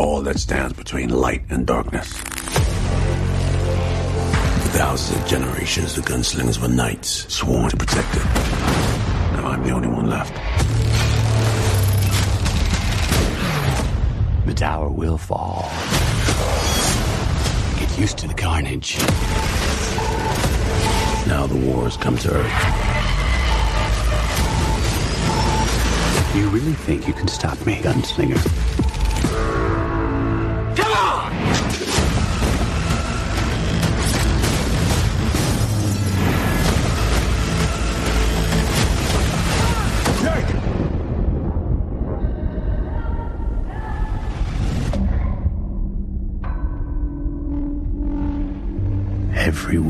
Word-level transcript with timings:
all 0.00 0.22
that 0.22 0.38
stands 0.38 0.72
between 0.72 1.10
light 1.10 1.42
and 1.50 1.66
darkness. 1.66 2.10
For 2.10 2.24
thousands 4.78 5.20
of 5.20 5.26
generations, 5.28 5.94
the 5.94 6.00
gunslingers 6.00 6.58
were 6.58 6.68
knights, 6.68 7.30
sworn 7.32 7.68
to 7.68 7.76
protect 7.76 8.16
it. 8.16 8.24
Now 9.34 9.48
I'm 9.48 9.62
the 9.62 9.72
only 9.72 9.88
one 9.88 10.08
left. 10.08 10.34
The 14.46 14.54
tower 14.54 14.88
will 14.88 15.18
fall. 15.18 15.70
Get 17.78 17.98
used 17.98 18.16
to 18.18 18.26
the 18.26 18.34
carnage. 18.34 18.96
Now 21.26 21.46
the 21.46 21.56
wars 21.56 21.98
come 21.98 22.16
to 22.18 22.30
Earth. 22.32 22.52
You 26.34 26.48
really 26.48 26.72
think 26.72 27.06
you 27.06 27.12
can 27.12 27.28
stop 27.28 27.66
me, 27.66 27.76
gunslinger? 27.82 28.89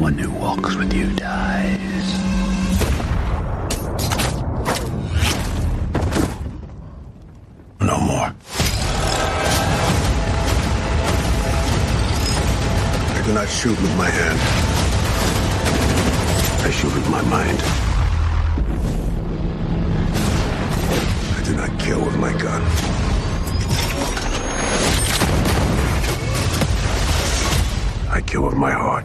Everyone 0.02 0.18
who 0.18 0.30
walks 0.30 0.74
with 0.76 0.94
you 0.94 1.14
dies. 1.14 2.08
No 7.82 8.00
more. 8.00 8.32
I 13.12 13.22
do 13.26 13.34
not 13.34 13.46
shoot 13.46 13.78
with 13.78 13.94
my 13.98 14.08
hand. 14.08 14.40
I 16.64 16.70
shoot 16.70 16.94
with 16.94 17.10
my 17.10 17.20
mind. 17.28 17.60
I 21.36 21.42
do 21.44 21.54
not 21.56 21.78
kill 21.78 22.02
with 22.06 22.16
my 22.16 22.32
gun. 22.38 22.62
I 28.10 28.22
kill 28.22 28.44
with 28.44 28.56
my 28.56 28.70
heart. 28.70 29.04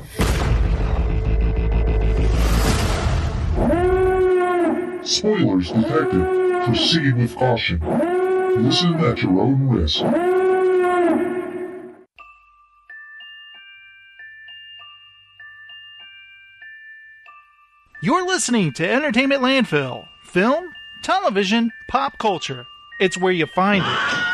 Spoilers 5.04 5.72
detected. 5.72 6.66
Proceed 6.66 7.16
with 7.16 7.36
caution. 7.36 7.80
Listen 8.64 8.96
at 8.96 9.22
your 9.22 9.40
own 9.40 9.68
risk. 9.68 10.04
You're 18.02 18.26
listening 18.28 18.74
to 18.74 18.88
Entertainment 18.88 19.42
Landfill. 19.42 20.08
Film, 20.26 20.72
television, 21.04 21.72
pop 21.88 22.18
culture. 22.18 22.66
It's 23.00 23.18
where 23.18 23.32
you 23.32 23.46
find 23.48 23.84
it. 23.86 24.25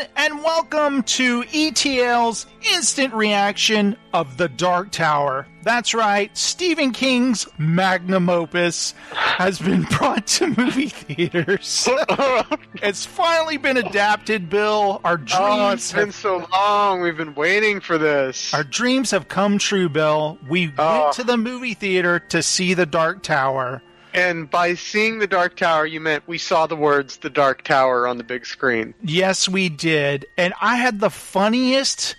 Everyone, 0.00 0.12
and 0.16 0.42
welcome 0.44 1.02
to 1.02 1.44
ETL's 1.52 2.46
instant 2.74 3.12
reaction 3.14 3.96
of 4.12 4.36
The 4.36 4.48
Dark 4.48 4.90
Tower. 4.92 5.46
That's 5.62 5.92
right, 5.94 6.36
Stephen 6.36 6.92
King's 6.92 7.46
magnum 7.58 8.28
opus 8.30 8.92
has 9.12 9.58
been 9.58 9.82
brought 9.98 10.26
to 10.28 10.48
movie 10.56 10.88
theaters. 10.88 11.88
it's 12.82 13.04
finally 13.04 13.56
been 13.56 13.76
adapted, 13.76 14.48
Bill. 14.48 15.00
Our 15.04 15.16
dreams 15.16 15.34
Oh, 15.38 15.70
it's 15.70 15.92
been 15.92 16.06
have, 16.06 16.14
so 16.14 16.46
long. 16.52 17.00
We've 17.02 17.16
been 17.16 17.34
waiting 17.34 17.80
for 17.80 17.98
this. 17.98 18.52
our 18.54 18.64
dreams 18.64 19.10
have 19.10 19.28
come 19.28 19.58
true, 19.58 19.88
Bill. 19.88 20.38
We 20.48 20.72
Oh. 20.78 21.02
went 21.04 21.14
to 21.16 21.24
the 21.24 21.36
movie 21.36 21.74
theater 21.74 22.18
to 22.30 22.42
see 22.42 22.74
The 22.74 22.86
Dark 22.86 23.22
Tower. 23.22 23.82
And 24.12 24.50
by 24.50 24.74
seeing 24.74 25.18
the 25.18 25.26
Dark 25.26 25.56
Tower, 25.56 25.86
you 25.86 26.00
meant 26.00 26.26
we 26.26 26.38
saw 26.38 26.66
the 26.66 26.76
words 26.76 27.18
"the 27.18 27.30
Dark 27.30 27.62
Tower" 27.62 28.06
on 28.06 28.18
the 28.18 28.24
big 28.24 28.44
screen. 28.46 28.94
Yes, 29.02 29.48
we 29.48 29.68
did. 29.68 30.26
And 30.36 30.52
I 30.60 30.76
had 30.76 31.00
the 31.00 31.10
funniest 31.10 32.16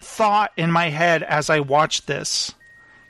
thought 0.00 0.52
in 0.56 0.70
my 0.70 0.90
head 0.90 1.22
as 1.22 1.48
I 1.48 1.60
watched 1.60 2.06
this. 2.06 2.54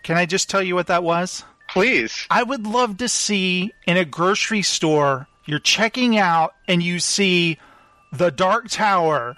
Can 0.02 0.16
I 0.16 0.26
just 0.26 0.48
tell 0.48 0.62
you 0.62 0.74
what 0.74 0.86
that 0.86 1.02
was? 1.02 1.44
Please. 1.68 2.26
I 2.30 2.42
would 2.42 2.66
love 2.66 2.98
to 2.98 3.08
see 3.08 3.74
in 3.86 3.96
a 3.96 4.04
grocery 4.04 4.62
store, 4.62 5.26
you're 5.44 5.58
checking 5.58 6.16
out 6.16 6.54
and 6.68 6.82
you 6.82 7.00
see 7.00 7.58
The 8.12 8.30
Dark 8.30 8.68
Tower 8.68 9.36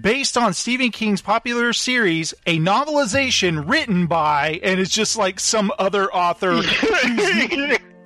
based 0.00 0.36
on 0.36 0.54
Stephen 0.54 0.90
King's 0.90 1.20
popular 1.20 1.72
series, 1.72 2.34
a 2.46 2.58
novelization 2.58 3.68
written 3.68 4.06
by, 4.06 4.60
and 4.62 4.80
it's 4.80 4.90
just 4.90 5.16
like 5.16 5.40
some 5.40 5.72
other 5.78 6.12
author. 6.12 6.52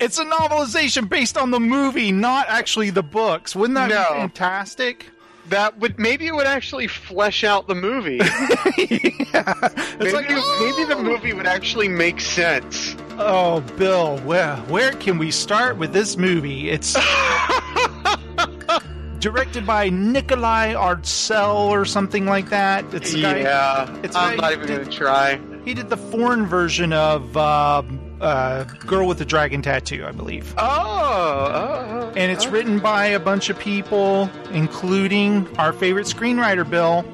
it's 0.00 0.18
a 0.18 0.24
novelization 0.24 1.08
based 1.08 1.36
on 1.36 1.50
the 1.50 1.60
movie, 1.60 2.12
not 2.12 2.46
actually 2.48 2.90
the 2.90 3.02
books. 3.02 3.54
Wouldn't 3.54 3.74
that 3.76 3.90
No. 3.90 4.14
be 4.14 4.20
fantastic? 4.20 5.06
That 5.48 5.78
would 5.80 5.98
maybe 5.98 6.28
it 6.28 6.34
would 6.34 6.46
actually 6.46 6.86
flesh 6.86 7.42
out 7.44 7.66
the 7.68 7.74
movie. 7.74 8.20
It's 9.34 10.12
maybe, 10.12 10.34
like, 10.34 10.60
maybe 10.60 10.84
the 10.88 11.00
movie 11.00 11.32
would 11.32 11.46
actually 11.46 11.88
make 11.88 12.20
sense. 12.20 12.96
Oh, 13.18 13.60
Bill, 13.76 14.18
where 14.20 14.56
where 14.68 14.92
can 14.92 15.16
we 15.18 15.30
start 15.30 15.76
with 15.76 15.92
this 15.92 16.16
movie? 16.16 16.70
It's 16.70 16.94
directed 19.22 19.64
by 19.66 19.88
Nikolaj 19.88 20.74
Arcel 20.74 21.54
or 21.70 21.84
something 21.84 22.26
like 22.26 22.50
that. 22.50 22.84
It's 22.92 23.14
guy, 23.14 23.38
yeah, 23.38 23.96
it's 24.02 24.14
I'm 24.16 24.36
not 24.36 24.52
even 24.52 24.66
going 24.66 24.84
to 24.84 24.90
try. 24.90 25.40
He 25.64 25.74
did 25.74 25.88
the 25.88 25.96
foreign 25.96 26.44
version 26.46 26.92
of 26.92 27.36
uh, 27.36 27.82
uh, 28.20 28.64
Girl 28.64 29.06
with 29.06 29.18
the 29.18 29.24
Dragon 29.24 29.62
Tattoo, 29.62 30.04
I 30.04 30.10
believe. 30.10 30.52
Oh, 30.58 30.64
oh, 30.64 32.12
And 32.16 32.32
it's 32.32 32.46
oh. 32.46 32.50
written 32.50 32.80
by 32.80 33.06
a 33.06 33.20
bunch 33.20 33.48
of 33.48 33.58
people, 33.58 34.28
including 34.50 35.46
our 35.58 35.72
favorite 35.72 36.06
screenwriter, 36.06 36.68
Bill. 36.68 37.04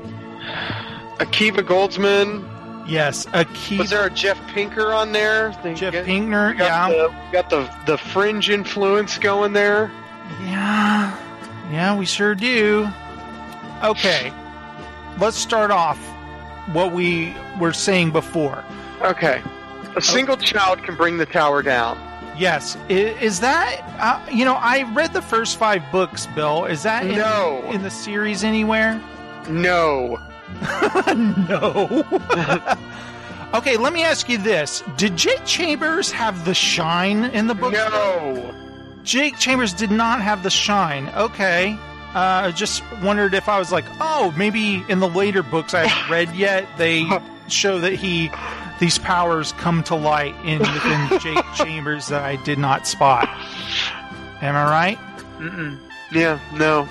Akiva 1.18 1.58
Goldsman. 1.58 2.42
Yes, 2.88 3.26
Akiva 3.26 3.80
Was 3.80 3.90
there 3.90 4.06
a 4.06 4.10
Jeff 4.10 4.40
Pinker 4.54 4.94
on 4.94 5.12
there? 5.12 5.54
They 5.62 5.74
Jeff 5.74 5.92
get- 5.92 6.06
Pinkner. 6.06 6.56
got 6.56 6.90
Yeah, 6.90 6.96
the, 6.96 7.14
got 7.32 7.50
the 7.50 7.70
the 7.84 7.98
fringe 7.98 8.48
influence 8.48 9.18
going 9.18 9.52
there. 9.52 9.90
yeah, 10.42 11.14
yeah. 11.70 11.96
We 11.96 12.06
sure 12.06 12.34
do. 12.34 12.88
Okay, 13.82 14.32
let's 15.18 15.36
start 15.36 15.70
off 15.70 15.98
what 16.72 16.92
we 16.92 17.34
were 17.60 17.72
saying 17.72 18.10
before. 18.10 18.64
Okay, 19.02 19.42
a 19.96 20.00
single 20.00 20.36
child 20.36 20.82
can 20.82 20.96
bring 20.96 21.16
the 21.16 21.26
tower 21.26 21.62
down. 21.62 21.98
Yes, 22.36 22.76
is 22.88 23.40
that 23.40 23.82
uh, 23.98 24.24
you 24.32 24.44
know? 24.44 24.54
I 24.54 24.82
read 24.92 25.12
the 25.12 25.22
first 25.22 25.56
five 25.56 25.82
books, 25.90 26.26
Bill. 26.26 26.64
Is 26.66 26.82
that 26.84 27.04
in, 27.06 27.16
No. 27.16 27.62
in 27.70 27.82
the 27.82 27.90
series 27.90 28.44
anywhere? 28.44 29.00
No. 29.48 30.18
no. 31.16 32.04
okay, 33.54 33.76
let 33.76 33.92
me 33.92 34.02
ask 34.04 34.28
you 34.28 34.38
this: 34.38 34.82
Did 34.96 35.16
Jake 35.16 35.44
Chambers 35.44 36.10
have 36.12 36.44
the 36.44 36.54
shine 36.54 37.24
in 37.24 37.46
the 37.48 37.54
book? 37.54 37.72
No. 37.72 38.54
Jake 39.08 39.38
Chambers 39.38 39.72
did 39.72 39.90
not 39.90 40.20
have 40.20 40.42
the 40.42 40.50
shine. 40.50 41.08
Okay. 41.16 41.72
Uh, 42.14 42.18
I 42.44 42.50
just 42.50 42.82
wondered 43.02 43.32
if 43.32 43.48
I 43.48 43.58
was 43.58 43.72
like, 43.72 43.86
oh, 44.02 44.34
maybe 44.36 44.84
in 44.86 45.00
the 45.00 45.08
later 45.08 45.42
books 45.42 45.72
I 45.72 45.86
haven't 45.86 46.10
read 46.12 46.36
yet, 46.36 46.68
they 46.76 47.06
show 47.48 47.80
that 47.80 47.94
he 47.94 48.30
these 48.80 48.98
powers 48.98 49.52
come 49.52 49.82
to 49.84 49.94
light 49.94 50.34
in 50.44 50.58
within 50.58 51.08
Jake 51.20 51.42
Chambers 51.54 52.08
that 52.08 52.22
I 52.22 52.36
did 52.36 52.58
not 52.58 52.86
spot. 52.86 53.26
Am 54.42 54.54
I 54.54 54.64
right? 54.70 54.98
Mm-mm. 55.38 55.78
Yeah. 56.12 56.38
No. 56.54 56.84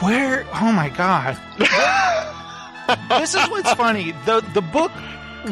Where? 0.00 0.46
Oh 0.52 0.70
my 0.70 0.90
god! 0.90 1.38
this 3.18 3.34
is 3.34 3.48
what's 3.48 3.72
funny. 3.72 4.12
the 4.26 4.44
The 4.52 4.60
book. 4.60 4.92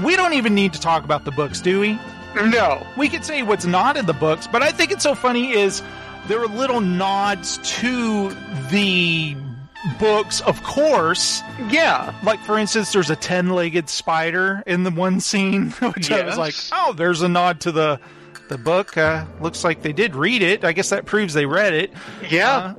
We 0.02 0.16
don't 0.16 0.34
even 0.34 0.54
need 0.54 0.74
to 0.74 0.80
talk 0.80 1.04
about 1.04 1.24
the 1.24 1.32
books, 1.32 1.60
do 1.62 1.80
we? 1.80 1.98
No. 2.34 2.86
we 2.96 3.08
could 3.08 3.24
say 3.24 3.42
what's 3.42 3.64
not 3.66 3.96
in 3.96 4.06
the 4.06 4.12
books, 4.12 4.46
but 4.46 4.62
I 4.62 4.70
think 4.70 4.90
it's 4.90 5.02
so 5.02 5.14
funny 5.14 5.52
is 5.52 5.82
there 6.28 6.40
are 6.40 6.46
little 6.46 6.80
nods 6.80 7.58
to 7.80 8.30
the 8.70 9.36
books, 9.98 10.40
of 10.42 10.62
course. 10.62 11.42
Yeah. 11.68 12.14
Like 12.24 12.40
for 12.40 12.58
instance, 12.58 12.92
there's 12.92 13.10
a 13.10 13.16
ten-legged 13.16 13.88
spider 13.88 14.62
in 14.66 14.84
the 14.84 14.90
one 14.90 15.20
scene, 15.20 15.70
which 15.94 16.10
I 16.10 16.24
was 16.24 16.38
like, 16.38 16.54
oh, 16.72 16.92
there's 16.92 17.22
a 17.22 17.28
nod 17.28 17.60
to 17.62 17.72
the 17.72 18.00
the 18.48 18.58
book. 18.58 18.96
Uh, 18.96 19.24
looks 19.40 19.64
like 19.64 19.82
they 19.82 19.92
did 19.92 20.14
read 20.14 20.42
it. 20.42 20.64
I 20.64 20.72
guess 20.72 20.90
that 20.90 21.06
proves 21.06 21.34
they 21.34 21.46
read 21.46 21.72
it. 21.74 21.92
Yeah. 22.30 22.74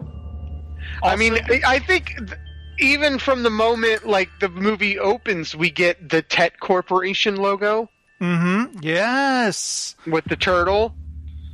Uh, 1.02 1.06
I 1.06 1.16
mean, 1.16 1.34
I- 1.36 1.62
I 1.66 1.80
think 1.80 2.16
th- 2.18 2.40
even 2.80 3.20
from 3.20 3.44
the 3.44 3.50
moment 3.50 4.08
like 4.08 4.30
the 4.40 4.50
movie 4.50 4.98
opens, 5.00 5.56
we 5.56 5.70
get 5.70 6.10
the 6.10 6.22
Tet 6.22 6.60
Corporation 6.60 7.36
logo 7.38 7.90
mm-hmm. 8.22 8.80
Yes. 8.82 9.96
with 10.08 10.26
the 10.26 10.36
turtle. 10.36 10.94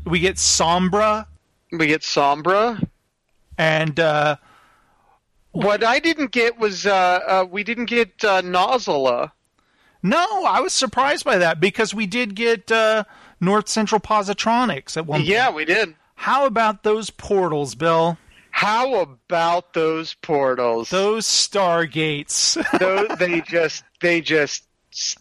we 0.05 0.19
get 0.19 0.35
Sombra, 0.37 1.25
We 1.71 1.87
get 1.87 2.01
Sombra. 2.01 2.87
and 3.57 3.99
uh, 3.99 4.37
What 5.51 5.83
I 5.83 5.99
didn't 5.99 6.31
get 6.31 6.57
was 6.59 6.85
uh, 6.85 6.91
uh, 7.27 7.45
we 7.49 7.63
didn't 7.63 7.85
get 7.85 8.23
uh, 8.23 8.41
Nozzle. 8.41 9.31
no, 10.03 10.43
I 10.45 10.61
was 10.61 10.73
surprised 10.73 11.25
by 11.25 11.37
that 11.39 11.59
because 11.59 11.93
we 11.93 12.05
did 12.07 12.35
get 12.35 12.71
uh, 12.71 13.03
North 13.41 13.67
Central 13.69 13.99
Positronics 14.01 14.97
at 14.97 15.05
one. 15.05 15.19
Point. 15.19 15.29
Yeah, 15.29 15.45
point. 15.45 15.55
we 15.55 15.65
did. 15.65 15.95
How 16.15 16.45
about 16.45 16.83
those 16.83 17.09
portals, 17.09 17.75
Bill? 17.75 18.17
How 18.51 18.95
about 19.01 19.73
those 19.73 20.15
portals? 20.15 20.89
Those 20.89 21.25
stargates. 21.25 22.57
Those, 22.79 23.17
they 23.17 23.39
just, 23.41 23.83
they 24.01 24.19
just, 24.19 24.63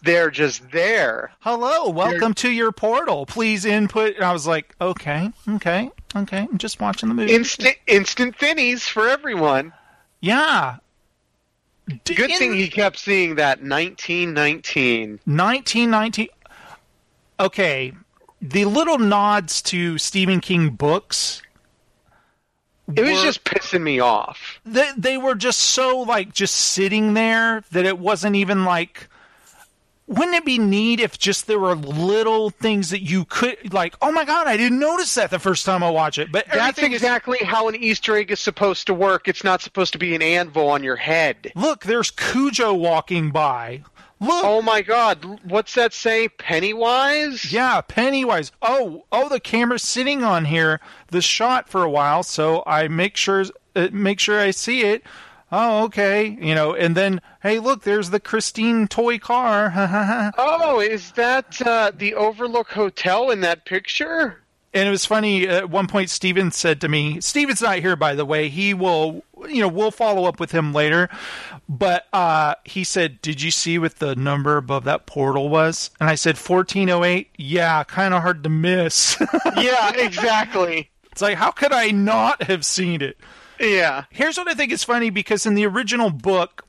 they're 0.03 0.31
just 0.31 0.71
there. 0.71 1.31
Hello, 1.39 1.89
welcome 1.89 2.33
to 2.35 2.49
your 2.49 2.71
portal. 2.71 3.25
Please 3.25 3.65
input. 3.65 4.15
And 4.15 4.23
I 4.23 4.33
was 4.33 4.47
like, 4.47 4.75
okay, 4.81 5.31
okay, 5.47 5.91
okay. 6.15 6.47
I'm 6.51 6.57
just 6.57 6.79
watching 6.79 7.09
the 7.09 7.15
movie. 7.15 7.33
Instant, 7.33 7.75
instant 7.87 8.37
finnies 8.37 8.81
for 8.87 9.07
everyone. 9.07 9.73
yeah. 10.21 10.77
D- 12.03 12.13
Good 12.13 12.29
in 12.29 12.37
thing 12.37 12.53
he 12.53 12.67
kept 12.69 12.99
seeing 12.99 13.35
that 13.35 13.63
1919. 13.63 15.19
1919. 15.25 16.27
Okay, 17.39 17.93
the 18.41 18.65
little 18.65 18.99
nods 18.99 19.61
to 19.63 19.97
Stephen 19.97 20.39
King 20.39 20.69
books. 20.71 21.41
It 22.95 23.01
was 23.01 23.11
were- 23.17 23.23
just 23.23 23.43
pissing 23.43 23.81
me 23.81 23.99
off. 23.99 24.59
they, 24.65 24.89
they 24.97 25.17
were 25.17 25.33
just 25.35 25.59
so 25.59 25.99
like 26.01 26.31
just 26.33 26.53
sitting 26.55 27.15
there 27.15 27.63
that 27.71 27.85
it 27.85 27.97
wasn't 27.97 28.35
even 28.35 28.65
like 28.65 29.07
wouldn't 30.09 30.35
it 30.35 30.43
be 30.43 30.57
neat 30.57 30.99
if 30.99 31.17
just 31.17 31.47
there 31.47 31.59
were 31.59 31.75
little 31.75 32.49
things 32.49 32.89
that 32.89 33.01
you 33.01 33.23
could 33.25 33.71
like 33.71 33.95
oh 34.01 34.11
my 34.11 34.25
god 34.25 34.47
i 34.47 34.57
didn't 34.57 34.79
notice 34.79 35.13
that 35.15 35.29
the 35.29 35.39
first 35.39 35.65
time 35.65 35.83
i 35.83 35.89
watch 35.89 36.17
it 36.17 36.31
but 36.31 36.45
That's 36.47 36.57
everything 36.57 36.91
is 36.91 37.01
exactly 37.01 37.37
how 37.43 37.67
an 37.69 37.75
Easter 37.75 38.17
egg 38.17 38.31
is 38.31 38.39
supposed 38.39 38.87
to 38.87 38.93
work. 38.93 39.27
It's 39.27 39.43
not 39.43 39.61
supposed 39.61 39.93
to 39.93 39.99
be 39.99 40.15
an 40.15 40.21
anvil 40.21 40.67
on 40.67 40.83
your 40.83 40.95
head. 40.97 41.51
look 41.55 41.83
there's 41.85 42.11
cujo 42.11 42.73
walking 42.73 43.31
by 43.31 43.83
look 44.19 44.43
Oh 44.43 44.61
my 44.61 44.81
god, 44.81 45.23
what's 45.45 45.75
that 45.75 45.93
say? 45.93 46.27
Pennywise? 46.27 47.51
yeah 47.53 47.79
pennywise 47.81 48.51
oh 48.61 49.05
oh 49.11 49.29
the 49.29 49.39
camera's 49.39 49.83
sitting 49.83 50.23
on 50.23 50.45
here 50.45 50.79
the 51.07 51.21
shot 51.21 51.69
for 51.69 51.83
a 51.83 51.89
while 51.89 52.23
so 52.23 52.63
i 52.65 52.87
make 52.87 53.15
sure 53.15 53.45
uh, 53.75 53.87
make 53.91 54.19
sure 54.19 54.39
i 54.39 54.51
see 54.51 54.81
it 54.81 55.03
oh 55.51 55.83
okay 55.85 56.37
you 56.41 56.53
know 56.55 56.73
and 56.73 56.95
then 56.95 57.21
hey 57.41 57.59
look 57.59 57.83
there's 57.83 58.09
the 58.09 58.19
christine 58.19 58.87
toy 58.87 59.17
car 59.17 59.69
Oh, 60.37 60.79
is 60.79 61.11
that 61.13 61.61
uh, 61.65 61.91
the 61.95 62.13
Overlook 62.15 62.69
Hotel 62.69 63.29
in 63.31 63.41
that 63.41 63.65
picture? 63.65 64.41
And 64.73 64.87
it 64.87 64.91
was 64.91 65.05
funny. 65.05 65.47
At 65.47 65.69
one 65.69 65.87
point, 65.87 66.09
Steven 66.09 66.51
said 66.51 66.81
to 66.81 66.87
me, 66.87 67.19
"Steven's 67.21 67.61
not 67.61 67.79
here, 67.79 67.95
by 67.95 68.13
the 68.15 68.25
way. 68.25 68.49
He 68.49 68.73
will, 68.73 69.23
you 69.47 69.61
know, 69.61 69.67
we'll 69.67 69.91
follow 69.91 70.25
up 70.25 70.39
with 70.39 70.51
him 70.51 70.73
later." 70.73 71.09
But 71.67 72.05
uh, 72.13 72.55
he 72.65 72.83
said, 72.83 73.21
"Did 73.21 73.41
you 73.41 73.51
see 73.51 73.79
what 73.79 73.95
the 73.95 74.15
number 74.15 74.57
above 74.57 74.83
that 74.83 75.05
portal 75.07 75.49
was?" 75.49 75.89
And 75.99 76.09
I 76.09 76.15
said, 76.15 76.35
"1408." 76.35 77.29
Yeah, 77.37 77.83
kind 77.85 78.13
of 78.13 78.21
hard 78.21 78.43
to 78.43 78.49
miss. 78.49 79.17
yeah, 79.57 79.91
exactly. 79.95 80.89
it's 81.11 81.21
like, 81.21 81.37
how 81.37 81.51
could 81.51 81.71
I 81.73 81.89
not 81.91 82.43
have 82.43 82.63
seen 82.65 83.01
it? 83.01 83.17
Yeah. 83.59 84.05
Here's 84.09 84.37
what 84.37 84.47
I 84.47 84.53
think 84.53 84.71
is 84.71 84.83
funny 84.83 85.09
because 85.09 85.45
in 85.45 85.55
the 85.55 85.65
original 85.65 86.09
book, 86.09 86.65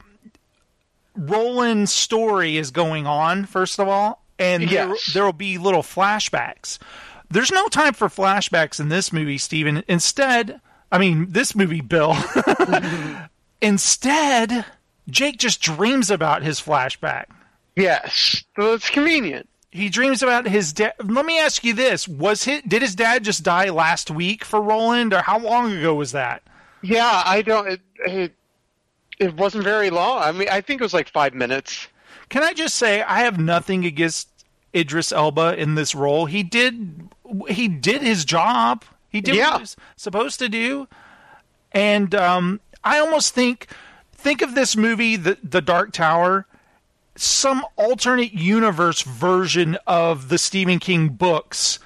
Roland's 1.17 1.93
story 1.93 2.57
is 2.57 2.71
going 2.71 3.07
on, 3.07 3.45
first 3.47 3.79
of 3.79 3.89
all, 3.89 4.23
and 4.39 4.63
there, 4.65 4.89
Yes. 4.91 5.13
there 5.13 5.25
will 5.25 5.33
be 5.33 5.59
little 5.59 5.83
flashbacks. 5.83 6.79
There's 7.31 7.53
no 7.53 7.69
time 7.69 7.93
for 7.95 8.09
flashbacks 8.09 8.81
in 8.81 8.89
this 8.89 9.13
movie, 9.13 9.39
Steven. 9.39 9.85
Instead, 9.87 10.61
I 10.91 10.99
mean, 10.99 11.27
this 11.31 11.55
movie, 11.55 11.81
Bill. 11.81 12.17
Instead, 13.63 14.65
Jake 15.09 15.39
just 15.39 15.61
dreams 15.61 16.11
about 16.11 16.43
his 16.43 16.61
flashback. 16.61 17.27
Yes. 17.77 18.43
Well, 18.57 18.75
it's 18.75 18.91
convenient. 18.91 19.49
He 19.71 19.89
dreams 19.89 20.23
about 20.23 20.49
his 20.49 20.73
dad. 20.73 20.95
Let 21.05 21.25
me 21.25 21.39
ask 21.39 21.63
you 21.63 21.75
this: 21.75 22.09
Was 22.09 22.43
his, 22.45 22.63
did 22.63 22.83
his 22.83 22.97
dad 22.97 23.23
just 23.25 23.45
die 23.45 23.69
last 23.71 24.11
week 24.11 24.45
for 24.45 24.61
Roland, 24.61 25.13
or 25.15 25.23
how 25.23 25.39
long 25.39 25.71
ago 25.73 25.95
was 25.95 26.13
that? 26.13 26.43
Yeah, 26.83 27.23
I 27.25 27.43
don't. 27.43 27.69
It, 27.69 27.81
it, 28.07 28.35
it 29.19 29.37
wasn't 29.37 29.65
very 29.65 29.91
long. 29.91 30.23
I 30.23 30.33
mean, 30.33 30.49
I 30.51 30.61
think 30.61 30.81
it 30.81 30.85
was 30.85 30.95
like 30.95 31.09
five 31.09 31.35
minutes. 31.35 31.89
Can 32.31 32.43
I 32.43 32.53
just 32.53 32.77
say 32.77 33.03
I 33.03 33.21
have 33.21 33.39
nothing 33.39 33.85
against 33.85 34.29
Idris 34.75 35.13
Elba 35.13 35.61
in 35.61 35.75
this 35.75 35.95
role. 35.95 36.27
He 36.27 36.43
did 36.43 37.09
he 37.49 37.69
did 37.69 38.03
his 38.03 38.25
job. 38.25 38.85
He 39.09 39.21
did 39.21 39.37
what 39.37 39.55
he 39.55 39.61
was 39.63 39.77
supposed 39.97 40.39
to 40.39 40.49
do. 40.49 40.89
And 41.73 42.15
um, 42.15 42.61
I 42.85 42.99
almost 42.99 43.35
think 43.35 43.69
think 44.13 44.43
of 44.43 44.55
this 44.55 44.77
movie, 44.77 45.17
The 45.17 45.39
The 45.43 45.61
Dark 45.61 45.93
Tower, 45.93 46.47
some 47.17 47.65
alternate 47.77 48.33
universe 48.33 49.03
version 49.03 49.77
of 49.87 50.29
the 50.29 50.39
Stephen 50.39 50.79
King 50.79 51.09
books. 51.09 51.79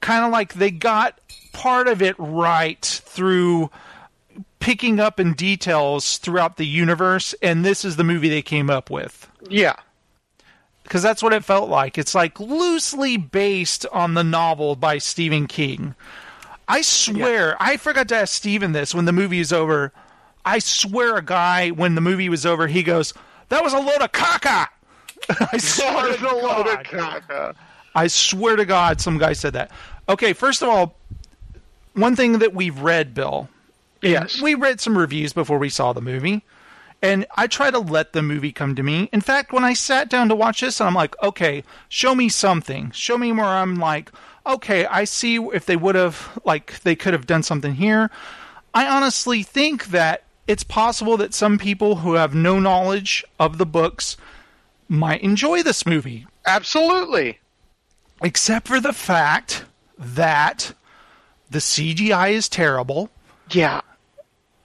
Kind 0.00 0.24
of 0.24 0.30
like 0.30 0.54
they 0.54 0.70
got 0.70 1.18
part 1.52 1.88
of 1.88 2.00
it 2.02 2.14
right 2.18 2.84
through 2.84 3.70
picking 4.60 4.98
up 5.00 5.18
in 5.20 5.34
details 5.34 6.18
throughout 6.18 6.56
the 6.56 6.66
universe, 6.66 7.34
and 7.42 7.64
this 7.64 7.84
is 7.84 7.96
the 7.96 8.04
movie 8.04 8.28
they 8.28 8.42
came 8.42 8.68
up 8.70 8.90
with 8.90 9.30
Yeah. 9.48 9.76
because 10.82 11.02
that's 11.02 11.22
what 11.22 11.32
it 11.32 11.44
felt 11.44 11.68
like. 11.68 11.96
It's 11.98 12.14
like 12.14 12.38
loosely 12.40 13.16
based 13.16 13.86
on 13.92 14.14
the 14.14 14.24
novel 14.24 14.74
by 14.76 14.98
Stephen 14.98 15.46
King. 15.46 15.94
I 16.66 16.82
swear, 16.82 17.56
I 17.60 17.76
forgot 17.78 18.08
to 18.08 18.16
ask 18.16 18.34
Stephen 18.34 18.72
this 18.72 18.94
when 18.94 19.04
the 19.06 19.12
movie 19.12 19.40
is 19.40 19.52
over. 19.52 19.92
I 20.44 20.58
swear, 20.58 21.16
a 21.16 21.22
guy 21.22 21.70
when 21.70 21.94
the 21.94 22.00
movie 22.00 22.28
was 22.28 22.44
over, 22.46 22.66
he 22.66 22.82
goes, 22.82 23.14
"That 23.48 23.62
was 23.64 23.72
a 23.72 23.78
load 23.78 24.00
of 24.02 24.12
caca." 24.12 24.66
I 25.52 25.58
swear 25.58 26.12
to 26.14 26.20
That 26.20 26.32
was 26.34 26.42
a 26.42 26.46
load 26.46 26.66
of 26.66 26.90
God. 26.90 27.22
caca. 27.28 27.54
I 27.94 28.06
swear 28.06 28.56
to 28.56 28.64
God, 28.64 29.00
some 29.00 29.18
guy 29.18 29.32
said 29.32 29.54
that. 29.54 29.70
Okay, 30.08 30.32
first 30.32 30.62
of 30.62 30.68
all, 30.68 30.96
one 31.94 32.14
thing 32.16 32.38
that 32.38 32.54
we've 32.54 32.78
read, 32.80 33.14
Bill. 33.14 33.48
Yes. 34.02 34.40
We 34.40 34.54
read 34.54 34.80
some 34.80 34.96
reviews 34.96 35.32
before 35.32 35.58
we 35.58 35.68
saw 35.68 35.92
the 35.92 36.00
movie, 36.00 36.44
and 37.02 37.26
I 37.36 37.46
try 37.46 37.70
to 37.70 37.78
let 37.78 38.12
the 38.12 38.22
movie 38.22 38.52
come 38.52 38.74
to 38.76 38.82
me. 38.82 39.08
In 39.12 39.20
fact, 39.20 39.52
when 39.52 39.64
I 39.64 39.74
sat 39.74 40.08
down 40.08 40.28
to 40.28 40.36
watch 40.36 40.60
this, 40.60 40.80
I'm 40.80 40.94
like, 40.94 41.20
okay, 41.22 41.64
show 41.88 42.14
me 42.14 42.28
something. 42.28 42.90
Show 42.92 43.18
me 43.18 43.32
where 43.32 43.44
I'm 43.44 43.76
like, 43.76 44.10
okay, 44.46 44.86
I 44.86 45.04
see 45.04 45.36
if 45.36 45.66
they 45.66 45.76
would 45.76 45.94
have, 45.94 46.40
like, 46.44 46.80
they 46.80 46.96
could 46.96 47.12
have 47.12 47.26
done 47.26 47.42
something 47.42 47.74
here. 47.74 48.10
I 48.74 48.86
honestly 48.86 49.42
think 49.42 49.86
that 49.86 50.24
it's 50.46 50.64
possible 50.64 51.16
that 51.18 51.34
some 51.34 51.58
people 51.58 51.96
who 51.96 52.14
have 52.14 52.34
no 52.34 52.58
knowledge 52.58 53.24
of 53.38 53.58
the 53.58 53.66
books 53.66 54.16
might 54.88 55.20
enjoy 55.20 55.62
this 55.62 55.84
movie 55.84 56.26
Absolutely. 56.46 57.38
except 58.22 58.66
for 58.66 58.80
the 58.80 58.94
fact 58.94 59.66
that 59.98 60.72
the 61.50 61.58
CGI 61.58 62.30
is 62.30 62.48
terrible. 62.48 63.10
Yeah. 63.50 63.80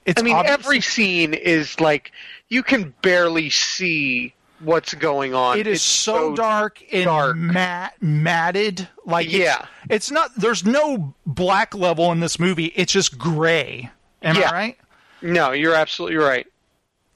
It's 0.06 0.22
I 0.22 0.26
mean, 0.26 0.36
obvious- 0.36 0.54
every 0.54 0.82
scene 0.82 1.34
is 1.34 1.80
like 1.80 2.12
you 2.50 2.64
can 2.64 2.94
barely 3.02 3.50
see 3.50 4.34
what's 4.60 4.94
going 4.94 5.34
on. 5.34 5.58
it 5.60 5.68
is 5.68 5.78
It's 5.78 5.84
so, 5.84 6.36
dark 6.36 6.82
and 6.92 7.06
dark. 7.06 7.36
mat 7.36 7.96
matted. 8.02 8.88
Like 9.06 9.28
it's- 9.28 9.42
Yeah. 9.42 9.66
it's, 9.90 10.10
not. 10.12 10.32
There's 10.38 10.66
no 10.66 11.14
black 11.26 11.74
level 11.74 12.12
in 12.12 12.20
this 12.22 12.40
movie. 12.40 12.68
It's 12.76 12.92
just 12.94 13.18
gray. 13.18 13.90
Am 14.22 14.36
Yeah. 14.38 14.50
I 14.50 14.54
right? 14.54 14.78
No, 15.22 15.52
you're 15.52 15.76
absolutely 15.76 16.18
right. 16.18 16.48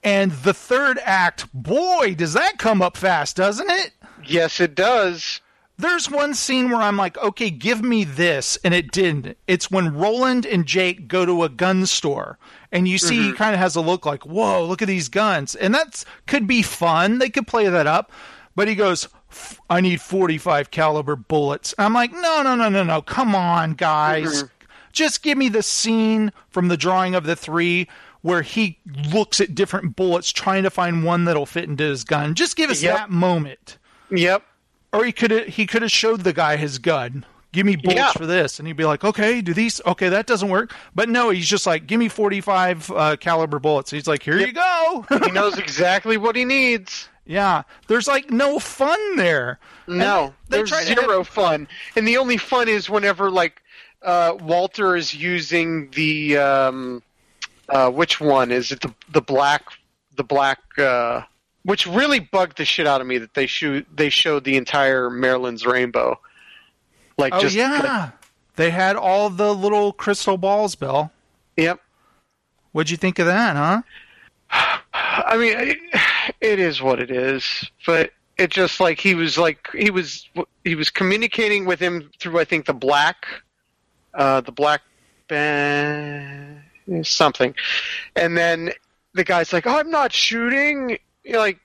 And 0.04 0.30
the 0.32 0.54
third 0.54 0.98
act, 1.04 1.46
boy, 1.52 2.14
does 2.16 2.32
that 2.34 2.58
come 2.58 2.80
up 2.82 2.96
fast, 2.96 3.36
doesn't 3.36 3.68
it? 3.70 3.92
Yes, 4.24 4.60
it 4.60 4.74
does. 4.74 5.40
There's 5.80 6.10
one 6.10 6.34
scene 6.34 6.70
where 6.70 6.80
I'm 6.82 6.96
like, 6.96 7.16
okay, 7.18 7.50
give 7.50 7.84
me 7.84 8.02
this, 8.02 8.58
and 8.64 8.74
it 8.74 8.90
didn't. 8.90 9.36
It's 9.46 9.70
when 9.70 9.94
Roland 9.94 10.44
and 10.44 10.66
Jake 10.66 11.06
go 11.06 11.24
to 11.24 11.44
a 11.44 11.48
gun 11.48 11.86
store, 11.86 12.36
and 12.72 12.88
you 12.88 12.98
see 12.98 13.16
he 13.16 13.28
mm-hmm. 13.28 13.36
kind 13.36 13.54
of 13.54 13.60
has 13.60 13.76
a 13.76 13.80
look 13.80 14.04
like, 14.04 14.26
whoa, 14.26 14.64
look 14.64 14.82
at 14.82 14.88
these 14.88 15.08
guns, 15.08 15.54
and 15.54 15.72
that's 15.72 16.04
could 16.26 16.48
be 16.48 16.62
fun. 16.62 17.18
They 17.18 17.30
could 17.30 17.46
play 17.46 17.68
that 17.68 17.86
up, 17.86 18.10
but 18.56 18.66
he 18.66 18.74
goes, 18.74 19.08
"F- 19.30 19.60
I 19.70 19.80
need 19.80 20.00
45 20.00 20.72
caliber 20.72 21.14
bullets. 21.14 21.76
I'm 21.78 21.94
like, 21.94 22.10
no, 22.12 22.42
no, 22.42 22.56
no, 22.56 22.68
no, 22.68 22.82
no, 22.82 23.00
come 23.00 23.36
on, 23.36 23.74
guys, 23.74 24.42
mm-hmm. 24.42 24.66
just 24.90 25.22
give 25.22 25.38
me 25.38 25.48
the 25.48 25.62
scene 25.62 26.32
from 26.50 26.66
the 26.66 26.76
drawing 26.76 27.14
of 27.14 27.24
the 27.24 27.36
three. 27.36 27.88
Where 28.22 28.42
he 28.42 28.80
looks 29.12 29.40
at 29.40 29.54
different 29.54 29.94
bullets, 29.94 30.32
trying 30.32 30.64
to 30.64 30.70
find 30.70 31.04
one 31.04 31.24
that'll 31.24 31.46
fit 31.46 31.68
into 31.68 31.84
his 31.84 32.02
gun. 32.02 32.34
Just 32.34 32.56
give 32.56 32.68
us 32.68 32.82
Yep. 32.82 32.96
that 32.96 33.10
moment 33.10 33.78
Yep. 34.10 34.42
Or 34.92 35.04
he 35.04 35.12
could 35.12 35.30
have 35.30 35.46
he 35.46 35.66
could 35.66 35.82
have 35.82 35.90
showed 35.92 36.20
the 36.22 36.32
guy 36.32 36.56
his 36.56 36.78
gun. 36.78 37.24
Give 37.50 37.64
me 37.64 37.76
bullets 37.76 37.96
Yeah. 37.98 38.12
for 38.12 38.26
this, 38.26 38.58
and 38.58 38.68
he'd 38.68 38.76
be 38.76 38.84
like, 38.84 39.04
"Okay, 39.04 39.40
do 39.40 39.54
these? 39.54 39.80
Okay, 39.86 40.10
that 40.10 40.26
doesn't 40.26 40.50
work." 40.50 40.74
But 40.94 41.08
no, 41.08 41.30
he's 41.30 41.48
just 41.48 41.66
like, 41.66 41.86
"Give 41.86 41.98
me 41.98 42.08
forty-five 42.08 42.90
uh, 42.90 43.16
caliber 43.16 43.58
bullets." 43.58 43.90
He's 43.90 44.06
like, 44.06 44.22
"Here 44.22 44.38
you 44.38 44.52
go." 44.52 45.06
He 45.24 45.30
knows 45.32 45.56
exactly 45.58 46.18
what 46.18 46.36
he 46.36 46.44
needs. 46.44 47.08
yeah, 47.24 47.62
there's 47.86 48.06
like 48.06 48.30
no 48.30 48.58
fun 48.58 49.16
there. 49.16 49.58
No, 49.86 50.34
there's 50.50 50.68
zero 50.84 51.24
fun. 51.24 51.66
And 51.96 52.06
the 52.06 52.18
only 52.18 52.36
fun 52.36 52.68
is 52.68 52.90
whenever 52.90 53.30
like 53.30 53.62
uh, 54.02 54.36
Walter 54.40 54.94
is 54.94 55.14
using 55.14 55.90
the 55.92 56.36
um, 56.36 57.02
uh, 57.70 57.90
which 57.90 58.20
one 58.20 58.50
is 58.50 58.72
it? 58.72 58.82
The 58.82 58.92
the 59.10 59.22
black 59.22 59.62
the 60.16 60.24
black. 60.24 60.58
Which 61.68 61.86
really 61.86 62.18
bugged 62.18 62.56
the 62.56 62.64
shit 62.64 62.86
out 62.86 63.02
of 63.02 63.06
me 63.06 63.18
that 63.18 63.34
they 63.34 63.46
shoot 63.46 63.86
they 63.94 64.08
showed 64.08 64.44
the 64.44 64.56
entire 64.56 65.10
Maerlyn's 65.10 65.66
rainbow. 65.66 66.18
Like 67.18 67.34
Oh 67.34 67.40
just 67.40 67.54
yeah, 67.54 68.12
they 68.56 68.70
had 68.70 68.96
all 68.96 69.28
the 69.28 69.54
little 69.54 69.92
crystal 69.92 70.38
balls, 70.38 70.76
Bill. 70.76 71.12
yep. 71.58 71.78
What'd 72.72 72.90
you 72.90 72.96
think 72.96 73.18
of 73.18 73.26
that, 73.26 73.54
huh? 73.54 73.82
I 74.94 75.36
mean, 75.36 75.58
it, 75.58 75.78
it 76.40 76.58
is 76.58 76.80
what 76.80 77.00
it 77.00 77.10
is, 77.10 77.70
but 77.84 78.12
it 78.38 78.48
just 78.48 78.80
like 78.80 78.98
he 78.98 79.14
was 79.14 79.36
like 79.36 79.68
he 79.74 79.90
was 79.90 80.26
he 80.64 80.74
was 80.74 80.88
communicating 80.88 81.66
with 81.66 81.80
him 81.80 82.08
through 82.18 82.38
I 82.38 82.44
think 82.46 82.64
the 82.64 82.72
black, 82.72 83.26
uh, 84.14 84.40
the 84.40 84.52
black 84.52 84.80
band 85.28 86.62
something, 87.02 87.54
and 88.16 88.38
then 88.38 88.72
the 89.12 89.24
guy's 89.24 89.52
like, 89.52 89.66
"Oh, 89.66 89.78
I'm 89.78 89.90
not 89.90 90.14
shooting." 90.14 90.98
You 91.28 91.34
know, 91.34 91.40
like 91.40 91.60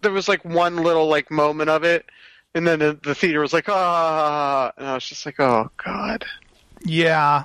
there 0.00 0.12
was 0.12 0.28
like 0.28 0.44
one 0.44 0.78
little 0.78 1.08
like 1.08 1.30
moment 1.30 1.68
of 1.68 1.84
it, 1.84 2.06
and 2.54 2.66
then 2.66 2.78
the, 2.78 2.98
the 3.02 3.14
theater 3.14 3.40
was 3.40 3.52
like, 3.52 3.68
"Ah," 3.68 4.72
and 4.78 4.86
I 4.86 4.94
was 4.94 5.06
just 5.06 5.26
like, 5.26 5.38
"Oh 5.38 5.70
God." 5.84 6.24
Yeah. 6.84 7.44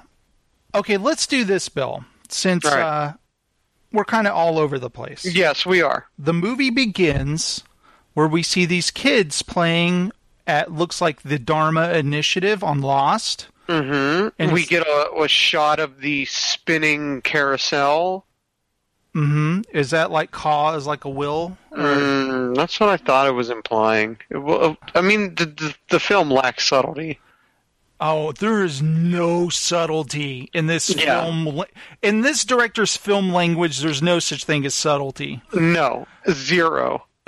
Okay, 0.74 0.96
let's 0.98 1.28
do 1.28 1.44
this, 1.44 1.68
Bill. 1.68 2.06
Since 2.30 2.64
right. 2.64 2.80
uh, 2.82 3.14
we're 3.92 4.06
kind 4.06 4.26
of 4.26 4.36
all 4.36 4.58
over 4.58 4.80
the 4.80 4.90
place. 4.90 5.26
Yes, 5.26 5.66
we 5.66 5.82
are. 5.82 6.08
the 6.18 6.34
movie 6.34 6.70
begins 6.70 7.64
where 8.14 8.28
we 8.28 8.42
see 8.42 8.66
these 8.66 8.90
kids 8.90 9.42
playing 9.42 10.12
at 10.48 10.72
looks 10.72 11.02
like 11.02 11.24
the 11.24 11.40
Dharma 11.40 11.92
Initiative 11.92 12.64
on 12.64 12.82
Lost. 12.82 13.48
hmm 13.68 14.30
And 14.40 14.54
we 14.54 14.66
get 14.66 14.88
a, 14.88 15.12
a 15.14 15.28
shot 15.28 15.80
of 15.80 16.00
the 16.00 16.26
spinning 16.26 17.22
carousel. 17.22 18.26
Hmm 19.14 19.62
Is 19.72 19.90
that 19.92 20.12
like 20.12 20.32
cause 20.32 20.86
like 20.88 21.06
a 21.06 21.10
will? 21.10 21.58
Mm, 21.72 22.56
that's 22.56 22.80
what 22.80 22.90
I 22.90 22.98
thought 22.98 23.28
it 23.28 23.32
was 23.32 23.50
implying. 23.50 24.18
It, 24.30 24.38
well, 24.38 24.78
I 24.96 25.02
mean, 25.02 25.36
the, 25.36 25.46
the 25.46 25.76
the 25.90 26.00
film 26.00 26.30
lacks 26.32 26.68
subtlety. 26.68 27.20
Oh, 28.02 28.32
there 28.32 28.64
is 28.64 28.82
no 28.82 29.50
subtlety 29.50 30.50
in 30.54 30.68
this 30.68 30.90
Yeah. 30.96 31.22
film. 31.26 31.64
In 32.02 32.22
this 32.22 32.46
director's 32.46 32.96
film 32.96 33.34
language, 33.34 33.80
there's 33.82 34.02
no 34.02 34.20
such 34.20 34.46
thing 34.46 34.66
as 34.66 34.74
subtlety. 34.74 35.42
No, 35.54 36.08
zero. 36.32 37.06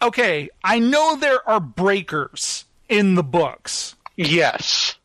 Okay, 0.00 0.50
I 0.64 0.80
know 0.80 1.14
there 1.14 1.48
are 1.48 1.60
breakers 1.60 2.64
in 2.88 3.14
the 3.14 3.22
books. 3.22 3.94
Yes. 4.16 4.96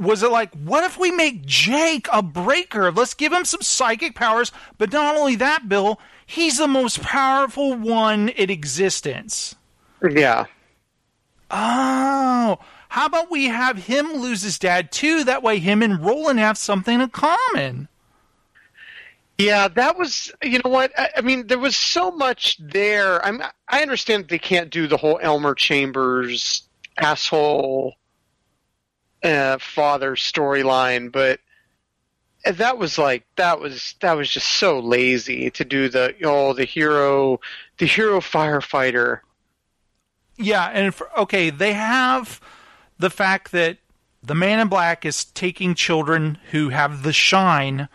Was 0.00 0.22
it 0.22 0.30
like, 0.30 0.52
what 0.54 0.82
if 0.82 0.98
we 0.98 1.10
make 1.10 1.44
Jake 1.44 2.08
a 2.10 2.22
breaker? 2.22 2.90
Let's 2.90 3.12
give 3.12 3.32
him 3.32 3.44
some 3.44 3.60
psychic 3.60 4.14
powers. 4.14 4.50
But 4.78 4.92
not 4.92 5.16
only 5.16 5.36
that, 5.36 5.68
Bill, 5.68 6.00
he's 6.24 6.56
the 6.56 6.66
most 6.66 7.02
powerful 7.02 7.74
one 7.74 8.30
in 8.30 8.48
existence. 8.48 9.54
Yeah. 10.02 10.46
Oh, 11.50 12.58
how 12.88 13.06
about 13.06 13.30
we 13.30 13.46
have 13.46 13.76
him 13.76 14.14
lose 14.14 14.42
his 14.42 14.58
dad 14.58 14.90
too? 14.90 15.24
That 15.24 15.42
way, 15.42 15.58
him 15.58 15.82
and 15.82 16.02
Roland 16.04 16.38
have 16.38 16.56
something 16.56 17.00
in 17.00 17.10
common. 17.10 17.88
Yeah, 19.36 19.68
that 19.68 19.98
was. 19.98 20.32
You 20.42 20.60
know 20.64 20.70
what? 20.70 20.92
I, 20.98 21.10
I 21.18 21.20
mean, 21.22 21.46
there 21.46 21.58
was 21.58 21.76
so 21.76 22.10
much 22.10 22.58
there. 22.58 23.24
I'm. 23.24 23.42
I 23.68 23.82
understand 23.82 24.28
they 24.28 24.38
can't 24.38 24.70
do 24.70 24.86
the 24.86 24.96
whole 24.96 25.18
Elmer 25.22 25.54
Chambers 25.54 26.62
asshole 26.98 27.94
uh, 29.22 29.58
father 29.58 30.16
storyline, 30.16 31.10
but 31.12 31.40
that 32.44 32.78
was 32.78 32.98
like 32.98 33.24
that 33.36 33.60
was 33.60 33.94
that 34.00 34.16
was 34.16 34.30
just 34.30 34.48
so 34.48 34.78
lazy 34.78 35.50
to 35.50 35.64
do 35.64 35.88
the 35.88 36.14
oh 36.24 36.52
the 36.52 36.64
hero 36.64 37.40
the 37.78 37.86
hero 37.86 38.20
firefighter. 38.20 39.20
Yeah, 40.36 40.70
and 40.72 40.94
for, 40.94 41.10
okay, 41.18 41.50
they 41.50 41.74
have 41.74 42.40
the 42.98 43.10
fact 43.10 43.52
that 43.52 43.76
the 44.22 44.34
Man 44.34 44.58
in 44.58 44.68
Black 44.68 45.04
is 45.04 45.24
taking 45.24 45.74
children 45.74 46.38
who 46.50 46.70
have 46.70 47.02
the 47.02 47.12
shine 47.12 47.88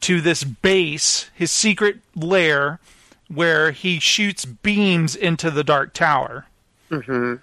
to 0.00 0.20
this 0.20 0.44
base, 0.44 1.30
his 1.34 1.52
secret 1.52 1.98
lair, 2.14 2.80
where 3.28 3.70
he 3.70 3.98
shoots 3.98 4.44
beams 4.44 5.14
into 5.14 5.50
the 5.50 5.64
Dark 5.64 5.92
Tower. 5.92 6.46
hmm 6.90 7.36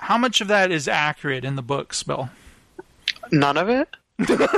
How 0.00 0.18
much 0.18 0.40
of 0.40 0.48
that 0.48 0.70
is 0.70 0.88
accurate 0.88 1.44
in 1.44 1.56
the 1.56 1.62
books, 1.62 2.02
Bill? 2.02 2.30
None 3.30 3.56
of 3.56 3.68
it. 3.68 3.88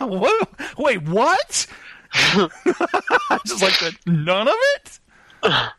What? 0.00 0.48
Wait, 0.76 1.02
what? 1.02 1.66
Just 3.46 3.62
like 3.62 3.78
that. 3.78 3.94
None 4.06 4.48
of 4.48 4.54
it. 4.74 5.00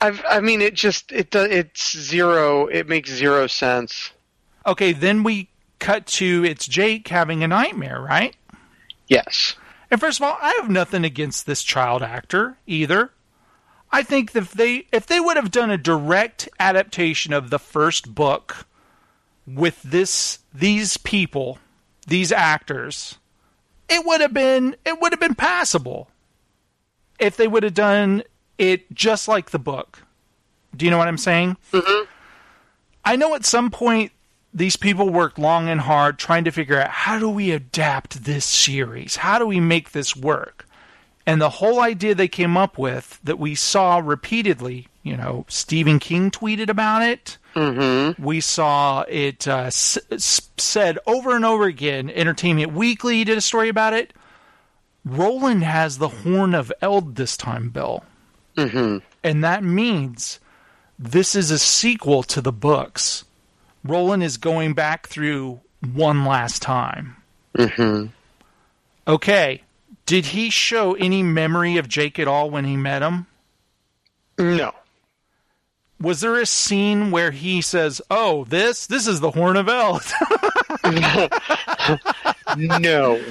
I've, 0.00 0.24
I 0.28 0.40
mean, 0.40 0.60
it 0.60 0.74
just 0.74 1.12
it 1.12 1.32
it's 1.34 1.96
zero. 1.96 2.66
It 2.66 2.88
makes 2.88 3.10
zero 3.10 3.46
sense. 3.46 4.10
Okay, 4.66 4.92
then 4.92 5.22
we 5.22 5.48
cut 5.78 6.06
to 6.06 6.44
it's 6.44 6.66
Jake 6.66 7.06
having 7.06 7.44
a 7.44 7.48
nightmare, 7.48 8.00
right? 8.00 8.34
Yes. 9.06 9.54
And 9.92 10.00
first 10.00 10.18
of 10.18 10.24
all, 10.24 10.36
I 10.40 10.58
have 10.60 10.68
nothing 10.68 11.04
against 11.04 11.46
this 11.46 11.62
child 11.62 12.02
actor 12.02 12.56
either. 12.66 13.12
I 13.92 14.02
think 14.02 14.34
if 14.34 14.52
they 14.52 14.86
if 14.90 15.06
they 15.06 15.20
would 15.20 15.36
have 15.36 15.50
done 15.50 15.70
a 15.70 15.76
direct 15.76 16.48
adaptation 16.58 17.32
of 17.32 17.50
the 17.50 17.58
first 17.58 18.14
book 18.14 18.66
with 19.46 19.82
this 19.82 20.38
these 20.54 20.96
people, 20.96 21.58
these 22.06 22.32
actors, 22.32 23.18
it 23.88 24.06
would 24.06 24.20
have 24.22 24.32
been 24.32 24.76
it 24.86 25.00
would 25.00 25.12
have 25.12 25.20
been 25.20 25.34
passable. 25.34 26.08
If 27.18 27.36
they 27.36 27.46
would 27.46 27.62
have 27.62 27.74
done 27.74 28.22
it 28.58 28.92
just 28.92 29.28
like 29.28 29.50
the 29.50 29.58
book. 29.58 30.02
Do 30.74 30.86
you 30.86 30.90
know 30.90 30.98
what 30.98 31.08
I'm 31.08 31.18
saying? 31.18 31.56
Mm-hmm. 31.72 32.04
I 33.04 33.16
know 33.16 33.34
at 33.34 33.44
some 33.44 33.70
point 33.70 34.12
these 34.54 34.76
people 34.76 35.08
worked 35.10 35.38
long 35.38 35.68
and 35.68 35.80
hard 35.80 36.18
trying 36.18 36.44
to 36.44 36.50
figure 36.50 36.80
out 36.80 36.88
how 36.90 37.18
do 37.18 37.28
we 37.28 37.50
adapt 37.50 38.24
this 38.24 38.44
series? 38.44 39.16
How 39.16 39.38
do 39.38 39.46
we 39.46 39.60
make 39.60 39.92
this 39.92 40.16
work? 40.16 40.66
And 41.26 41.40
the 41.40 41.50
whole 41.50 41.80
idea 41.80 42.14
they 42.14 42.28
came 42.28 42.56
up 42.56 42.78
with 42.78 43.20
that 43.22 43.38
we 43.38 43.54
saw 43.54 43.98
repeatedly, 43.98 44.88
you 45.02 45.16
know, 45.16 45.44
Stephen 45.48 45.98
King 45.98 46.30
tweeted 46.30 46.68
about 46.68 47.02
it. 47.02 47.38
Mm-hmm. 47.54 48.22
We 48.22 48.40
saw 48.40 49.02
it 49.02 49.46
uh, 49.46 49.64
s- 49.66 49.98
said 50.56 50.98
over 51.06 51.36
and 51.36 51.44
over 51.44 51.64
again. 51.64 52.10
Entertainment 52.10 52.72
Weekly 52.72 53.22
did 53.24 53.38
a 53.38 53.42
story 53.42 53.68
about 53.68 53.92
it. 53.92 54.12
Roland 55.04 55.64
has 55.64 55.98
the 55.98 56.08
Horn 56.08 56.54
of 56.54 56.72
Eld 56.80 57.16
this 57.16 57.36
time, 57.36 57.68
Bill. 57.70 58.04
Mm-hmm. 58.56 58.98
And 59.24 59.44
that 59.44 59.62
means 59.62 60.40
this 60.98 61.34
is 61.34 61.50
a 61.50 61.58
sequel 61.58 62.22
to 62.24 62.40
the 62.40 62.52
books. 62.52 63.24
Roland 63.84 64.22
is 64.22 64.36
going 64.36 64.74
back 64.74 65.08
through 65.08 65.60
one 65.92 66.24
last 66.24 66.62
time. 66.62 67.16
Mm-hmm. 67.56 68.06
Okay. 69.06 69.62
Did 70.06 70.26
he 70.26 70.50
show 70.50 70.94
any 70.94 71.22
memory 71.22 71.76
of 71.76 71.88
Jake 71.88 72.18
at 72.18 72.28
all 72.28 72.50
when 72.50 72.64
he 72.64 72.76
met 72.76 73.02
him? 73.02 73.26
No. 74.38 74.74
Was 76.00 76.20
there 76.20 76.36
a 76.40 76.46
scene 76.46 77.10
where 77.12 77.30
he 77.30 77.60
says, 77.62 78.02
"Oh, 78.10 78.44
this 78.44 78.86
this 78.86 79.06
is 79.06 79.20
the 79.20 79.30
Horn 79.30 79.56
of 79.56 79.68
Eld"? 79.68 80.02
No. 82.56 83.22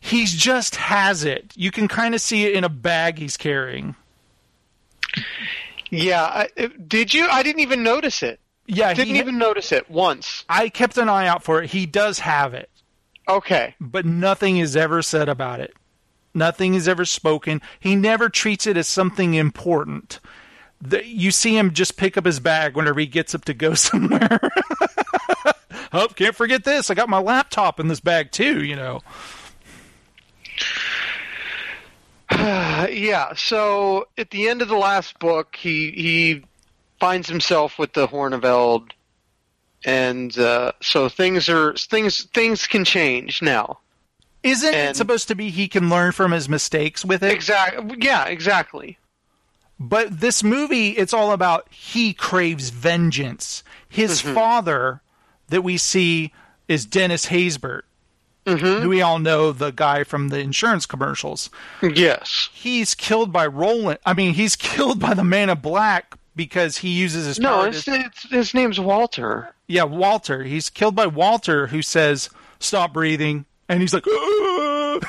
he 0.00 0.24
just 0.24 0.74
has 0.76 1.24
it. 1.24 1.52
You 1.56 1.70
can 1.70 1.86
kind 1.86 2.14
of 2.14 2.20
see 2.20 2.44
it 2.44 2.54
in 2.54 2.64
a 2.64 2.68
bag 2.68 3.18
he's 3.18 3.36
carrying. 3.36 3.94
Yeah. 5.90 6.22
I, 6.24 6.48
did 6.88 7.14
you? 7.14 7.28
I 7.28 7.42
didn't 7.42 7.60
even 7.60 7.82
notice 7.82 8.22
it. 8.22 8.40
Yeah, 8.66 8.92
Didn't 8.92 9.14
he, 9.14 9.20
even 9.20 9.38
notice 9.38 9.70
it 9.72 9.88
once. 9.90 10.44
I 10.48 10.68
kept 10.68 10.98
an 10.98 11.08
eye 11.08 11.26
out 11.26 11.42
for 11.42 11.62
it. 11.62 11.70
He 11.70 11.86
does 11.86 12.18
have 12.18 12.52
it. 12.52 12.68
Okay. 13.28 13.74
but 13.80 14.04
nothing 14.06 14.56
is 14.58 14.76
ever 14.76 15.00
said 15.02 15.28
about 15.28 15.60
it. 15.60 15.74
Nothing 16.34 16.74
is 16.74 16.86
ever 16.88 17.04
spoken. 17.04 17.60
He 17.80 17.96
never 17.96 18.28
treats 18.28 18.66
it 18.66 18.76
as 18.76 18.86
something 18.86 19.34
important. 19.34 20.20
The, 20.80 21.04
you 21.04 21.30
see 21.30 21.56
him 21.56 21.72
just 21.72 21.96
pick 21.96 22.16
up 22.16 22.24
his 22.24 22.38
bag 22.38 22.76
whenever 22.76 23.00
he 23.00 23.06
gets 23.06 23.34
up 23.34 23.44
to 23.46 23.54
go 23.54 23.74
somewhere. 23.74 24.40
oh, 25.92 26.08
can't 26.14 26.36
forget 26.36 26.64
this. 26.64 26.90
I 26.90 26.94
got 26.94 27.08
my 27.08 27.18
laptop 27.18 27.80
in 27.80 27.88
this 27.88 28.00
bag 28.00 28.30
too, 28.30 28.62
you 28.64 28.76
know. 28.76 29.00
Yeah. 32.90 33.34
So 33.34 34.06
at 34.16 34.30
the 34.30 34.48
end 34.48 34.62
of 34.62 34.68
the 34.68 34.76
last 34.76 35.18
book, 35.18 35.56
he 35.56 35.90
he 35.90 36.44
finds 37.00 37.28
himself 37.28 37.78
with 37.78 37.92
the 37.92 38.06
Horn 38.06 38.32
of 38.32 38.44
Eld, 38.44 38.92
and 39.84 40.36
uh, 40.38 40.72
so 40.80 41.08
things 41.08 41.48
are 41.48 41.74
things 41.74 42.24
things 42.34 42.66
can 42.66 42.84
change 42.84 43.42
now. 43.42 43.78
Isn't 44.42 44.74
it 44.74 44.96
supposed 44.96 45.28
to 45.28 45.34
be 45.34 45.50
he 45.50 45.68
can 45.68 45.90
learn 45.90 46.12
from 46.12 46.32
his 46.32 46.48
mistakes 46.48 47.04
with 47.04 47.22
it? 47.22 47.32
Exactly. 47.32 47.96
Yeah. 48.00 48.26
Exactly. 48.26 48.98
But 49.80 50.20
this 50.20 50.42
movie, 50.42 50.90
it's 50.90 51.14
all 51.14 51.32
about 51.32 51.72
he 51.72 52.12
craves 52.12 52.70
vengeance. 52.70 53.62
His 53.88 54.22
mm-hmm. 54.22 54.34
father, 54.34 55.02
that 55.48 55.62
we 55.62 55.76
see 55.76 56.32
is 56.66 56.86
Dennis 56.86 57.26
Haysbert. 57.26 57.82
Who 58.46 58.88
we 58.88 59.02
all 59.02 59.18
know 59.18 59.52
the 59.52 59.72
guy 59.72 60.04
from 60.04 60.30
the 60.30 60.38
insurance 60.38 60.86
commercials. 60.86 61.50
Yes. 61.82 62.48
He's 62.54 62.94
killed 62.94 63.30
by 63.30 63.46
Roland. 63.46 63.98
I 64.06 64.14
mean, 64.14 64.32
he's 64.32 64.56
killed 64.56 64.98
by 64.98 65.12
the 65.12 65.22
Man 65.22 65.50
in 65.50 65.58
Black 65.58 66.14
because 66.34 66.78
he 66.78 66.88
uses 66.88 67.26
his 67.26 67.38
No, 67.38 67.64
it's, 67.64 67.84
to- 67.84 68.06
it's, 68.06 68.30
his 68.30 68.54
name's 68.54 68.80
Walter. 68.80 69.54
yeah, 69.66 69.82
Walter. 69.82 70.44
He's 70.44 70.70
killed 70.70 70.94
by 70.94 71.06
Walter, 71.06 71.66
who 71.66 71.82
says, 71.82 72.30
"Stop 72.58 72.94
breathing," 72.94 73.44
and 73.68 73.80
he's 73.80 73.94
like, 73.94 74.04
uh, 74.10 75.00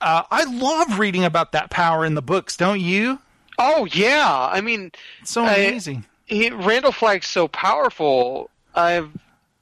"I 0.00 0.44
love 0.44 0.98
reading 0.98 1.24
about 1.24 1.52
that 1.52 1.70
power 1.70 2.04
in 2.04 2.14
the 2.14 2.22
books, 2.22 2.56
don't 2.56 2.80
you? 2.80 3.18
Oh 3.58 3.86
yeah, 3.92 4.48
I 4.52 4.60
mean, 4.60 4.92
It's 5.22 5.30
so 5.30 5.44
I- 5.44 5.54
amazing." 5.54 6.04
he, 6.26 6.50
Randall 6.50 6.92
Flagg's 6.92 7.28
so 7.28 7.48
powerful. 7.48 8.50
I've, 8.74 9.10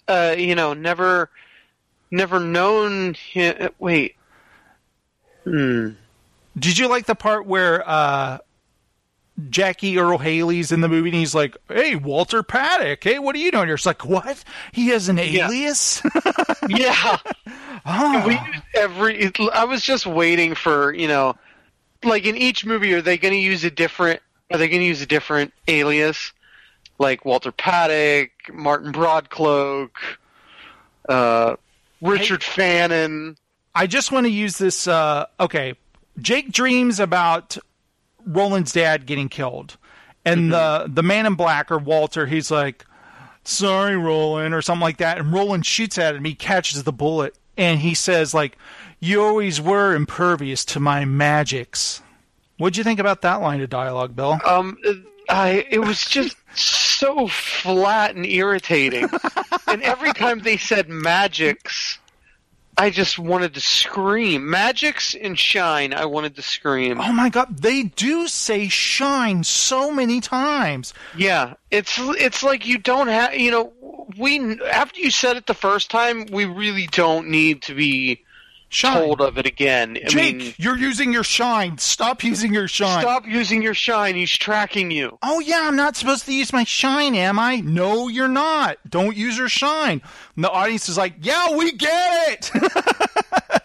uh, 0.08 0.34
you 0.36 0.54
know, 0.54 0.74
never, 0.74 1.30
never 2.10 2.40
known 2.40 3.14
him. 3.14 3.70
Wait, 3.78 4.16
hmm. 5.44 5.90
Did 6.58 6.78
you 6.78 6.88
like 6.88 7.06
the 7.06 7.14
part 7.14 7.46
where 7.46 7.88
uh, 7.88 8.38
Jackie 9.50 9.98
Earle 9.98 10.18
Haley's 10.18 10.70
in 10.70 10.80
the 10.80 10.88
movie 10.88 11.08
and 11.08 11.18
he's 11.18 11.34
like, 11.34 11.56
"Hey, 11.68 11.96
Walter 11.96 12.42
Padick. 12.42 13.02
Hey, 13.02 13.18
what 13.18 13.34
are 13.34 13.38
you 13.38 13.50
doing 13.50 13.66
here?" 13.66 13.74
It's 13.74 13.84
like, 13.86 14.04
"What? 14.04 14.42
He 14.72 14.88
has 14.88 15.08
an 15.08 15.16
Yeah. 15.18 15.46
alias?" 15.48 16.02
Yeah, 16.68 17.18
oh. 17.84 18.24
we 18.26 18.38
every. 18.74 19.30
I 19.52 19.64
was 19.64 19.82
just 19.82 20.06
waiting 20.06 20.54
for 20.54 20.94
you 20.94 21.08
know, 21.08 21.34
like 22.04 22.24
in 22.24 22.36
each 22.36 22.64
movie, 22.64 22.94
are 22.94 23.02
they 23.02 23.18
going 23.18 23.34
to 23.34 23.40
use 23.40 23.64
a 23.64 23.70
different? 23.70 24.20
Are 24.50 24.58
they 24.58 24.68
going 24.68 24.80
to 24.80 24.86
use 24.86 25.00
a 25.02 25.06
different 25.06 25.52
alias, 25.68 26.32
like 26.98 27.24
Walter 27.24 27.50
Padick, 27.52 28.30
Martin 28.52 28.92
Broadcloak, 28.92 29.90
uh, 31.08 31.56
Richard 32.00 32.42
Fannin? 32.42 33.36
I 33.74 33.86
just 33.86 34.12
want 34.12 34.26
to 34.26 34.32
use 34.32 34.56
this. 34.58 34.86
Uh, 34.86 35.26
okay, 35.40 35.74
Jake 36.20 36.52
dreams 36.52 37.00
about 37.00 37.58
Roland's 38.26 38.72
dad 38.72 39.06
getting 39.06 39.28
killed, 39.28 39.76
and 40.24 40.52
the 40.52 40.90
the 40.92 41.02
man 41.02 41.26
in 41.26 41.34
black 41.34 41.70
or 41.70 41.78
Walter, 41.78 42.26
he's 42.26 42.50
like, 42.50 42.84
"Sorry, 43.44 43.96
Roland," 43.96 44.54
or 44.54 44.62
something 44.62 44.82
like 44.82 44.98
that, 44.98 45.18
and 45.18 45.32
Roland 45.32 45.66
shoots 45.66 45.98
at 45.98 46.14
him. 46.14 46.24
He 46.24 46.34
catches 46.34 46.82
the 46.82 46.92
bullet, 46.92 47.36
and 47.56 47.80
he 47.80 47.94
says, 47.94 48.34
"Like, 48.34 48.56
you 49.00 49.22
always 49.22 49.60
were 49.60 49.94
impervious 49.94 50.64
to 50.66 50.80
my 50.80 51.04
magics." 51.04 52.02
What'd 52.58 52.76
you 52.76 52.84
think 52.84 53.00
about 53.00 53.22
that 53.22 53.40
line 53.42 53.60
of 53.60 53.70
dialogue, 53.70 54.14
Bill? 54.14 54.38
Um, 54.46 54.78
I 55.28 55.66
it 55.70 55.80
was 55.80 56.04
just 56.04 56.36
so 56.54 57.26
flat 57.28 58.14
and 58.14 58.24
irritating, 58.24 59.08
and 59.66 59.82
every 59.82 60.12
time 60.12 60.40
they 60.40 60.56
said 60.56 60.88
magics, 60.88 61.98
I 62.76 62.90
just 62.90 63.18
wanted 63.18 63.54
to 63.54 63.60
scream. 63.60 64.50
Magics 64.50 65.14
and 65.14 65.38
shine, 65.38 65.94
I 65.94 66.06
wanted 66.06 66.36
to 66.36 66.42
scream. 66.42 67.00
Oh 67.00 67.12
my 67.12 67.28
god, 67.28 67.58
they 67.58 67.84
do 67.84 68.26
say 68.28 68.68
shine 68.68 69.44
so 69.44 69.92
many 69.92 70.20
times. 70.20 70.94
Yeah, 71.16 71.54
it's 71.70 71.98
it's 71.98 72.42
like 72.42 72.66
you 72.66 72.78
don't 72.78 73.08
have 73.08 73.34
you 73.34 73.50
know 73.50 73.72
we 74.16 74.60
after 74.62 75.00
you 75.00 75.10
said 75.10 75.36
it 75.36 75.46
the 75.46 75.54
first 75.54 75.90
time, 75.90 76.26
we 76.26 76.44
really 76.44 76.86
don't 76.86 77.28
need 77.28 77.62
to 77.62 77.74
be 77.74 78.23
Shine. 78.74 79.02
told 79.04 79.20
of 79.20 79.38
it 79.38 79.46
again. 79.46 79.96
I 80.04 80.08
Jake, 80.08 80.36
mean, 80.36 80.54
you're 80.58 80.76
using 80.76 81.12
your 81.12 81.22
shine. 81.22 81.78
Stop 81.78 82.24
using 82.24 82.52
your 82.52 82.66
shine. 82.66 83.00
stop 83.02 83.26
using 83.26 83.62
your 83.62 83.72
shine. 83.74 84.16
He's 84.16 84.36
tracking 84.36 84.90
you. 84.90 85.16
Oh 85.22 85.38
yeah, 85.38 85.60
I'm 85.62 85.76
not 85.76 85.94
supposed 85.96 86.26
to 86.26 86.34
use 86.34 86.52
my 86.52 86.64
shine, 86.64 87.14
am 87.14 87.38
I? 87.38 87.60
No, 87.60 88.08
you're 88.08 88.26
not. 88.26 88.78
Don't 88.88 89.16
use 89.16 89.38
your 89.38 89.48
shine. 89.48 90.02
And 90.34 90.44
the 90.44 90.50
audience 90.50 90.88
is 90.88 90.98
like, 90.98 91.14
yeah, 91.20 91.56
we 91.56 91.70
get 91.72 92.32
it. 92.32 92.50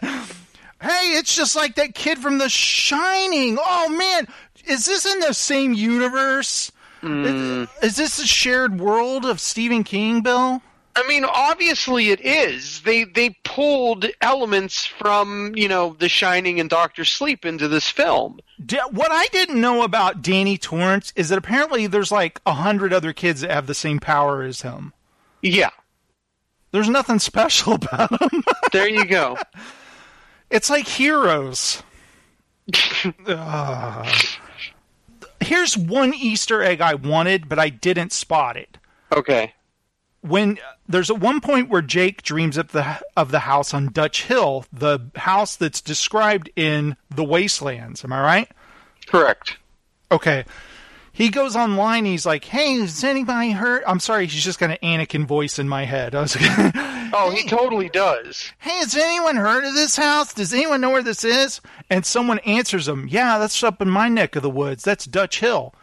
hey, 0.00 1.10
it's 1.18 1.34
just 1.34 1.56
like 1.56 1.74
that 1.74 1.94
kid 1.94 2.18
from 2.18 2.38
The 2.38 2.48
Shining. 2.48 3.58
Oh 3.60 3.88
man, 3.88 4.28
is 4.66 4.86
this 4.86 5.06
in 5.06 5.18
the 5.20 5.32
same 5.32 5.72
universe? 5.72 6.70
Is, 7.02 7.68
is 7.82 7.96
this 7.96 8.18
a 8.18 8.26
shared 8.26 8.78
world 8.78 9.24
of 9.24 9.40
Stephen 9.40 9.84
King, 9.84 10.20
Bill? 10.20 10.60
I 10.96 11.06
mean, 11.06 11.24
obviously 11.24 12.10
it 12.10 12.20
is. 12.20 12.82
They 12.82 13.04
they 13.04 13.30
pulled 13.44 14.06
elements 14.20 14.84
from 14.84 15.54
you 15.56 15.68
know 15.68 15.96
The 15.98 16.08
Shining 16.08 16.60
and 16.60 16.68
Doctor 16.68 17.04
Sleep 17.04 17.44
into 17.44 17.68
this 17.68 17.88
film. 17.88 18.40
D- 18.64 18.78
what 18.90 19.10
I 19.10 19.26
didn't 19.26 19.60
know 19.60 19.82
about 19.82 20.20
Danny 20.20 20.58
Torrance 20.58 21.12
is 21.16 21.28
that 21.30 21.38
apparently 21.38 21.86
there's 21.86 22.12
like 22.12 22.40
a 22.44 22.54
hundred 22.54 22.92
other 22.92 23.12
kids 23.12 23.40
that 23.40 23.50
have 23.50 23.66
the 23.66 23.74
same 23.74 23.98
power 24.00 24.42
as 24.42 24.62
him. 24.62 24.92
Yeah, 25.42 25.70
There's 26.72 26.88
nothing 26.90 27.18
special 27.18 27.74
about 27.82 28.20
him. 28.32 28.42
there 28.72 28.88
you 28.88 29.04
go. 29.06 29.36
It's 30.50 30.68
like 30.68 30.88
heroes. 30.88 31.80
Ugh. 33.26 34.16
Here's 35.40 35.76
one 35.78 36.12
Easter 36.12 36.60
egg 36.62 36.80
I 36.80 36.94
wanted, 36.94 37.48
but 37.48 37.60
I 37.60 37.68
didn't 37.68 38.12
spot 38.12 38.56
it. 38.56 38.76
okay. 39.12 39.54
When 40.22 40.58
there's 40.88 41.10
at 41.10 41.18
one 41.18 41.40
point 41.40 41.70
where 41.70 41.80
Jake 41.82 42.22
dreams 42.22 42.58
of 42.58 42.72
the 42.72 43.00
of 43.16 43.30
the 43.30 43.40
house 43.40 43.72
on 43.72 43.86
Dutch 43.88 44.24
Hill, 44.24 44.66
the 44.72 45.10
house 45.16 45.56
that's 45.56 45.80
described 45.80 46.50
in 46.56 46.96
The 47.08 47.24
Wastelands. 47.24 48.04
Am 48.04 48.12
I 48.12 48.20
right? 48.20 48.48
Correct. 49.06 49.56
Okay. 50.12 50.44
He 51.12 51.28
goes 51.30 51.56
online. 51.56 52.04
He's 52.04 52.26
like, 52.26 52.44
"Hey, 52.44 52.74
is 52.74 53.02
anybody 53.02 53.50
hurt?" 53.52 53.82
I'm 53.86 53.98
sorry. 54.00 54.26
He's 54.26 54.44
just 54.44 54.58
got 54.58 54.70
an 54.70 54.78
Anakin 54.82 55.26
voice 55.26 55.58
in 55.58 55.68
my 55.68 55.84
head. 55.84 56.14
I 56.16 56.20
was 56.20 56.40
like, 56.40 56.74
Oh, 57.12 57.30
he 57.34 57.48
totally 57.48 57.88
does. 57.88 58.52
hey, 58.58 58.78
has 58.78 58.94
anyone 58.96 59.36
heard 59.36 59.64
of 59.64 59.74
this 59.74 59.96
house? 59.96 60.32
Does 60.32 60.52
anyone 60.54 60.80
know 60.80 60.90
where 60.90 61.02
this 61.02 61.24
is? 61.24 61.60
And 61.90 62.06
someone 62.06 62.38
answers 62.40 62.86
him, 62.86 63.08
yeah, 63.08 63.38
that's 63.38 63.62
up 63.64 63.82
in 63.82 63.90
my 63.90 64.08
neck 64.08 64.36
of 64.36 64.42
the 64.42 64.50
woods. 64.50 64.84
That's 64.84 65.06
Dutch 65.06 65.40
Hill. 65.40 65.74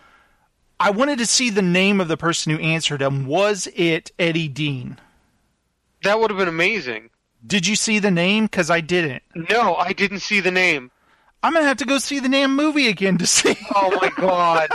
I 0.80 0.92
wanted 0.92 1.18
to 1.20 1.26
see 1.26 1.50
the 1.50 1.62
name 1.62 2.00
of 2.00 2.08
the 2.08 2.18
person 2.18 2.52
who 2.52 2.60
answered 2.60 3.02
him. 3.02 3.26
Was 3.26 3.68
it 3.76 4.12
Eddie 4.20 4.48
Dean? 4.48 5.00
That 6.04 6.20
would 6.20 6.30
have 6.30 6.38
been 6.38 6.48
amazing. 6.48 7.10
Did 7.46 7.66
you 7.66 7.76
see 7.76 8.00
the 8.00 8.12
name? 8.12 8.46
Because 8.46 8.70
I 8.70 8.82
didn't. 8.82 9.24
No, 9.50 9.76
I 9.76 9.94
didn't 9.94 10.20
see 10.20 10.40
the 10.40 10.52
name. 10.52 10.92
I'm 11.44 11.54
going 11.54 11.64
to 11.64 11.68
have 11.68 11.78
to 11.78 11.86
go 11.86 11.98
see 11.98 12.20
the 12.20 12.30
damn 12.30 12.56
movie 12.56 12.88
again 12.88 13.18
to 13.20 13.28
see. 13.28 13.56
Oh 13.76 13.98
my 14.02 14.10
god. 14.18 14.70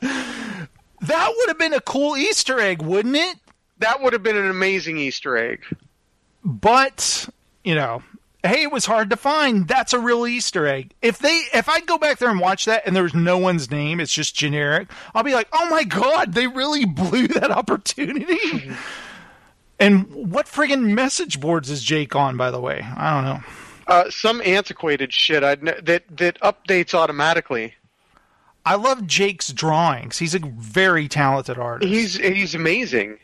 that 1.00 1.34
would 1.36 1.48
have 1.48 1.58
been 1.58 1.74
a 1.74 1.80
cool 1.80 2.16
Easter 2.16 2.60
egg, 2.60 2.82
wouldn't 2.82 3.16
it? 3.16 3.36
that 3.78 4.02
would 4.02 4.12
have 4.12 4.22
been 4.22 4.36
an 4.36 4.48
amazing 4.48 4.98
Easter 4.98 5.36
egg. 5.36 5.62
but 6.44 7.28
you 7.64 7.74
know 7.74 8.02
hey 8.46 8.62
it 8.62 8.72
was 8.72 8.86
hard 8.86 9.10
to 9.10 9.16
find. 9.16 9.68
That's 9.68 9.92
a 9.92 9.98
real 9.98 10.26
easter 10.26 10.66
egg. 10.66 10.92
If 11.02 11.18
they 11.18 11.42
if 11.52 11.68
i 11.68 11.80
go 11.80 11.98
back 11.98 12.18
there 12.18 12.30
and 12.30 12.40
watch 12.40 12.64
that 12.64 12.82
and 12.86 12.94
there's 12.96 13.14
no 13.14 13.38
one's 13.38 13.70
name 13.70 14.00
it's 14.00 14.12
just 14.12 14.34
generic 14.34 14.88
i'll 15.14 15.22
be 15.22 15.34
like 15.34 15.48
oh 15.52 15.68
my 15.70 15.84
god 15.84 16.34
they 16.34 16.46
really 16.46 16.84
blew 16.84 17.28
that 17.28 17.50
opportunity. 17.60 18.70
And 19.78 20.10
what 20.32 20.46
friggin 20.46 20.94
message 20.94 21.38
boards 21.40 21.70
is 21.70 21.82
jake 21.84 22.14
on 22.16 22.36
by 22.36 22.50
the 22.50 22.60
way? 22.60 22.80
I 22.96 23.14
don't 23.14 23.24
know. 23.24 23.40
Uh, 23.86 24.10
some 24.10 24.40
antiquated 24.42 25.12
shit. 25.12 25.44
I'd 25.44 25.62
ne- 25.62 25.80
that 25.82 26.04
that 26.16 26.40
updates 26.40 26.92
automatically. 26.94 27.74
i 28.64 28.74
love 28.74 29.06
jake's 29.06 29.52
drawings. 29.52 30.18
He's 30.18 30.34
a 30.34 30.40
very 30.40 31.06
talented 31.08 31.58
artist. 31.58 31.92
He's 31.92 32.16
he's 32.16 32.54
amazing. 32.54 33.18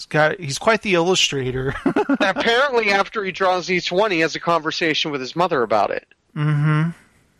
He's 0.00 0.06
got 0.06 0.40
he's 0.40 0.58
quite 0.58 0.80
the 0.82 0.94
illustrator 0.94 1.74
Apparently, 2.20 2.90
after 2.90 3.22
he 3.22 3.32
draws 3.32 3.70
each 3.70 3.92
one, 3.92 4.10
he 4.10 4.20
has 4.20 4.34
a 4.34 4.40
conversation 4.40 5.10
with 5.10 5.20
his 5.20 5.36
mother 5.36 5.62
about 5.62 5.90
it. 5.90 6.06
Mm-hmm. 6.34 6.90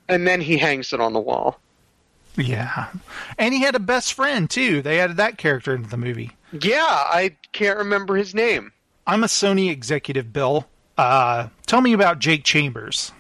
And 0.09 0.27
then 0.27 0.41
he 0.43 0.59
hangs 0.59 0.93
it 0.93 1.01
on 1.01 1.13
the 1.15 1.21
wall. 1.21 1.59
yeah 2.37 2.89
and 3.39 3.55
he 3.55 3.61
had 3.63 3.75
a 3.75 3.81
best 3.81 4.13
friend 4.13 4.49
too 4.51 4.83
they 4.83 5.01
added 5.01 5.17
that 5.17 5.37
character 5.39 5.75
into 5.75 5.89
the 5.89 5.97
movie 5.97 6.31
Yeah, 6.53 6.85
I 6.87 7.37
can't 7.53 7.79
remember 7.79 8.15
his 8.17 8.35
name. 8.35 8.73
I'm 9.07 9.25
a 9.25 9.29
Sony 9.29 9.71
executive, 9.71 10.33
Bill. 10.33 10.67
Uh, 10.99 11.49
tell 11.67 11.81
me 11.81 11.93
about 11.95 12.19
Jake 12.19 12.45
Chambers. 12.45 13.11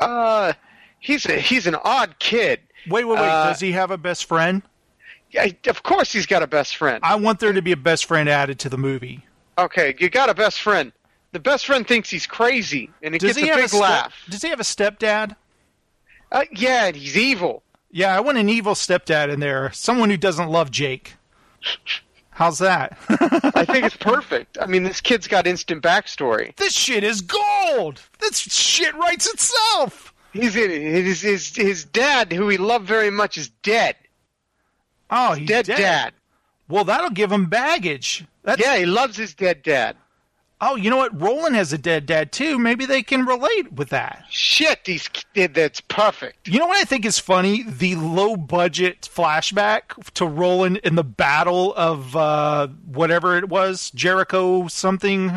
Uh, 0.00 0.52
he's 0.98 1.26
a, 1.26 1.38
he's 1.38 1.66
an 1.66 1.76
odd 1.84 2.18
kid. 2.18 2.60
Wait, 2.88 3.04
wait, 3.04 3.18
wait. 3.18 3.28
Uh, 3.28 3.48
Does 3.50 3.60
he 3.60 3.72
have 3.72 3.90
a 3.90 3.98
best 3.98 4.24
friend? 4.24 4.62
Yeah, 5.30 5.46
of 5.66 5.82
course, 5.82 6.12
he's 6.12 6.26
got 6.26 6.42
a 6.42 6.46
best 6.46 6.76
friend. 6.76 7.00
I 7.02 7.16
want 7.16 7.38
there 7.40 7.52
to 7.52 7.62
be 7.62 7.72
a 7.72 7.76
best 7.76 8.06
friend 8.06 8.28
added 8.28 8.58
to 8.60 8.68
the 8.68 8.78
movie. 8.78 9.24
Okay, 9.58 9.94
you 9.98 10.08
got 10.08 10.30
a 10.30 10.34
best 10.34 10.60
friend. 10.62 10.92
The 11.32 11.40
best 11.40 11.66
friend 11.66 11.86
thinks 11.86 12.08
he's 12.08 12.26
crazy, 12.26 12.90
and 13.02 13.14
it 13.14 13.20
Does 13.20 13.34
gets 13.36 13.38
he 13.40 13.50
a 13.50 13.54
big 13.56 13.64
a 13.66 13.68
step- 13.68 13.80
laugh. 13.80 14.14
Does 14.30 14.40
he 14.42 14.48
have 14.48 14.60
a 14.60 14.64
stepdad? 14.64 15.36
Uh, 16.32 16.44
yeah, 16.52 16.86
and 16.86 16.96
he's 16.96 17.16
evil. 17.16 17.62
Yeah, 17.90 18.16
I 18.16 18.20
want 18.20 18.38
an 18.38 18.48
evil 18.48 18.74
stepdad 18.74 19.30
in 19.32 19.40
there. 19.40 19.70
Someone 19.72 20.08
who 20.10 20.16
doesn't 20.16 20.48
love 20.48 20.70
Jake. 20.70 21.14
How's 22.30 22.58
that? 22.60 22.96
I 23.08 23.64
think 23.64 23.84
it's 23.84 23.96
perfect. 24.00 24.56
I 24.60 24.66
mean, 24.66 24.84
this 24.84 25.00
kid's 25.00 25.26
got 25.26 25.46
instant 25.46 25.82
backstory. 25.82 26.54
this 26.56 26.72
shit 26.72 27.02
is 27.02 27.20
gold. 27.20 28.00
This 28.20 28.38
shit 28.38 28.94
writes 28.94 29.26
itself. 29.28 30.14
He's 30.32 30.54
in 30.54 30.70
his 30.70 31.20
his 31.22 31.56
his 31.56 31.84
dad, 31.84 32.32
who 32.32 32.48
he 32.48 32.58
loved 32.58 32.86
very 32.86 33.10
much, 33.10 33.36
is 33.38 33.48
dead. 33.48 33.96
Oh, 35.10 35.34
he's 35.34 35.48
Dead, 35.48 35.66
dad. 35.66 36.12
Well, 36.68 36.84
that'll 36.84 37.10
give 37.10 37.32
him 37.32 37.46
baggage. 37.46 38.24
That's, 38.42 38.60
Yeah, 38.60 38.76
he 38.76 38.86
loves 38.86 39.16
his 39.16 39.34
dead 39.34 39.62
dad. 39.62 39.96
Oh, 40.60 40.74
you 40.74 40.90
know 40.90 40.96
what? 40.96 41.18
Roland 41.20 41.54
has 41.54 41.72
a 41.72 41.78
dead 41.78 42.04
dad 42.06 42.32
too. 42.32 42.58
Maybe 42.58 42.84
they 42.84 43.02
can 43.02 43.24
relate 43.24 43.72
with 43.72 43.90
that. 43.90 44.24
Shit, 44.28 44.80
he's 44.84 45.08
that's 45.34 45.80
perfect. 45.80 46.48
You 46.48 46.58
know 46.58 46.66
what 46.66 46.76
I 46.76 46.82
think 46.84 47.04
is 47.04 47.18
funny? 47.18 47.62
The 47.62 47.94
low 47.94 48.36
budget 48.36 49.08
flashback 49.12 50.12
to 50.14 50.26
Roland 50.26 50.78
in 50.78 50.96
the 50.96 51.04
battle 51.04 51.74
of 51.74 52.16
uh, 52.16 52.66
whatever 52.86 53.36
it 53.38 53.48
was, 53.48 53.92
Jericho 53.92 54.66
something. 54.66 55.28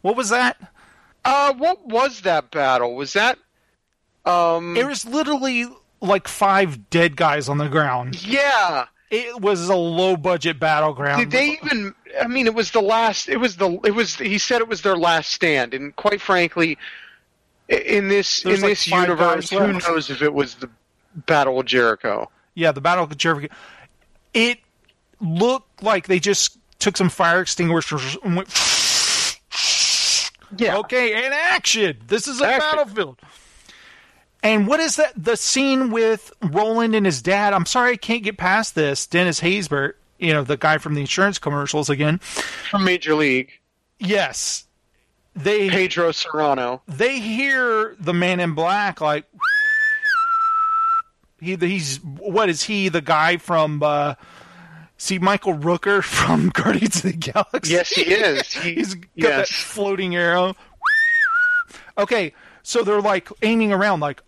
What 0.00 0.16
was 0.16 0.30
that? 0.30 0.56
Uh, 1.24 1.52
what 1.52 1.86
was 1.86 2.22
that 2.22 2.50
battle? 2.50 2.94
Was 2.94 3.12
that 3.12 3.38
um? 4.24 4.74
It 4.76 4.86
was 4.86 5.04
literally 5.04 5.66
like 6.00 6.26
five 6.26 6.88
dead 6.88 7.16
guys 7.16 7.48
on 7.48 7.58
the 7.58 7.68
ground. 7.68 8.24
yeah. 8.24 8.86
It 9.12 9.42
was 9.42 9.68
a 9.68 9.76
low 9.76 10.16
budget 10.16 10.58
battleground. 10.58 11.20
Did 11.20 11.30
they 11.32 11.58
even? 11.62 11.94
I 12.18 12.26
mean, 12.28 12.46
it 12.46 12.54
was 12.54 12.70
the 12.70 12.80
last. 12.80 13.28
It 13.28 13.36
was 13.36 13.56
the. 13.56 13.78
It 13.84 13.90
was. 13.90 14.16
He 14.16 14.38
said 14.38 14.62
it 14.62 14.68
was 14.68 14.80
their 14.80 14.96
last 14.96 15.32
stand, 15.32 15.74
and 15.74 15.94
quite 15.96 16.22
frankly, 16.22 16.78
in 17.68 18.08
this 18.08 18.42
There's 18.42 18.58
in 18.58 18.62
like 18.62 18.70
this 18.70 18.88
universe, 18.88 19.50
who 19.50 19.74
knows 19.74 20.08
if 20.08 20.22
it 20.22 20.32
was 20.32 20.54
the 20.54 20.70
Battle 21.14 21.60
of 21.60 21.66
Jericho? 21.66 22.30
Yeah, 22.54 22.72
the 22.72 22.80
Battle 22.80 23.04
of 23.04 23.14
Jericho. 23.18 23.48
It 24.32 24.60
looked 25.20 25.82
like 25.82 26.06
they 26.06 26.18
just 26.18 26.58
took 26.78 26.96
some 26.96 27.10
fire 27.10 27.42
extinguishers 27.42 28.16
and 28.24 28.36
went. 28.36 28.48
Yeah. 30.56 30.78
Okay, 30.78 31.26
in 31.26 31.32
action. 31.32 31.98
This 32.06 32.26
is 32.26 32.40
a 32.40 32.46
Action. 32.46 32.70
battlefield. 32.78 33.18
And 34.42 34.66
what 34.66 34.80
is 34.80 34.96
that? 34.96 35.12
The 35.16 35.36
scene 35.36 35.90
with 35.90 36.32
Roland 36.42 36.94
and 36.96 37.06
his 37.06 37.22
dad. 37.22 37.52
I'm 37.52 37.66
sorry, 37.66 37.92
I 37.92 37.96
can't 37.96 38.22
get 38.24 38.36
past 38.36 38.74
this. 38.74 39.06
Dennis 39.06 39.40
Haysbert, 39.40 39.92
you 40.18 40.32
know, 40.32 40.42
the 40.42 40.56
guy 40.56 40.78
from 40.78 40.94
the 40.94 41.00
insurance 41.00 41.38
commercials 41.38 41.88
again. 41.88 42.18
From 42.18 42.84
Major 42.84 43.14
League, 43.14 43.52
Yes, 44.00 44.64
they 45.36 45.70
Pedro 45.70 46.10
Cerrano. 46.10 46.80
they 46.88 47.20
hear 47.20 47.94
the 48.00 48.12
man 48.12 48.40
in 48.40 48.54
black 48.54 49.00
like 49.00 49.24
he 51.40 51.56
he's 51.56 51.98
what 52.02 52.48
is 52.48 52.64
he 52.64 52.88
the 52.88 53.00
guy 53.00 53.36
from 53.36 53.82
uh 53.82 54.14
see 54.98 55.18
Michael 55.18 55.54
Rooker 55.54 56.02
from 56.04 56.48
Guardians 56.54 56.96
of 56.96 57.12
the 57.12 57.12
Galaxy 57.16 57.72
Yes, 57.72 57.90
he 57.90 58.02
is. 58.02 58.52
He- 58.54 58.74
he's 58.74 58.94
got 58.94 59.06
yes. 59.14 59.48
that 59.48 59.54
floating 59.54 60.16
arrow 60.16 60.54
okay 61.96 62.34
so 62.62 62.82
they're 62.82 63.00
like 63.00 63.28
aiming 63.42 63.72
around 63.72 64.00
like 64.00 64.20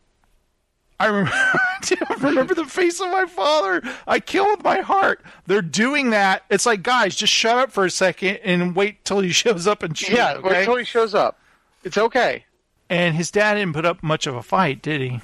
I 1.00 1.06
remember, 1.06 1.32
I 1.34 2.16
remember 2.20 2.54
the 2.54 2.66
face 2.66 3.00
of 3.00 3.10
my 3.10 3.26
father. 3.26 3.82
I 4.06 4.20
kill 4.20 4.46
with 4.46 4.62
my 4.62 4.80
heart. 4.80 5.22
They're 5.46 5.62
doing 5.62 6.10
that. 6.10 6.44
It's 6.50 6.66
like, 6.66 6.82
guys, 6.82 7.16
just 7.16 7.32
shut 7.32 7.56
up 7.56 7.72
for 7.72 7.84
a 7.84 7.90
second 7.90 8.36
and 8.44 8.76
wait 8.76 9.04
till 9.04 9.20
he 9.20 9.30
shows 9.32 9.66
up 9.66 9.82
and 9.82 9.96
shoot. 9.96 10.16
Yeah, 10.16 10.34
okay? 10.34 10.60
until 10.60 10.76
he 10.76 10.84
shows 10.84 11.14
up, 11.14 11.38
it's 11.82 11.98
okay. 11.98 12.44
And 12.88 13.16
his 13.16 13.30
dad 13.30 13.54
didn't 13.54 13.74
put 13.74 13.84
up 13.86 14.02
much 14.02 14.26
of 14.26 14.34
a 14.34 14.42
fight, 14.42 14.82
did 14.82 15.00
he? 15.00 15.20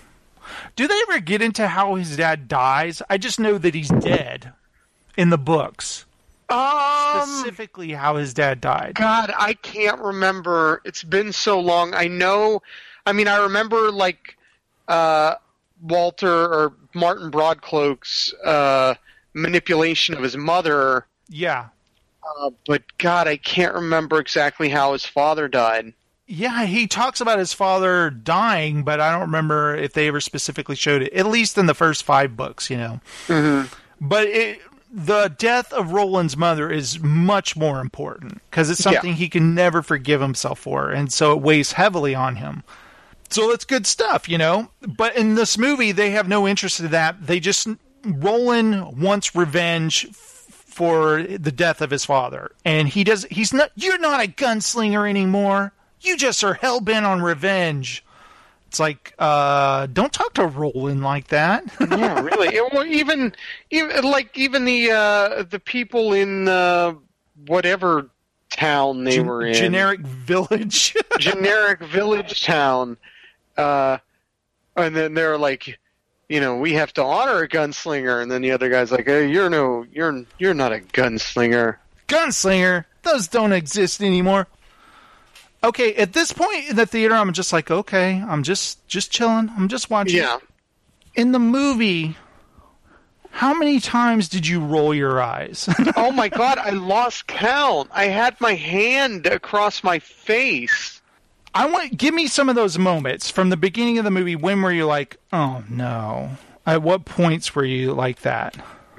Do 0.74 0.88
they 0.88 1.00
ever 1.08 1.20
get 1.20 1.42
into 1.42 1.68
how 1.68 1.94
his 1.94 2.16
dad 2.16 2.48
dies? 2.48 3.02
I 3.08 3.18
just 3.18 3.38
know 3.38 3.58
that 3.58 3.74
he's 3.74 3.90
dead 3.90 4.52
in 5.16 5.30
the 5.30 5.38
books. 5.38 6.06
Um, 6.48 7.28
Specifically, 7.28 7.92
how 7.92 8.16
his 8.16 8.34
dad 8.34 8.60
died. 8.60 8.94
God, 8.96 9.32
I 9.38 9.54
can't 9.54 10.00
remember. 10.00 10.82
It's 10.84 11.04
been 11.04 11.32
so 11.32 11.60
long. 11.60 11.94
I 11.94 12.08
know. 12.08 12.62
I 13.06 13.12
mean, 13.12 13.28
I 13.28 13.42
remember 13.42 13.92
like 13.92 14.36
uh, 14.88 15.36
Walter 15.82 16.28
or 16.46 16.72
Martin 16.94 17.30
Broadcloak's 17.30 18.32
uh, 18.44 18.94
manipulation 19.34 20.14
of 20.16 20.22
his 20.22 20.36
mother, 20.36 21.06
Yeah. 21.28 21.66
uh, 22.40 22.50
but 22.66 22.82
God, 22.98 23.28
I 23.28 23.36
can't 23.36 23.74
remember 23.74 24.18
exactly 24.20 24.68
how 24.68 24.92
his 24.92 25.04
father 25.06 25.48
died. 25.48 25.92
Yeah, 26.26 26.64
he 26.64 26.86
talks 26.86 27.20
about 27.20 27.38
his 27.40 27.52
father 27.52 28.08
dying, 28.08 28.84
but 28.84 29.00
I 29.00 29.10
don't 29.10 29.22
remember 29.22 29.74
if 29.74 29.94
they 29.94 30.06
ever 30.06 30.20
specifically 30.20 30.76
showed 30.76 31.02
it. 31.02 31.12
At 31.12 31.26
least 31.26 31.58
in 31.58 31.66
the 31.66 31.74
first 31.74 32.04
five 32.04 32.36
books, 32.36 32.70
you 32.70 32.76
know. 32.76 33.00
But 34.00 34.28
it, 34.28 34.60
the 34.92 35.34
death 35.38 35.72
of 35.72 35.92
Roland's 35.92 36.36
mother 36.36 36.70
is 36.70 37.00
much 37.00 37.56
more 37.56 37.80
important 37.80 38.40
because 38.50 38.70
it's 38.70 38.78
Yeah. 38.84 38.92
something 38.92 39.14
he 39.14 39.28
can 39.28 39.54
never 39.56 39.82
forgive 39.82 40.20
himself 40.20 40.60
for, 40.60 40.90
and 40.90 41.12
so 41.12 41.32
it 41.32 41.42
weighs 41.42 41.72
heavily 41.72 42.14
on 42.14 42.36
him. 42.36 42.62
So 43.30 43.50
it's 43.52 43.64
good 43.64 43.86
stuff, 43.86 44.28
you 44.28 44.38
know. 44.38 44.70
But 44.82 45.16
in 45.16 45.34
this 45.36 45.56
movie, 45.56 45.92
they 45.92 46.10
have 46.10 46.28
no 46.28 46.46
interest 46.48 46.80
in 46.80 46.88
that. 46.90 47.26
They 47.26 47.40
just 47.40 47.68
Roland 48.04 49.00
wants 49.00 49.34
revenge 49.36 50.06
f- 50.10 50.16
for 50.16 51.22
the 51.22 51.52
death 51.52 51.80
of 51.80 51.90
his 51.90 52.04
father, 52.04 52.50
and 52.64 52.88
he 52.88 53.04
does. 53.04 53.24
He's 53.30 53.52
not. 53.52 53.70
You're 53.76 53.98
not 53.98 54.22
a 54.24 54.28
gunslinger 54.28 55.08
anymore. 55.08 55.72
You 56.00 56.16
just 56.16 56.42
are 56.44 56.54
hell 56.54 56.80
bent 56.80 57.04
on 57.06 57.20
revenge. 57.22 58.04
It's 58.68 58.78
like, 58.80 59.14
uh, 59.18 59.86
don't 59.86 60.12
talk 60.12 60.32
to 60.34 60.46
Roland 60.46 61.02
like 61.02 61.28
that. 61.28 61.64
yeah, 61.80 62.20
really. 62.20 62.54
It- 62.54 62.72
well, 62.72 62.86
even, 62.86 63.34
even 63.70 64.04
like 64.04 64.36
even 64.38 64.64
the 64.64 64.90
uh, 64.92 65.42
the 65.42 65.58
people 65.58 66.12
in 66.12 66.46
uh, 66.48 66.94
whatever 67.46 68.08
town 68.50 69.04
they 69.04 69.16
Gen- 69.16 69.26
were 69.26 69.44
in, 69.44 69.54
generic 69.54 70.00
village. 70.00 70.96
generic 71.18 71.80
village 71.80 72.42
town, 72.44 72.96
uh, 73.56 73.98
and 74.76 74.94
then 74.94 75.14
they're 75.14 75.38
like, 75.38 75.78
you 76.28 76.40
know, 76.40 76.56
we 76.56 76.74
have 76.74 76.92
to 76.94 77.02
honor 77.02 77.42
a 77.42 77.48
gunslinger, 77.48 78.22
and 78.22 78.30
then 78.30 78.42
the 78.42 78.52
other 78.52 78.70
guy's 78.70 78.92
like, 78.92 79.06
hey, 79.06 79.28
you're 79.28 79.50
no, 79.50 79.84
you're 79.92 80.24
you're 80.38 80.54
not 80.54 80.72
a 80.72 80.78
gunslinger. 80.78 81.76
gunslinger. 82.08 82.84
Those 83.02 83.28
don't 83.28 83.52
exist 83.52 84.02
anymore. 84.02 84.46
Okay, 85.62 85.94
at 85.94 86.12
this 86.12 86.32
point 86.32 86.70
in 86.70 86.76
the 86.76 86.86
theater, 86.86 87.14
I'm 87.14 87.32
just 87.32 87.52
like, 87.52 87.70
okay, 87.70 88.22
I'm 88.26 88.42
just 88.42 88.86
just 88.88 89.10
chilling. 89.10 89.50
I'm 89.56 89.68
just 89.68 89.90
watching. 89.90 90.18
Yeah. 90.18 90.38
In 91.14 91.32
the 91.32 91.38
movie, 91.38 92.16
how 93.30 93.52
many 93.54 93.80
times 93.80 94.28
did 94.28 94.46
you 94.46 94.60
roll 94.60 94.94
your 94.94 95.20
eyes? 95.20 95.68
oh 95.96 96.12
my 96.12 96.28
god, 96.28 96.58
I 96.58 96.70
lost 96.70 97.26
count. 97.26 97.90
I 97.92 98.04
had 98.04 98.40
my 98.40 98.54
hand 98.54 99.26
across 99.26 99.82
my 99.82 99.98
face. 99.98 100.99
I 101.54 101.66
want 101.66 101.96
give 101.96 102.14
me 102.14 102.26
some 102.26 102.48
of 102.48 102.54
those 102.54 102.78
moments 102.78 103.30
from 103.30 103.50
the 103.50 103.56
beginning 103.56 103.98
of 103.98 104.04
the 104.04 104.10
movie. 104.10 104.36
When 104.36 104.62
were 104.62 104.72
you 104.72 104.86
like, 104.86 105.16
oh 105.32 105.64
no? 105.68 106.30
At 106.66 106.82
what 106.82 107.04
points 107.04 107.54
were 107.54 107.64
you 107.64 107.92
like 107.92 108.20
that? 108.22 108.56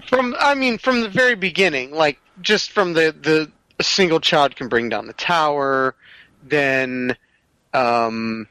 From 0.07 0.35
I 0.39 0.55
mean, 0.55 0.77
from 0.77 1.01
the 1.01 1.09
very 1.09 1.35
beginning, 1.35 1.91
like 1.91 2.19
just 2.41 2.71
from 2.71 2.93
the 2.93 3.15
the 3.21 3.51
a 3.79 3.83
single 3.83 4.19
child 4.19 4.55
can 4.55 4.67
bring 4.67 4.89
down 4.89 5.07
the 5.07 5.13
tower. 5.13 5.95
Then, 6.43 7.15
um, 7.73 8.47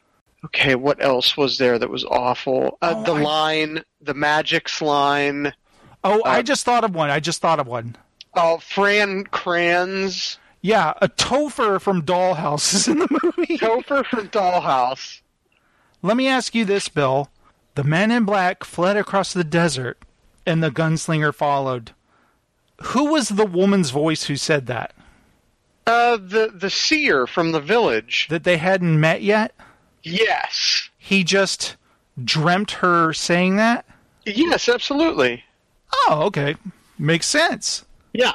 okay, 0.47 0.77
what 0.77 1.03
else 1.03 1.37
was 1.37 1.59
there 1.59 1.79
that 1.79 1.91
was 1.91 2.05
awful? 2.05 2.79
Uh, 2.81 2.95
Oh, 2.97 3.03
the 3.05 3.15
I- 3.15 3.23
line, 3.23 3.85
the 4.01 4.15
magic's 4.15 4.81
line. 4.81 5.53
Oh, 6.05 6.23
I 6.25 6.39
Uh, 6.39 6.43
just 6.43 6.65
thought 6.65 6.85
of 6.85 6.95
one. 6.95 7.11
I 7.11 7.21
just 7.21 7.41
thought 7.43 7.61
of 7.61 7.67
one. 7.67 7.97
Oh, 8.35 8.59
Fran 8.59 9.25
Kranz, 9.25 10.39
Yeah, 10.63 10.93
a 11.01 11.09
Topher 11.09 11.81
from 11.81 12.03
Dollhouse 12.03 12.75
is 12.75 12.89
in 12.89 12.99
the 12.99 13.09
movie. 13.23 13.57
Topher 13.59 14.05
from 14.05 14.29
Dollhouse. 14.29 15.21
Let 16.03 16.17
me 16.17 16.29
ask 16.29 16.55
you 16.55 16.65
this, 16.65 16.89
Bill. 16.89 17.31
The 17.77 17.85
man 17.85 18.11
in 18.11 18.25
black 18.25 18.65
fled 18.65 18.97
across 18.97 19.33
the 19.33 19.45
desert, 19.45 19.99
and 20.45 20.63
the 20.63 20.71
gunslinger 20.71 21.35
followed. 21.35 21.93
Who 22.83 23.07
was 23.13 23.29
the 23.31 23.47
woman's 23.47 23.91
voice 23.91 24.25
who 24.25 24.37
said 24.37 24.67
that? 24.67 24.93
Uh, 25.87 26.17
the 26.17 26.51
the 26.55 26.71
seer 26.71 27.27
from 27.27 27.53
the 27.53 27.61
village. 27.61 28.27
That 28.31 28.45
they 28.45 28.57
hadn't 28.59 29.01
met 29.01 29.23
yet? 29.23 29.55
Yes, 30.03 30.89
He 30.99 31.25
just 31.25 31.77
dreamt 32.23 32.71
her 32.73 33.13
saying 33.13 33.57
that? 33.57 33.85
yes, 34.25 34.69
absolutely. 34.69 35.45
Oh, 35.93 36.23
okay. 36.27 36.57
Makes 36.99 37.27
sense. 37.27 37.85
Yeah, 38.15 38.33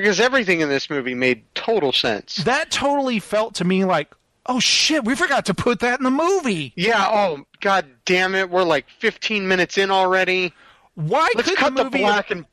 because 0.00 0.20
everything 0.20 0.60
in 0.60 0.68
this 0.68 0.88
movie 0.90 1.14
made 1.14 1.42
total 1.54 1.92
sense. 1.92 2.36
That 2.36 2.70
totally 2.70 3.18
felt 3.18 3.54
to 3.56 3.64
me 3.64 3.84
like, 3.84 4.12
oh 4.46 4.60
shit, 4.60 5.04
we 5.04 5.14
forgot 5.14 5.46
to 5.46 5.54
put 5.54 5.80
that 5.80 5.98
in 6.00 6.04
the 6.04 6.10
movie. 6.10 6.72
Yeah. 6.76 7.06
Oh, 7.10 7.44
god 7.60 7.86
damn 8.04 8.34
it! 8.34 8.50
We're 8.50 8.64
like 8.64 8.88
15 8.98 9.46
minutes 9.48 9.78
in 9.78 9.90
already. 9.90 10.52
Why 10.94 11.28
Let's 11.34 11.48
couldn't 11.50 11.56
cut 11.56 11.74
the 11.74 11.84
the 11.84 11.90
movie 11.90 11.98
black 11.98 12.30
and 12.30 12.44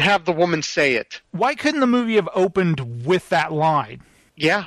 have 0.00 0.24
the 0.24 0.32
woman 0.32 0.62
say 0.62 0.94
it. 0.94 1.20
why 1.32 1.54
couldn't 1.54 1.80
the 1.80 1.86
movie 1.86 2.14
have 2.14 2.28
opened 2.34 3.04
with 3.04 3.28
that 3.28 3.52
line? 3.52 4.00
Yeah. 4.36 4.64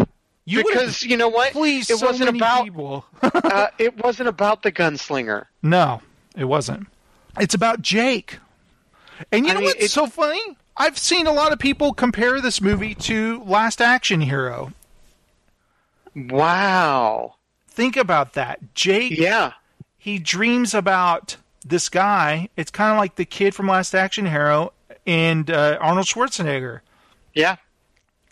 You 0.48 0.64
because 0.64 1.02
you 1.02 1.18
know 1.18 1.30
what? 1.30 1.52
Please, 1.54 1.90
it 1.90 1.98
so 1.98 2.06
wasn't 2.06 2.30
about 2.36 2.66
people. 2.66 3.04
uh, 3.24 3.68
it 3.80 3.98
wasn't 4.04 4.30
about 4.30 4.62
the 4.62 4.72
gunslinger. 4.72 5.46
No, 5.64 6.02
it 6.38 6.46
wasn't. 6.46 6.86
It's 7.40 7.56
about 7.56 7.82
Jake. 7.82 8.38
And 9.32 9.46
you 9.46 9.52
I 9.52 9.54
know 9.56 9.60
mean, 9.62 9.70
what's 9.70 9.86
it- 9.86 9.92
so 9.92 10.06
funny? 10.06 10.56
I've 10.78 10.98
seen 10.98 11.26
a 11.28 11.32
lot 11.32 11.54
of 11.54 11.60
people 11.60 11.94
compare 11.94 12.42
this 12.42 12.60
movie 12.62 12.96
to 12.96 13.42
Last 13.46 13.82
Action 13.82 14.22
Hero. 14.22 14.74
Wow. 16.16 17.36
Think 17.68 17.98
about 17.98 18.34
that. 18.34 18.74
Jake, 18.74 19.18
Yeah. 19.18 19.54
he 19.98 20.20
dreams 20.20 20.74
about 20.74 21.38
this 21.66 21.90
guy. 21.90 22.50
It's 22.56 22.72
kind 22.72 22.92
of 22.92 22.98
like 22.98 23.16
the 23.16 23.26
kid 23.26 23.54
from 23.56 23.68
Last 23.68 23.94
Action 23.94 24.26
Hero 24.28 24.72
and 25.06 25.50
uh, 25.50 25.78
Arnold 25.82 26.08
Schwarzenegger. 26.08 26.82
Yeah. 27.34 27.58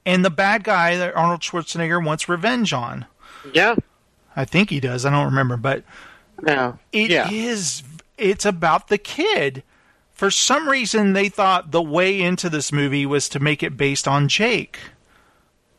And 0.05 0.23
the 0.23 0.29
bad 0.29 0.63
guy 0.63 0.97
that 0.97 1.15
Arnold 1.15 1.41
Schwarzenegger 1.41 2.03
wants 2.03 2.29
revenge 2.29 2.73
on. 2.73 3.05
Yeah. 3.53 3.75
I 4.35 4.45
think 4.45 4.69
he 4.69 4.79
does. 4.79 5.05
I 5.05 5.11
don't 5.11 5.25
remember, 5.25 5.57
but 5.57 5.83
Yeah. 6.45 6.73
it 6.91 7.09
yeah. 7.09 7.29
is- 7.31 7.83
It's 8.17 8.45
about 8.45 8.87
the 8.89 8.97
kid. 8.97 9.63
For 10.13 10.29
some 10.29 10.69
reason, 10.69 11.13
they 11.13 11.27
thought 11.29 11.71
the 11.71 11.81
way 11.81 12.21
into 12.21 12.49
this 12.49 12.71
movie 12.71 13.05
was 13.05 13.27
to 13.29 13.39
make 13.39 13.63
it 13.63 13.75
based 13.75 14.07
on 14.07 14.27
Jake. 14.27 14.79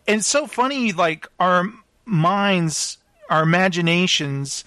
And 0.06 0.18
it's 0.18 0.28
so 0.28 0.46
funny, 0.46 0.92
like 0.92 1.26
our 1.38 1.64
minds, 2.04 2.98
our 3.30 3.42
imaginations 3.44 4.64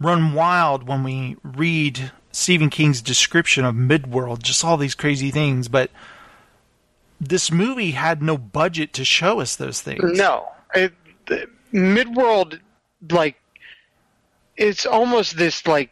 run 0.00 0.32
wild 0.32 0.86
when 0.88 1.02
we 1.02 1.36
read 1.42 2.12
Stephen 2.32 2.70
King's 2.70 3.02
description 3.02 3.64
of 3.64 3.74
Midworld, 3.74 4.42
just 4.42 4.64
all 4.64 4.76
these 4.76 4.94
crazy 4.94 5.30
things. 5.30 5.68
But 5.68 5.90
this 7.20 7.50
movie 7.50 7.90
had 7.90 8.22
no 8.22 8.38
budget 8.38 8.92
to 8.94 9.04
show 9.04 9.40
us 9.40 9.56
those 9.56 9.80
things. 9.80 10.16
No, 10.16 10.48
it, 10.74 10.94
Midworld, 11.72 12.60
like, 13.10 13.36
it's 14.56 14.86
almost 14.86 15.36
this 15.36 15.66
like 15.66 15.90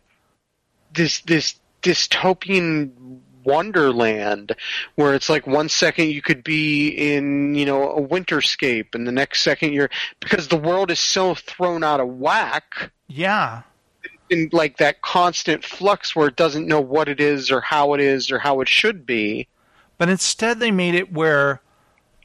this 0.94 1.20
this 1.22 1.54
dystopian 1.82 3.20
wonderland 3.44 4.54
where 4.96 5.14
it's 5.14 5.28
like 5.30 5.46
one 5.46 5.68
second 5.68 6.10
you 6.10 6.20
could 6.20 6.44
be 6.44 6.88
in 6.88 7.54
you 7.54 7.64
know 7.64 7.90
a 7.92 8.00
winterscape 8.06 8.94
and 8.94 9.06
the 9.06 9.12
next 9.12 9.42
second 9.42 9.72
you're 9.72 9.88
because 10.20 10.48
the 10.48 10.56
world 10.56 10.90
is 10.90 11.00
so 11.00 11.34
thrown 11.34 11.82
out 11.82 11.98
of 12.00 12.08
whack 12.08 12.90
Yeah. 13.06 13.62
in 14.28 14.50
like 14.52 14.76
that 14.78 15.00
constant 15.00 15.64
flux 15.64 16.14
where 16.14 16.28
it 16.28 16.36
doesn't 16.36 16.66
know 16.66 16.80
what 16.80 17.08
it 17.08 17.20
is 17.20 17.50
or 17.50 17.60
how 17.62 17.94
it 17.94 18.00
is 18.00 18.30
or 18.30 18.38
how 18.38 18.60
it 18.60 18.68
should 18.68 19.06
be 19.06 19.48
But 19.96 20.08
instead, 20.10 20.60
they 20.60 20.70
made 20.70 20.94
it 20.94 21.12
where 21.12 21.60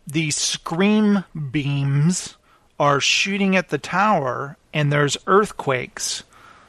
the 0.05 0.29
scream 0.31 1.23
beams 1.51 2.35
are 2.79 2.99
shooting 2.99 3.55
at 3.55 3.69
the 3.69 3.77
tower 3.77 4.57
and 4.73 4.91
there's 4.91 5.15
earthquakes. 5.25 6.23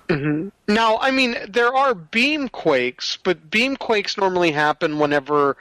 Mm-hmm. 0.09 0.49
Now, 0.73 0.99
I 0.99 1.11
mean, 1.11 1.37
there 1.49 1.75
are 1.75 1.95
beam 1.95 2.49
quakes, 2.49 3.17
but 3.23 3.51
beam 3.51 3.77
quakes 3.77 4.17
normally 4.17 4.51
happen 4.53 4.99
whenever 4.99 5.57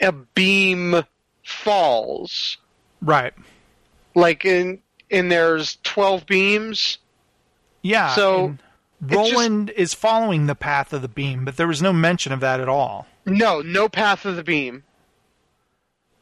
a 0.00 0.12
beam 0.12 1.02
falls. 1.44 2.56
Right. 3.00 3.32
Like 4.14 4.44
in 4.44 4.80
in 5.08 5.28
there's 5.28 5.78
twelve 5.82 6.26
beams. 6.26 6.98
Yeah. 7.82 8.14
So, 8.14 8.46
and 8.46 8.58
it 9.08 9.14
just- 9.14 9.32
Roland 9.32 9.70
is 9.70 9.94
following 9.94 10.46
the 10.46 10.54
path 10.54 10.92
of 10.92 11.02
the 11.02 11.08
beam, 11.08 11.44
but 11.44 11.56
there 11.56 11.68
was 11.68 11.80
no 11.80 11.92
mention 11.92 12.32
of 12.32 12.40
that 12.40 12.60
at 12.60 12.68
all. 12.68 13.06
No, 13.26 13.60
no 13.60 13.88
path 13.88 14.24
of 14.24 14.36
the 14.36 14.42
beam. 14.44 14.82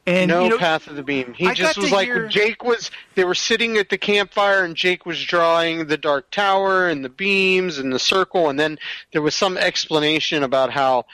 And 0.09 0.27
no 0.29 0.43
you 0.45 0.49
know, 0.49 0.57
path 0.57 0.87
of 0.87 0.95
the 0.95 1.03
beam. 1.03 1.33
He 1.33 1.45
I 1.45 1.53
just 1.53 1.77
was 1.77 1.91
like 1.91 2.07
hear- 2.07 2.27
Jake 2.27 2.63
was. 2.63 2.89
They 3.15 3.23
were 3.25 3.35
sitting 3.35 3.77
at 3.77 3.89
the 3.89 3.97
campfire, 3.97 4.63
and 4.63 4.75
Jake 4.75 5.05
was 5.05 5.23
drawing 5.23 5.85
the 5.85 5.97
dark 5.97 6.31
tower 6.31 6.87
and 6.87 7.05
the 7.05 7.09
beams 7.09 7.77
and 7.77 7.93
the 7.93 7.99
circle, 7.99 8.49
and 8.49 8.59
then 8.59 8.79
there 9.13 9.21
was 9.21 9.35
some 9.35 9.55
explanation 9.57 10.41
about 10.41 10.71
how 10.71 11.05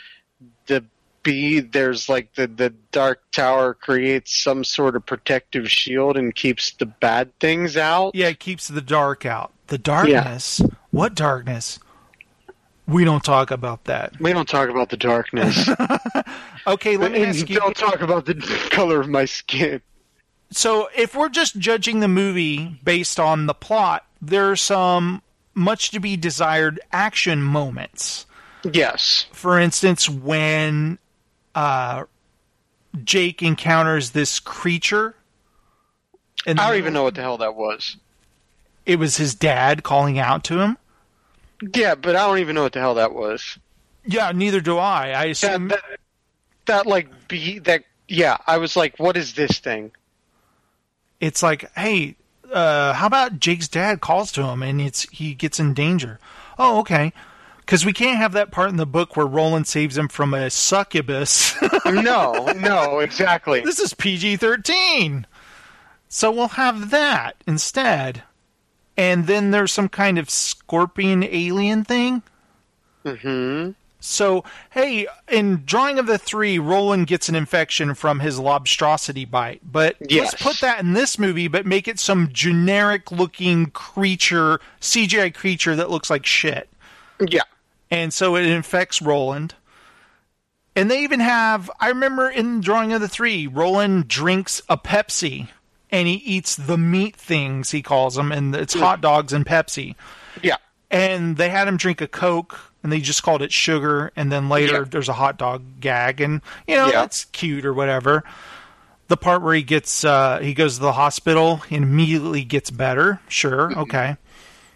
the 0.67 0.85
be 1.23 1.59
there's 1.59 2.07
like 2.07 2.33
the 2.35 2.47
the 2.47 2.69
dark 2.91 3.19
tower 3.31 3.73
creates 3.73 4.41
some 4.41 4.63
sort 4.63 4.95
of 4.95 5.05
protective 5.05 5.69
shield 5.69 6.15
and 6.15 6.33
keeps 6.35 6.71
the 6.73 6.85
bad 6.85 7.37
things 7.39 7.75
out. 7.75 8.15
yeah, 8.15 8.27
it 8.27 8.39
keeps 8.39 8.67
the 8.69 8.81
dark 8.81 9.25
out. 9.25 9.51
The 9.67 9.77
darkness. 9.77 10.61
What 10.91 11.15
darkness? 11.15 11.79
We 12.87 13.03
don't 13.03 13.23
talk 13.23 13.49
about 13.49 13.85
that. 13.85 14.19
We 14.19 14.31
don't 14.31 14.47
talk 14.47 14.69
about 14.69 14.89
the 14.89 14.97
darkness. 14.97 15.67
Okay, 16.67 16.97
let 16.97 17.11
me 17.11 17.23
ask 17.23 17.49
you. 17.49 17.57
don't 17.57 17.75
talk 17.75 18.01
about 18.01 18.25
the 18.25 18.35
color 18.71 18.99
of 18.99 19.07
my 19.07 19.25
skin. 19.25 19.81
so 20.51 20.89
if 20.95 21.15
we're 21.15 21.29
just 21.29 21.57
judging 21.59 21.99
the 21.99 22.07
movie 22.07 22.79
based 22.83 23.19
on 23.19 23.45
the 23.45 23.53
plot, 23.53 24.05
there 24.21 24.49
are 24.51 24.55
some 24.55 25.21
much 25.53 25.91
to 25.91 25.99
be 25.99 26.17
desired 26.17 26.79
action 26.91 27.41
moments. 27.41 28.25
Yes. 28.63 29.27
For 29.31 29.59
instance, 29.59 30.09
when 30.09 30.97
uh, 31.53 32.05
Jake 33.03 33.43
encounters 33.43 34.11
this 34.11 34.39
creature, 34.39 35.15
and 36.47 36.59
I 36.59 36.69
don't 36.69 36.77
even 36.77 36.93
know 36.93 37.03
what 37.03 37.15
the 37.15 37.21
hell 37.21 37.37
that 37.37 37.55
was. 37.55 37.97
it 38.85 38.97
was 38.97 39.17
his 39.17 39.35
dad 39.35 39.83
calling 39.83 40.17
out 40.19 40.43
to 40.45 40.59
him. 40.59 40.77
Yeah, 41.73 41.95
but 41.95 42.15
I 42.15 42.27
don't 42.27 42.39
even 42.39 42.55
know 42.55 42.63
what 42.63 42.73
the 42.73 42.79
hell 42.79 42.95
that 42.95 43.13
was. 43.13 43.57
Yeah, 44.05 44.31
neither 44.33 44.61
do 44.61 44.77
I. 44.77 45.11
I 45.11 45.25
assume 45.25 45.69
that, 45.69 45.81
that 45.89 45.99
like 46.85 47.27
be 47.27 47.59
that 47.59 47.83
yeah, 48.07 48.37
I 48.45 48.57
was 48.57 48.75
like, 48.75 48.99
what 48.99 49.17
is 49.17 49.33
this 49.33 49.59
thing? 49.59 49.91
it's 51.19 51.41
like, 51.41 51.71
hey, 51.75 52.15
uh, 52.51 52.93
how 52.93 53.07
about 53.07 53.39
Jake's 53.39 53.67
dad 53.67 54.01
calls 54.01 54.31
to 54.33 54.43
him 54.43 54.61
and 54.61 54.81
it's 54.81 55.03
he 55.09 55.33
gets 55.33 55.59
in 55.59 55.73
danger? 55.73 56.19
Oh, 56.57 56.79
okay. 56.79 57.13
Because 57.57 57.85
we 57.85 57.93
can't 57.93 58.17
have 58.17 58.33
that 58.33 58.51
part 58.51 58.69
in 58.69 58.77
the 58.77 58.85
book 58.85 59.15
where 59.17 59.25
Roland 59.25 59.65
saves 59.67 59.97
him 59.97 60.07
from 60.07 60.33
a 60.33 60.51
succubus. 60.51 61.55
no, 61.85 62.45
no, 62.55 62.99
exactly. 62.99 63.61
this 63.61 63.79
is 63.79 63.93
PG 63.93 64.37
13. 64.37 65.25
So 66.09 66.29
we'll 66.31 66.49
have 66.49 66.91
that 66.91 67.35
instead. 67.47 68.21
And 68.95 69.25
then 69.25 69.51
there's 69.51 69.73
some 69.73 69.89
kind 69.89 70.19
of 70.19 70.29
scorpion 70.29 71.23
alien 71.23 71.83
thing. 71.83 72.21
hmm 73.03 73.71
So, 74.05 74.43
hey, 74.71 75.07
in 75.29 75.63
Drawing 75.65 75.99
of 75.99 76.05
the 76.07 76.17
Three, 76.17 76.59
Roland 76.59 77.07
gets 77.07 77.27
an 77.29 77.35
infection 77.35 77.93
from 77.95 78.19
his 78.19 78.39
lobstrosity 78.39 79.29
bite. 79.29 79.61
But 79.63 79.97
Yes. 79.99 80.31
let's 80.31 80.43
put 80.43 80.59
that 80.61 80.79
in 80.79 80.93
this 80.93 81.17
movie, 81.17 81.47
but 81.47 81.65
make 81.65 81.87
it 81.87 81.99
some 81.99 82.29
generic 82.31 83.11
looking 83.11 83.67
creature, 83.67 84.59
CGI 84.79 85.33
creature 85.33 85.75
that 85.75 85.89
looks 85.89 86.09
like 86.09 86.25
shit. 86.25 86.69
Yeah. 87.19 87.43
And 87.91 88.13
so 88.13 88.35
it 88.35 88.45
infects 88.45 89.01
Roland. 89.01 89.55
And 90.75 90.91
they 90.91 91.01
even 91.03 91.21
have, 91.21 91.71
I 91.79 91.87
remember 91.89 92.29
in 92.29 92.59
Drawing 92.61 92.91
of 92.93 93.01
the 93.01 93.07
Three, 93.07 93.47
Roland 93.47 94.07
drinks 94.07 94.61
a 94.67 94.77
Pepsi 94.77 95.47
and 95.91 96.07
he 96.07 96.15
eats 96.15 96.55
the 96.55 96.77
meat 96.77 97.15
things, 97.15 97.71
he 97.71 97.81
calls 97.81 98.15
them, 98.15 98.31
and 98.31 98.53
it's 98.55 98.73
hmm. 98.73 98.81
hot 98.81 99.01
dogs 99.01 99.31
and 99.31 99.45
Pepsi 99.45 99.95
Yeah. 100.41 100.57
and 100.91 101.37
they 101.37 101.49
had 101.49 101.67
him 101.67 101.77
drink 101.77 102.01
a 102.01 102.07
coke 102.07 102.59
and 102.85 102.91
they 102.93 102.99
just 103.01 103.23
called 103.23 103.41
it 103.41 103.51
sugar 103.51 104.11
and 104.15 104.31
then 104.31 104.47
later 104.47 104.73
Yeah. 104.73 104.85
there's 104.87 105.09
a 105.09 105.13
hot 105.13 105.37
dog 105.39 105.63
gag 105.79 106.21
and 106.21 106.39
you 106.67 106.75
know 106.75 106.85
Yeah. 106.85 106.91
that's 107.01 107.25
cute 107.25 107.65
or 107.65 107.73
whatever 107.73 108.23
the 109.07 109.17
part 109.17 109.41
where 109.41 109.55
he 109.55 109.63
gets 109.63 110.05
uh 110.05 110.37
he 110.39 110.53
goes 110.53 110.75
to 110.75 110.81
the 110.81 110.91
hospital 110.93 111.63
and 111.71 111.83
immediately 111.83 112.43
gets 112.43 112.69
better 112.69 113.19
sure 113.27 113.69
Mm-hmm. 113.71 113.79
okay 113.79 114.17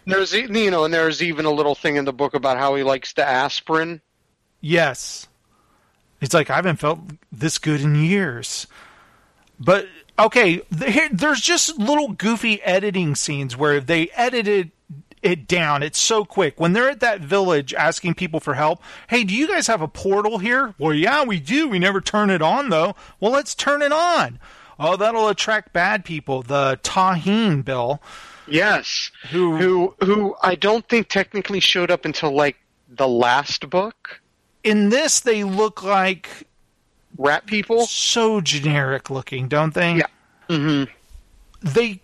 There's 0.06 0.32
you 0.32 0.70
know, 0.72 0.84
and 0.84 0.92
there's 0.92 1.22
even 1.22 1.44
a 1.44 1.50
little 1.52 1.76
thing 1.76 1.94
in 1.94 2.04
the 2.04 2.12
book 2.12 2.34
about 2.34 2.58
how 2.58 2.74
he 2.74 2.82
likes 2.82 3.12
the 3.12 3.24
aspirin. 3.24 4.00
yes 4.60 5.28
it's 6.20 6.34
like 6.34 6.50
i 6.50 6.56
haven't 6.56 6.76
felt 6.80 6.98
this 7.30 7.58
good 7.58 7.80
in 7.80 7.94
years 7.94 8.66
but 9.60 9.86
okay 10.18 10.60
there's 10.70 11.40
just 11.40 11.78
little 11.78 12.08
goofy 12.08 12.60
editing 12.62 13.14
scenes 13.14 13.56
where 13.56 13.78
they 13.80 14.08
edited 14.16 14.72
it 15.22 15.46
down. 15.46 15.82
It's 15.82 15.98
so 16.00 16.24
quick. 16.24 16.58
When 16.58 16.72
they're 16.72 16.88
at 16.90 17.00
that 17.00 17.20
village 17.20 17.74
asking 17.74 18.14
people 18.14 18.40
for 18.40 18.54
help, 18.54 18.82
hey, 19.08 19.24
do 19.24 19.34
you 19.34 19.46
guys 19.48 19.66
have 19.66 19.82
a 19.82 19.88
portal 19.88 20.38
here? 20.38 20.74
Well, 20.78 20.94
yeah, 20.94 21.24
we 21.24 21.40
do. 21.40 21.68
We 21.68 21.78
never 21.78 22.00
turn 22.00 22.30
it 22.30 22.40
on, 22.42 22.70
though. 22.70 22.94
Well, 23.20 23.32
let's 23.32 23.54
turn 23.54 23.82
it 23.82 23.92
on. 23.92 24.38
Oh, 24.78 24.96
that'll 24.96 25.28
attract 25.28 25.72
bad 25.74 26.04
people. 26.04 26.42
The 26.42 26.78
Taheen 26.82 27.62
Bill. 27.64 28.00
Yes. 28.48 29.10
Who- 29.30 29.56
who 29.58 29.94
who 30.04 30.36
I 30.42 30.54
don't 30.54 30.88
think 30.88 31.08
technically 31.08 31.60
showed 31.60 31.90
up 31.90 32.04
until 32.04 32.34
like 32.34 32.56
the 32.88 33.06
last 33.06 33.68
book. 33.70 34.20
In 34.64 34.88
this, 34.88 35.20
they 35.20 35.44
look 35.44 35.82
like 35.82 36.48
Rat 37.18 37.46
people. 37.46 37.86
so 37.86 38.40
generic 38.40 39.10
looking, 39.10 39.48
don't 39.48 39.74
they? 39.74 39.96
Yeah. 39.96 40.06
hmm 40.48 40.84
they 41.62 42.00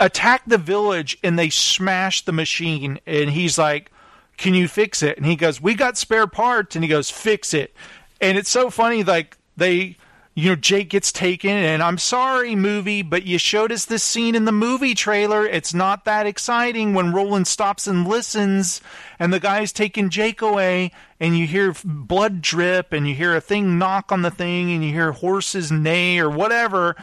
attack 0.00 0.42
the 0.46 0.58
village 0.58 1.18
and 1.22 1.38
they 1.38 1.50
smash 1.50 2.24
the 2.24 2.32
machine. 2.32 3.00
And 3.06 3.30
he's 3.30 3.58
like 3.58 3.90
can 4.36 4.52
you 4.52 4.68
fix 4.68 5.02
it? 5.02 5.16
And 5.16 5.24
he 5.24 5.34
goes 5.36 5.60
we 5.60 5.74
got 5.74 5.96
spare 5.96 6.26
parts. 6.26 6.76
And 6.76 6.84
he 6.84 6.88
goes 6.88 7.10
fix 7.10 7.54
it. 7.54 7.74
And 8.20 8.36
it's 8.38 8.50
so 8.50 8.70
funny 8.70 9.02
like 9.02 9.36
they 9.56 9.96
you 10.36 10.50
know 10.50 10.56
jake 10.56 10.90
gets 10.90 11.10
taken 11.10 11.50
and 11.50 11.82
i'm 11.82 11.96
sorry 11.96 12.54
movie 12.54 13.00
but 13.00 13.24
you 13.24 13.38
showed 13.38 13.72
us 13.72 13.86
this 13.86 14.02
scene 14.02 14.34
in 14.34 14.44
the 14.44 14.52
movie 14.52 14.94
trailer. 14.94 15.46
It's 15.46 15.72
not 15.72 16.04
that 16.04 16.26
exciting 16.26 16.92
when 16.92 17.12
roland 17.12 17.48
stops 17.48 17.86
and 17.86 18.06
listens 18.06 18.80
and 19.18 19.32
the 19.32 19.40
guy's 19.40 19.72
taking 19.72 20.10
jake 20.10 20.42
away 20.42 20.92
and 21.18 21.36
you 21.36 21.46
hear 21.46 21.74
blood 21.82 22.42
drip 22.42 22.92
and 22.92 23.08
you 23.08 23.14
hear 23.14 23.34
a 23.34 23.40
thing 23.40 23.78
knock 23.78 24.12
on 24.12 24.22
the 24.22 24.30
thing 24.30 24.70
and 24.70 24.84
you 24.84 24.92
hear 24.92 25.12
horses 25.12 25.72
neigh 25.72 26.18
or 26.18 26.28
whatever 26.28 26.94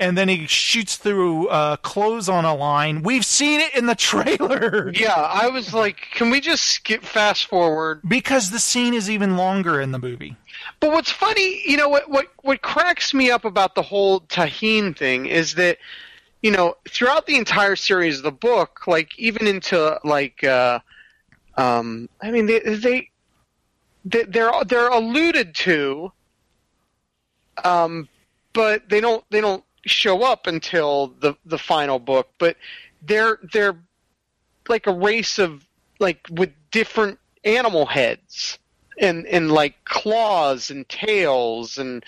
and 0.00 0.16
then 0.18 0.28
he 0.28 0.46
shoots 0.46 0.96
through 0.96 1.48
uh, 1.48 1.76
clothes 1.76 2.28
on 2.28 2.44
a 2.44 2.54
line. 2.54 3.02
We've 3.02 3.24
seen 3.24 3.60
it 3.60 3.74
in 3.76 3.86
the 3.86 3.94
trailer 3.94 4.90
Yeah, 4.94 5.12
I 5.14 5.48
was 5.48 5.72
like, 5.74 5.98
can 6.12 6.30
we 6.30 6.40
just 6.40 6.64
skip 6.64 7.02
fast 7.04 7.46
forward? 7.46 8.00
because 8.08 8.50
the 8.50 8.58
scene 8.58 8.94
is 8.94 9.08
even 9.10 9.36
longer 9.36 9.80
in 9.80 9.92
the 9.92 9.98
movie. 9.98 10.36
But 10.80 10.90
what's 10.92 11.10
funny, 11.10 11.62
you 11.66 11.76
know, 11.76 11.88
what 11.88 12.10
what 12.10 12.26
what 12.42 12.62
cracks 12.62 13.12
me 13.14 13.30
up 13.30 13.44
about 13.44 13.74
the 13.74 13.82
whole 13.82 14.20
Taheen 14.22 14.96
thing 14.96 15.26
is 15.26 15.54
that, 15.54 15.78
you 16.42 16.50
know, 16.50 16.74
throughout 16.88 17.26
the 17.26 17.36
entire 17.36 17.76
series 17.76 18.16
of 18.18 18.22
the 18.24 18.32
book, 18.32 18.86
like 18.86 19.18
even 19.18 19.46
into 19.46 19.98
like, 20.04 20.42
uh, 20.44 20.80
um, 21.56 22.08
I 22.22 22.30
mean, 22.30 22.46
they 22.46 22.60
they 22.60 23.10
they- 24.04 24.24
they're 24.24 24.50
they're 24.66 24.88
alluded 24.88 25.54
to, 25.56 26.10
um, 27.64 28.08
but 28.54 28.88
they 28.88 29.00
don't 29.00 29.22
they 29.30 29.40
don't 29.40 29.62
show 29.86 30.22
up 30.22 30.46
until 30.46 31.08
the 31.20 31.34
the 31.44 31.58
final 31.58 31.98
book. 31.98 32.28
But 32.38 32.56
they're 33.02 33.38
they're 33.52 33.76
like 34.68 34.86
a 34.86 34.92
race 34.92 35.38
of 35.38 35.66
like 35.98 36.26
with 36.30 36.50
different 36.70 37.18
animal 37.44 37.86
heads 37.86 38.58
and 38.98 39.26
and 39.26 39.50
like 39.50 39.84
claws 39.84 40.70
and 40.70 40.88
tails 40.88 41.78
and 41.78 42.04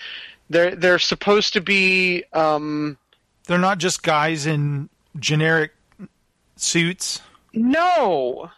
they're 0.49 0.75
they're 0.75 0.99
supposed 0.99 1.53
to 1.53 1.61
be 1.61 2.23
um 2.33 2.97
They're 3.47 3.57
not 3.57 3.79
just 3.79 4.03
guys 4.03 4.45
in 4.45 4.89
generic 5.19 5.71
suits. 6.55 7.21
no 7.53 8.49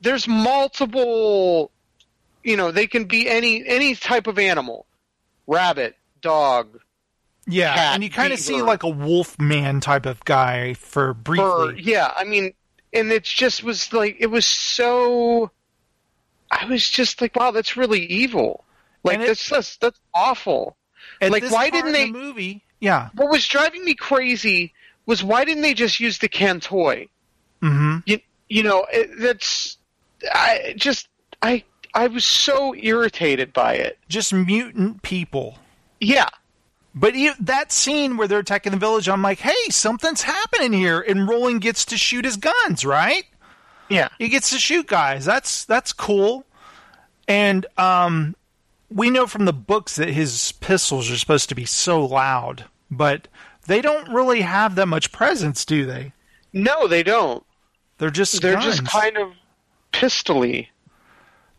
there's 0.00 0.28
multiple 0.28 1.70
you 2.42 2.56
know 2.56 2.70
they 2.70 2.86
can 2.86 3.04
be 3.04 3.28
any 3.28 3.66
any 3.66 3.94
type 3.94 4.26
of 4.26 4.38
animal 4.38 4.86
rabbit 5.46 5.96
dog 6.20 6.78
Yeah, 7.46 7.74
Cat, 7.74 7.94
and 7.94 8.02
you 8.04 8.10
kind 8.10 8.32
of 8.32 8.38
see 8.38 8.62
like 8.62 8.82
a 8.84 8.88
wolf 8.88 9.38
man 9.38 9.80
type 9.80 10.06
of 10.06 10.24
guy 10.24 10.74
for 10.74 11.12
briefly. 11.12 11.44
bird 11.46 11.80
yeah 11.80 12.12
i 12.16 12.24
mean 12.24 12.54
and 12.92 13.12
it 13.12 13.22
just 13.24 13.62
was 13.62 13.92
like 13.92 14.16
it 14.18 14.28
was 14.28 14.46
so 14.46 15.50
i 16.50 16.64
was 16.66 16.88
just 16.88 17.20
like 17.20 17.36
wow 17.36 17.50
that's 17.50 17.76
really 17.76 18.00
evil 18.06 18.64
like 19.02 19.18
it- 19.20 19.26
that's 19.26 19.48
that's 19.50 19.76
that's 19.76 20.00
awful 20.14 20.76
like, 21.20 21.44
why 21.50 21.68
didn't 21.70 21.88
in 21.88 21.92
the 21.92 21.98
they- 21.98 22.10
movie? 22.10 22.62
Yeah, 22.80 23.08
what 23.14 23.30
was 23.30 23.46
driving 23.46 23.84
me 23.84 23.94
crazy 23.94 24.72
was 25.06 25.22
why 25.22 25.44
didn't 25.44 25.62
they 25.62 25.72
just 25.74 26.00
use 26.00 26.18
the 26.18 26.28
Can-Toi? 26.28 27.06
hmm 27.62 27.98
You, 28.04 28.20
you 28.48 28.62
know, 28.62 28.86
it, 28.92 29.10
that's 29.20 29.78
I 30.34 30.74
just 30.76 31.08
I 31.40 31.62
I 31.94 32.08
was 32.08 32.24
so 32.26 32.74
irritated 32.74 33.52
by 33.54 33.74
it. 33.74 33.98
just 34.08 34.32
mutant 34.34 35.02
people. 35.02 35.58
Yeah, 36.00 36.28
But 36.94 37.14
that 37.40 37.72
scene 37.72 38.16
where 38.16 38.28
they're 38.28 38.38
attacking 38.38 38.70
the 38.72 38.78
village, 38.78 39.08
I'm 39.08 39.22
like, 39.22 39.40
hey, 39.40 39.68
something's 39.70 40.22
happening 40.22 40.72
here, 40.72 41.00
and 41.00 41.28
Roland 41.28 41.60
gets 41.60 41.84
to 41.86 41.96
shoot 41.98 42.24
his 42.24 42.36
guns, 42.36 42.84
right? 42.84 43.24
yeah, 43.88 44.08
He 44.18 44.28
gets 44.28 44.50
to 44.50 44.58
shoot 44.58 44.86
guys. 44.86 45.24
That's 45.24 45.64
that's 45.64 45.92
cool. 45.92 46.46
And 47.26 47.66
um, 47.76 48.36
we 48.90 49.10
know 49.10 49.26
from 49.26 49.44
the 49.44 49.52
books 49.52 49.96
that 49.96 50.08
his 50.10 50.52
pistols 50.60 51.10
are 51.10 51.16
supposed 51.18 51.48
to 51.48 51.54
be 51.54 51.64
so 51.64 52.04
loud, 52.04 52.64
but 52.90 53.28
they 53.66 53.80
don't 53.80 54.08
really 54.12 54.42
have 54.42 54.74
that 54.76 54.86
much 54.86 55.10
presence, 55.12 55.64
do 55.64 55.84
they? 55.86 56.12
no, 56.52 56.86
they 56.86 57.02
don't. 57.02 57.42
They're 57.98 58.10
just 58.10 58.40
They're 58.40 58.54
guns. 58.54 58.64
just 58.78 58.84
kind 58.86 59.16
of 59.16 59.32
pistoly. 59.92 60.68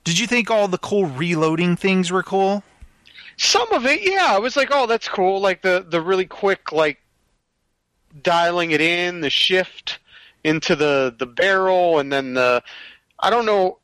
Did 0.05 0.17
you 0.19 0.27
think 0.27 0.49
all 0.51 0.67
the 0.67 0.77
cool 0.77 1.05
reloading 1.05 1.75
things 1.75 2.11
were 2.11 2.23
cool? 2.23 2.63
Some 3.37 3.71
of 3.73 3.85
it, 3.85 4.01
yeah, 4.01 4.27
I 4.29 4.39
was 4.39 4.55
like, 4.55 4.69
oh, 4.71 4.87
that's 4.87 5.07
cool. 5.07 5.41
Like 5.41 5.61
the 5.61 5.85
the 5.87 6.01
really 6.01 6.25
quick 6.25 6.71
like 6.71 7.01
dialing 8.21 8.71
it 8.71 8.81
in, 8.81 9.21
the 9.21 9.29
shift 9.29 9.99
into 10.43 10.75
the 10.75 11.15
the 11.17 11.25
barrel, 11.25 11.99
and 11.99 12.11
then 12.11 12.35
the 12.35 12.63
I 13.19 13.29
don't 13.29 13.45
know 13.45 13.79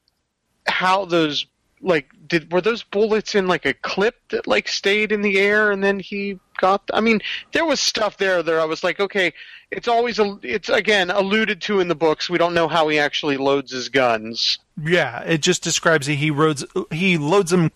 how 0.68 1.06
those 1.06 1.46
like 1.82 2.12
did 2.28 2.52
were 2.52 2.62
those 2.62 2.84
bullets 2.84 3.36
in 3.36 3.48
like 3.48 3.66
a 3.66 3.74
clip 3.74 4.16
that 4.30 4.48
like 4.48 4.68
stayed 4.68 5.12
in 5.12 5.22
the 5.22 5.40
air 5.40 5.72
and 5.72 5.84
then 5.84 6.00
he 6.00 6.40
got 6.60 6.82
I 6.94 7.02
mean 7.02 7.22
there 7.54 7.66
was 7.66 7.80
stuff 7.80 8.18
there 8.18 8.44
that 8.44 8.56
I 8.56 8.66
was 8.66 8.84
like 8.84 9.00
okay 9.00 9.34
it's 9.72 9.88
always 9.88 10.20
it's 10.44 10.70
again 10.70 11.10
alluded 11.10 11.62
to 11.64 11.80
in 11.80 11.88
the 11.88 11.96
books 11.96 12.30
we 12.30 12.38
don't 12.38 12.54
know 12.54 12.68
how 12.68 12.88
he 12.88 13.00
actually 13.00 13.38
loads 13.38 13.72
his 13.72 13.90
guns 13.90 14.60
Yeah, 14.82 15.22
it 15.24 15.42
just 15.42 15.64
describes 15.64 16.08
that 16.08 16.14
he 16.16 16.32
loads 16.32 16.66
he 16.92 17.18
loads 17.18 17.52
them 17.52 17.72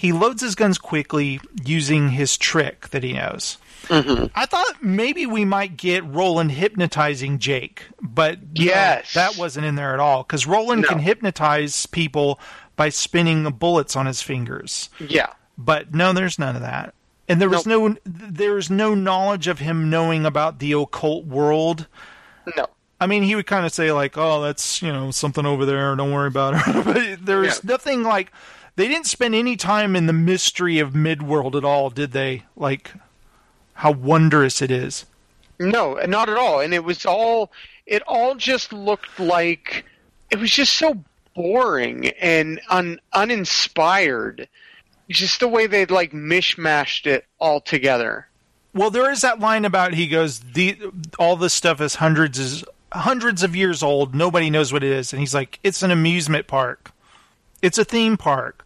he 0.00 0.12
loads 0.12 0.40
his 0.40 0.54
guns 0.54 0.78
quickly 0.78 1.40
using 1.62 2.08
his 2.08 2.38
trick 2.38 2.88
that 2.88 3.02
he 3.02 3.12
knows. 3.12 3.58
Mm-hmm. 3.84 4.26
I 4.34 4.46
thought 4.46 4.82
maybe 4.82 5.26
we 5.26 5.44
might 5.44 5.76
get 5.76 6.04
Roland 6.06 6.52
hypnotizing 6.52 7.38
Jake, 7.38 7.84
but 8.00 8.38
no, 8.40 8.46
Yes. 8.54 9.12
that 9.12 9.36
wasn't 9.36 9.66
in 9.66 9.74
there 9.74 9.92
at 9.92 10.00
all 10.00 10.22
because 10.22 10.46
Roland 10.46 10.82
No. 10.82 10.88
can 10.88 10.98
hypnotize 11.00 11.84
people 11.86 12.40
by 12.76 12.88
spinning 12.88 13.44
bullets 13.52 13.94
on 13.96 14.06
his 14.06 14.22
fingers. 14.22 14.88
yeah 14.98 15.32
But 15.58 15.94
no, 15.94 16.14
there's 16.14 16.38
none 16.38 16.56
of 16.56 16.62
that. 16.62 16.94
And 17.28 17.40
there 17.40 17.50
was 17.50 17.66
no 17.66 17.94
there's 18.06 18.70
no 18.70 18.94
knowledge 18.94 19.48
of 19.48 19.58
him 19.58 19.90
knowing 19.90 20.24
about 20.24 20.60
the 20.60 20.72
occult 20.72 21.26
world. 21.26 21.86
no 22.56 22.66
I 23.02 23.06
mean, 23.06 23.22
he 23.22 23.34
would 23.34 23.46
kind 23.46 23.64
of 23.64 23.72
say 23.72 23.92
like, 23.92 24.18
"Oh, 24.18 24.42
that's 24.42 24.82
you 24.82 24.92
know 24.92 25.10
something 25.10 25.46
over 25.46 25.64
there. 25.64 25.94
Don't 25.96 26.12
worry 26.12 26.28
about 26.28 26.54
it." 26.68 26.84
but 26.84 27.24
there 27.24 27.38
was 27.38 27.60
Yeah. 27.64 27.70
nothing 27.72 28.02
like 28.02 28.30
they 28.76 28.88
didn't 28.88 29.06
spend 29.06 29.34
any 29.34 29.56
time 29.56 29.96
in 29.96 30.06
the 30.06 30.12
mystery 30.12 30.78
of 30.78 30.92
Midworld 30.92 31.54
at 31.54 31.64
all, 31.64 31.90
did 31.90 32.12
they? 32.12 32.44
Like 32.56 32.92
how 33.74 33.92
wondrous 33.92 34.60
it 34.60 34.70
is. 34.70 35.06
No, 35.58 35.94
not 36.06 36.28
at 36.28 36.36
all. 36.36 36.60
And 36.60 36.72
it 36.72 36.84
was 36.84 37.04
all 37.04 37.52
it 37.86 38.02
all 38.06 38.34
just 38.34 38.72
looked 38.72 39.18
like 39.18 39.84
it 40.30 40.38
was 40.38 40.50
just 40.50 40.74
so 40.74 41.02
boring 41.34 42.08
and 42.20 42.60
un, 42.70 43.00
uninspired. 43.12 44.48
Just 45.08 45.40
the 45.40 45.48
way 45.48 45.66
they 45.66 45.86
like 45.86 46.12
mishmashed 46.12 47.06
it 47.06 47.26
all 47.38 47.60
together. 47.60 48.28
Well, 48.72 48.90
there 48.90 49.10
is 49.10 49.22
that 49.22 49.40
line 49.40 49.64
about 49.64 49.94
he 49.94 50.06
goes, 50.06 50.38
"The 50.38 50.78
all 51.18 51.36
this 51.36 51.52
stuff 51.52 51.80
is 51.80 51.96
hundreds 51.96 52.38
is 52.38 52.64
hundreds 52.92 53.42
of 53.42 53.56
years 53.56 53.82
old. 53.82 54.14
Nobody 54.14 54.50
knows 54.50 54.72
what 54.72 54.84
it 54.84 54.92
is." 54.92 55.12
And 55.12 55.18
he's 55.18 55.34
like, 55.34 55.58
"It's 55.64 55.82
an 55.82 55.90
amusement 55.90 56.46
park. 56.46 56.92
It's 57.62 57.78
a 57.78 57.84
theme 57.84 58.16
park." 58.16 58.64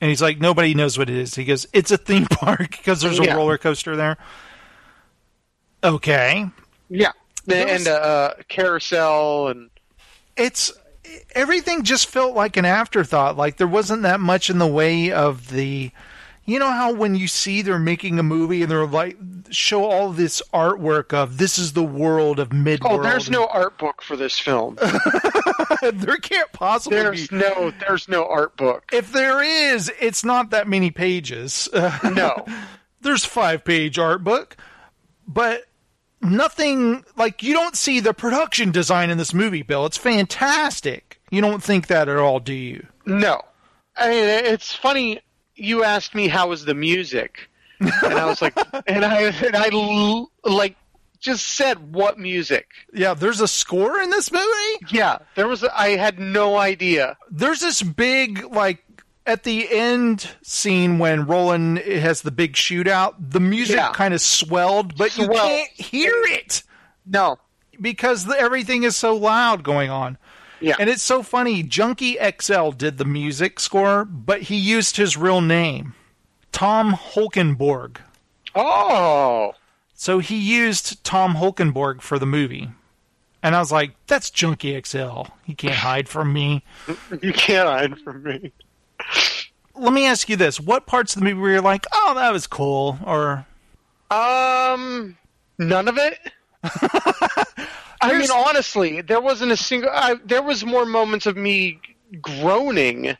And 0.00 0.08
he's 0.08 0.20
like, 0.22 0.40
"Nobody 0.40 0.74
knows 0.74 0.98
what 0.98 1.08
it 1.08 1.16
is." 1.16 1.34
He 1.34 1.44
goes, 1.44 1.66
"It's 1.72 1.90
a 1.90 1.96
theme 1.96 2.26
park 2.30 2.70
because 2.70 3.00
there's 3.00 3.18
a 3.20 3.24
Yeah. 3.24 3.34
roller 3.34 3.58
coaster 3.58 3.94
there." 3.96 4.16
Okay. 5.84 6.46
Yeah. 6.88 7.12
There 7.46 7.66
was- 7.66 7.86
And 7.86 7.88
uh, 7.88 8.34
carousel 8.48 9.48
and 9.48 9.70
it's 10.36 10.72
everything 11.34 11.82
just 11.82 12.06
felt 12.08 12.34
like 12.34 12.56
an 12.56 12.64
afterthought. 12.64 13.36
Like 13.36 13.56
there 13.56 13.66
wasn't 13.66 14.02
that 14.02 14.20
much 14.20 14.48
in 14.50 14.58
the 14.58 14.66
way 14.66 15.10
of 15.12 15.50
the. 15.50 15.90
You 16.44 16.58
know 16.58 16.70
how 16.72 16.92
when 16.92 17.14
you 17.14 17.28
see 17.28 17.62
they're 17.62 17.78
making 17.78 18.18
a 18.18 18.22
movie 18.24 18.62
and 18.62 18.70
they're 18.70 18.86
like 18.86 19.16
show 19.50 19.84
all 19.84 20.10
this 20.10 20.42
artwork 20.52 21.12
of 21.12 21.38
this 21.38 21.56
is 21.58 21.72
the 21.72 21.84
world 21.84 22.40
of 22.40 22.52
mid. 22.52 22.80
oh, 22.84 23.00
there's 23.00 23.30
no 23.30 23.46
art 23.46 23.78
book 23.78 24.02
for 24.02 24.16
this 24.16 24.38
film. 24.38 24.76
there 25.92 26.16
can't 26.16 26.52
possibly 26.52 26.98
There's 26.98 27.28
be. 27.28 27.36
no 27.36 27.72
there's 27.80 28.08
no 28.08 28.26
art 28.26 28.56
book. 28.56 28.90
If 28.92 29.12
there 29.12 29.42
is, 29.42 29.90
it's 30.00 30.24
not 30.24 30.50
that 30.50 30.68
many 30.68 30.90
pages. 30.90 31.68
No. 32.04 32.44
there's 33.00 33.24
five 33.24 33.64
page 33.64 33.98
art 33.98 34.22
book, 34.24 34.56
but 35.26 35.64
nothing 36.20 37.04
like 37.16 37.42
you 37.42 37.52
don't 37.52 37.76
see 37.76 38.00
the 38.00 38.14
production 38.14 38.70
design 38.70 39.10
in 39.10 39.18
this 39.18 39.34
movie, 39.34 39.62
Bill. 39.62 39.86
It's 39.86 39.96
fantastic. 39.98 41.20
You 41.30 41.40
don't 41.40 41.62
think 41.62 41.88
that 41.88 42.08
at 42.08 42.16
all, 42.18 42.38
do 42.40 42.52
you? 42.52 42.86
No. 43.06 43.40
I 43.96 44.08
mean, 44.08 44.24
it's 44.24 44.74
funny. 44.74 45.20
You 45.54 45.84
asked 45.84 46.14
me 46.14 46.28
how 46.28 46.48
was 46.48 46.64
the 46.64 46.74
music, 46.74 47.48
and 47.80 47.92
I 48.14 48.24
was 48.26 48.40
like, 48.40 48.56
and 48.86 49.04
I 49.04 49.22
and 49.22 49.54
I 49.56 49.68
like 50.48 50.76
just 51.22 51.46
said 51.46 51.94
what 51.94 52.18
music. 52.18 52.68
Yeah, 52.92 53.14
there's 53.14 53.40
a 53.40 53.48
score 53.48 53.98
in 54.00 54.10
this 54.10 54.30
movie. 54.30 54.86
Yeah, 54.90 55.18
there 55.36 55.48
was. 55.48 55.62
A, 55.62 55.74
I 55.78 55.96
had 55.96 56.18
no 56.18 56.58
idea. 56.58 57.16
There's 57.30 57.60
this 57.60 57.82
big 57.82 58.44
like 58.52 58.84
at 59.24 59.44
the 59.44 59.66
end 59.70 60.28
scene 60.42 60.98
when 60.98 61.26
Roland 61.26 61.78
has 61.78 62.22
the 62.22 62.30
big 62.32 62.54
shootout. 62.54 63.14
The 63.18 63.40
music 63.40 63.76
Yeah. 63.76 63.92
kind 63.92 64.12
of 64.12 64.20
swelled, 64.20 64.96
but 64.98 65.16
you 65.16 65.28
can't 65.28 65.70
hear 65.70 66.12
it 66.24 66.64
No. 67.06 67.38
because 67.80 68.24
the, 68.24 68.36
everything 68.38 68.82
is 68.82 68.96
so 68.96 69.14
loud 69.16 69.62
going 69.62 69.90
on. 69.90 70.18
Yeah. 70.60 70.74
And 70.78 70.90
it's 70.90 71.02
so 71.04 71.22
funny. 71.22 71.62
Junkie 71.62 72.16
XL 72.40 72.70
did 72.70 72.98
the 72.98 73.04
music 73.04 73.58
score, 73.60 74.04
but 74.04 74.42
he 74.42 74.56
used 74.56 74.96
his 74.96 75.16
real 75.16 75.40
name, 75.40 75.94
Tom 76.52 76.92
Holkenborg. 76.92 77.98
oh. 78.56 79.54
So 80.02 80.18
he 80.18 80.36
used 80.36 81.04
Tom 81.04 81.36
Holkenborg 81.36 82.00
for 82.00 82.18
the 82.18 82.26
movie. 82.26 82.68
And 83.40 83.54
I 83.54 83.60
was 83.60 83.70
like, 83.70 83.92
that's 84.08 84.30
Junkie 84.30 84.82
XL. 84.82 85.26
He 85.44 85.54
can't 85.54 85.74
hide 85.76 86.08
from 86.08 86.32
me. 86.32 86.64
You 87.20 87.32
can't 87.32 87.68
hide 87.68 87.96
from 88.00 88.24
me. 88.24 88.50
Let 89.76 89.92
me 89.92 90.04
ask 90.06 90.28
you 90.28 90.34
this. 90.34 90.58
What 90.58 90.86
parts 90.86 91.14
of 91.14 91.20
the 91.20 91.26
movie 91.26 91.40
were 91.40 91.52
you 91.52 91.60
like, 91.60 91.86
oh, 91.92 92.14
that 92.16 92.32
was 92.32 92.48
cool? 92.48 92.98
Or, 93.06 93.46
Um, 94.10 95.16
none 95.60 95.86
of 95.86 95.96
it. 95.98 96.18
I 98.00 98.18
mean, 98.18 98.28
honestly, 98.32 99.02
there 99.02 99.20
wasn't 99.20 99.52
a 99.52 99.56
single. 99.56 99.90
I, 99.94 100.16
there 100.24 100.42
was 100.42 100.64
more 100.64 100.84
moments 100.84 101.26
of 101.26 101.36
me 101.36 101.78
groaning 102.20 103.16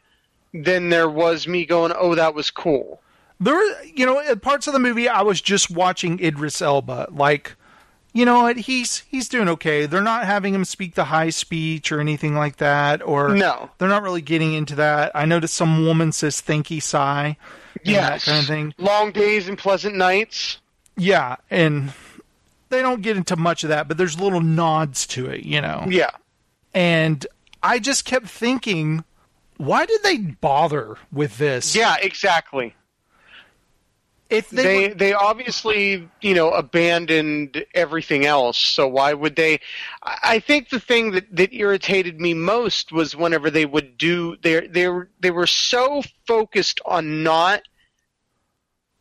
than 0.52 0.88
there 0.88 1.08
was 1.08 1.46
me 1.46 1.64
going, 1.64 1.92
"Oh, 1.96 2.16
that 2.16 2.34
was 2.34 2.50
cool." 2.50 3.00
There, 3.42 3.54
were, 3.54 3.82
you 3.84 4.06
know, 4.06 4.36
parts 4.36 4.66
of 4.66 4.72
the 4.72 4.78
movie, 4.78 5.08
I 5.08 5.22
was 5.22 5.40
just 5.40 5.70
watching 5.70 6.20
Idris 6.20 6.62
Elba. 6.62 7.08
Like, 7.10 7.56
you 8.12 8.24
know 8.24 8.42
what? 8.42 8.56
He's 8.56 8.98
he's 9.08 9.28
doing 9.28 9.48
okay. 9.48 9.86
They're 9.86 10.02
not 10.02 10.24
having 10.26 10.54
him 10.54 10.64
speak 10.64 10.94
the 10.94 11.04
high 11.04 11.30
speech 11.30 11.90
or 11.90 11.98
anything 12.00 12.34
like 12.34 12.56
that. 12.58 13.02
Or 13.02 13.30
No. 13.34 13.70
they're 13.78 13.88
not 13.88 14.02
really 14.02 14.20
getting 14.20 14.52
into 14.54 14.74
that. 14.76 15.12
I 15.14 15.24
noticed 15.24 15.54
some 15.54 15.86
woman 15.86 16.12
says 16.12 16.40
"thank 16.40 16.70
you, 16.70 16.80
sai," 16.80 17.36
and 17.84 17.86
that 17.86 17.90
Yes, 17.90 18.24
kind 18.26 18.38
of 18.40 18.46
thing. 18.46 18.74
Long 18.78 19.12
days 19.12 19.48
and 19.48 19.56
pleasant 19.58 19.96
nights. 19.96 20.58
Yeah, 20.96 21.36
and 21.50 21.92
they 22.68 22.82
don't 22.82 23.00
get 23.00 23.16
into 23.16 23.34
much 23.36 23.64
of 23.64 23.70
that, 23.70 23.88
but 23.88 23.96
there's 23.96 24.20
little 24.20 24.42
nods 24.42 25.06
to 25.08 25.26
it, 25.30 25.44
you 25.44 25.60
know. 25.62 25.86
Yeah. 25.88 26.10
And 26.74 27.26
I 27.62 27.78
just 27.78 28.04
kept 28.04 28.28
thinking, 28.28 29.04
why 29.56 29.86
did 29.86 30.02
they 30.02 30.18
bother 30.18 30.96
with 31.10 31.38
this? 31.38 31.74
Yeah, 31.74 31.96
exactly. 32.00 32.74
If 34.32 34.50
they, 34.50 34.62
They 34.62 34.88
were- 34.88 34.94
they, 34.94 35.12
obviously 35.12 36.08
you 36.20 36.34
know 36.34 36.50
abandoned 36.50 37.64
everything 37.74 38.26
else. 38.26 38.58
So 38.58 38.88
why 38.88 39.12
would 39.12 39.36
they? 39.36 39.60
I 40.02 40.38
think 40.38 40.68
the 40.70 40.80
thing 40.80 41.12
that, 41.12 41.34
that 41.36 41.52
irritated 41.52 42.20
me 42.20 42.34
most 42.34 42.92
was 42.92 43.14
whenever 43.14 43.50
they 43.50 43.66
would 43.66 43.98
do 43.98 44.36
they 44.42 44.66
they 44.66 44.88
were 44.88 45.10
they 45.20 45.30
were 45.30 45.46
so 45.46 46.02
focused 46.26 46.80
on 46.84 47.22
not 47.22 47.62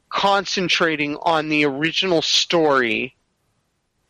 concentrating 0.10 1.16
on 1.22 1.50
the 1.50 1.66
original 1.66 2.22
story 2.22 3.16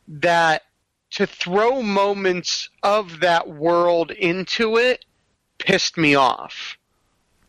that 0.08 0.64
to 1.12 1.28
throw 1.28 1.82
moments 1.82 2.70
of 2.82 3.20
that 3.20 3.48
world 3.48 4.10
into 4.12 4.78
it 4.78 5.06
pissed 5.60 5.98
me 5.98 6.16
off 6.16 6.78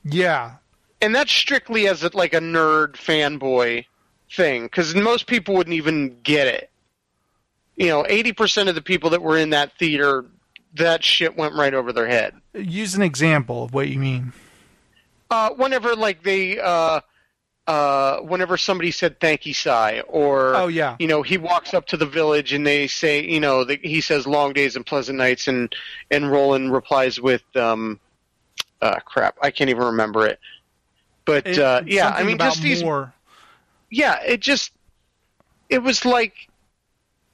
yeah, 0.04 0.56
and 1.02 1.14
that's 1.14 1.32
strictly 1.32 1.88
as 1.88 2.02
a, 2.04 2.10
like 2.16 2.32
a 2.32 2.40
nerd 2.40 2.92
fanboy 2.94 3.84
thing 4.34 4.64
because 4.64 4.94
most 4.94 5.26
people 5.26 5.54
wouldn't 5.54 5.74
even 5.74 6.16
get 6.22 6.46
it. 6.46 6.70
You 7.76 7.88
know, 7.88 8.06
eighty 8.08 8.32
percent 8.32 8.68
of 8.68 8.74
the 8.74 8.82
people 8.82 9.10
that 9.10 9.20
were 9.22 9.36
in 9.36 9.50
that 9.50 9.76
theater, 9.78 10.24
that 10.74 11.04
shit 11.04 11.36
went 11.36 11.54
right 11.54 11.74
over 11.74 11.92
their 11.92 12.06
head. 12.06 12.34
use 12.54 12.94
an 12.94 13.02
example 13.02 13.64
of 13.64 13.74
what 13.74 13.88
you 13.88 13.98
mean. 13.98 14.32
Uh, 15.30 15.50
whenever 15.50 15.96
like 15.96 16.22
they, 16.22 16.58
uh, 16.60 17.00
uh, 17.66 18.18
whenever 18.18 18.56
somebody 18.58 18.90
said 18.90 19.18
"thank 19.20 19.46
you, 19.46 19.54
Sai," 19.54 20.00
or 20.08 20.54
Oh, 20.54 20.66
yeah. 20.66 20.96
you 20.98 21.06
know, 21.06 21.22
he 21.22 21.38
walks 21.38 21.72
up 21.72 21.86
to 21.86 21.96
the 21.96 22.04
village 22.06 22.52
and 22.52 22.66
they 22.66 22.86
say, 22.86 23.24
you 23.24 23.40
know, 23.40 23.64
the, 23.64 23.78
he 23.82 24.00
says 24.02 24.26
"long 24.26 24.52
days 24.52 24.76
and 24.76 24.84
pleasant 24.84 25.16
nights," 25.16 25.48
and 25.48 25.74
and 26.10 26.30
Roland 26.30 26.72
replies 26.72 27.18
with, 27.20 27.42
um, 27.56 27.98
uh, 28.82 28.96
crap, 29.06 29.36
I 29.40 29.50
can't 29.50 29.70
even 29.70 29.84
remember 29.84 30.26
it. 30.26 30.38
But 31.24 31.46
It- 31.46 31.58
uh, 31.58 31.82
yeah, 31.86 32.08
I 32.08 32.22
mean, 32.24 32.38
just 32.38 32.62
these 32.62 32.82
more. 32.82 33.12
yeah, 33.90 34.20
it 34.22 34.40
just 34.40 34.72
it 35.68 35.78
was 35.82 36.04
like 36.04 36.34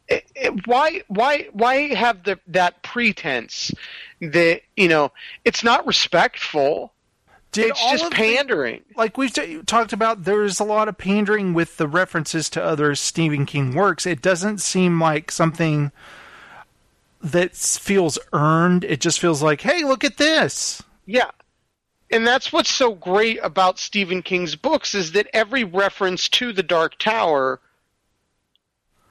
it, 0.09 0.24
it, 0.34 0.66
why 0.66 1.03
why 1.09 1.49
why 1.53 1.95
have 1.95 2.24
the 2.24 2.39
that 2.49 2.82
pretense 2.82 3.72
that 4.20 4.62
you 4.76 4.89
know 4.89 5.12
it's 5.45 5.62
not 5.64 5.86
respectful. 5.86 6.93
Did 7.51 7.70
it's 7.70 7.80
just 7.91 8.05
of 8.05 8.11
the- 8.11 8.16
pandering. 8.16 8.82
like 8.95 9.16
we've 9.16 9.32
t- 9.32 9.62
talked 9.64 9.95
about, 9.95 10.24
there's 10.24 10.61
a 10.61 10.64
lot 10.64 10.86
of 10.86 10.99
pandering 10.99 11.55
with 11.55 11.78
the 11.78 11.89
references 11.89 12.51
to 12.51 12.62
other 12.62 12.95
Stephen 12.95 13.47
King 13.47 13.74
works. 13.74 14.05
It 14.05 14.20
doesn't 14.20 14.59
seem 14.59 15.01
like 15.01 15.30
something 15.30 15.91
that 17.22 17.57
feels 17.57 18.18
earned. 18.34 18.84
It 18.84 19.01
just 19.01 19.18
feels 19.18 19.43
like, 19.43 19.62
hey, 19.62 19.82
look 19.82 20.05
at 20.05 20.18
this. 20.18 20.82
Yeah. 21.07 21.30
And 22.11 22.27
that's 22.27 22.53
what's 22.53 22.71
so 22.71 22.95
great 22.95 23.39
about 23.43 23.79
Stephen 23.79 24.23
King's 24.23 24.57
books 24.57 24.95
is 24.95 25.13
that 25.13 25.27
every 25.35 25.63
reference 25.65 26.29
to 26.31 26.53
the 26.53 26.63
Dark 26.63 26.99
Tower 26.99 27.61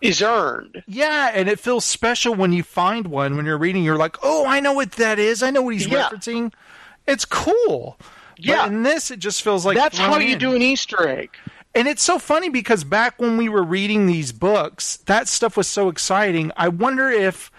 is 0.02 0.22
earned. 0.22 0.84
Yeah, 0.88 1.32
and 1.34 1.48
it 1.50 1.60
feels 1.60 1.86
special 1.86 2.34
when 2.36 2.54
you 2.54 2.64
find 2.64 3.08
one 3.08 3.36
when 3.36 3.46
you're 3.46 3.58
reading. 3.58 3.84
You're 3.84 3.98
like, 3.98 4.18
oh, 4.24 4.46
I 4.46 4.60
know 4.60 4.74
what 4.74 4.94
that 4.94 5.20
is. 5.20 5.42
I 5.44 5.50
know 5.52 5.62
what 5.62 5.74
he's 5.74 5.88
Yeah. 5.88 6.04
referencing. 6.10 6.54
It's 7.08 7.26
cool. 7.26 7.98
Yeah. 8.38 8.64
But 8.66 8.74
in 8.74 8.84
this, 8.84 9.10
it 9.12 9.20
just 9.20 9.42
feels 9.42 9.66
like 9.66 9.76
That's 9.78 9.98
how 9.98 10.18
you 10.18 10.34
in. 10.34 10.40
do 10.40 10.56
an 10.56 10.62
Easter 10.62 11.08
egg. 11.08 11.32
And 11.74 11.88
it's 11.88 12.04
so 12.04 12.18
funny 12.20 12.50
because 12.50 12.84
back 12.84 13.20
when 13.20 13.38
we 13.38 13.50
were 13.50 13.64
reading 13.64 14.08
these 14.08 14.32
books, 14.32 14.98
that 15.06 15.28
stuff 15.28 15.56
was 15.58 15.68
so 15.68 15.90
exciting. 15.90 16.52
I 16.58 16.70
wonder 16.70 17.10
if 17.10 17.52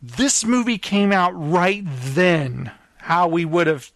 this 0.00 0.44
movie 0.44 0.78
came 0.78 1.10
out 1.12 1.30
right 1.34 1.82
then, 1.86 2.70
how 2.98 3.26
we 3.28 3.44
would 3.44 3.66
have 3.66 3.90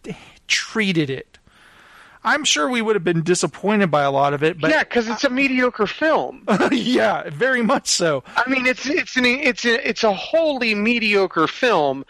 treated 0.51 1.09
it. 1.09 1.39
I'm 2.23 2.43
sure 2.43 2.69
we 2.69 2.83
would 2.83 2.95
have 2.95 3.03
been 3.03 3.23
disappointed 3.23 3.89
by 3.89 4.03
a 4.03 4.11
lot 4.11 4.33
of 4.33 4.43
it, 4.43 4.61
but 4.61 4.69
yeah, 4.69 4.83
because 4.83 5.07
it's 5.07 5.23
a 5.23 5.29
mediocre 5.29 5.87
film. 5.87 6.45
yeah, 6.71 7.27
very 7.31 7.63
much 7.63 7.87
so. 7.87 8.23
I 8.35 8.47
mean, 8.47 8.67
it's 8.67 8.85
it's 8.85 9.15
an 9.17 9.25
it's 9.25 9.65
a 9.65 9.87
it's 9.87 10.03
a 10.03 10.13
wholly 10.13 10.75
mediocre 10.75 11.47
film 11.47 12.05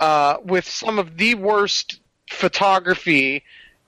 uh, 0.00 0.38
with 0.42 0.66
some 0.68 0.98
of 0.98 1.16
the 1.16 1.36
worst 1.36 2.00
photography 2.28 3.44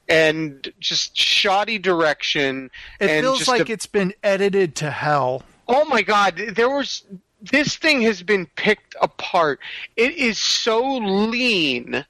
and 0.08 0.72
just 0.78 1.16
shoddy 1.16 1.78
direction. 1.78 2.70
It 3.00 3.10
and 3.10 3.24
feels 3.24 3.38
just 3.38 3.50
like 3.50 3.68
a- 3.68 3.72
it's 3.72 3.86
been 3.86 4.14
edited 4.22 4.76
to 4.76 4.92
hell. 4.92 5.42
Oh 5.66 5.84
my 5.86 6.02
god, 6.02 6.40
there 6.54 6.70
was 6.70 7.02
this 7.42 7.76
thing 7.76 8.02
has 8.02 8.22
been 8.22 8.46
picked 8.54 8.94
apart. 9.00 9.58
It 9.96 10.12
is 10.12 10.38
so 10.38 10.98
lean. 10.98 12.06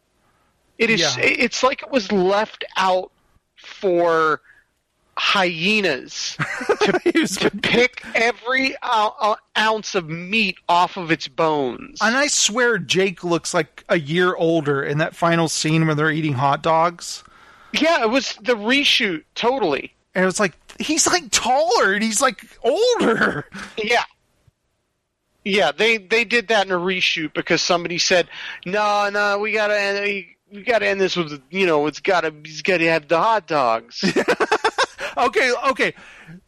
It 0.78 0.90
is 0.90 1.00
Yeah. 1.00 1.14
it's 1.22 1.62
like 1.62 1.82
it 1.82 1.90
was 1.90 2.10
left 2.12 2.64
out 2.76 3.10
for 3.56 4.40
hyenas 5.16 6.36
to, 6.80 6.92
to 7.40 7.50
pick 7.62 8.02
every 8.16 8.70
ou- 8.84 9.10
ou- 9.24 9.36
ounce 9.56 9.94
of 9.94 10.08
meat 10.08 10.56
off 10.68 10.96
of 10.96 11.10
its 11.12 11.28
bones. 11.28 11.98
And 12.02 12.16
I 12.16 12.26
swear 12.26 12.78
Jake 12.78 13.22
looks 13.22 13.54
like 13.54 13.84
a 13.88 13.98
year 13.98 14.34
older 14.34 14.82
in 14.82 14.98
that 14.98 15.14
final 15.14 15.48
scene 15.48 15.86
when 15.86 15.96
they're 15.96 16.10
eating 16.10 16.32
hot 16.32 16.62
dogs. 16.62 17.22
yeah, 17.72 18.02
it 18.02 18.10
was 18.10 18.34
the 18.42 18.54
reshoot 18.54 19.22
totally. 19.36 19.92
And 20.16 20.24
it 20.24 20.26
was 20.26 20.40
like 20.40 20.54
he's 20.80 21.06
like 21.06 21.24
taller 21.30 21.92
and 21.92 22.02
he's 22.02 22.20
like 22.20 22.44
older. 22.64 23.46
Yeah. 23.76 24.02
Yeah, 25.44 25.72
they 25.72 25.98
they 25.98 26.24
did 26.24 26.48
that 26.48 26.66
in 26.66 26.72
a 26.72 26.78
reshoot 26.78 27.34
because 27.34 27.60
somebody 27.60 27.98
said, 27.98 28.28
"No, 28.64 29.10
no, 29.12 29.38
we 29.38 29.52
gotta 29.52 29.74
uh, 29.74 30.22
we 30.52 30.62
gotta 30.62 30.86
end 30.86 31.00
this 31.00 31.16
with 31.16 31.42
you 31.50 31.66
know 31.66 31.86
it's 31.86 32.00
gotta 32.00 32.32
he's 32.44 32.62
gotta 32.62 32.88
have 32.88 33.08
the 33.08 33.18
hot 33.18 33.46
dogs." 33.46 34.04
Okay, 35.16 35.52
okay. 35.68 35.94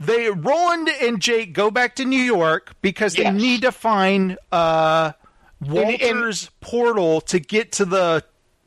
They 0.00 0.28
Roland 0.28 0.88
and 0.88 1.20
Jake 1.20 1.52
go 1.52 1.70
back 1.70 1.94
to 1.96 2.04
New 2.04 2.20
York 2.20 2.74
because 2.82 3.14
they 3.14 3.30
need 3.30 3.62
to 3.62 3.70
find 3.70 4.38
uh 4.50 5.12
and- 5.60 5.70
Walter's 5.70 6.50
portal 6.60 7.20
to 7.22 7.38
get 7.38 7.70
to 7.72 7.84
the 7.84 8.24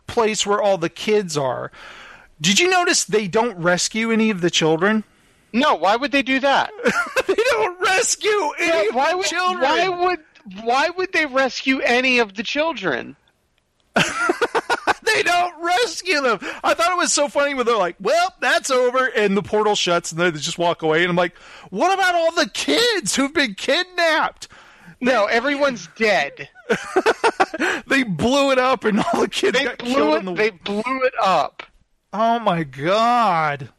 place 0.08 0.46
where 0.46 0.62
all 0.62 0.78
the 0.78 0.90
kids 0.90 1.38
are. 1.38 1.72
Did 2.40 2.60
you 2.60 2.70
notice 2.70 3.04
they 3.04 3.28
don't 3.28 3.58
rescue 3.58 4.12
any 4.12 4.30
of 4.30 4.40
the 4.42 4.50
children? 4.50 5.04
no, 5.52 5.76
why 5.76 5.96
would 5.98 6.12
they 6.14 6.22
do 6.22 6.40
that? 6.40 6.72
they 7.28 7.34
don't 7.52 7.82
rescue 7.82 8.52
any 8.60 8.88
of 8.88 8.96
why 8.96 9.12
the 9.12 9.18
would 9.18 9.26
children. 9.26 9.62
why 9.62 9.90
would 9.90 10.20
why 10.64 10.90
would 10.96 11.12
they 11.12 11.26
rescue 11.26 11.80
any 11.82 12.20
of 12.20 12.36
the 12.36 12.44
children? 12.44 13.18
they 15.16 15.24
don't 15.24 15.62
rescue 15.64 16.22
them. 16.22 16.39
I 16.64 16.74
thought 16.74 16.91
it 16.91 16.97
was 16.97 17.12
so 17.14 17.28
funny 17.28 17.53
when 17.53 17.66
they're 17.66 17.78
like, 17.78 17.95
"Well, 17.99 18.34
that's 18.39 18.70
over," 18.72 19.05
and 19.07 19.36
the 19.38 19.41
portal 19.43 19.76
shuts, 19.76 20.12
and 20.12 20.20
they 20.22 20.32
just 20.32 20.57
walk 20.57 20.82
away. 20.82 21.01
And 21.01 21.10
I'm 21.10 21.16
like, 21.16 21.38
"What 21.70 21.93
about 21.93 22.16
all 22.16 22.32
the 22.34 22.49
kids 22.49 23.16
who've 23.16 23.34
been 23.34 23.55
kidnapped? 23.55 24.47
No, 25.01 25.26
everyone's 25.26 25.88
dead. 25.95 26.49
They 27.88 28.03
blew 28.03 28.51
it 28.51 28.60
up, 28.60 28.86
and 28.86 28.99
all 28.99 29.22
the 29.22 29.28
kids 29.28 29.57
They 29.57 29.66
got 29.66 29.80
blew 29.80 29.93
killed 29.95 30.16
it. 30.18 30.26
the." 30.26 30.34
They 30.34 30.49
blew 30.51 31.03
it 31.03 31.14
up. 31.22 31.64
oh 32.14 32.39
my 32.39 32.64
god! 32.64 33.70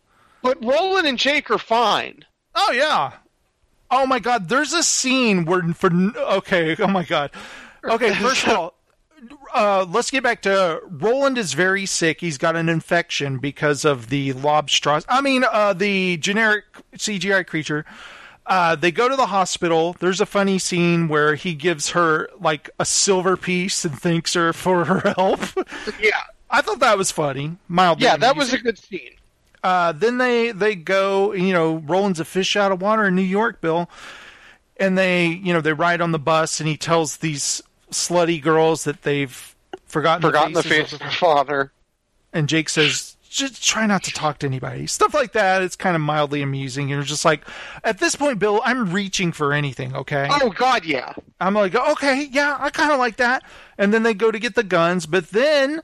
But 0.43 0.63
Roland 0.65 1.07
and 1.07 1.19
Jake 1.19 1.51
are 1.51 1.59
fine. 1.59 2.25
Oh 2.55 2.73
yeah! 2.73 3.13
Oh 3.91 4.07
my 4.07 4.19
god! 4.19 4.49
There's 4.49 4.73
a 4.73 4.83
scene 4.83 5.45
where 5.47 5.63
for 5.73 5.91
okay. 6.17 6.77
Oh 6.79 6.89
my 6.89 7.05
god. 7.05 7.31
Okay, 7.85 8.13
first 8.21 8.47
of 8.47 8.53
all. 8.57 8.75
Uh, 9.55 9.87
let's 9.89 10.11
get 10.11 10.23
back 10.23 10.43
to 10.43 10.81
Roland 10.89 11.37
is 11.39 11.53
very 11.55 11.87
sick. 11.87 12.21
He's 12.21 12.39
got 12.39 12.57
an 12.57 12.69
infection 12.69 13.39
because 13.39 13.85
of 13.85 14.09
the 14.09 14.33
lobstros. 14.35 15.05
I 15.09 15.21
mean, 15.21 15.45
uh, 15.51 15.73
the 15.73 16.17
generic 16.19 16.65
CGI 16.97 17.47
creature. 17.47 17.85
Uh, 18.47 18.75
they 18.75 18.91
go 18.91 19.09
to 19.09 19.15
the 19.17 19.27
hospital. 19.27 19.95
There's 20.01 20.21
a 20.21 20.27
funny 20.27 20.59
scene 20.59 21.09
where 21.09 21.35
he 21.37 21.55
gives 21.55 21.91
her 21.91 22.29
like 22.41 22.69
a 22.81 22.85
silver 22.85 23.37
piece 23.37 23.85
and 23.85 23.97
thanks 24.01 24.35
her 24.35 24.53
for 24.53 24.85
her 24.87 25.15
help. 25.17 25.41
Yeah, 26.01 26.11
I 26.51 26.61
thought 26.63 26.81
that 26.81 26.99
was 26.99 27.11
funny. 27.13 27.57
Mildly 27.69 28.05
yeah, 28.05 28.17
that 28.17 28.37
was 28.37 28.53
a 28.53 28.59
good 28.59 28.79
scene. 28.79 29.13
uh, 29.63 29.93
then 29.93 30.19
they 30.19 30.51
they 30.53 30.75
go. 30.75 31.33
You 31.33 31.53
know, 31.53 31.77
Roland's 31.77 32.19
a 32.19 32.25
fish 32.25 32.57
out 32.57 32.73
of 32.73 32.81
water 32.83 33.05
in 33.07 33.15
New 33.15 33.23
York, 33.23 33.61
Bill, 33.61 33.89
and 34.79 34.99
they 34.99 35.27
you 35.27 35.53
know 35.53 35.61
they 35.61 35.73
ride 35.73 36.01
on 36.01 36.11
the 36.13 36.19
bus, 36.19 36.59
and 36.59 36.69
he 36.69 36.77
tells 36.77 37.19
these 37.19 37.63
slutty 37.91 38.41
girls 38.41 38.85
that 38.85 39.03
they've 39.03 39.55
forgotten 39.87 40.23
Forgotten 40.23 40.53
the 40.53 40.63
faces 40.63 40.91
face 40.91 40.93
of- 40.95 41.01
of 41.03 41.07
the 41.09 41.17
father. 41.17 41.73
and 42.33 42.49
Jake 42.49 42.69
says, 42.69 43.17
just 43.29 43.65
try 43.65 43.87
not 43.87 44.03
to 44.05 44.11
talk 44.11 44.39
to 44.39 44.47
anybody. 44.47 44.87
Stuff 44.89 45.15
like 45.15 45.33
that. 45.33 45.63
It's 45.63 45.77
kind 45.77 45.95
of 45.95 46.03
mildly 46.03 46.43
amusing. 46.43 46.89
You're 46.89 47.03
just 47.03 47.25
like, 47.25 47.45
at 47.85 47.99
this 47.99 48.17
point, 48.17 48.41
Bill, 48.41 48.61
I'm 48.65 48.93
reaching 48.93 49.31
for 49.31 49.53
anything, 49.53 49.95
okay? 49.95 50.27
Oh 50.31 50.51
God, 50.51 50.85
yeah. 50.85 51.13
I'm 51.41 51.55
like, 51.55 51.75
okay, 51.75 52.29
yeah, 52.31 52.57
I 52.59 52.71
kind 52.71 52.91
of 52.93 52.99
like 52.99 53.17
that. 53.19 53.45
And 53.79 53.95
then 53.95 54.03
they 54.03 54.15
go 54.15 54.31
to 54.33 54.39
get 54.41 54.57
the 54.57 54.65
guns, 54.65 55.07
but 55.07 55.31
then, 55.31 55.81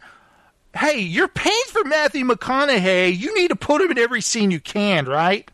hey, 0.76 0.98
you're 0.98 1.28
paying 1.28 1.54
for 1.68 1.84
Matthew 1.84 2.24
McConaughey. 2.24 3.16
You 3.16 3.32
need 3.36 3.48
to 3.48 3.56
put 3.56 3.80
him 3.80 3.92
in 3.92 3.98
every 3.98 4.20
scene 4.22 4.50
you 4.50 4.60
can, 4.60 5.06
right? 5.06 5.48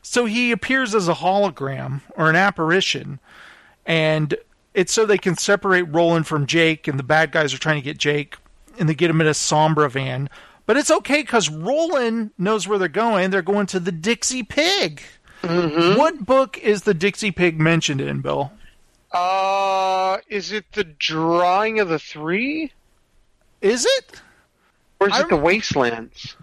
So 0.00 0.26
he 0.26 0.52
appears 0.52 0.94
as 0.94 1.08
a 1.08 1.14
hologram 1.14 2.02
or 2.16 2.30
an 2.30 2.36
apparition, 2.36 3.18
and 3.84 4.34
it's 4.74 4.92
so 4.92 5.04
they 5.06 5.18
can 5.18 5.36
separate 5.36 5.82
Roland 5.82 6.26
from 6.26 6.46
Jake, 6.46 6.88
and 6.88 6.98
the 6.98 7.02
bad 7.04 7.32
guys 7.32 7.52
are 7.54 7.58
trying 7.58 7.76
to 7.76 7.82
get 7.84 7.98
Jake, 7.98 8.36
and 8.78 8.88
they 8.88 8.94
get 8.94 9.10
him 9.10 9.20
in 9.20 9.26
a 9.26 9.30
Sombra 9.30 9.90
van. 9.90 10.28
But 10.66 10.76
it's 10.76 10.90
okay 10.90 11.22
because 11.22 11.48
Roland 11.50 12.30
knows 12.38 12.66
where 12.68 12.78
they're 12.78 12.88
going. 12.88 13.30
They're 13.30 13.42
going 13.42 13.66
to 13.66 13.80
the 13.80 13.92
Dixie 13.92 14.42
Pig. 14.44 15.02
What 15.42 16.24
book 16.24 16.56
is 16.58 16.82
the 16.82 16.94
Dixie 16.94 17.32
Pig 17.32 17.60
mentioned 17.60 18.00
in, 18.00 18.20
Bill? 18.20 18.52
Uh, 19.10 20.18
is 20.28 20.52
it 20.52 20.64
the 20.72 20.84
drawing 20.84 21.80
of 21.80 21.88
the 21.88 21.98
three, 21.98 22.72
Is 23.60 23.84
it? 23.84 24.22
or 25.00 25.08
is 25.08 25.14
I 25.14 25.22
it 25.22 25.28
the 25.28 25.36
wastelands? 25.36 26.36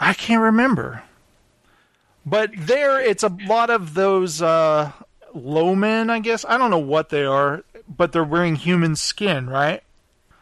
I 0.00 0.14
can't 0.14 0.40
remember. 0.40 1.02
But 2.24 2.50
there, 2.56 2.98
it's 3.00 3.22
a 3.22 3.36
lot 3.46 3.68
of 3.68 3.92
those 3.94 4.40
uh, 4.40 4.92
low 5.34 5.74
men, 5.74 6.10
I 6.10 6.20
guess. 6.20 6.44
I 6.48 6.58
don't 6.58 6.70
know 6.70 6.78
what 6.78 7.08
they 7.08 7.24
are, 7.24 7.64
but 7.88 8.12
they're 8.12 8.24
wearing 8.24 8.56
human 8.56 8.96
skin, 8.96 9.48
right? 9.48 9.82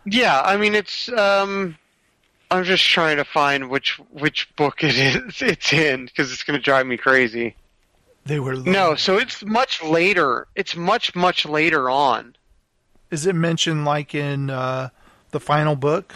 Yeah, 0.05 0.41
I 0.41 0.57
mean 0.57 0.74
it's. 0.74 1.09
Um, 1.11 1.76
I'm 2.51 2.64
just 2.64 2.84
trying 2.84 3.18
to 3.18 3.24
find 3.24 3.70
which 3.70 4.01
which 4.11 4.55
book 4.57 4.82
it 4.82 4.97
is 4.97 5.43
it's 5.43 5.72
in 5.72 6.07
because 6.07 6.32
it's 6.32 6.43
going 6.43 6.59
to 6.59 6.62
drive 6.62 6.86
me 6.86 6.97
crazy. 6.97 7.55
They 8.24 8.41
were. 8.41 8.57
Low. 8.57 8.70
No, 8.70 8.95
so 8.95 9.18
it's 9.18 9.45
much 9.45 9.82
later. 9.82 10.47
It's 10.55 10.76
much 10.76 11.14
much 11.14 11.47
later 11.47 11.88
on. 11.91 12.36
Is 13.11 13.26
it 13.26 13.34
mentioned 13.34 13.84
like 13.84 14.14
in 14.14 14.51
uh, 14.51 14.91
the 15.30 15.41
final 15.41 15.76
book? 15.76 16.14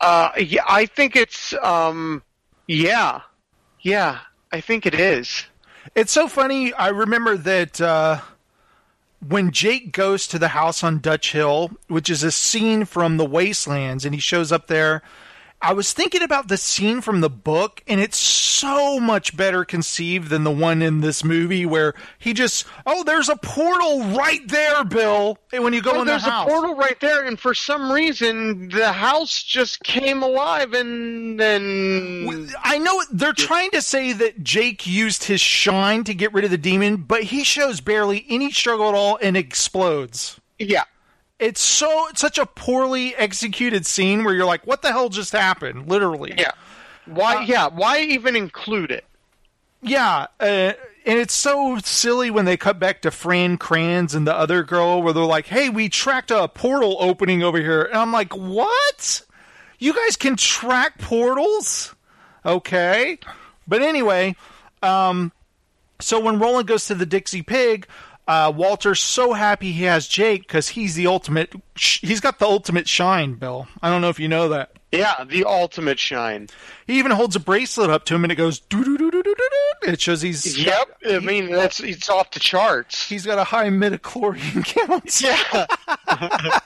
Uh, 0.00 0.30
yeah, 0.38 0.62
I 0.68 0.86
think 0.86 1.16
it's. 1.16 1.52
Um, 1.62 2.22
yeah, 2.66 3.22
yeah, 3.80 4.20
I 4.52 4.60
think 4.60 4.86
it 4.86 4.94
is. 4.94 5.44
It's 5.94 6.12
so 6.12 6.28
funny. 6.28 6.72
I 6.74 6.88
remember 6.88 7.36
that 7.36 7.80
uh, 7.80 8.20
when 9.26 9.50
Jake 9.50 9.92
goes 9.92 10.26
to 10.28 10.38
the 10.38 10.48
house 10.48 10.84
on 10.84 11.00
Dutch 11.00 11.32
Hill, 11.32 11.70
which 11.88 12.10
is 12.10 12.22
a 12.22 12.30
scene 12.30 12.84
from 12.84 13.16
the 13.16 13.24
Wastelands, 13.24 14.04
and 14.04 14.14
he 14.14 14.20
shows 14.20 14.52
up 14.52 14.66
there. 14.66 15.02
I 15.60 15.72
was 15.72 15.92
thinking 15.92 16.22
about 16.22 16.46
the 16.48 16.56
scene 16.56 17.00
from 17.00 17.20
the 17.20 17.28
book, 17.28 17.82
and 17.88 18.00
it's 18.00 18.16
so 18.16 19.00
much 19.00 19.36
better 19.36 19.64
conceived 19.64 20.30
than 20.30 20.44
the 20.44 20.52
one 20.52 20.82
in 20.82 21.00
this 21.00 21.24
movie 21.24 21.66
where 21.66 21.94
he 22.18 22.32
just, 22.32 22.64
oh, 22.86 23.02
there's 23.02 23.28
a 23.28 23.34
portal 23.36 24.02
right 24.16 24.46
there, 24.46 24.84
Bill. 24.84 25.36
When 25.50 25.72
you 25.72 25.82
go 25.82 25.90
Oh, 25.92 26.00
in 26.02 26.06
the 26.06 26.12
there's 26.12 26.26
a 26.26 26.44
portal 26.46 26.76
right 26.76 26.98
there, 27.00 27.24
and 27.24 27.38
for 27.38 27.54
some 27.54 27.90
reason 27.90 28.68
the 28.68 28.92
house 28.92 29.42
just 29.42 29.82
came 29.82 30.22
alive, 30.22 30.74
and 30.74 31.40
then 31.40 32.48
I 32.62 32.78
know 32.78 33.02
they're 33.10 33.32
trying 33.32 33.72
to 33.72 33.82
say 33.82 34.12
that 34.12 34.42
Jake 34.44 34.86
used 34.86 35.24
his 35.24 35.40
shine 35.40 36.04
to 36.04 36.14
get 36.14 36.32
rid 36.32 36.44
of 36.44 36.50
the 36.52 36.58
demon, 36.58 36.98
but 36.98 37.24
he 37.24 37.42
shows 37.42 37.80
barely 37.80 38.24
any 38.28 38.52
struggle 38.52 38.88
at 38.90 38.94
all 38.94 39.18
and 39.20 39.36
explodes. 39.36 40.40
yeah, 40.58 40.84
It's 41.38 41.60
so 41.60 42.08
it's 42.08 42.20
such 42.20 42.38
a 42.38 42.46
poorly 42.46 43.14
executed 43.14 43.86
scene 43.86 44.24
where 44.24 44.34
you're 44.34 44.46
like, 44.46 44.66
what 44.66 44.82
the 44.82 44.90
hell 44.90 45.08
just 45.08 45.32
happened? 45.32 45.88
Literally. 45.88 46.34
yeah. 46.36 46.52
Why? 47.06 47.44
yeah, 47.44 47.68
why 47.68 48.00
even 48.00 48.36
include 48.36 48.90
it? 48.90 49.04
Yeah. 49.80 50.26
Uh, 50.40 50.72
and 51.06 51.18
it's 51.18 51.34
so 51.34 51.78
silly 51.78 52.30
when 52.30 52.44
they 52.44 52.56
cut 52.56 52.78
back 52.78 53.00
to 53.02 53.10
Fran 53.10 53.56
Kranz 53.56 54.14
and 54.14 54.26
the 54.26 54.34
other 54.34 54.62
girl 54.62 55.02
where 55.02 55.12
they're 55.12 55.24
like, 55.24 55.46
hey, 55.46 55.70
we 55.70 55.88
tracked 55.88 56.30
a 56.30 56.48
portal 56.48 56.96
opening 57.00 57.42
over 57.42 57.58
here. 57.58 57.82
And 57.84 57.96
I'm 57.96 58.12
like, 58.12 58.36
what? 58.36 59.22
You 59.78 59.94
guys 59.94 60.16
can 60.16 60.36
track 60.36 60.98
portals? 60.98 61.94
Okay. 62.44 63.18
But 63.66 63.82
anyway, 63.82 64.36
um, 64.82 65.32
so 66.00 66.20
when 66.20 66.38
Roland 66.38 66.68
goes 66.68 66.86
to 66.88 66.94
the 66.94 67.06
Dixie 67.06 67.42
Pig, 67.42 67.86
uh, 68.28 68.52
Walter's 68.54 69.00
so 69.00 69.32
happy 69.32 69.72
he 69.72 69.84
has 69.84 70.06
Jake 70.06 70.42
because 70.42 70.68
he's 70.68 70.94
the 70.94 71.06
ultimate. 71.06 71.54
Sh- 71.74 72.00
he's 72.02 72.20
got 72.20 72.38
the 72.38 72.46
ultimate 72.46 72.86
shine, 72.86 73.34
Bill. 73.34 73.66
I 73.82 73.88
don't 73.90 74.02
know 74.02 74.10
if 74.10 74.20
you 74.20 74.28
know 74.28 74.50
that. 74.50 74.72
Yeah, 74.90 75.24
the 75.24 75.44
ultimate 75.44 75.98
shine. 75.98 76.48
He 76.86 76.98
even 76.98 77.12
holds 77.12 77.36
a 77.36 77.40
bracelet 77.40 77.90
up 77.90 78.04
to 78.06 78.14
him, 78.14 78.24
and 78.24 78.32
it 78.32 78.36
goes 78.36 78.58
doo 78.58 78.82
doo 78.82 78.96
doo 78.96 79.10
doo 79.10 79.22
doo 79.22 79.34
doo. 79.34 79.90
It 79.92 80.00
shows 80.00 80.22
he's 80.22 80.56
Yep, 80.58 80.98
I 81.10 81.18
mean 81.18 81.50
that's 81.50 81.80
it's 81.80 82.08
off 82.08 82.30
the 82.30 82.40
charts. 82.40 83.06
he's 83.06 83.26
got 83.26 83.38
a 83.38 83.44
high 83.44 83.68
midichlorian 83.68 84.64
count. 84.86 85.20
Yeah, 85.20 86.60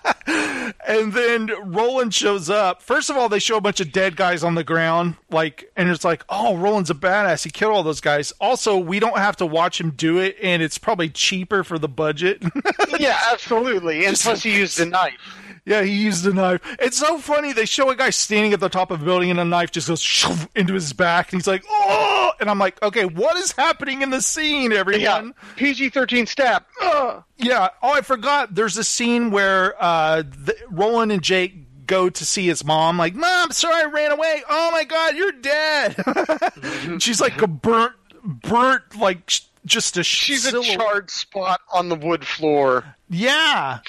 And 0.87 1.12
then 1.12 1.51
Roland 1.64 2.14
shows 2.14 2.49
up. 2.49 2.83
First 2.83 3.11
of 3.11 3.16
all, 3.16 3.29
they 3.29 3.39
show 3.39 3.57
a 3.57 3.61
bunch 3.61 3.81
of 3.81 3.91
dead 3.93 4.16
guys 4.16 4.45
on 4.45 4.55
the 4.55 4.64
ground, 4.64 5.16
like, 5.31 5.70
and 5.77 5.89
it's 5.89 6.05
like, 6.05 6.25
oh, 6.29 6.57
Roland's 6.57 6.91
a 6.91 6.95
badass. 6.95 7.45
He 7.45 7.51
killed 7.51 7.75
all 7.75 7.83
those 7.83 8.01
guys. 8.01 8.33
Also, 8.41 8.77
we 8.79 9.01
don't 9.01 9.18
have 9.18 9.37
to 9.39 9.47
watch 9.47 9.81
him 9.81 9.91
do 9.91 10.18
it, 10.18 10.37
and 10.43 10.62
it's 10.62 10.79
probably 10.79 11.09
cheaper 11.09 11.64
for 11.64 11.79
the 11.79 11.89
budget. 11.89 12.43
yeah, 12.99 13.18
absolutely. 13.33 14.05
And 14.07 14.16
plus, 14.16 14.43
he 14.43 14.57
used 14.57 14.79
a 14.81 14.87
knife. 14.87 15.14
Yeah, 15.65 15.83
he 15.83 15.93
used 15.93 16.27
a 16.27 16.33
knife. 16.33 16.61
It's 16.81 16.99
so 16.99 17.19
funny. 17.19 17.53
They 17.53 17.67
show 17.67 17.91
a 17.91 17.97
guy 17.97 18.11
standing 18.11 18.53
at 18.53 18.61
the 18.61 18.69
top 18.69 18.91
of 18.91 19.03
a 19.03 19.05
building, 19.05 19.31
and 19.31 19.39
a 19.39 19.45
knife 19.45 19.71
just 19.71 19.89
goes 19.89 20.27
into 20.57 20.75
his 20.75 20.93
back, 20.93 21.33
and 21.33 21.41
he's 21.41 21.47
like, 21.47 21.65
oh, 21.69 22.33
and 22.41 22.51
I'm 22.51 22.59
like, 22.59 22.83
okay, 22.83 23.05
what 23.05 23.37
is 23.37 23.53
happening 23.53 24.03
in 24.03 24.11
the 24.11 24.21
scene, 24.21 24.73
everyone? 24.73 25.01
Yeah, 25.03 25.31
PG 25.57 25.91
thirteen 25.91 26.27
stab. 26.27 26.65
Ugh. 26.83 27.23
Yeah. 27.37 27.69
Oh, 27.83 27.93
I 27.93 28.01
forgot. 28.01 28.55
There's 28.55 28.77
a 28.77 28.85
scene 28.85 29.31
where 29.31 29.81
uh, 29.83 30.23
the, 30.23 30.57
Roland 30.71 31.13
and 31.13 31.23
Jake 31.23 31.87
go 31.87 32.09
to 32.09 32.25
see 32.25 32.47
his 32.47 32.65
mom. 32.65 32.99
Like, 32.99 33.15
mom, 33.15 33.51
sorry, 33.53 33.83
I 33.83 33.87
ran 33.87 34.13
away. 34.13 34.43
Oh 34.49 34.71
my 34.73 34.85
god, 34.85 35.17
you're 35.17 35.33
dead. 35.33 37.01
She's 37.03 37.21
like 37.21 37.41
a 37.43 37.47
burnt, 37.47 37.95
burnt, 38.25 38.97
like 38.97 39.31
just 39.65 39.97
a. 39.97 40.03
She's 40.03 40.47
a 40.47 40.51
silhouette. 40.51 40.79
charred 40.79 41.11
spot 41.11 41.61
on 41.73 41.89
the 41.89 41.97
wood 41.97 42.27
floor. 42.27 42.97
Yeah. 43.09 43.81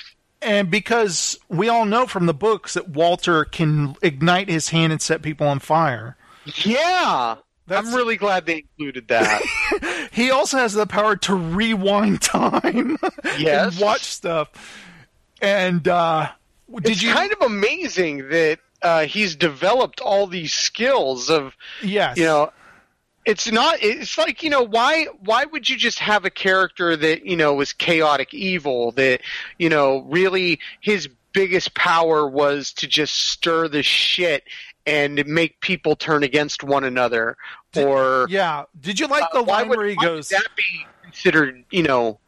And 0.43 0.69
because 0.69 1.37
we 1.49 1.69
all 1.69 1.85
know 1.85 2.05
from 2.05 2.25
the 2.25 2.33
books 2.33 2.73
that 2.73 2.89
Walter 2.89 3.45
can 3.45 3.95
ignite 4.01 4.49
his 4.49 4.69
hand 4.69 4.91
and 4.91 5.01
set 5.01 5.21
people 5.21 5.47
on 5.47 5.59
fire. 5.59 6.17
Yeah, 6.63 7.35
That's- 7.67 7.87
I'm 7.87 7.93
really 7.95 8.17
glad 8.17 8.45
they 8.45 8.65
included 8.77 9.07
that. 9.07 9.41
He 10.11 10.29
also 10.29 10.57
has 10.57 10.73
the 10.73 10.85
power 10.85 11.15
to 11.15 11.33
rewind 11.33 12.21
time 12.21 12.97
Yes. 13.39 13.73
and 13.73 13.81
watch 13.81 14.01
stuff. 14.03 14.49
And 15.41 15.87
uh, 15.87 16.29
did 16.81 16.91
it's 16.91 17.01
you? 17.01 17.11
kind 17.11 17.31
of 17.33 17.41
amazing 17.41 18.29
that 18.29 18.59
uh, 18.83 19.05
he's 19.05 19.35
developed 19.35 20.01
all 20.01 20.27
these 20.27 20.53
skills 20.53 21.29
of 21.31 21.55
yes. 21.81 22.17
you 22.17 22.25
know 22.25 22.53
it's 23.25 23.51
not 23.51 23.77
it's 23.81 24.17
like 24.17 24.43
you 24.43 24.49
know 24.49 24.63
why 24.63 25.05
why 25.23 25.45
would 25.45 25.69
you 25.69 25.77
just 25.77 25.99
have 25.99 26.25
a 26.25 26.29
character 26.29 26.95
that 26.95 27.25
you 27.25 27.35
know 27.35 27.53
was 27.53 27.73
chaotic 27.73 28.33
evil 28.33 28.91
that 28.93 29.21
you 29.57 29.69
know 29.69 30.01
really 30.09 30.59
his 30.81 31.07
biggest 31.31 31.73
power 31.73 32.27
was 32.27 32.71
to 32.73 32.87
just 32.87 33.15
stir 33.15 33.67
the 33.67 33.83
shit 33.83 34.43
and 34.85 35.25
make 35.25 35.59
people 35.61 35.95
turn 35.95 36.23
against 36.23 36.63
one 36.63 36.83
another 36.83 37.37
or 37.75 38.27
Yeah. 38.29 38.65
Did 38.79 38.99
you 38.99 39.07
like 39.07 39.23
the 39.31 39.39
uh, 39.39 39.43
why 39.43 39.59
line 39.59 39.69
would, 39.69 39.77
where 39.77 39.87
he 39.87 39.95
goes? 39.95 40.29
that 40.29 40.47
be 40.55 40.85
considered 41.03 41.63
you 41.71 41.83
know 41.83 42.19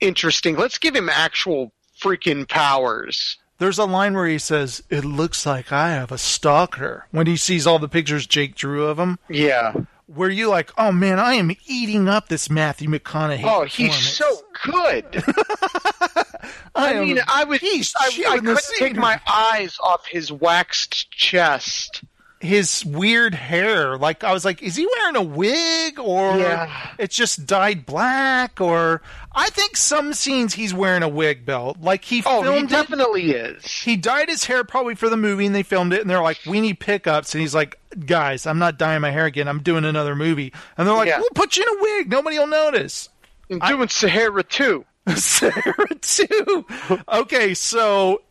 interesting 0.00 0.56
let's 0.56 0.78
give 0.78 0.96
him 0.96 1.08
actual 1.08 1.72
freaking 2.00 2.48
powers 2.48 3.38
There's 3.58 3.78
a 3.78 3.84
line 3.84 4.14
where 4.14 4.26
he 4.26 4.38
says, 4.38 4.82
"It 4.88 5.04
looks 5.04 5.44
like 5.44 5.70
I 5.70 5.90
have 5.90 6.10
a 6.10 6.16
stalker." 6.16 7.04
When 7.10 7.26
he 7.26 7.36
sees 7.36 7.66
all 7.66 7.78
the 7.78 7.90
pictures 7.90 8.26
Jake 8.26 8.54
drew 8.54 8.86
of 8.86 8.98
him, 8.98 9.18
yeah 9.28 9.74
where 10.14 10.30
you 10.30 10.48
like, 10.48 10.70
"Oh 10.76 10.92
man, 10.92 11.18
I 11.18 11.34
am 11.34 11.52
eating 11.66 12.08
up 12.08 12.28
this 12.28 12.50
Matthew 12.50 12.88
McConaughey." 12.88 13.44
oh 13.44 13.64
he's 13.64 13.96
so 13.96 14.26
good 14.64 15.24
I 16.74 16.92
am- 16.94 17.06
mean, 17.06 17.20
I 17.26 17.44
was 17.44 17.60
I, 17.98 18.10
I 18.28 18.38
couldn't 18.38 18.60
take 18.78 18.96
my 18.96 19.20
eyes 19.30 19.76
off 19.82 20.06
his 20.06 20.30
waxed 20.32 21.10
chest. 21.10 22.02
His 22.40 22.84
weird 22.86 23.34
hair. 23.34 23.96
Like 23.98 24.24
I 24.24 24.32
was 24.32 24.44
like, 24.44 24.62
is 24.62 24.74
he 24.76 24.86
wearing 24.98 25.16
a 25.16 25.22
wig 25.22 25.98
or 25.98 26.36
Yeah. 26.38 26.90
it's 26.98 27.14
just 27.14 27.46
dyed 27.46 27.84
black? 27.86 28.60
Or 28.60 29.02
I 29.32 29.50
think 29.50 29.76
some 29.76 30.14
scenes 30.14 30.54
he's 30.54 30.72
wearing 30.74 31.02
a 31.02 31.08
wig, 31.08 31.44
belt. 31.46 31.76
Like 31.80 32.02
he 32.04 32.22
Oh, 32.24 32.38
he 32.42 32.48
filmed 32.48 32.64
it. 32.64 32.74
definitely 32.74 33.30
is. 33.32 33.64
He 33.64 33.96
dyed 33.96 34.28
his 34.28 34.44
hair 34.44 34.64
probably 34.64 34.94
for 34.94 35.08
the 35.08 35.16
movie, 35.16 35.46
and 35.46 35.54
they 35.54 35.62
filmed 35.62 35.92
it. 35.92 36.00
And 36.00 36.08
they're 36.10 36.22
like, 36.22 36.38
"We 36.46 36.60
need 36.60 36.80
pickups," 36.80 37.34
and 37.34 37.40
he's 37.42 37.54
like, 37.54 37.78
"Guys, 38.06 38.46
I'm 38.46 38.58
not 38.58 38.78
dyeing 38.78 39.02
my 39.02 39.10
hair 39.10 39.26
again. 39.26 39.46
I'm 39.46 39.62
doing 39.62 39.84
another 39.84 40.16
movie." 40.16 40.52
And 40.78 40.88
they're 40.88 40.94
like, 40.94 41.08
Yeah. 41.08 41.18
"We'll 41.20 41.28
put 41.34 41.56
you 41.56 41.62
in 41.62 41.68
a 41.78 41.82
wig. 41.82 42.10
Nobody 42.10 42.38
will 42.38 42.46
notice." 42.46 43.08
I'm 43.50 43.58
doing 43.76 43.88
Sahara 43.88 44.42
too. 44.44 44.84
Sarah 45.16 45.94
too. 46.00 46.64
Okay, 47.08 47.52
so 47.54 48.22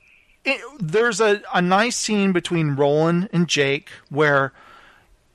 it, 0.50 0.62
there's 0.80 1.22
a, 1.22 1.42
a 1.54 1.62
nice 1.62 1.96
scene 1.96 2.32
between 2.32 2.76
Roland 2.76 3.30
and 3.32 3.48
Jake 3.48 3.90
where 4.10 4.54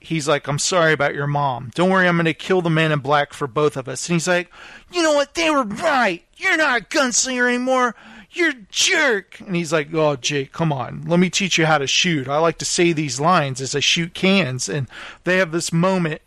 he's 0.01 0.29
like, 0.29 0.47
"I'm 0.49 0.59
sorry 0.59 0.93
about 0.93 1.15
your 1.15 1.27
mom. 1.27 1.71
Don't 1.75 1.91
worry, 1.91 2.07
I'm 2.07 2.17
going 2.17 2.27
to 2.27 2.35
kill 2.35 2.61
the 2.63 2.71
man 2.71 2.93
in 2.93 3.01
black 3.01 3.33
for 3.33 3.47
both 3.47 3.77
of 3.77 3.89
us." 3.89 4.09
And 4.09 4.15
he's 4.15 4.29
like, 4.29 4.51
"You 4.93 5.03
know 5.03 5.13
what? 5.13 5.35
They 5.35 5.51
were 5.51 5.65
right. 5.65 6.23
You're 6.37 6.57
not 6.57 6.81
a 6.81 6.85
gunslinger 6.85 7.49
anymore." 7.49 7.95
You're 8.37 8.51
a 8.51 8.67
jerk. 8.69 9.39
And 9.39 9.55
he's 9.55 9.73
like, 9.73 9.95
Oh, 9.95 10.17
Jake, 10.17 10.51
come 10.51 10.73
on. 10.73 11.05
Let 11.07 11.21
me 11.21 11.31
teach 11.31 11.57
you 11.57 11.67
how 11.67 11.79
to 11.79 11.87
shoot. 11.87 12.27
I 12.27 12.39
like 12.39 12.59
to 12.59 12.65
say 12.65 12.93
these 12.93 13.21
lines 13.21 13.61
as 13.61 13.77
I 13.77 13.79
shoot 13.79 14.13
cans. 14.13 14.69
And 14.69 14.89
they 15.23 15.37
have 15.37 15.53
this 15.53 15.73
moment 15.73 16.21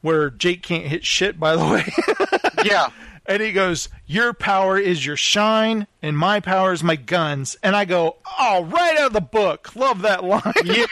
where 0.00 0.30
Jake 0.30 0.62
can't 0.62 0.84
hit 0.84 1.04
shit, 1.04 1.40
by 1.40 1.56
the 1.56 1.66
way. 1.66 1.92
Yeah. 2.64 2.90
And 3.28 3.42
he 3.42 3.52
goes, 3.52 3.90
Your 4.06 4.32
power 4.32 4.78
is 4.78 5.04
your 5.04 5.16
shine, 5.16 5.86
and 6.00 6.16
my 6.16 6.40
power 6.40 6.72
is 6.72 6.82
my 6.82 6.96
guns. 6.96 7.56
And 7.62 7.76
I 7.76 7.84
go, 7.84 8.16
Oh, 8.38 8.64
right 8.64 8.96
out 8.98 9.08
of 9.08 9.12
the 9.12 9.20
book. 9.20 9.76
Love 9.76 10.02
that 10.02 10.24
line. 10.24 10.42
Yeah. 10.64 10.86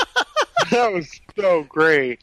that 0.72 0.92
was 0.92 1.08
so 1.38 1.62
great. 1.62 2.20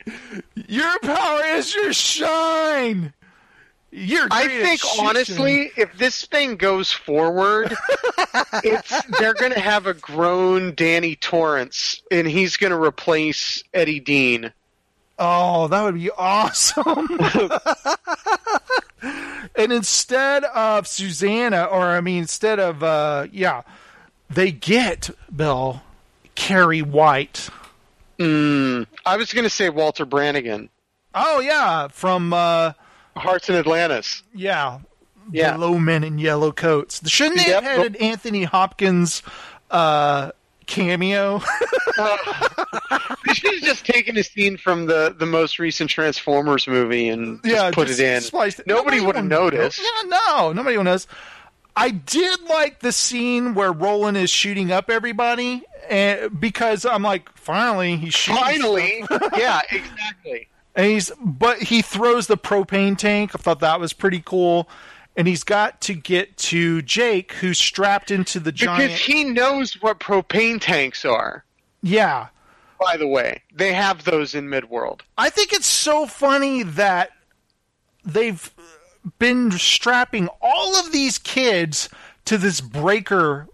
your 0.68 1.00
power 1.00 1.44
is 1.46 1.74
your 1.74 1.94
shine. 1.94 3.14
You're 3.98 4.28
I 4.30 4.48
think 4.50 4.82
honestly, 5.00 5.72
if 5.78 5.98
this 5.98 6.26
thing 6.26 6.58
goes 6.58 6.92
forward, 6.92 7.74
it's 8.62 9.06
they're 9.20 9.34
going 9.34 9.54
to 9.54 9.60
have 9.60 9.88
a 9.88 9.94
grown 9.94 10.76
Danny 10.76 11.16
Torrance, 11.16 12.02
and 12.12 12.28
he's 12.28 12.58
going 12.58 12.72
to 12.72 12.78
replace 12.78 13.64
Eddie 13.74 14.02
Dean. 14.02 14.52
Oh, 15.18 15.70
that 15.70 15.82
would 15.82 15.96
be 15.96 16.12
awesome. 16.12 17.08
and 19.02 19.72
instead 19.72 20.44
of 20.46 20.88
Susanna, 20.88 21.64
or 21.66 21.86
I 21.88 22.02
mean, 22.02 22.20
instead 22.20 22.60
of, 22.60 22.84
uh, 22.84 23.28
yeah, 23.32 23.62
they 24.30 24.52
get, 24.52 25.10
Bill, 25.36 25.82
Carrie 26.36 26.82
White. 26.82 27.50
Mm, 28.20 28.88
I 29.06 29.18
was 29.18 29.34
going 29.34 29.44
to 29.44 29.50
say 29.50 29.70
Walter 29.70 30.06
Brannigan, 30.06 30.70
Oh, 31.14 31.40
yeah, 31.40 31.88
from, 31.90 32.34
uh, 32.34 32.74
Hearts 33.16 33.50
in 33.50 33.56
Atlantis. 33.56 34.24
yeah, 34.34 34.80
Yeah. 35.32 35.52
the 35.54 35.58
low 35.60 35.78
men 35.80 36.04
in 36.04 36.18
yellow 36.18 36.52
coats. 36.52 37.08
Shouldn't 37.10 37.38
they 37.38 37.48
Yep. 37.48 37.64
have 37.64 37.78
had 37.78 37.86
an 37.88 37.96
Anthony 37.98 38.44
Hopkins 38.44 39.22
uh, 39.72 40.32
cameo? 40.66 41.42
They 43.26 43.34
should 43.34 43.54
have 43.56 43.64
just 43.64 43.86
taken 43.86 44.18
a 44.18 44.24
scene 44.24 44.58
from 44.58 44.86
the, 44.86 45.16
the 45.18 45.26
most 45.26 45.58
recent 45.60 45.90
Transformers 45.90 46.68
movie 46.68 47.08
and 47.10 47.40
yeah, 47.44 47.72
put 47.72 47.90
it 47.90 48.00
in. 48.00 48.22
spliced 48.22 48.60
it. 48.60 48.68
Nobody 48.68 49.00
would 49.00 49.16
have 49.16 49.26
noticed. 49.26 49.80
Yeah, 49.80 50.10
no, 50.28 50.54
nobody 50.54 50.78
will 50.78 50.84
notice. 50.84 51.08
I 51.76 51.90
did 51.90 52.42
like 52.44 52.80
the 52.80 52.92
scene 52.92 53.54
where 53.54 53.72
Roland 53.72 54.18
is 54.18 54.30
shooting 54.30 54.72
up 54.72 54.90
everybody, 54.90 55.64
and 55.90 56.40
because 56.40 56.86
I'm 56.86 57.04
like, 57.04 57.30
finally, 57.36 57.98
he's 57.98 58.14
shooting 58.14 58.42
Finally, 58.42 59.06
yeah, 59.38 59.62
exactly. 59.72 60.48
And 60.76 60.86
he's 60.86 61.12
but 61.20 61.64
he 61.64 61.82
throws 61.82 62.28
the 62.28 62.38
propane 62.38 62.98
tank. 62.98 63.32
I 63.34 63.38
thought 63.40 63.60
that 63.60 63.80
was 63.80 63.92
pretty 63.94 64.22
cool. 64.24 64.70
And 65.18 65.28
he's 65.28 65.44
got 65.44 65.80
to 65.82 65.94
get 65.94 66.36
to 66.38 66.82
Jake, 66.82 67.32
who's 67.34 67.58
strapped 67.58 68.12
into 68.12 68.40
the 68.40 68.52
giant. 68.52 68.84
Because 68.92 69.00
he 69.00 69.24
knows 69.24 69.82
what 69.82 70.00
propane 70.00 70.60
tanks 70.60 71.06
are. 71.06 71.46
yeah, 71.82 72.28
By 72.80 72.98
the 72.98 73.08
way, 73.08 73.42
they 73.54 73.72
have 73.74 74.04
those 74.04 74.36
in 74.36 74.48
Midworld. 74.50 75.02
I 75.18 75.30
think 75.30 75.54
it's 75.54 75.68
so 75.68 76.06
funny 76.06 76.64
that 76.64 77.12
they've 78.04 78.54
been 79.20 79.52
strapping 79.52 80.28
all 80.42 80.76
of 80.76 80.92
these 80.92 81.18
kids 81.18 81.88
to 82.26 82.38
this 82.38 82.60
breaker 82.60 83.48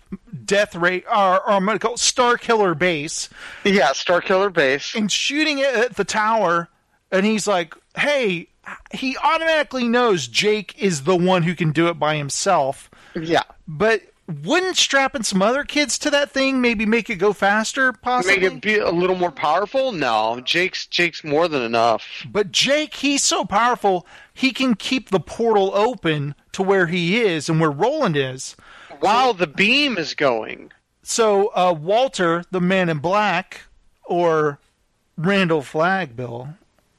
death 0.45 0.75
rate, 0.75 1.03
or, 1.07 1.41
or 1.41 1.51
I'm 1.51 1.65
going 1.65 1.77
to 1.77 1.85
call 1.85 1.97
Star 1.97 2.37
Killer 2.37 2.73
base, 2.73 3.29
Yeah, 3.63 3.91
Star 3.93 4.19
Killer 4.21 4.49
Base. 4.49 4.95
and 4.95 5.11
shooting 5.11 5.59
it 5.59 5.73
at 5.75 5.95
the 5.95 6.05
tower. 6.05 6.69
And 7.11 7.25
he's 7.25 7.45
like, 7.47 7.75
hey, 7.95 8.47
he 8.93 9.17
automatically 9.17 9.87
knows 9.87 10.27
Jake 10.27 10.75
is 10.81 11.03
the 11.03 11.15
one 11.15 11.43
who 11.43 11.55
can 11.55 11.71
do 11.71 11.87
it 11.87 11.95
by 11.99 12.15
himself. 12.15 12.89
Yeah, 13.15 13.43
But 13.67 14.03
wouldn't 14.43 14.77
strapping 14.77 15.23
some 15.23 15.41
other 15.41 15.63
kids 15.65 15.99
to 15.99 16.09
that 16.11 16.31
thing 16.31 16.61
maybe 16.61 16.85
make 16.85 17.09
it 17.09 17.15
go 17.17 17.33
faster, 17.33 17.91
possibly? 17.91 18.39
make 18.39 18.51
it 18.51 18.61
be 18.61 18.77
a 18.77 18.89
little 18.89 19.15
more 19.17 19.31
powerful. 19.31 19.91
No, 19.91 20.39
Jake's 20.45 20.85
Jake's 20.85 21.23
more 21.23 21.47
than 21.49 21.61
enough. 21.61 22.25
But 22.29 22.51
Jake, 22.51 22.93
he's 22.95 23.23
so 23.23 23.43
powerful, 23.43 24.05
he 24.33 24.51
can 24.51 24.75
keep 24.75 25.09
the 25.09 25.19
portal 25.19 25.71
open 25.73 26.35
to 26.53 26.63
where 26.63 26.87
he 26.87 27.19
is 27.19 27.49
and 27.49 27.59
where 27.59 27.71
Roland 27.71 28.15
is. 28.15 28.55
While 28.99 29.33
the 29.33 29.47
beam 29.47 29.97
is 29.97 30.13
going, 30.13 30.71
So 31.03 31.47
uh, 31.55 31.73
Walter, 31.77 32.43
the 32.51 32.61
man 32.61 32.87
in 32.87 32.99
black, 32.99 33.61
or 34.05 34.59
Randall 35.17 35.63
Flagg, 35.63 36.15
Bill, 36.15 36.49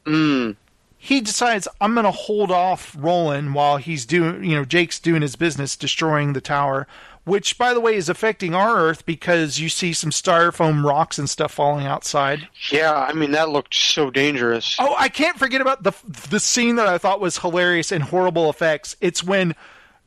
mm, 0.04 0.56
he 1.04 1.20
decides 1.20 1.66
I'm 1.80 1.94
going 1.94 2.04
to 2.04 2.12
hold 2.12 2.52
off 2.52 2.94
Roland 2.96 3.56
while 3.56 3.76
he's 3.76 4.06
doing, 4.06 4.44
you 4.44 4.54
know, 4.54 4.64
Jake's 4.64 5.00
doing 5.00 5.20
his 5.20 5.34
business, 5.34 5.76
destroying 5.76 6.32
the 6.32 6.40
tower. 6.40 6.86
Which, 7.24 7.58
by 7.58 7.74
the 7.74 7.80
way, 7.80 7.96
is 7.96 8.08
affecting 8.08 8.54
our 8.54 8.76
Earth 8.76 9.04
because 9.04 9.58
you 9.58 9.68
see 9.68 9.92
some 9.94 10.10
styrofoam 10.10 10.84
rocks 10.84 11.18
and 11.18 11.28
stuff 11.28 11.50
falling 11.54 11.86
outside. 11.86 12.48
yeah. 12.70 12.94
I 12.94 13.12
mean, 13.14 13.32
that 13.32 13.48
looked 13.48 13.74
so 13.74 14.10
dangerous. 14.10 14.76
Oh, 14.78 14.94
I 14.96 15.08
can't 15.08 15.36
forget 15.36 15.60
about 15.60 15.82
the 15.82 15.92
the 16.30 16.38
scene 16.38 16.76
that 16.76 16.86
I 16.86 16.98
thought 16.98 17.20
was 17.20 17.38
hilarious 17.38 17.90
and 17.90 18.04
horrible 18.04 18.48
effects. 18.48 18.94
It's 19.00 19.24
when 19.24 19.56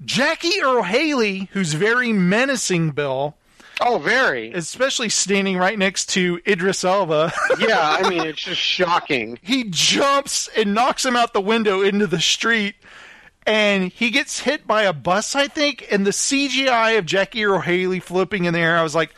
Jackie 0.05 0.61
Earle 0.61 0.83
Haley, 0.83 1.49
who's 1.51 1.73
very 1.73 2.13
menacing, 2.13 2.91
Bill, 2.91 3.35
Oh, 3.81 3.97
very. 3.97 4.53
especially 4.53 5.09
standing 5.09 5.57
right 5.57 5.77
next 5.77 6.07
to 6.11 6.39
Idris 6.47 6.83
Elba, 6.83 7.33
yeah, 7.59 7.97
I 8.01 8.09
mean, 8.09 8.21
it's 8.25 8.41
just 8.41 8.61
shocking. 8.61 9.37
he 9.41 9.65
jumps 9.65 10.47
and 10.55 10.73
knocks 10.73 11.05
him 11.05 11.15
out 11.15 11.33
the 11.33 11.41
window 11.41 11.81
into 11.81 12.07
the 12.07 12.21
street. 12.21 12.75
And 13.47 13.91
he 13.91 14.09
gets 14.09 14.39
hit 14.39 14.65
by 14.65 14.83
a 14.83 14.93
bus, 14.93 15.35
I 15.35 15.47
think, 15.47 15.85
and 15.91 16.03
the 16.03 16.11
CGI 16.11 16.97
of 16.97 17.05
Jackie 17.05 17.45
Earle 17.45 17.59
Haley 17.59 17.99
flipping 17.99 18.45
in 18.45 18.53
the 18.55 18.59
air. 18.59 18.75
I 18.75 18.81
was 18.81 18.95
like, 18.95 19.13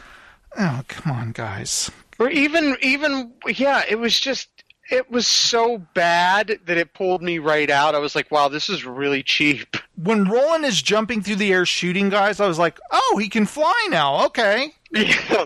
"Oh, 0.58 0.82
come 0.90 1.14
on, 1.14 1.32
guys!" 1.32 1.90
Or 2.20 2.30
even, 2.30 2.76
even, 2.82 3.32
yeah, 3.48 3.84
it 3.88 3.96
was 4.00 4.20
just, 4.20 4.50
it 4.90 5.12
was 5.12 5.28
so 5.28 5.80
bad 5.94 6.60
that 6.66 6.78
it 6.78 6.94
pulled 6.94 7.22
me 7.22 7.40
right 7.40 7.70
out. 7.70 7.96
I 7.96 8.00
was 8.00 8.16
like, 8.16 8.32
wow, 8.32 8.48
this 8.48 8.70
is 8.70 8.86
really 8.86 9.24
cheap. 9.24 9.76
When 10.02 10.26
Roland 10.26 10.66
is 10.66 10.82
jumping 10.82 11.22
through 11.22 11.36
the 11.38 11.52
air 11.52 11.66
shooting 11.66 12.10
guys, 12.10 12.40
I 12.40 12.48
was 12.48 12.60
like, 12.60 12.80
"Oh, 12.92 13.18
he 13.20 13.30
can 13.30 13.46
fly 13.46 13.88
now." 13.90 14.26
Okay, 14.28 14.74
Yeah. 14.92 15.46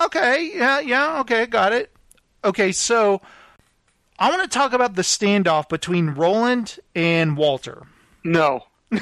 Okay, 0.00 0.52
yeah, 0.54 0.80
yeah, 0.80 1.20
okay, 1.20 1.44
got 1.44 1.72
it. 1.74 1.92
Okay, 2.42 2.72
so 2.72 3.20
I 4.18 4.30
want 4.30 4.42
to 4.42 4.48
talk 4.48 4.72
about 4.72 4.94
the 4.94 5.02
standoff 5.02 5.68
between 5.68 6.10
Roland 6.10 6.78
and 6.94 7.36
Walter. 7.36 7.82
No. 8.24 8.64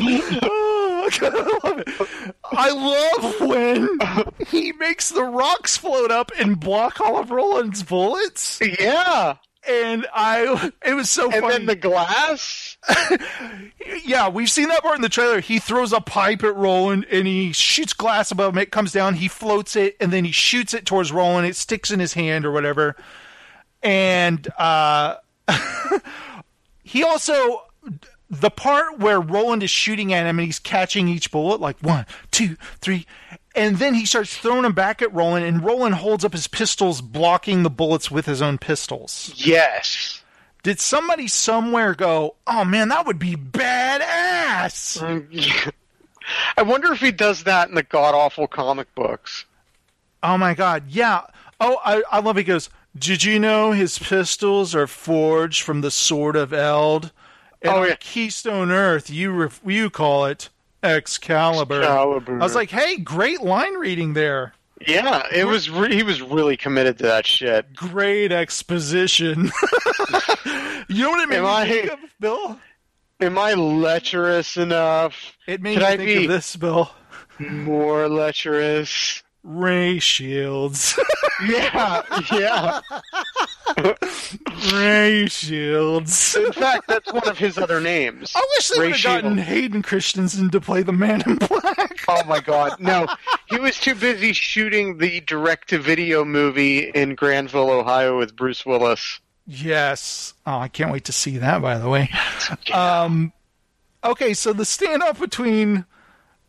I 1.22 1.60
love 1.62 1.78
it. 1.86 2.34
I 2.52 2.70
love 2.70 3.40
when 3.48 3.98
he 4.48 4.72
makes 4.72 5.10
the 5.10 5.24
rocks 5.24 5.76
float 5.76 6.10
up 6.10 6.30
and 6.38 6.58
block 6.58 7.00
all 7.00 7.18
of 7.18 7.30
Roland's 7.30 7.82
bullets. 7.82 8.60
Yeah. 8.60 9.36
And 9.68 10.06
I, 10.14 10.72
it 10.84 10.94
was 10.94 11.10
so 11.10 11.24
And 11.30 11.42
funny. 11.42 11.52
then 11.52 11.66
the 11.66 11.76
glass. 11.76 12.78
yeah, 14.04 14.28
we've 14.30 14.50
seen 14.50 14.68
that 14.68 14.82
part 14.82 14.96
in 14.96 15.02
the 15.02 15.08
trailer. 15.10 15.40
He 15.40 15.58
throws 15.58 15.92
a 15.92 16.00
pipe 16.00 16.42
at 16.44 16.56
Roland 16.56 17.06
and 17.10 17.26
he 17.26 17.52
shoots 17.52 17.92
glass 17.92 18.30
above 18.30 18.54
him. 18.54 18.58
It 18.58 18.70
comes 18.72 18.90
down, 18.92 19.14
he 19.14 19.28
floats 19.28 19.76
it, 19.76 19.96
and 20.00 20.10
then 20.12 20.24
he 20.24 20.32
shoots 20.32 20.72
it 20.72 20.86
towards 20.86 21.12
Roland. 21.12 21.46
It 21.46 21.56
sticks 21.56 21.90
in 21.90 22.00
his 22.00 22.14
hand 22.14 22.46
or 22.46 22.52
whatever. 22.52 22.96
And 23.82 24.48
uh, 24.58 25.16
he 26.82 27.02
also, 27.04 27.62
the 28.30 28.50
part 28.50 28.98
where 28.98 29.20
Roland 29.20 29.62
is 29.64 29.70
shooting 29.70 30.12
at 30.12 30.24
him 30.24 30.38
and 30.38 30.46
he's 30.46 30.60
catching 30.60 31.08
each 31.08 31.32
bullet, 31.32 31.60
like 31.60 31.78
one, 31.80 32.06
two, 32.30 32.56
three. 32.80 33.06
And 33.56 33.78
then 33.78 33.94
he 33.94 34.06
starts 34.06 34.36
throwing 34.36 34.62
them 34.62 34.72
back 34.72 35.02
at 35.02 35.12
Roland, 35.12 35.44
and 35.44 35.64
Roland 35.64 35.96
holds 35.96 36.24
up 36.24 36.32
his 36.32 36.46
pistols, 36.46 37.00
blocking 37.00 37.64
the 37.64 37.70
bullets 37.70 38.08
with 38.10 38.26
his 38.26 38.40
own 38.40 38.58
pistols. 38.58 39.32
Yes. 39.34 40.22
Did 40.62 40.78
somebody 40.78 41.26
somewhere 41.26 41.94
go, 41.94 42.36
oh 42.46 42.64
man, 42.64 42.88
that 42.90 43.06
would 43.06 43.18
be 43.18 43.34
badass? 43.34 45.00
Mm. 45.00 45.72
I 46.56 46.62
wonder 46.62 46.92
if 46.92 47.00
he 47.00 47.10
does 47.10 47.42
that 47.44 47.68
in 47.68 47.74
the 47.74 47.82
god 47.82 48.14
awful 48.14 48.46
comic 48.46 48.94
books. 48.94 49.46
Oh 50.22 50.38
my 50.38 50.54
god, 50.54 50.84
yeah. 50.88 51.22
Oh, 51.58 51.78
I, 51.84 52.02
I 52.10 52.20
love. 52.20 52.36
He 52.36 52.44
goes. 52.44 52.70
Did 52.96 53.22
you 53.22 53.38
know 53.38 53.70
his 53.72 53.98
pistols 53.98 54.74
are 54.74 54.88
forged 54.88 55.62
from 55.62 55.80
the 55.80 55.90
sword 55.90 56.36
of 56.36 56.52
Eld? 56.52 57.12
And 57.62 57.72
Oh, 57.72 57.82
yeah. 57.82 57.94
Keystone 58.00 58.70
Earth, 58.70 59.10
you 59.10 59.32
ref- 59.32 59.60
you 59.66 59.90
call 59.90 60.24
it 60.26 60.48
Excalibur. 60.82 61.80
Excalibur. 61.80 62.40
I 62.40 62.42
was 62.44 62.54
like, 62.54 62.70
hey, 62.70 62.96
great 62.96 63.42
line 63.42 63.74
reading 63.74 64.14
there. 64.14 64.54
Yeah, 64.86 65.24
it 65.30 65.44
was. 65.44 65.68
Re- 65.68 65.94
he 65.94 66.02
was 66.02 66.22
really 66.22 66.56
committed 66.56 66.96
to 66.98 67.02
that 67.04 67.26
shit. 67.26 67.74
Great 67.76 68.32
exposition. 68.32 69.44
you 70.88 71.02
know 71.04 71.10
what 71.10 71.22
it 71.22 71.28
made 71.28 71.36
Am 71.36 71.44
me 71.44 71.50
I- 71.50 71.68
think 71.68 71.90
of, 71.92 71.98
Bill? 72.18 72.58
Am 73.20 73.36
I 73.38 73.52
lecherous 73.52 74.56
enough? 74.56 75.36
It 75.46 75.60
made 75.60 75.74
Could 75.74 75.82
me 75.82 75.86
I 75.88 75.96
think 75.98 76.22
of 76.22 76.28
this, 76.30 76.56
Bill. 76.56 76.90
More 77.38 78.08
lecherous. 78.08 79.22
Ray 79.42 79.98
Shields. 79.98 80.98
Yeah, 81.48 82.02
yeah. 82.32 82.80
Ray 84.74 85.26
Shields. 85.26 86.36
In 86.36 86.52
fact, 86.52 86.86
that's 86.86 87.10
one 87.10 87.26
of 87.26 87.38
his 87.38 87.56
other 87.56 87.80
names. 87.80 88.32
I 88.36 88.46
wish 88.56 88.68
they 88.68 88.78
Ray 88.80 88.86
would 88.88 88.96
have 88.96 89.22
gotten 89.22 89.36
Shields. 89.36 89.48
Hayden 89.48 89.82
Christensen 89.82 90.50
to 90.50 90.60
play 90.60 90.82
the 90.82 90.92
Man 90.92 91.22
in 91.26 91.36
Black. 91.36 91.96
Oh 92.08 92.22
my 92.24 92.40
god, 92.40 92.78
no. 92.78 93.06
He 93.46 93.58
was 93.58 93.78
too 93.80 93.94
busy 93.94 94.32
shooting 94.34 94.98
the 94.98 95.20
direct 95.20 95.70
to 95.70 95.78
video 95.78 96.24
movie 96.26 96.90
in 96.90 97.14
Granville, 97.14 97.70
Ohio 97.70 98.18
with 98.18 98.36
Bruce 98.36 98.66
Willis. 98.66 99.20
Yes. 99.46 100.34
Oh, 100.46 100.58
I 100.58 100.68
can't 100.68 100.92
wait 100.92 101.04
to 101.06 101.12
see 101.12 101.38
that, 101.38 101.62
by 101.62 101.78
the 101.78 101.88
way. 101.88 102.10
Um, 102.74 103.32
okay, 104.04 104.34
so 104.34 104.52
the 104.52 104.64
standoff 104.64 105.18
between. 105.20 105.86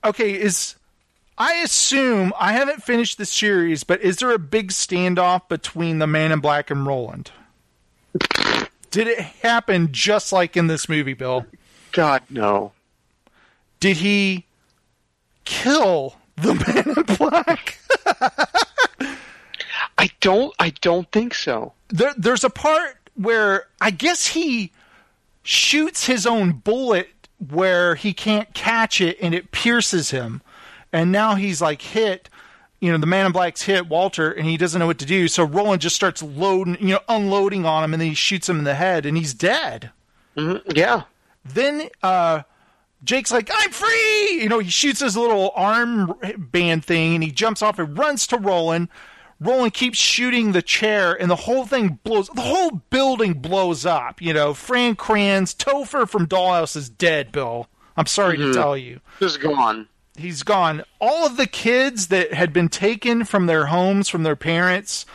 Okay, 0.04 0.34
is. 0.34 0.76
I 1.42 1.54
assume. 1.64 2.34
I 2.40 2.54
haven't 2.54 2.84
finished 2.84 3.18
the 3.18 3.26
series, 3.26 3.84
but 3.84 4.00
is 4.02 4.18
there 4.18 4.30
a 4.30 4.38
big 4.38 4.70
standoff 4.70 5.50
between 5.50 5.98
the 5.98 6.06
Man 6.06 6.32
in 6.32 6.40
Black 6.40 6.70
and 6.70 6.86
Roland? 6.86 7.32
Did 8.92 9.08
it 9.08 9.20
happen 9.20 9.92
just 9.92 10.32
like 10.32 10.56
in 10.56 10.68
this 10.68 10.88
movie, 10.88 11.16
Bill? 11.16 11.48
God, 11.94 12.22
no. 12.30 12.74
Did 13.80 13.98
he 13.98 14.46
kill 15.44 16.14
the 16.36 16.54
Man 16.54 16.96
in 16.96 17.16
Black? 17.18 17.80
I 19.98 20.12
don't 20.20 20.54
I 20.60 20.70
don't 20.70 21.12
think 21.12 21.34
so. 21.34 21.74
there, 21.90 22.14
there's 22.18 22.44
a 22.44 22.52
part 22.52 22.98
where 23.16 23.66
I 23.82 23.90
guess 23.90 24.28
he 24.28 24.72
shoots 25.42 26.06
his 26.06 26.28
own 26.28 26.52
bullet 26.52 27.10
where 27.50 27.96
he 27.96 28.14
can't 28.14 28.54
catch 28.54 29.02
it 29.02 29.18
and 29.20 29.34
it 29.34 29.50
pierces 29.50 30.12
him. 30.12 30.44
And 30.94 31.12
now 31.12 31.36
he's 31.36 31.62
like 31.62 31.82
hit, 31.82 32.30
you 32.80 32.92
know, 32.92 32.98
the 32.98 33.06
man 33.06 33.26
in 33.26 33.32
black's 33.32 33.62
hit 33.62 33.88
Walter 33.88 34.32
and 34.32 34.46
he 34.46 34.58
doesn't 34.58 34.80
know 34.80 34.88
what 34.88 35.00
to 35.00 35.06
do. 35.06 35.28
So 35.28 35.44
Roland 35.44 35.82
just 35.82 35.96
starts 35.96 36.22
loading, 36.22 36.78
you 36.80 36.94
know, 36.94 37.00
unloading 37.08 37.66
on 37.66 37.84
him 37.84 37.94
and 37.94 38.02
then 38.02 38.10
he 38.10 38.16
shoots 38.16 38.50
him 38.50 38.58
in 38.60 38.64
the 38.66 38.76
head 38.76 39.06
and 39.06 39.18
he's 39.18 39.34
dead. 39.34 39.92
Yeah. 40.36 41.04
Then 41.46 41.90
uh 42.04 42.44
Jake's 43.04 43.32
like, 43.32 43.50
I'm 43.52 43.72
free! 43.72 44.42
You 44.42 44.48
know, 44.48 44.60
he 44.60 44.70
shoots 44.70 45.00
his 45.00 45.18
little 45.18 45.52
arm 45.56 46.14
band 46.38 46.86
thing 46.86 47.16
and 47.16 47.24
he 47.24 47.32
jumps 47.32 47.62
off 47.64 47.80
and 47.80 47.98
runs 47.98 48.28
to 48.28 48.38
Roland. 48.38 48.90
Roland 49.40 49.74
keeps 49.74 49.98
shooting 49.98 50.52
the 50.52 50.62
chair 50.62 51.20
and 51.20 51.30
the 51.30 51.36
whole 51.36 51.66
thing 51.66 52.00
blows, 52.04 52.28
the 52.30 52.42
whole 52.42 52.84
building 52.92 53.34
blows 53.34 53.88
up. 53.88 54.22
You 54.22 54.34
know, 54.34 54.54
Fran 54.54 54.96
Kranz, 54.96 55.56
Topher 55.56 56.08
from 56.08 56.28
Dollhouse 56.28 56.76
is 56.76 56.90
dead, 56.92 57.32
Bill. 57.32 57.68
I'm 57.98 58.06
sorry 58.06 58.38
to 58.38 58.54
tell 58.54 58.78
you. 58.78 59.00
Just 59.20 59.42
gone. 59.42 59.88
He's 60.18 60.44
gone. 60.44 60.84
All 61.00 61.26
of 61.26 61.38
the 61.38 61.48
kids 61.48 62.08
that 62.10 62.34
had 62.34 62.52
been 62.54 62.70
taken 62.70 63.24
from 63.24 63.46
their 63.46 63.68
homes, 63.68 64.10
from 64.10 64.24
their 64.24 64.36
parents, 64.36 65.06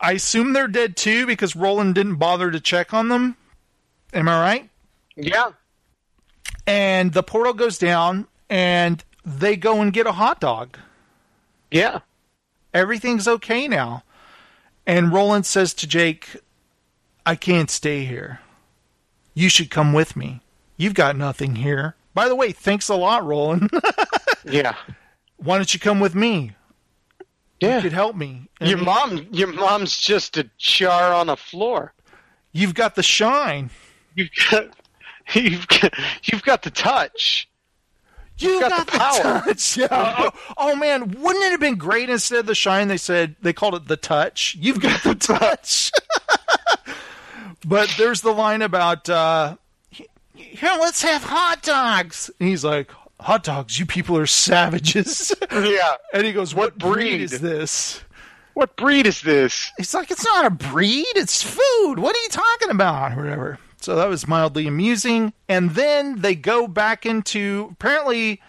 I 0.00 0.12
assume 0.12 0.52
they're 0.52 0.68
dead 0.68 0.96
too 0.96 1.26
because 1.26 1.56
Roland 1.56 1.94
didn't 1.94 2.16
bother 2.16 2.50
to 2.50 2.60
check 2.60 2.92
on 2.94 3.08
them. 3.08 3.36
Am 4.12 4.28
I 4.28 4.40
right? 4.40 4.70
Yeah. 5.16 5.50
and 6.66 7.12
the 7.12 7.22
portal 7.24 7.54
goes 7.54 7.76
down 7.78 8.28
and 8.48 9.02
they 9.24 9.56
go 9.56 9.80
and 9.80 9.92
get 9.92 10.06
a 10.06 10.12
hot 10.12 10.38
dog. 10.40 10.78
Yeah. 11.70 12.00
Everything's 12.72 13.26
okay 13.26 13.66
now. 13.66 14.04
And 14.86 15.12
Roland 15.12 15.44
says 15.44 15.74
to 15.74 15.86
Jake, 15.86 16.36
I 17.26 17.34
can't 17.34 17.70
stay 17.70 18.04
here. 18.04 18.40
You 19.34 19.48
should 19.48 19.70
come 19.70 19.92
with 19.92 20.14
me. 20.16 20.40
You've 20.76 20.94
got 20.94 21.16
nothing 21.16 21.56
here. 21.56 21.94
By 22.18 22.28
the 22.28 22.34
way, 22.34 22.50
thanks 22.50 22.88
a 22.88 22.96
lot, 22.96 23.24
Roland. 23.24 23.70
Yeah. 24.44 24.74
Why 25.36 25.56
don't 25.56 25.72
you 25.72 25.78
come 25.78 26.00
with 26.00 26.14
me? 26.16 26.52
Yeah. 27.60 27.76
You 27.76 27.82
could 27.82 27.92
help 27.92 28.16
me. 28.16 28.48
And 28.60 28.68
Your 28.70 28.78
mom 28.78 29.28
your 29.30 29.48
mom's 29.52 29.96
just 29.96 30.36
a 30.36 30.50
jar 30.58 31.12
on 31.12 31.28
the 31.28 31.36
floor. 31.36 31.92
You've 32.52 32.74
got 32.74 32.96
the 32.96 33.02
shine. 33.04 33.70
You've 34.16 34.30
got 34.50 34.68
you've 35.34 35.68
got, 35.68 35.92
you've 36.24 36.42
got 36.42 36.62
the 36.62 36.70
touch. 36.70 37.48
You 38.38 38.60
got 38.60 38.86
the 38.86 38.98
power. 38.98 39.42
touch. 39.42 39.76
Yeah. 39.76 39.88
Oh, 39.90 40.30
oh, 40.56 40.74
man, 40.76 41.10
wouldn't 41.20 41.44
it 41.44 41.50
have 41.52 41.60
been 41.60 41.76
great 41.76 42.10
instead 42.10 42.40
of 42.40 42.46
the 42.46 42.54
shine? 42.56 42.88
They 42.88 42.96
said 42.96 43.36
they 43.42 43.52
called 43.52 43.76
it 43.76 43.86
the 43.86 43.96
touch. 43.96 44.56
You've 44.58 44.80
got 44.80 45.04
the 45.04 45.14
touch. 45.14 45.92
but 47.64 47.94
there's 47.96 48.22
the 48.22 48.32
line 48.32 48.62
about 48.62 49.08
uh, 49.08 49.56
here. 50.38 50.76
Let's 50.80 51.02
have 51.02 51.22
hot 51.24 51.62
dogs. 51.62 52.30
And 52.40 52.48
he's 52.48 52.64
like, 52.64 52.90
hot 53.20 53.42
dogs. 53.44 53.78
You 53.78 53.86
people 53.86 54.16
are 54.16 54.26
savages. 54.26 55.34
Yeah. 55.52 55.94
and 56.12 56.24
he 56.26 56.32
goes, 56.32 56.54
what, 56.54 56.74
What 56.74 56.78
breed 56.78 56.94
breed? 57.18 57.20
is 57.22 57.40
this? 57.40 58.00
What 58.54 58.76
breed 58.76 59.06
is 59.06 59.20
this? 59.22 59.70
It's 59.78 59.94
like 59.94 60.10
it's 60.10 60.24
not 60.24 60.44
a 60.46 60.50
breed. 60.50 61.06
It's 61.14 61.42
food. 61.42 61.98
What 61.98 62.16
are 62.16 62.22
you 62.22 62.28
talking 62.28 62.70
about? 62.70 63.12
Or 63.16 63.22
whatever. 63.22 63.58
So 63.80 63.94
that 63.96 64.08
was 64.08 64.26
mildly 64.26 64.66
amusing. 64.66 65.32
And 65.48 65.70
then 65.70 66.20
they 66.20 66.34
go 66.34 66.66
back 66.66 67.06
into 67.06 67.68
apparently. 67.72 68.40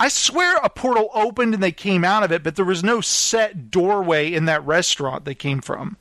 I 0.00 0.06
swear 0.08 0.58
a 0.62 0.68
portal 0.70 1.10
opened 1.12 1.54
and 1.54 1.62
they 1.62 1.72
came 1.72 2.04
out 2.04 2.22
of 2.22 2.30
it, 2.30 2.44
but 2.44 2.54
there 2.54 2.64
was 2.64 2.84
no 2.84 3.00
set 3.00 3.68
doorway 3.70 4.32
in 4.32 4.44
that 4.44 4.64
restaurant 4.64 5.24
they 5.24 5.34
came 5.34 5.60
from. 5.60 5.96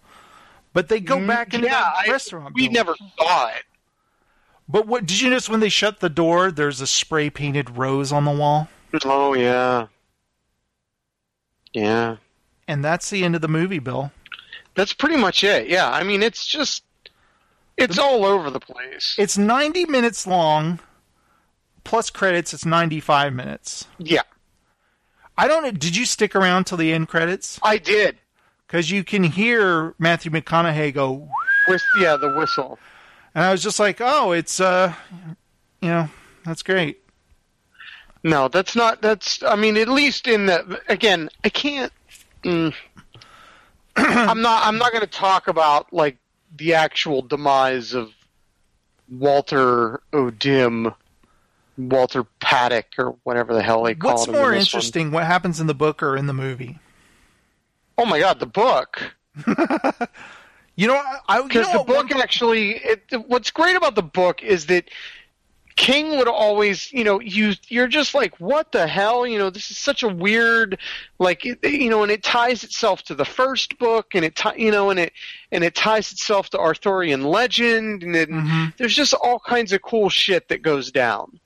But 0.73 0.87
they 0.89 0.99
go 0.99 1.25
back 1.25 1.55
into 1.55 1.65
Mm, 1.65 1.71
yeah, 1.71 1.81
that 1.81 1.93
I- 2.07 2.11
restaurant. 2.11 2.53
we 2.53 2.67
Bill. 2.67 2.73
never 2.73 2.95
saw 3.17 3.47
it. 3.47 3.63
But 4.69 4.85
what 4.87 5.05
did 5.05 5.21
you 5.21 5.29
notice 5.29 5.47
when 5.49 5.59
they 5.61 5.69
shut 5.69 5.99
the 6.01 6.09
door? 6.09 6.51
There's 6.51 6.81
a 6.81 6.87
spray 6.87 7.29
painted 7.29 7.77
rose 7.77 8.11
on 8.11 8.25
the 8.25 8.31
wall, 8.31 8.67
Oh 9.05 9.33
yeah. 9.33 9.87
Yeah. 11.73 12.17
and 12.67 12.83
that's 12.83 13.09
the 13.09 13.23
end 13.23 13.35
of 13.35 13.41
the 13.41 13.47
movie, 13.47 13.79
Bill. 13.79 14.11
That's 14.75 14.93
pretty 14.93 15.15
much 15.17 15.43
it. 15.43 15.67
Yeah. 15.69 15.89
I 15.89 16.03
mean, 16.03 16.21
it's 16.23 16.45
just 16.45 16.83
it's 17.77 17.97
all 17.97 18.25
over 18.25 18.49
the 18.49 18.59
place. 18.59 19.15
It's 19.17 19.37
90 19.37 19.85
minutes 19.85 20.25
long, 20.27 20.79
plus 21.83 22.09
credits. 22.09 22.53
It's 22.53 22.65
95 22.65 23.33
minutes. 23.33 23.87
Yeah. 23.99 24.23
I 25.37 25.47
don't. 25.47 25.77
Did 25.79 25.95
you 25.95 26.05
stick 26.05 26.35
around 26.35 26.65
till 26.65 26.77
the 26.79 26.91
end 26.91 27.07
credits? 27.07 27.59
I 27.61 27.77
did. 27.77 28.17
Because 28.65 28.89
you 28.91 29.03
can 29.03 29.23
hear 29.23 29.93
Matthew 29.99 30.31
McConaughey 30.31 30.93
go, 30.93 31.29
With 31.67 31.83
yeah, 32.01 32.17
the 32.17 32.33
whistle. 32.33 32.79
And 33.37 33.45
I 33.45 33.51
was 33.51 33.61
just 33.61 33.79
like, 33.79 34.01
oh, 34.01 34.31
it's 34.31 34.59
uh, 34.59 34.91
you 35.79 35.89
know, 35.89 36.09
that's 36.43 36.63
great. 36.63 36.99
No, 38.23 38.47
that's 38.47 38.75
not. 38.75 39.03
That's. 39.03 39.43
I 39.43 39.55
mean, 39.55 39.77
at 39.77 39.87
least 39.87 40.27
in 40.27 40.47
the 40.47 40.81
again, 40.89 41.29
I 41.43 41.49
can't. 41.49 41.93
Mm, 42.43 42.73
I'm 43.95 44.41
not. 44.41 44.65
I'm 44.65 44.79
not 44.79 44.91
going 44.91 45.03
to 45.03 45.07
talk 45.07 45.47
about 45.47 45.93
like 45.93 46.17
the 46.57 46.73
actual 46.73 47.21
demise 47.21 47.93
of 47.93 48.09
Walter 49.07 50.01
O'Dim, 50.13 50.91
Walter 51.77 52.25
Padick, 52.41 52.97
or 52.97 53.17
whatever 53.21 53.53
the 53.53 53.61
hell 53.61 53.83
they 53.83 53.93
call 53.93 54.13
What's 54.13 54.25
him. 54.25 54.33
more 54.33 54.51
in 54.51 54.57
this 54.57 54.73
one. 54.73 54.79
interesting, 54.79 55.11
what 55.11 55.27
happens 55.27 55.59
in 55.59 55.67
the 55.67 55.75
book 55.75 56.01
or 56.01 56.17
in 56.17 56.25
the 56.25 56.33
movie? 56.33 56.79
Oh 57.99 58.05
my 58.07 58.19
god, 58.19 58.39
the 58.39 58.47
book. 58.47 59.13
You 60.77 60.87
know, 60.87 60.95
I, 60.95 61.19
I 61.27 61.37
you 61.39 61.47
Because 61.47 61.65
know 61.67 61.73
the 61.73 61.77
what, 61.79 61.87
one- 61.97 62.07
book 62.07 62.17
actually, 62.17 62.71
it, 62.77 63.01
what's 63.27 63.51
great 63.51 63.75
about 63.75 63.95
the 63.95 64.03
book 64.03 64.41
is 64.43 64.67
that 64.67 64.89
King 65.75 66.17
would 66.17 66.27
always, 66.27 66.91
you 66.91 67.03
know, 67.03 67.19
you 67.19 67.53
you're 67.67 67.87
just 67.87 68.15
like, 68.15 68.39
what 68.39 68.71
the 68.71 68.87
hell, 68.87 69.27
you 69.27 69.37
know, 69.37 69.51
this 69.51 69.69
is 69.69 69.77
such 69.77 70.01
a 70.01 70.07
weird, 70.07 70.79
like, 71.19 71.45
it, 71.45 71.59
you 71.63 71.89
know, 71.91 72.01
and 72.01 72.11
it 72.11 72.23
ties 72.23 72.63
itself 72.63 73.03
to 73.03 73.13
the 73.15 73.25
first 73.25 73.77
book, 73.77 74.15
and 74.15 74.25
it, 74.25 74.35
ti- 74.35 74.49
you 74.57 74.71
know, 74.71 74.89
and 74.89 74.99
it 74.99 75.13
and 75.51 75.63
it 75.63 75.75
ties 75.75 76.11
itself 76.11 76.49
to 76.51 76.57
Arthurian 76.59 77.23
legend, 77.25 78.01
and 78.01 78.15
it, 78.15 78.27
Mm-hmm. 78.29 78.69
there's 78.77 78.95
just 78.95 79.13
all 79.13 79.39
kinds 79.39 79.71
of 79.71 79.83
cool 79.83 80.09
shit 80.09 80.47
that 80.49 80.63
goes 80.63 80.91
down, 80.91 81.39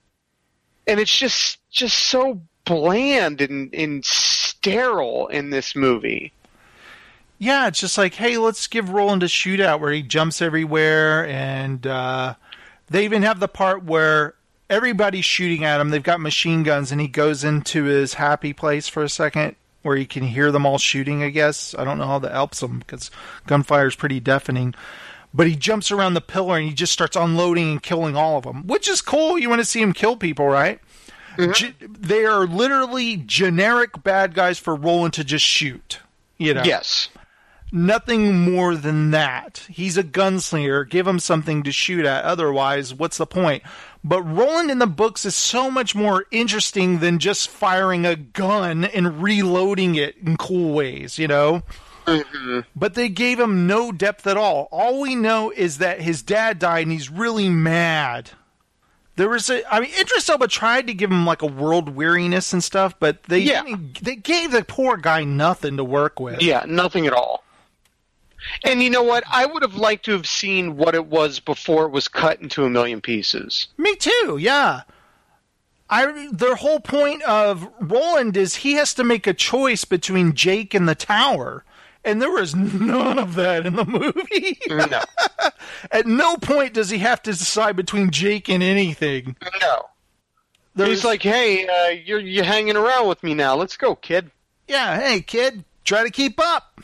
and 0.88 1.00
it's 1.02 1.18
just 1.18 1.60
just 1.70 1.98
so 2.00 2.42
bland 2.64 3.42
and, 3.42 3.74
and 3.76 4.06
sterile 4.06 5.28
in 5.28 5.50
this 5.50 5.76
movie. 5.76 6.32
Yeah, 7.42 7.66
it's 7.68 7.80
just 7.80 7.98
like, 7.98 8.14
hey, 8.14 8.38
let's 8.38 8.68
give 8.68 8.92
Roland 8.92 9.24
a 9.24 9.26
shootout 9.26 9.80
where 9.80 9.92
he 9.92 10.04
jumps 10.04 10.44
everywhere, 10.44 11.26
and 11.28 11.88
uh, 11.88 12.36
they 12.88 13.04
even 13.04 13.24
have 13.24 13.40
the 13.40 13.48
part 13.48 13.84
where 13.84 14.36
everybody's 14.70 15.26
shooting 15.26 15.64
at 15.66 15.82
him. 15.82 15.90
They've 15.90 16.04
got 16.04 16.20
machine 16.22 16.62
guns, 16.62 16.92
and 16.92 17.02
he 17.02 17.08
goes 17.08 17.44
into 17.44 17.86
his 17.86 18.14
happy 18.14 18.54
place 18.54 18.88
for 18.88 19.02
a 19.02 19.10
second 19.10 19.56
where 19.82 19.96
he 19.96 20.06
can 20.06 20.22
hear 20.22 20.52
them 20.52 20.68
all 20.68 20.78
shooting, 20.78 21.24
I 21.24 21.30
guess. 21.32 21.74
I 21.80 21.84
don't 21.84 21.98
know 21.98 22.06
how 22.06 22.20
that 22.20 22.32
helps 22.32 22.62
him 22.62 22.78
because 22.78 23.10
gunfire 23.48 23.88
is 23.88 23.96
pretty 23.96 24.20
deafening. 24.20 24.76
But 25.34 25.48
he 25.48 25.56
jumps 25.56 25.90
around 25.92 26.14
the 26.14 26.22
pillar 26.22 26.58
and 26.58 26.68
he 26.68 26.76
just 26.76 26.94
starts 26.94 27.16
unloading 27.16 27.72
and 27.72 27.82
killing 27.82 28.16
all 28.16 28.38
of 28.38 28.44
them, 28.44 28.68
which 28.68 28.88
is 28.88 29.02
cool. 29.02 29.40
You 29.40 29.50
want 29.50 29.62
to 29.62 29.66
see 29.66 29.82
him 29.82 29.94
kill 29.94 30.16
people, 30.16 30.46
right? 30.46 30.80
Ge- 31.40 31.74
they 31.80 32.24
are 32.26 32.46
literally 32.46 33.18
generic 33.18 34.04
bad 34.04 34.36
guys 34.36 34.60
for 34.60 34.76
Roland 34.76 35.14
to 35.16 35.24
just 35.24 35.44
shoot. 35.44 35.98
You 36.38 36.54
know, 36.54 36.62
Yes. 36.64 37.10
Nothing 37.72 38.40
more 38.40 38.76
than 38.76 39.12
that. 39.12 39.66
He's 39.70 39.98
a 39.98 40.04
gunslinger. 40.04 40.90
Give 40.90 41.08
him 41.08 41.20
something 41.20 41.64
to 41.64 41.72
shoot 41.72 42.06
at. 42.06 42.24
Otherwise, 42.24 42.94
what's 42.94 43.18
the 43.18 43.26
point? 43.26 43.64
But 44.04 44.24
Roland 44.24 44.72
in 44.72 44.80
the 44.80 44.88
books 44.88 45.26
is 45.26 45.36
so 45.36 45.70
much 45.70 45.94
more 45.94 46.26
interesting 46.32 47.00
than 47.00 47.20
just 47.20 47.50
firing 47.50 48.06
a 48.06 48.16
gun 48.16 48.84
and 48.84 49.22
reloading 49.22 49.96
it 49.96 50.16
in 50.26 50.38
cool 50.38 50.74
ways, 50.74 51.20
you 51.20 51.28
know? 51.28 51.62
Mm-hmm. 52.08 52.62
But 52.76 52.96
they 52.96 53.10
gave 53.10 53.40
him 53.40 53.68
no 53.68 53.92
depth 53.92 54.26
at 54.26 54.38
all. 54.38 54.68
All 54.72 55.00
we 55.02 55.14
know 55.16 55.52
is 55.52 55.78
that 55.78 56.02
his 56.02 56.24
dad 56.24 56.58
died 56.58 56.84
and 56.84 56.92
he's 56.92 57.12
really 57.12 57.48
mad. 57.50 58.32
There 59.18 59.30
was 59.30 59.50
a, 59.52 59.62
I 59.72 59.82
mean, 59.82 59.92
Idris 60.00 60.28
Elba 60.30 60.48
tried 60.48 60.88
to 60.88 60.96
give 60.96 61.12
him 61.12 61.26
like 61.28 61.44
a 61.44 61.48
world 61.48 61.90
weariness 61.96 62.54
and 62.54 62.64
stuff, 62.64 62.96
but 63.00 63.22
they 63.24 63.40
Yeah. 63.40 63.64
they 64.02 64.16
gave 64.16 64.52
the 64.52 64.64
poor 64.64 64.98
guy 64.98 65.26
nothing 65.26 65.78
to 65.78 65.84
work 65.84 66.20
with. 66.20 66.42
Yeah, 66.42 66.64
nothing 66.68 67.06
at 67.06 67.14
all. 67.14 67.44
And 68.64 68.82
you 68.82 68.90
know 68.90 69.04
what? 69.04 69.24
I 69.32 69.46
would 69.46 69.62
have 69.64 69.76
liked 69.76 70.06
to 70.06 70.12
have 70.14 70.28
seen 70.28 70.78
what 70.78 70.96
it 70.96 71.06
was 71.08 71.40
before 71.40 71.86
it 71.86 71.92
was 71.92 72.08
cut 72.08 72.42
into 72.42 72.64
a 72.66 72.70
million 72.70 73.02
pieces. 73.02 73.68
Me 73.78 73.96
too. 73.96 74.38
Yeah. 74.40 74.82
I 75.90 76.30
their 76.32 76.56
whole 76.56 76.80
point 76.80 77.22
of 77.24 77.68
Roland 77.80 78.38
is 78.38 78.56
he 78.56 78.74
has 78.74 78.94
to 78.94 79.04
make 79.04 79.28
a 79.28 79.34
choice 79.34 79.84
between 79.86 80.34
Jake 80.34 80.74
and 80.74 80.88
the 80.88 80.96
tower. 80.96 81.66
And 82.04 82.20
there 82.22 82.32
was 82.32 82.56
none 82.56 83.20
of 83.20 83.36
that 83.36 83.66
in 83.66 83.76
the 83.76 83.86
movie. 83.86 84.58
No. 84.68 85.02
At 85.92 86.08
no 86.08 86.38
point 86.38 86.74
does 86.74 86.90
he 86.90 86.98
have 87.00 87.22
to 87.24 87.32
decide 87.32 87.76
between 87.76 88.10
Jake 88.10 88.50
and 88.50 88.64
anything. 88.64 89.36
no. 89.62 89.88
There's, 90.74 90.90
He's 90.90 91.04
like, 91.06 91.22
"Hey, 91.22 91.68
uh, 91.68 91.90
you're 91.90 92.20
you 92.22 92.44
hanging 92.44 92.78
around 92.78 93.08
with 93.10 93.22
me 93.24 93.34
now? 93.34 93.56
Let's 93.56 93.76
go, 93.76 93.94
kid. 93.94 94.32
yeah, 94.70 94.98
hey 94.98 95.20
kid, 95.22 95.66
try 95.84 96.04
to 96.04 96.10
keep 96.10 96.40
up. 96.40 96.80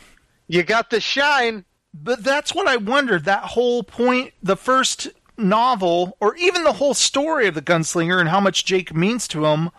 You 0.47 0.63
got 0.63 0.89
the 0.89 0.99
shine." 1.01 1.65
But 1.93 2.23
that's 2.23 2.53
what 2.53 2.67
I 2.67 2.77
wondered. 2.77 3.25
That 3.25 3.43
whole 3.43 3.81
point, 3.83 4.33
the 4.43 4.57
first 4.57 5.07
novel, 5.37 6.15
or 6.19 6.35
even 6.35 6.63
the 6.63 6.73
whole 6.73 6.93
story 6.93 7.47
of 7.47 7.55
the 7.55 7.61
gunslinger 7.61 8.19
and 8.19 8.29
how 8.29 8.39
much 8.39 8.65
Jake 8.65 8.93
means 8.93 9.27
to 9.29 9.45
him, 9.45 9.71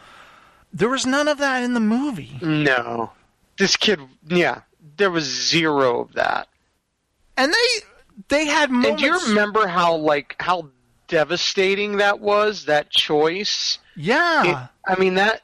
there 0.73 0.89
was 0.89 1.07
none 1.07 1.29
of 1.29 1.39
that 1.39 1.63
in 1.63 1.75
the 1.75 1.81
movie. 1.81 2.39
No. 2.43 3.13
This 3.59 3.77
kid, 3.77 4.01
yeah, 4.27 4.63
there 4.97 5.11
was 5.11 5.25
zero 5.25 6.01
of 6.01 6.13
that. 6.15 6.49
and 7.37 7.53
they 7.53 7.85
they 8.29 8.47
had 8.47 8.71
And 8.71 8.99
do 8.99 9.05
you 9.05 9.19
remember 9.29 9.67
how 9.69 9.95
like 9.95 10.35
how 10.41 10.71
devastating 11.09 11.97
that 11.99 12.21
was? 12.21 12.65
That 12.67 12.91
choice. 12.91 13.79
Yeah, 13.97 14.45
It- 14.45 14.69
I 14.93 14.99
mean 14.99 15.15
that. 15.15 15.43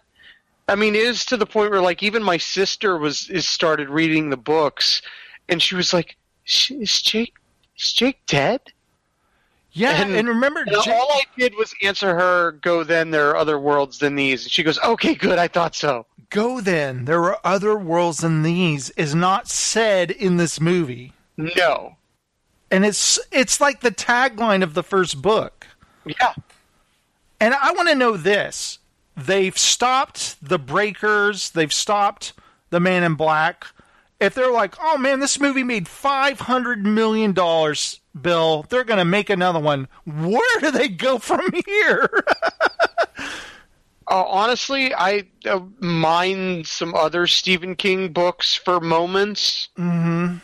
I 0.68 0.74
mean, 0.76 0.94
it 0.94 1.02
is 1.02 1.24
to 1.26 1.36
the 1.36 1.46
point 1.46 1.70
where 1.70 1.80
like 1.82 2.02
even 2.02 2.22
my 2.22 2.36
sister 2.38 2.96
was 2.96 3.28
is 3.30 3.48
started 3.48 3.88
reading 3.90 4.30
the 4.30 4.36
books, 4.36 5.02
and 5.48 5.60
she 5.62 5.74
was 5.74 5.92
like, 5.92 6.16
"Is 6.46 7.02
Jake 7.02 7.34
is 7.78 7.92
Jake 7.92 8.20
dead?" 8.26 8.60
yeah. 9.72 10.00
And, 10.00 10.14
and- 10.14 10.28
remember, 10.28 10.60
And 10.60 10.70
Jake, 10.82 10.94
all 10.94 11.08
I 11.12 11.22
did 11.36 11.54
was 11.56 11.74
answer 11.82 12.14
her, 12.14 12.52
"Go 12.52 12.82
then. 12.84 13.10
There 13.10 13.28
are 13.30 13.36
other 13.36 13.58
worlds 13.58 13.98
than 13.98 14.14
these." 14.16 14.44
And 14.44 14.50
she 14.52 14.62
goes, 14.62 14.78
"Okay, 14.80 15.14
good. 15.14 15.38
I 15.38 15.48
thought 15.48 15.74
so." 15.74 16.06
go 16.30 16.60
then. 16.60 17.04
There 17.04 17.22
are 17.24 17.38
other 17.44 17.76
worlds 17.78 18.18
than 18.18 18.42
these. 18.42 18.90
Is 18.90 19.14
not 19.14 19.46
said 19.48 20.10
in 20.10 20.36
this 20.36 20.60
movie, 20.60 21.12
No. 21.36 21.96
and 22.72 22.84
it's 22.86 23.20
it's 23.30 23.60
like 23.60 23.82
the 23.82 23.90
tagline 23.92 24.62
of 24.64 24.74
the 24.74 24.82
first 24.82 25.20
book. 25.22 25.66
Yeah. 26.06 26.34
And 27.38 27.54
I 27.54 27.72
want 27.72 27.88
to 27.90 27.94
know 27.94 28.16
this: 28.16 28.78
they've 29.16 29.56
stopped 29.56 30.36
the 30.46 30.58
Breakers. 30.58 31.50
They've 31.50 31.72
stopped 31.72 32.32
the 32.70 32.80
Man 32.80 33.02
in 33.02 33.14
Black. 33.14 33.66
If 34.20 34.34
they're 34.34 34.52
like, 34.52 34.74
oh 34.80 34.96
man, 34.96 35.20
this 35.20 35.40
movie 35.40 35.64
made 35.64 35.88
five 35.88 36.40
hundred 36.40 36.84
million 36.86 37.32
dollars, 37.32 38.00
Bill, 38.20 38.64
they're 38.68 38.84
going 38.84 38.98
to 38.98 39.04
make 39.04 39.28
another 39.28 39.60
one. 39.60 39.88
Where 40.06 40.60
do 40.60 40.70
they 40.70 40.88
go 40.88 41.18
from 41.18 41.42
here? 41.66 42.08
Uh, 44.06 44.22
honestly, 44.26 44.94
I 44.94 45.24
uh, 45.46 45.60
mind 45.80 46.66
some 46.66 46.94
other 46.94 47.26
Stephen 47.26 47.74
King 47.74 48.12
books 48.12 48.54
for 48.54 48.78
moments. 48.78 49.70
Mm-hmm. 49.78 50.36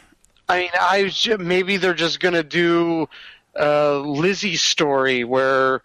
I 0.48 0.58
mean, 0.58 0.70
I 0.80 1.02
was 1.02 1.20
ju- 1.20 1.36
maybe 1.36 1.76
they're 1.76 1.92
just 1.92 2.20
gonna 2.20 2.42
do 2.42 3.06
uh, 3.56 4.00
Lisey's 4.02 4.62
Story 4.62 5.24
where 5.24 5.82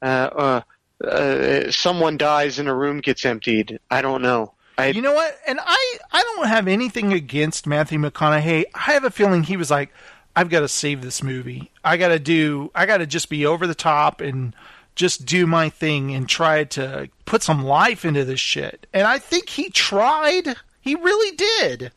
uh, 0.00 0.62
uh, 1.04 1.70
someone 1.70 2.16
dies 2.16 2.58
and 2.58 2.68
a 2.68 2.74
room 2.74 3.00
gets 3.00 3.24
emptied. 3.24 3.78
I 3.90 4.02
don't 4.02 4.22
know. 4.22 4.54
I 4.76 4.88
You 4.88 5.02
know 5.02 5.14
what? 5.14 5.38
And 5.46 5.58
I, 5.60 5.98
I 6.12 6.22
don't 6.22 6.48
have 6.48 6.68
anything 6.68 7.12
against 7.12 7.66
Matthew 7.66 7.98
McConaughey. 7.98 8.64
I 8.74 8.92
have 8.92 9.04
a 9.04 9.10
feeling 9.10 9.42
he 9.42 9.56
was 9.56 9.70
like, 9.70 9.90
I've 10.36 10.50
got 10.50 10.60
to 10.60 10.68
save 10.68 11.02
this 11.02 11.22
movie. 11.22 11.72
I 11.82 11.96
got 11.96 12.08
to 12.08 12.18
do, 12.18 12.70
I 12.74 12.86
got 12.86 12.98
to 12.98 13.06
just 13.06 13.28
be 13.28 13.44
over 13.44 13.66
the 13.66 13.74
top 13.74 14.20
and 14.20 14.54
just 14.94 15.24
do 15.24 15.46
my 15.46 15.68
thing 15.68 16.14
and 16.14 16.28
try 16.28 16.64
to 16.64 17.08
put 17.24 17.42
some 17.42 17.64
life 17.64 18.04
into 18.04 18.24
this 18.24 18.40
shit. 18.40 18.86
And 18.92 19.06
I 19.06 19.18
think 19.18 19.48
he 19.48 19.70
tried. 19.70 20.56
He 20.80 20.94
really 20.94 21.36
did. 21.36 21.92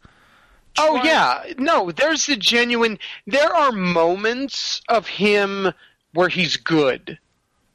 Oh 0.78 1.02
yeah, 1.04 1.44
no. 1.58 1.92
There's 1.92 2.26
the 2.26 2.36
genuine. 2.36 2.98
There 3.28 3.54
are 3.54 3.72
moments 3.72 4.82
of 4.88 5.08
him 5.08 5.74
where 6.14 6.30
he's 6.30 6.58
good, 6.58 7.20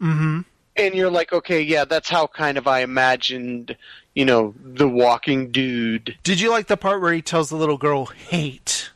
mm-hmm. 0.00 0.40
And 0.76 0.94
you're 0.94 1.10
like, 1.10 1.32
okay, 1.32 1.60
yeah, 1.60 1.84
that's 1.84 2.08
how 2.08 2.26
kind 2.26 2.58
of 2.58 2.66
I 2.66 2.80
imagined, 2.80 3.76
you 4.14 4.24
know, 4.24 4.54
the 4.62 4.88
walking 4.88 5.50
dude. 5.50 6.16
Did 6.22 6.40
you 6.40 6.50
like 6.50 6.66
the 6.66 6.76
part 6.76 7.00
where 7.00 7.12
he 7.12 7.22
tells 7.22 7.48
the 7.50 7.56
little 7.56 7.78
girl 7.78 8.06
hate? 8.06 8.90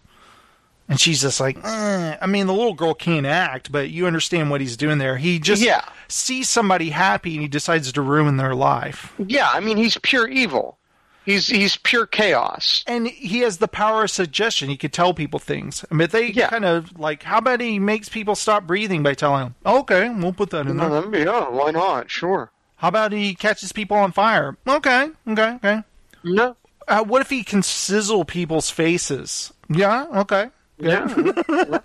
And 0.89 0.99
she's 0.99 1.21
just 1.21 1.39
like, 1.39 1.57
eh. 1.65 2.17
I 2.21 2.27
mean, 2.27 2.49
the 2.49 2.53
little 2.53 2.75
girl 2.75 2.95
can't 2.95 3.25
act, 3.25 3.71
but 3.71 3.91
you 3.91 4.09
understand 4.09 4.51
what 4.51 4.61
he's 4.61 4.77
doing 4.77 4.99
there. 4.99 5.17
He 5.19 5.39
just 5.39 5.63
Yeah. 5.63 5.85
sees 6.09 6.49
somebody 6.49 6.91
happy 6.91 7.35
and 7.35 7.43
he 7.43 7.49
decides 7.49 7.93
to 7.93 8.03
ruin 8.03 8.39
their 8.39 8.57
life. 8.57 9.13
Yeah, 9.25 9.49
I 9.53 9.61
mean, 9.61 9.77
he's 9.77 9.97
pure 10.03 10.27
evil. 10.27 10.79
He's 11.25 11.47
he's 11.49 11.77
pure 11.77 12.07
chaos. 12.07 12.83
And 12.87 13.07
he 13.07 13.41
has 13.41 13.59
the 13.59 13.69
power 13.69 14.05
of 14.05 14.11
suggestion. 14.11 14.69
He 14.71 14.77
could 14.77 14.93
tell 14.93 15.13
people 15.15 15.39
things. 15.39 15.85
I 15.91 15.95
mean, 15.95 16.09
they 16.11 16.29
Yeah. 16.29 16.49
kind 16.49 16.65
of 16.65 16.99
like, 16.99 17.23
how 17.25 17.39
about 17.39 17.61
he 17.61 17.79
makes 17.79 18.09
people 18.09 18.35
stop 18.35 18.67
breathing 18.67 19.03
by 19.03 19.15
telling 19.15 19.45
them, 19.45 19.55
okay, 19.67 20.09
we'll 20.09 20.33
put 20.33 20.51
that 20.51 20.67
in 20.67 20.77
there. 20.79 20.89
that'd 20.89 21.11
be, 21.11 21.27
oh, 21.29 21.51
why 21.51 21.71
not? 21.73 22.11
Sure. 22.11 22.51
How 22.77 22.89
about 22.89 23.13
he 23.13 23.35
catches 23.35 23.73
people 23.73 23.97
on 23.99 24.13
fire? 24.13 24.57
Okay, 24.67 25.11
okay, 25.29 25.51
okay. 25.57 25.83
No. 26.25 26.57
Uh, 26.89 27.05
what 27.05 27.21
if 27.21 27.29
he 27.31 27.45
can 27.45 27.63
sizzle 27.63 28.25
people's 28.25 28.71
faces? 28.71 29.53
Yeah, 29.69 30.07
okay. 30.15 30.49
Yeah. 30.79 31.07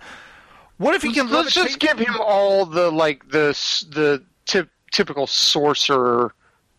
What 0.78 0.94
if 0.94 1.02
he 1.02 1.12
can 1.14 1.30
Let's 1.30 1.50
levitate- 1.56 1.64
just 1.68 1.78
give 1.78 1.98
him 1.98 2.16
all 2.20 2.66
the 2.66 2.90
like 2.90 3.26
the 3.30 3.48
the 3.94 4.22
tip, 4.44 4.68
typical 4.92 5.26
sorcerer 5.26 6.34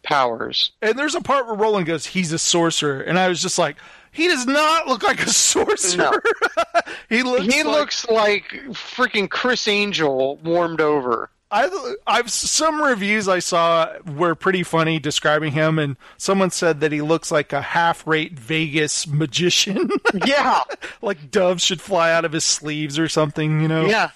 powers. 0.08 0.72
And 0.82 0.98
there's 0.98 1.16
a 1.16 1.22
part 1.22 1.46
where 1.46 1.56
Roland 1.56 1.86
goes, 1.86 2.06
"He's 2.08 2.32
a 2.32 2.40
sorcerer," 2.40 3.02
and 3.02 3.20
I 3.20 3.28
was 3.28 3.42
just 3.42 3.58
like, 3.60 3.78
"He 4.12 4.28
does 4.28 4.46
not 4.46 4.88
look 4.88 5.04
like 5.04 5.22
a 5.22 5.30
sorcerer. 5.30 6.22
he 7.10 7.24
looks. 7.24 7.46
He 7.54 7.64
like- 7.64 7.76
looks 7.80 8.08
like 8.10 8.44
freaking 8.72 9.30
Criss 9.30 9.68
Angel 9.68 10.38
warmed 10.38 10.82
over. 10.82 11.30
I, 11.50 11.70
I've 12.06 12.30
some 12.30 12.82
reviews 12.82 13.30
I 13.30 13.40
saw 13.40 13.98
were 14.06 14.36
pretty 14.36 14.64
funny 14.64 15.00
describing 15.00 15.54
him, 15.54 15.80
and 15.80 15.96
someone 16.18 16.52
said 16.52 16.82
that 16.82 16.92
he 16.92 17.02
looks 17.02 17.32
like 17.32 17.54
a 17.54 17.62
half-rate 17.62 18.38
Vegas 18.38 19.08
magician, 19.08 19.90
Yeah, 20.26 20.64
like 21.02 21.32
doves 21.32 21.64
should 21.64 21.80
fly 21.80 22.12
out 22.12 22.26
of 22.26 22.34
his 22.34 22.44
sleeves 22.44 23.00
or 23.00 23.08
something. 23.08 23.62
You 23.62 23.70
know? 23.70 23.86
yeah. 23.86 24.10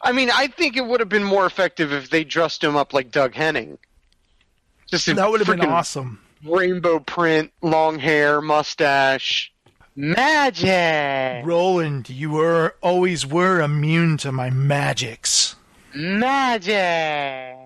I 0.00 0.12
mean, 0.12 0.30
I 0.32 0.46
think 0.46 0.78
it 0.78 0.86
would 0.86 1.00
have 1.00 1.10
been 1.10 1.24
more 1.24 1.44
effective 1.44 1.92
if 1.92 2.08
they 2.08 2.24
dressed 2.24 2.64
him 2.64 2.76
up 2.76 2.94
like 2.94 3.10
Doug 3.10 3.34
Henning. 3.34 3.76
Just 5.02 5.16
that 5.16 5.30
would 5.30 5.40
have 5.40 5.48
been 5.58 5.66
awesome. 5.66 6.20
Rainbow 6.44 7.00
print, 7.00 7.52
long 7.62 7.98
hair, 7.98 8.40
mustache, 8.40 9.52
magic, 9.96 11.44
Roland, 11.46 12.10
you 12.10 12.30
were 12.30 12.74
always 12.82 13.26
were 13.26 13.60
immune 13.60 14.16
to 14.18 14.30
my 14.32 14.50
magics. 14.50 15.56
Magics. 15.94 17.56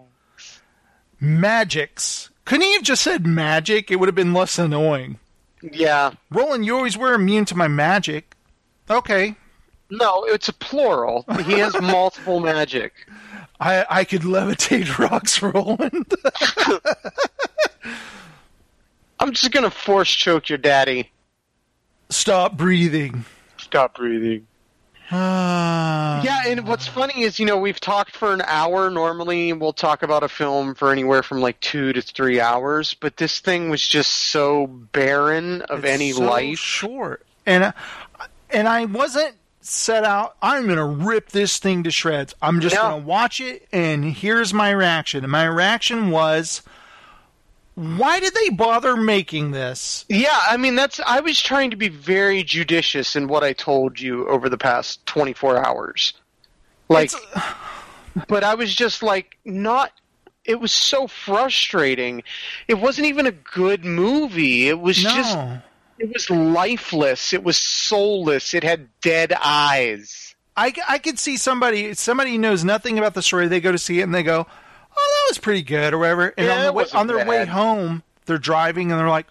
Magics. 1.20 2.30
Couldn't 2.44 2.62
he 2.66 2.72
have 2.74 2.82
just 2.82 3.02
said 3.02 3.26
magic? 3.26 3.90
It 3.90 3.96
would 3.96 4.08
have 4.08 4.14
been 4.14 4.32
less 4.34 4.58
annoying. 4.58 5.18
Yeah. 5.62 6.12
Roland, 6.30 6.64
you 6.64 6.76
always 6.76 6.96
were 6.96 7.14
immune 7.14 7.44
to 7.46 7.56
my 7.56 7.68
magic. 7.68 8.34
Okay. 8.88 9.34
No, 9.90 10.24
it's 10.24 10.48
a 10.48 10.52
plural. 10.52 11.24
He 11.44 11.54
has 11.58 11.74
multiple 11.80 12.40
magic. 12.40 12.92
I 13.60 13.84
I 13.90 14.04
could 14.04 14.22
levitate 14.22 14.98
rocks, 15.10 15.42
Roland. 15.42 16.12
I'm 19.20 19.32
just 19.32 19.50
gonna 19.52 19.70
force 19.70 20.10
choke 20.10 20.48
your 20.48 20.58
daddy. 20.58 21.10
Stop 22.10 22.56
breathing. 22.56 23.24
Stop 23.58 23.96
breathing. 23.96 24.46
Ah. 25.10 26.22
Yeah, 26.22 26.42
and 26.46 26.66
what's 26.68 26.86
funny 26.86 27.22
is, 27.22 27.38
you 27.38 27.46
know, 27.46 27.56
we've 27.58 27.80
talked 27.80 28.14
for 28.14 28.32
an 28.34 28.42
hour. 28.46 28.90
Normally, 28.90 29.52
we'll 29.54 29.72
talk 29.72 30.02
about 30.02 30.22
a 30.22 30.28
film 30.28 30.74
for 30.74 30.92
anywhere 30.92 31.22
from 31.22 31.40
like 31.40 31.58
two 31.60 31.92
to 31.94 32.02
three 32.02 32.40
hours, 32.40 32.92
but 32.94 33.16
this 33.16 33.40
thing 33.40 33.70
was 33.70 33.86
just 33.86 34.12
so 34.12 34.66
barren 34.66 35.62
of 35.62 35.84
It's 35.84 35.94
any 35.94 36.12
so 36.12 36.24
life. 36.24 36.58
short, 36.58 37.24
and 37.46 37.64
I- 37.64 37.72
and 38.50 38.68
I 38.68 38.84
wasn't 38.84 39.34
set 39.60 40.04
out. 40.04 40.36
I'm 40.42 40.66
gonna 40.66 40.86
rip 40.86 41.30
this 41.30 41.58
thing 41.58 41.82
to 41.84 41.90
shreds. 41.90 42.34
I'm 42.40 42.60
just 42.60 42.74
No. 42.74 42.82
gonna 42.82 42.98
watch 42.98 43.40
it, 43.40 43.66
and 43.72 44.04
here's 44.04 44.54
my 44.54 44.70
reaction. 44.70 45.24
And 45.24 45.32
my 45.32 45.44
reaction 45.44 46.10
was, 46.10 46.62
why 47.74 48.18
did 48.18 48.34
they 48.34 48.48
bother 48.50 48.96
making 48.96 49.52
this? 49.52 50.04
Yeah, 50.08 50.36
I 50.48 50.56
mean, 50.56 50.74
that's. 50.74 50.98
I 51.06 51.20
was 51.20 51.40
trying 51.40 51.70
to 51.70 51.76
be 51.76 51.88
very 51.88 52.42
judicious 52.42 53.14
in 53.14 53.28
what 53.28 53.44
I 53.44 53.52
told 53.52 54.00
you 54.00 54.26
over 54.28 54.48
the 54.48 54.58
past 54.58 55.04
24 55.06 55.64
hours. 55.64 56.12
Like, 56.88 57.12
but 58.28 58.42
I 58.42 58.54
was 58.54 58.74
just 58.74 59.02
like, 59.02 59.38
not. 59.44 59.92
It 60.44 60.60
was 60.60 60.72
so 60.72 61.06
frustrating. 61.06 62.22
It 62.68 62.74
wasn't 62.80 63.06
even 63.06 63.26
a 63.26 63.32
good 63.32 63.84
movie. 63.84 64.68
It 64.68 64.80
was 64.80 64.96
just. 64.96 65.36
It 65.98 66.12
was 66.12 66.30
lifeless. 66.30 67.32
It 67.32 67.42
was 67.44 67.56
soulless. 67.56 68.54
It 68.54 68.62
had 68.64 68.88
dead 69.00 69.32
eyes. 69.42 70.34
I, 70.56 70.72
I 70.88 70.98
could 70.98 71.18
see 71.18 71.36
somebody 71.36 71.94
somebody 71.94 72.32
who 72.32 72.38
knows 72.38 72.64
nothing 72.64 72.98
about 72.98 73.14
the 73.14 73.22
story. 73.22 73.48
They 73.48 73.60
go 73.60 73.72
to 73.72 73.78
see 73.78 74.00
it 74.00 74.04
and 74.04 74.14
they 74.14 74.22
go, 74.24 74.46
"Oh, 74.96 75.22
that 75.26 75.30
was 75.30 75.38
pretty 75.38 75.62
good," 75.62 75.94
or 75.94 75.98
whatever. 75.98 76.34
And 76.36 76.46
Yeah, 76.46 76.58
on, 76.58 76.64
the 76.66 76.72
way, 76.72 76.84
on 76.94 77.06
their 77.06 77.26
way 77.26 77.44
home, 77.46 78.02
they're 78.26 78.38
driving 78.38 78.90
and 78.90 78.98
they're 78.98 79.08
like, 79.08 79.26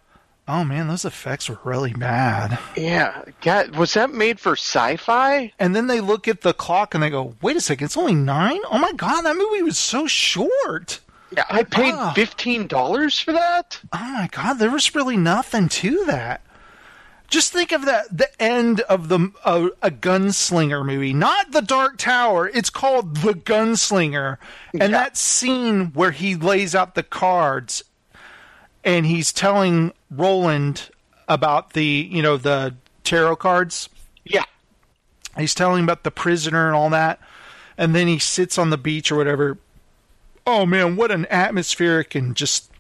"Oh 0.47 0.63
man, 0.63 0.87
those 0.87 1.03
effects 1.03 1.49
were 1.49 1.59
really 1.65 1.91
bad." 1.93 2.57
Yeah, 2.77 3.23
God, 3.41 3.75
was 3.75 3.93
that 3.95 4.13
made 4.13 4.39
for 4.39 4.53
sci-fi? 4.53 5.51
And 5.59 5.75
then 5.75 5.87
they 5.87 5.99
look 5.99 6.29
at 6.29 6.41
the 6.41 6.53
clock 6.53 6.93
and 6.93 7.03
they 7.03 7.09
go, 7.09 7.35
"Wait 7.41 7.57
a 7.57 7.61
second, 7.61 7.85
it's 7.85 7.97
only 7.97 8.15
nine? 8.15 8.61
Oh 8.71 8.77
my 8.77 8.93
god, 8.93 9.23
that 9.23 9.35
movie 9.35 9.63
was 9.63 9.77
so 9.77 10.07
short." 10.07 11.01
Yeah, 11.35 11.43
I 11.49 11.63
paid 11.63 11.93
Ah. 11.93 12.13
fifteen 12.13 12.67
dollars 12.67 13.19
for 13.19 13.33
that. 13.33 13.79
Oh 13.91 13.97
my 14.13 14.29
god, 14.31 14.59
there 14.59 14.69
was 14.71 14.95
really 14.95 15.17
nothing 15.17 15.67
to 15.67 16.05
that. 16.05 16.39
Just 17.27 17.51
think 17.51 17.71
of 17.73 17.83
that 17.85 18.05
the 18.15 18.29
end 18.41 18.79
of 18.81 19.09
the 19.09 19.31
uh, 19.43 19.67
a 19.81 19.91
gunslinger 19.91 20.85
movie, 20.85 21.11
not 21.13 21.51
the 21.51 21.61
Dark 21.61 21.97
Tower. 21.97 22.47
It's 22.53 22.69
called 22.69 23.17
the 23.17 23.33
Gunslinger, 23.33 24.37
and 24.73 24.81
Yeah. 24.81 24.87
that 24.87 25.17
scene 25.17 25.87
where 25.93 26.11
he 26.11 26.35
lays 26.35 26.73
out 26.73 26.95
the 26.95 27.03
cards, 27.03 27.83
and 28.83 29.05
he's 29.05 29.33
telling 29.33 29.91
Roland 30.09 30.89
about 31.27 31.73
the 31.73 32.07
you 32.09 32.21
know 32.21 32.37
the 32.37 32.75
tarot 33.03 33.35
cards. 33.37 33.89
Yeah, 34.23 34.45
He's 35.37 35.53
telling 35.53 35.83
about 35.83 36.03
the 36.03 36.11
prisoner 36.11 36.67
and 36.67 36.75
all 36.75 36.89
that, 36.91 37.19
and 37.77 37.93
then 37.93 38.07
he 38.07 38.19
sits 38.19 38.57
on 38.57 38.69
the 38.69 38.77
beach 38.77 39.11
or 39.11 39.15
whatever. 39.17 39.57
Oh 40.45 40.65
man, 40.65 40.95
what 40.95 41.11
an 41.11 41.27
atmospheric 41.29 42.15
and 42.15 42.35
just 42.37 42.71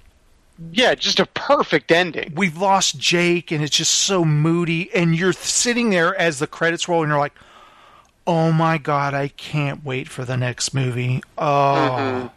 yeah, 0.71 0.95
just 0.95 1.19
a 1.19 1.25
perfect 1.27 1.91
ending. 1.91 2.33
we've 2.35 2.57
lost 2.57 2.97
Jake 2.97 3.51
and 3.51 3.63
it's 3.63 3.75
just 3.75 3.93
so 3.93 4.25
moody 4.25 4.93
and 4.93 5.15
you're 5.15 5.33
sitting 5.33 5.89
there 5.89 6.15
as 6.15 6.39
the 6.39 6.47
credits 6.47 6.87
roll 6.87 7.03
and 7.03 7.09
you're 7.09 7.19
like 7.19 7.35
oh 8.25 8.51
my 8.51 8.77
god 8.77 9.13
I 9.13 9.29
can't 9.29 9.85
wait 9.85 10.09
for 10.09 10.25
the 10.25 10.37
next 10.37 10.73
movie. 10.73 11.21
Oh. 11.37 11.43
Mm-hmm. 11.43 12.27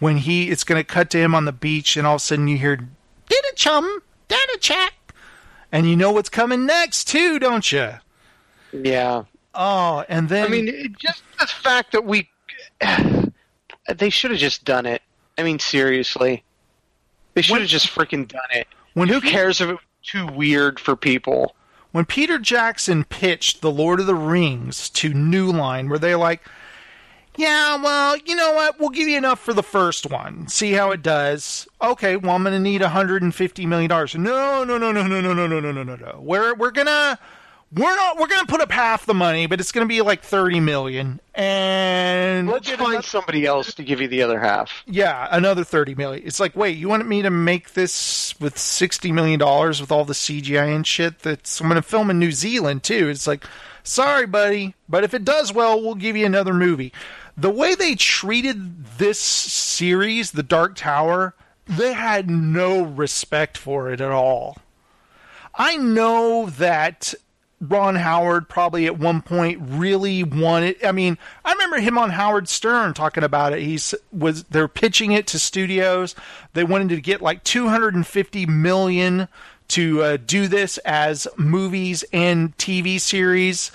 When 0.00 0.16
he 0.18 0.50
it's 0.50 0.64
going 0.64 0.80
to 0.80 0.84
cut 0.84 1.10
to 1.10 1.18
him 1.18 1.34
on 1.34 1.44
the 1.44 1.52
beach 1.52 1.96
and 1.96 2.06
all 2.06 2.16
of 2.16 2.20
a 2.20 2.24
sudden 2.24 2.48
you 2.48 2.58
hear 2.58 2.76
did 2.76 3.44
a 3.52 3.54
chum 3.54 4.02
did 4.28 4.48
a 4.54 4.58
check. 4.58 4.94
And 5.70 5.88
you 5.88 5.96
know 5.96 6.12
what's 6.12 6.28
coming 6.28 6.66
next 6.66 7.08
too 7.08 7.38
don't 7.38 7.70
you 7.70 7.90
Yeah, 8.72 9.24
oh 9.54 10.04
and 10.08 10.28
then 10.28 10.46
I 10.46 10.48
mean, 10.48 10.68
it, 10.68 10.98
just 10.98 11.22
the 11.38 11.46
fact 11.46 11.92
that 11.92 12.04
we 12.04 12.28
they 13.94 14.10
should 14.10 14.30
have 14.30 14.40
just 14.40 14.64
done 14.64 14.86
it. 14.86 15.02
I 15.36 15.42
mean, 15.42 15.58
seriously, 15.58 16.44
they 17.34 17.42
should 17.42 17.60
have 17.60 17.68
just 17.68 17.88
freaking 17.88 18.26
done 18.26 18.42
it. 18.52 18.66
When 18.94 19.08
Who 19.08 19.20
cares 19.20 19.60
if 19.60 19.68
it 19.68 19.72
was 19.72 19.80
too 20.02 20.26
weird 20.26 20.78
for 20.80 20.96
people? 20.96 21.54
when 21.92 22.04
Peter 22.04 22.40
Jackson 22.40 23.04
pitched 23.04 23.60
The 23.60 23.70
Lord 23.70 24.00
of 24.00 24.06
the 24.06 24.16
Rings 24.16 24.88
to 24.90 25.14
New 25.14 25.52
Line, 25.52 25.88
where 25.88 25.98
they're 25.98 26.16
like, 26.16 26.42
yeah, 27.36 27.80
well, 27.80 28.16
you 28.16 28.34
know 28.34 28.52
what? 28.52 28.80
We'll 28.80 28.90
give 28.90 29.06
you 29.06 29.16
enough 29.16 29.38
for 29.38 29.52
the 29.52 29.62
first 29.62 30.10
one. 30.10 30.48
See 30.48 30.72
how 30.72 30.90
it 30.90 31.02
does. 31.02 31.68
Okay, 31.80 32.16
well, 32.16 32.34
I'm 32.34 32.42
going 32.42 32.52
to 32.52 32.58
need 32.58 32.80
150 32.80 33.66
million 33.66 33.88
dollars. 33.88 34.14
No, 34.16 34.64
no, 34.64 34.76
no, 34.76 34.90
no, 34.90 35.06
no, 35.06 35.20
no, 35.20 35.32
no, 35.32 35.46
no, 35.46 35.60
no, 35.60 35.70
no, 35.70 35.82
no, 35.84 35.94
no. 35.96 36.20
We're 36.20 36.54
we're 36.54 36.72
gonna 36.72 37.16
we're 37.74 37.96
not 37.96 38.18
we're 38.18 38.26
gonna 38.28 38.46
put 38.46 38.60
up 38.60 38.70
half 38.70 39.04
the 39.06 39.14
money, 39.14 39.46
but 39.46 39.60
it's 39.60 39.72
going 39.72 39.84
to 39.86 39.88
be 39.88 40.00
like 40.02 40.22
30 40.22 40.60
million. 40.60 41.20
And 41.34 42.48
Let's 42.48 42.68
find 42.70 42.80
another- 42.80 43.02
somebody 43.02 43.44
else 43.46 43.74
to 43.74 43.82
give 43.82 44.00
you 44.00 44.08
the 44.08 44.22
other 44.22 44.38
half. 44.38 44.70
yeah, 44.86 45.26
another 45.30 45.64
30 45.64 45.94
million. 45.94 46.26
It's 46.26 46.38
like, 46.40 46.54
wait, 46.54 46.76
you 46.76 46.88
wanted 46.88 47.06
me 47.06 47.22
to 47.22 47.30
make 47.30 47.72
this 47.74 48.34
with 48.40 48.56
60 48.58 49.10
million 49.12 49.38
dollars 49.40 49.80
with 49.80 49.90
all 49.90 50.04
the 50.04 50.12
CGI 50.14 50.74
and 50.74 50.86
shit 50.86 51.20
that's 51.20 51.60
I'm 51.60 51.68
going 51.68 51.76
to 51.80 51.82
film 51.82 52.10
in 52.10 52.18
New 52.18 52.32
Zealand 52.32 52.82
too. 52.84 53.08
It's 53.08 53.26
like, 53.26 53.44
sorry, 53.82 54.26
buddy, 54.26 54.74
but 54.88 55.02
if 55.04 55.12
it 55.14 55.24
does 55.24 55.52
well, 55.52 55.80
we'll 55.80 55.94
give 55.96 56.16
you 56.16 56.26
another 56.26 56.54
movie. 56.54 56.92
The 57.36 57.50
way 57.50 57.74
they 57.74 57.96
treated 57.96 58.86
this 58.98 59.18
series, 59.18 60.30
The 60.30 60.44
Dark 60.44 60.76
Tower, 60.76 61.34
they 61.66 61.92
had 61.92 62.30
no 62.30 62.82
respect 62.82 63.58
for 63.58 63.90
it 63.90 64.00
at 64.00 64.12
all. 64.12 64.56
I 65.56 65.76
know 65.76 66.46
that 66.46 67.14
Ron 67.60 67.96
Howard 67.96 68.48
probably 68.48 68.86
at 68.86 68.98
one 68.98 69.22
point 69.22 69.58
really 69.62 70.22
wanted. 70.22 70.84
I 70.84 70.92
mean, 70.92 71.18
I 71.44 71.52
remember 71.52 71.78
him 71.78 71.96
on 71.96 72.10
Howard 72.10 72.48
Stern 72.48 72.94
talking 72.94 73.24
about 73.24 73.52
it. 73.52 73.62
He's 73.62 73.94
was 74.12 74.44
they're 74.44 74.68
pitching 74.68 75.12
it 75.12 75.26
to 75.28 75.38
studios. 75.38 76.14
They 76.52 76.64
wanted 76.64 76.90
to 76.90 77.00
get 77.00 77.22
like 77.22 77.44
250 77.44 78.46
million 78.46 79.28
to 79.68 80.02
uh, 80.02 80.16
do 80.18 80.46
this 80.46 80.78
as 80.78 81.26
movies 81.36 82.04
and 82.12 82.56
TV 82.58 83.00
series, 83.00 83.70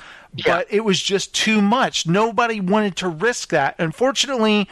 but 0.46 0.68
it 0.70 0.82
was 0.82 1.02
just 1.02 1.34
too 1.34 1.62
much. 1.62 2.06
Nobody 2.06 2.60
wanted 2.60 2.96
to 2.98 3.08
risk 3.08 3.50
that. 3.50 3.76
Unfortunately, 3.80 4.70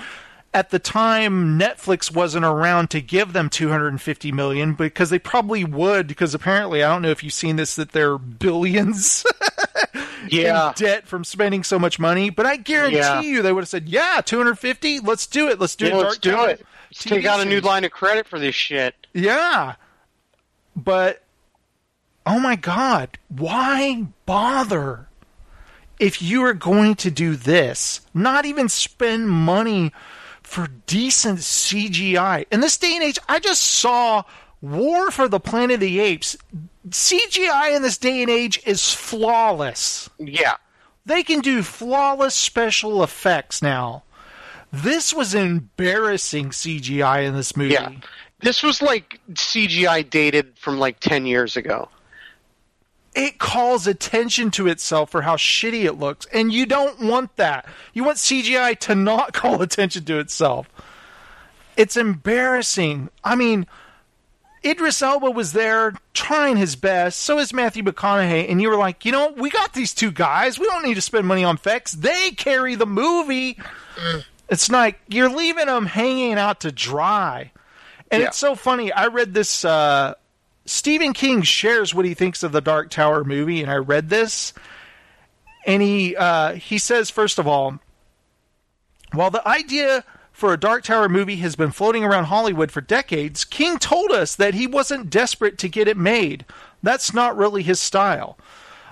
at 0.58 0.72
the 0.72 0.80
time 0.80 1.60
Netflix 1.60 2.12
wasn't 2.12 2.44
around 2.44 2.90
to 2.90 3.00
give 3.00 3.32
them 3.32 3.48
250 3.48 4.32
million 4.32 4.74
because 4.74 5.12
they 5.12 5.20
probably 5.20 5.64
would 5.64 6.08
because 6.08 6.34
apparently 6.34 6.84
I 6.84 6.92
don't 6.92 7.04
know 7.04 7.12
if 7.12 7.24
you've 7.24 7.32
seen 7.32 7.58
this 7.58 7.76
that 7.76 7.92
they're 7.92 8.18
billions 8.18 9.24
Yeah, 10.30 10.70
in 10.70 10.74
debt 10.74 11.08
from 11.08 11.24
spending 11.24 11.64
so 11.64 11.78
much 11.78 12.00
money 12.00 12.32
but 12.32 12.48
I 12.48 12.56
guarantee 12.56 12.98
Yeah. 12.98 13.22
you 13.22 13.42
they 13.44 13.54
would 13.54 13.62
have 13.62 13.70
said 13.70 13.88
yeah 13.88 14.20
250 14.26 15.02
let's 15.02 15.28
do 15.28 15.48
it 15.48 15.60
let's 15.60 15.76
do 15.76 15.86
Yeah, 15.86 15.94
it 15.94 15.98
let's 15.98 16.18
do 16.18 16.32
it. 16.46 16.66
Let's 16.90 17.04
TV 17.04 17.10
take 17.10 17.26
out 17.26 17.40
a 17.40 17.46
new 17.46 17.62
line 17.62 17.84
of 17.86 17.92
credit 17.92 18.26
for 18.28 18.40
this 18.40 18.56
shit. 18.56 18.96
yeah 19.14 19.76
but 20.76 21.22
oh 22.26 22.40
my 22.40 22.56
god 22.56 23.20
why 23.30 24.08
bother 24.26 25.08
if 26.00 26.20
you 26.20 26.44
are 26.44 26.54
going 26.54 26.96
to 26.96 27.12
do 27.12 27.36
this 27.36 28.02
not 28.12 28.44
even 28.46 28.68
spend 28.68 29.30
money 29.30 29.92
for 30.48 30.68
decent 30.88 31.40
CGI. 31.40 32.46
In 32.52 32.62
this 32.62 32.78
day 32.78 32.94
and 32.96 33.04
age, 33.04 33.20
I 33.28 33.40
just 33.40 33.62
saw 33.62 34.24
War 34.62 35.12
for 35.12 35.28
the 35.28 35.40
Planet 35.42 35.76
of 35.76 35.80
the 35.82 36.00
Apes. 36.00 36.38
CGI 36.90 37.76
in 37.76 37.82
this 37.82 37.98
day 37.98 38.22
and 38.22 38.32
age 38.32 38.62
is 38.66 38.94
flawless. 38.94 40.10
Yeah, 40.18 40.56
They 41.06 41.22
can 41.24 41.42
do 41.42 41.64
flawless 41.64 42.34
special 42.34 43.04
effects 43.04 43.62
now. 43.62 44.04
This 44.72 45.14
was 45.14 45.36
embarrassing 45.36 46.50
CGI 46.52 47.26
in 47.28 47.36
this 47.36 47.56
movie. 47.58 47.74
yeah. 47.74 47.92
This 48.42 48.64
was 48.64 48.82
like 48.82 49.20
CGI 49.34 50.08
dated 50.10 50.58
from 50.58 50.78
like 50.80 51.00
ten 51.00 51.26
years 51.26 51.58
ago. 51.58 51.90
It 53.18 53.40
calls 53.40 53.88
attention 53.88 54.52
to 54.52 54.68
itself 54.68 55.10
for 55.10 55.24
how 55.24 55.36
shitty 55.36 55.84
it 55.86 55.94
looks, 55.94 56.28
and 56.32 56.54
you 56.54 56.66
don't 56.68 57.00
want 57.02 57.36
that. 57.38 57.66
You 57.94 58.04
want 58.04 58.18
CGI 58.20 58.78
to 58.82 58.96
not 58.96 59.34
call 59.34 59.62
attention 59.62 60.06
to 60.06 60.20
itself. 60.20 60.70
It's 61.76 61.98
embarrassing. 61.98 63.10
I 63.24 63.36
mean, 63.36 63.66
Idris 64.64 65.02
Elba 65.02 65.32
was 65.32 65.54
there 65.54 65.94
trying 66.14 66.58
his 66.58 66.76
best. 66.76 67.20
So 67.20 67.40
is 67.40 67.54
Matthew 67.54 67.84
McConaughey, 67.84 68.50
and 68.50 68.62
you 68.62 68.70
were 68.70 68.78
like, 68.78 69.04
you 69.06 69.12
know, 69.12 69.34
we 69.36 69.50
got 69.50 69.74
these 69.74 69.94
two 69.94 70.12
guys. 70.12 70.60
We 70.60 70.66
don't 70.68 70.84
need 70.86 70.96
to 70.96 71.02
spend 71.02 71.28
money 71.28 71.44
on 71.44 71.56
effects. 71.56 71.94
They 71.94 72.32
carry 72.32 72.76
the 72.76 72.88
movie. 72.88 73.58
It's 74.50 74.72
like 74.72 74.98
you're 75.10 75.28
leaving 75.28 75.66
them 75.66 75.86
hanging 75.86 76.36
out 76.36 76.62
to 76.62 76.72
dry. 76.72 77.52
And 78.10 78.22
Yeah. 78.22 78.30
it's 78.30 78.38
so 78.38 78.56
funny. 78.56 78.94
I 78.94 79.08
read 79.08 79.34
this. 79.34 79.66
Uh, 79.66 80.14
Stephen 80.68 81.14
King 81.14 81.42
shares 81.42 81.96
what 81.96 82.06
he 82.06 82.14
thinks 82.14 82.44
of 82.44 82.52
the 82.52 82.62
Dark 82.62 82.90
Tower 82.90 83.24
movie, 83.24 83.62
and 83.62 83.72
I 83.72 83.78
read 83.78 84.10
this, 84.10 84.54
and 85.66 85.82
he 85.82 86.16
uh, 86.16 86.54
he 86.54 86.78
says 86.78 87.10
first 87.10 87.40
of 87.40 87.48
all, 87.48 87.80
While 89.14 89.32
the 89.32 89.48
idea 89.48 90.04
for 90.34 90.54
a 90.54 90.60
Dark 90.60 90.84
Tower 90.84 91.10
movie 91.10 91.38
has 91.38 91.56
been 91.56 91.72
floating 91.72 92.04
around 92.04 92.26
Hollywood 92.26 92.70
for 92.70 92.82
decades, 92.82 93.46
King 93.46 93.80
told 93.80 94.12
us 94.12 94.36
that 94.36 94.54
he 94.54 94.68
wasn't 94.68 95.10
desperate 95.10 95.58
to 95.60 95.70
get 95.70 95.88
it 95.88 95.98
made. 95.98 96.46
That's 96.84 97.14
not 97.14 97.38
really 97.38 97.64
his 97.64 97.80
style. 97.80 98.38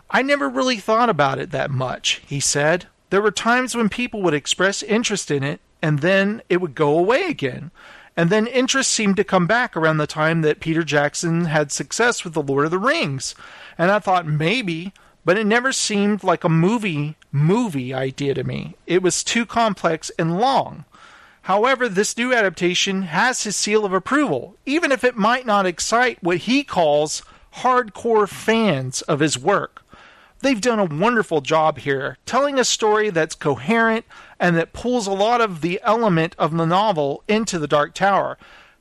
I 0.09 0.21
never 0.21 0.47
really 0.47 0.77
thought 0.77 1.09
about 1.09 1.39
it 1.39 1.51
that 1.51 1.71
much, 1.71 2.21
he 2.25 2.39
said. 2.39 2.87
There 3.09 3.21
were 3.21 3.31
times 3.31 3.75
when 3.75 3.89
people 3.89 4.21
would 4.21 4.33
express 4.33 4.81
interest 4.81 5.29
in 5.29 5.43
it, 5.43 5.59
and 5.81 5.99
then 5.99 6.41
it 6.49 6.61
would 6.61 6.73
go 6.73 6.97
away 6.97 7.23
again. 7.25 7.71
And 8.17 8.29
then 8.29 8.47
interest 8.47 8.91
seemed 8.91 9.17
to 9.17 9.23
come 9.23 9.45
back 9.45 9.75
around 9.75 9.97
the 9.97 10.07
time 10.07 10.41
that 10.41 10.59
Peter 10.61 10.83
Jackson 10.83 11.45
had 11.45 11.71
success 11.71 12.23
with 12.23 12.33
The 12.33 12.41
Lord 12.41 12.65
of 12.65 12.71
the 12.71 12.79
Rings. 12.79 13.35
And 13.77 13.91
I 13.91 13.99
thought 13.99 14.25
maybe, 14.25 14.93
but 15.25 15.37
it 15.37 15.45
never 15.45 15.71
seemed 15.71 16.23
like 16.23 16.43
a 16.43 16.49
movie 16.49 17.17
movie 17.31 17.93
idea 17.93 18.33
to 18.33 18.43
me. 18.43 18.75
It 18.87 19.01
was 19.03 19.23
too 19.23 19.45
complex 19.45 20.09
and 20.17 20.39
long. 20.39 20.85
However, 21.43 21.87
this 21.87 22.17
new 22.17 22.33
adaptation 22.33 23.03
has 23.03 23.43
his 23.43 23.55
seal 23.55 23.85
of 23.85 23.93
approval, 23.93 24.55
even 24.65 24.91
if 24.91 25.03
it 25.03 25.17
might 25.17 25.45
not 25.45 25.65
excite 25.65 26.23
what 26.23 26.37
he 26.37 26.63
calls 26.63 27.21
hardcore 27.57 28.27
fans 28.27 29.01
of 29.03 29.19
his 29.19 29.37
work. 29.37 29.84
They've 30.45 30.61
done 30.61 30.77
a 30.77 30.85
wonderful 30.85 31.41
job 31.41 31.79
here, 31.79 32.19
telling 32.27 32.59
a 32.59 32.63
story 32.63 33.09
that's 33.09 33.33
coherent 33.33 34.05
and 34.39 34.55
that 34.55 34.73
pulls 34.73 35.07
a 35.07 35.11
lot 35.11 35.41
of 35.41 35.61
the 35.61 35.79
element 35.81 36.35
of 36.37 36.55
the 36.55 36.67
novel 36.67 37.23
into 37.27 37.57
the 37.57 37.67
Dark 37.67 37.95
Tower. 37.95 38.37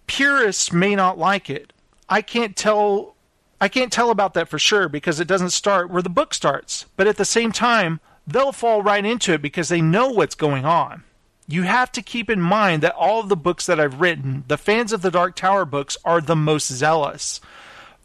Purists 0.06 0.74
may 0.74 0.94
not 0.94 1.16
like 1.16 1.48
it. 1.48 1.72
I 2.06 2.20
can't 2.20 2.54
tell 2.54 3.16
I 3.62 3.68
can't 3.68 3.90
tell 3.90 4.10
about 4.10 4.34
that 4.34 4.50
for 4.50 4.58
sure 4.58 4.90
because 4.90 5.20
it 5.20 5.26
doesn't 5.26 5.52
start 5.52 5.88
where 5.88 6.02
the 6.02 6.10
book 6.10 6.34
starts. 6.34 6.84
But 6.98 7.06
at 7.06 7.16
the 7.16 7.24
same 7.24 7.50
time, 7.50 8.00
they'll 8.26 8.52
fall 8.52 8.82
right 8.82 9.02
into 9.02 9.32
it 9.32 9.40
because 9.40 9.70
they 9.70 9.80
know 9.80 10.10
what's 10.10 10.34
going 10.34 10.66
on. 10.66 11.02
You 11.48 11.62
have 11.62 11.90
to 11.92 12.02
keep 12.02 12.28
in 12.28 12.42
mind 12.42 12.82
that 12.82 12.94
all 12.94 13.20
of 13.20 13.30
the 13.30 13.36
books 13.36 13.64
that 13.64 13.80
I've 13.80 14.02
written, 14.02 14.44
the 14.48 14.58
fans 14.58 14.92
of 14.92 15.00
the 15.00 15.10
Dark 15.10 15.34
Tower 15.34 15.64
books 15.64 15.96
are 16.04 16.20
the 16.20 16.36
most 16.36 16.70
zealous. 16.70 17.40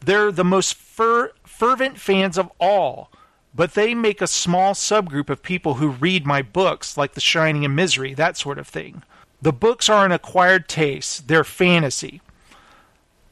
They're 0.02 0.32
the 0.32 0.44
most 0.44 0.72
fer- 0.72 1.32
fervent 1.44 1.98
fans 1.98 2.38
of 2.38 2.50
all 2.58 3.10
but 3.54 3.74
they 3.74 3.94
make 3.94 4.20
a 4.20 4.26
small 4.26 4.74
subgroup 4.74 5.28
of 5.28 5.42
people 5.42 5.74
who 5.74 5.88
read 5.88 6.26
my 6.26 6.42
books, 6.42 6.96
like 6.96 7.12
The 7.12 7.20
Shining 7.20 7.64
and 7.64 7.74
Misery, 7.74 8.14
that 8.14 8.36
sort 8.36 8.58
of 8.58 8.66
thing. 8.68 9.02
The 9.42 9.52
books 9.52 9.88
are 9.88 10.04
an 10.04 10.12
acquired 10.12 10.68
taste, 10.68 11.28
they're 11.28 11.44
fantasy. 11.44 12.20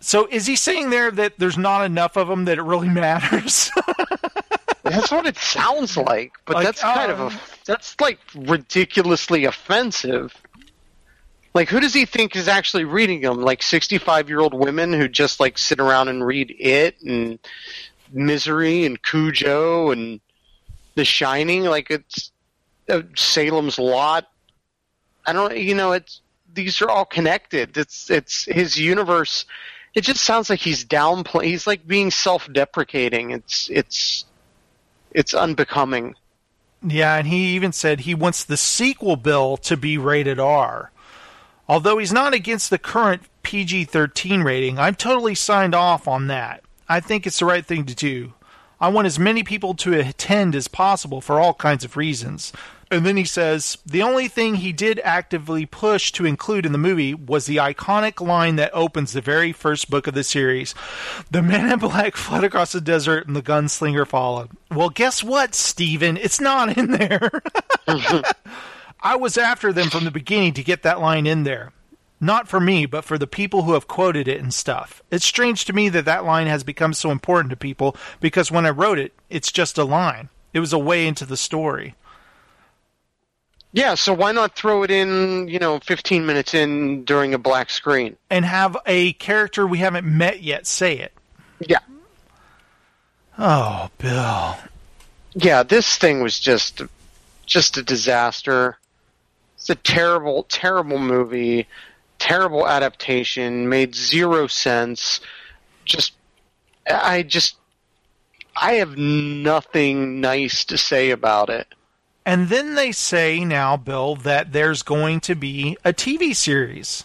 So 0.01 0.29
is 0.31 0.47
he 0.47 0.57
saying 0.57 0.91
there 0.91 1.11
that 1.11 1.39
there's 1.39 1.59
not 1.59 1.85
enough 1.85 2.17
of 2.17 2.29
them 2.29 2.45
that 2.47 2.59
it 2.59 2.63
really 2.63 2.89
matters? 2.89 3.71
that's 4.85 5.11
what 5.11 5.27
it 5.27 5.37
sounds 5.37 5.97
like, 5.97 6.33
but 6.47 6.57
like, 6.57 6.65
that's 6.65 6.81
kind 6.81 7.11
of 7.11 7.21
a 7.21 7.27
um, 7.27 7.39
that's 7.67 8.01
like 8.01 8.19
ridiculously 8.35 9.45
offensive. 9.45 10.35
Like, 11.55 11.69
who 11.69 11.81
does 11.81 11.95
he 11.95 12.05
think 12.05 12.37
is 12.37 12.47
actually 12.47 12.85
reading 12.85 13.21
them? 13.21 13.41
Like 13.41 13.63
sixty-five-year-old 13.63 14.55
women 14.55 14.93
who 14.93 15.09
just 15.09 15.41
like 15.41 15.59
sit 15.59 15.81
around 15.81 16.09
and 16.09 16.25
read 16.25 16.55
it 16.59 17.01
and 17.03 17.39
Misery 18.13 18.85
and 18.85 19.03
Cujo 19.03 19.91
and 19.91 20.21
The 20.95 21.05
Shining. 21.05 21.65
Like 21.65 21.91
it's 21.91 22.33
uh, 22.89 23.03
Salem's 23.15 23.79
Lot. 23.79 24.27
I 25.27 25.33
don't. 25.33 25.57
You 25.57 25.75
know, 25.75 25.93
it's 25.93 26.21
these 26.55 26.81
are 26.83 26.91
all 26.91 27.05
connected. 27.05 27.77
It's 27.77 28.11
it's 28.11 28.45
his 28.45 28.79
universe. 28.79 29.45
It 29.95 30.03
just 30.03 30.23
sounds 30.23 30.51
like 30.51 30.61
he's 30.61 30.85
downplaying. 30.85 31.45
He's 31.45 31.67
like 31.67 31.87
being 31.87 32.11
self-deprecating. 32.11 33.31
It's 33.31 33.69
it's 33.71 34.25
it's 35.13 35.35
unbecoming. 35.35 36.15
Yeah, 36.83 37.17
and 37.17 37.27
he 37.27 37.55
even 37.57 37.73
said 37.73 38.01
he 38.01 38.15
wants 38.15 38.45
the 38.45 38.57
sequel 38.57 39.17
bill 39.17 39.57
to 39.59 39.77
be 39.77 39.99
rated 39.99 40.39
R. 40.39 40.93
Although 41.69 41.99
he's 41.99 42.13
not 42.13 42.33
against 42.35 42.71
the 42.71 42.79
current 42.79 43.23
PG 43.43 43.85
13 43.87 44.43
rating, 44.43 44.79
I'm 44.79 44.95
totally 44.95 45.35
signed 45.35 45.75
off 45.75 46.09
on 46.09 46.29
that. 46.29 46.63
I 46.89 47.01
think 47.01 47.27
it's 47.27 47.39
the 47.39 47.47
right 47.47 47.65
thing 47.65 47.85
to 47.87 47.95
do. 47.95 48.35
I 48.81 48.89
want 48.89 49.07
as 49.07 49.19
many 49.19 49.43
people 49.43 49.75
to 49.75 49.99
attend 49.99 50.55
as 50.55 50.69
possible 50.69 51.21
for 51.21 51.41
all 51.41 51.55
kinds 51.55 51.85
of 51.85 51.97
reasons. 51.97 52.53
And 52.91 53.05
then 53.05 53.17
he 53.17 53.25
says 53.25 53.77
the 53.85 54.03
only 54.03 54.29
thing 54.29 54.57
he 54.57 54.73
did 54.73 55.01
actively 55.05 55.67
push 55.67 56.11
to 56.13 56.25
include 56.25 56.65
in 56.65 56.73
the 56.73 56.79
movie 56.79 57.13
was 57.13 57.45
the 57.45 57.57
iconic 57.57 58.25
line 58.25 58.57
that 58.57 58.71
opens 58.73 59.13
the 59.13 59.21
very 59.21 59.53
first 59.53 59.91
book 59.91 60.07
of 60.07 60.15
the 60.15 60.25
series 60.25 60.75
The 61.31 61.43
man 61.43 61.71
in 61.71 61.79
black 61.79 62.17
fled 62.17 62.45
across 62.45 62.73
the 62.73 62.81
desert 62.81 63.27
and 63.27 63.37
the 63.37 63.43
gunslinger 63.43 64.07
followed. 64.07 64.51
Well, 64.71 64.91
guess 64.91 65.23
what, 65.23 65.55
Stephen? 65.55 66.17
It's 66.17 66.41
not 66.41 66.79
in 66.79 66.93
there. 66.93 67.31
I 69.01 69.17
was 69.17 69.37
after 69.37 69.73
them 69.73 69.91
from 69.91 70.05
the 70.05 70.11
beginning 70.11 70.55
to 70.55 70.65
get 70.65 70.83
that 70.83 71.01
line 71.01 71.27
in 71.27 71.45
there. 71.45 71.73
Not 72.21 72.49
for 72.49 72.59
me, 72.59 72.87
but 72.87 73.05
for 73.05 73.17
the 73.17 73.27
people 73.27 73.63
who 73.63 73.75
have 73.75 73.87
quoted 73.87 74.27
it 74.27 74.41
and 74.41 74.53
stuff. 74.53 75.03
It's 75.11 75.25
strange 75.25 75.65
to 75.67 75.73
me 75.73 75.89
that 75.91 76.05
that 76.07 76.25
line 76.25 76.49
has 76.49 76.65
become 76.65 76.93
so 76.93 77.11
important 77.11 77.51
to 77.51 77.57
people 77.57 77.97
because 78.21 78.51
when 78.51 78.67
I 78.67 78.71
wrote 78.71 78.99
it, 78.99 79.13
it's 79.31 79.53
just 79.53 79.79
a 79.79 79.85
line. 79.85 80.29
It 80.53 80.61
was 80.61 80.73
a 80.73 80.79
way 80.79 81.07
into 81.07 81.25
the 81.25 81.37
story. 81.37 81.95
Yeah, 83.73 83.95
so 83.95 84.15
why 84.15 84.33
not 84.33 84.57
throw 84.57 84.83
it 84.83 84.91
in, 84.91 85.47
you 85.47 85.59
know, 85.59 85.79
15 85.81 86.25
minutes 86.25 86.55
in 86.55 87.05
during 87.05 87.35
a 87.35 87.39
black 87.39 87.71
screen? 87.71 88.17
And 88.31 88.45
have 88.45 88.77
a 88.87 89.13
character 89.15 89.67
we 89.67 89.79
haven't 89.79 90.07
met 90.07 90.43
yet 90.43 90.67
say 90.67 90.99
it. 90.99 91.13
Yeah. 91.61 91.79
Oh, 93.39 93.91
Bill. 93.99 94.57
Yeah, 95.35 95.63
this 95.63 95.97
thing 95.99 96.23
was 96.23 96.41
just 96.41 96.83
just 97.47 97.77
a 97.77 97.83
disaster. 97.83 98.79
It's 99.57 99.71
a 99.71 99.75
terrible, 99.75 100.45
terrible 100.45 100.99
movie 100.99 101.67
terrible 102.19 102.67
adaptation, 102.67 103.69
made 103.69 103.95
zero 103.95 104.47
sense. 104.47 105.21
Just, 105.85 106.13
I 106.87 107.23
just, 107.23 107.57
I 108.57 108.75
have 108.75 108.97
nothing 108.97 110.21
nice 110.21 110.65
to 110.67 110.79
say 110.79 111.11
about 111.11 111.51
it. 111.51 111.67
And 112.27 112.49
then 112.49 112.75
they 112.75 112.93
say 112.93 113.45
now, 113.45 113.77
Bill, 113.77 114.17
that 114.17 114.53
there's 114.53 114.83
going 114.83 115.21
to 115.21 115.35
be 115.35 115.79
a 115.85 115.93
TV 115.93 116.37
series. 116.37 117.05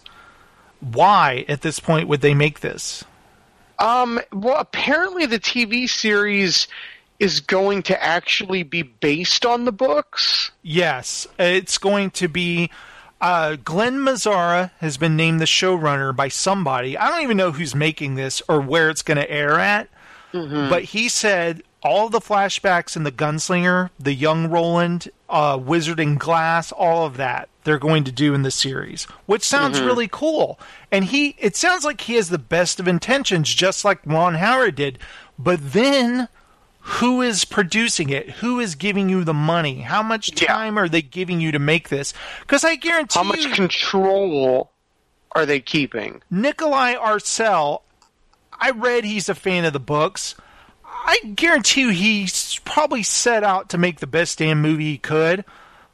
Why, 0.81 1.45
at 1.47 1.61
this 1.61 1.79
point, 1.79 2.09
would 2.09 2.19
they 2.19 2.33
make 2.33 2.59
this? 2.59 3.05
Um, 3.79 4.19
well, 4.33 4.57
apparently 4.59 5.25
the 5.25 5.39
TV 5.39 5.89
series 5.89 6.67
is 7.19 7.39
going 7.39 7.83
to 7.83 8.03
actually 8.03 8.63
be 8.63 8.81
based 8.81 9.45
on 9.45 9.63
the 9.63 9.71
books. 9.71 10.51
Yes, 10.61 11.25
it's 11.39 11.77
going 11.77 12.11
to 12.11 12.27
be 12.27 12.69
uh, 13.23 13.55
Glen 13.55 13.99
Mazzara 13.99 14.71
has 14.79 14.97
been 14.97 15.15
named 15.15 15.39
the 15.39 15.45
showrunner 15.45 16.13
by 16.13 16.27
somebody. 16.27 16.97
I 16.97 17.09
don't 17.09 17.21
even 17.21 17.37
know 17.37 17.53
who's 17.53 17.73
making 17.73 18.15
this 18.15 18.41
or 18.49 18.59
where 18.59 18.89
it's 18.89 19.01
going 19.01 19.17
to 19.17 19.31
air 19.31 19.57
at. 19.59 19.87
Mm-hmm. 20.33 20.69
But 20.69 20.83
he 20.83 21.07
said 21.07 21.63
all 21.81 22.09
the 22.09 22.19
flashbacks 22.19 22.97
in 22.97 23.03
the 23.03 23.13
Gunslinger, 23.13 23.91
the 23.97 24.13
young 24.13 24.49
Roland, 24.49 25.09
uh, 25.29 25.57
Wizard 25.61 26.01
in 26.01 26.17
Glass, 26.17 26.73
all 26.73 27.05
of 27.05 27.15
that 27.15 27.47
they're 27.63 27.79
going 27.79 28.03
to 28.03 28.11
do 28.11 28.33
in 28.33 28.41
the 28.41 28.51
series, 28.51 29.05
which 29.25 29.43
sounds 29.43 29.77
mm-hmm. 29.77 29.87
really 29.87 30.09
cool. 30.11 30.59
And 30.91 31.05
he, 31.05 31.35
it 31.37 31.55
sounds 31.55 31.85
like 31.85 32.01
he 32.01 32.15
has 32.15 32.27
the 32.27 32.37
best 32.37 32.77
of 32.77 32.89
intentions, 32.89 33.53
just 33.53 33.85
like 33.85 34.05
Ron 34.05 34.35
Howard 34.35 34.75
did. 34.75 34.99
But 35.39 35.71
then 35.71 36.27
who 36.85 37.21
is 37.21 37.45
producing 37.45 38.09
it? 38.09 38.29
Who 38.29 38.59
is 38.59 38.75
giving 38.75 39.07
you 39.07 39.23
the 39.23 39.33
money? 39.33 39.79
How 39.79 40.03
much 40.03 40.35
time 40.35 40.75
yeah. 40.75 40.81
are 40.81 40.89
they 40.89 41.01
giving 41.01 41.39
you 41.39 41.53
to 41.53 41.59
make 41.59 41.87
this? 41.87 42.13
Because 42.41 42.65
I 42.65 42.75
guarantee 42.75 43.19
how 43.19 43.23
much 43.23 43.45
you, 43.45 43.51
control 43.51 44.69
are 45.31 45.45
they 45.45 45.61
keeping? 45.61 46.21
Nikolaj 46.29 46.97
Arcel, 46.97 47.83
I 48.51 48.71
read 48.71 49.05
he's 49.05 49.29
a 49.29 49.35
fan 49.35 49.63
of 49.63 49.71
the 49.71 49.79
books. 49.79 50.35
I 50.83 51.19
guarantee 51.35 51.81
you 51.81 51.89
he's 51.89 52.59
probably 52.65 53.03
set 53.03 53.45
out 53.45 53.69
to 53.69 53.77
make 53.77 54.01
the 54.01 54.07
best 54.07 54.39
damn 54.39 54.61
movie 54.61 54.91
he 54.91 54.97
could, 54.97 55.45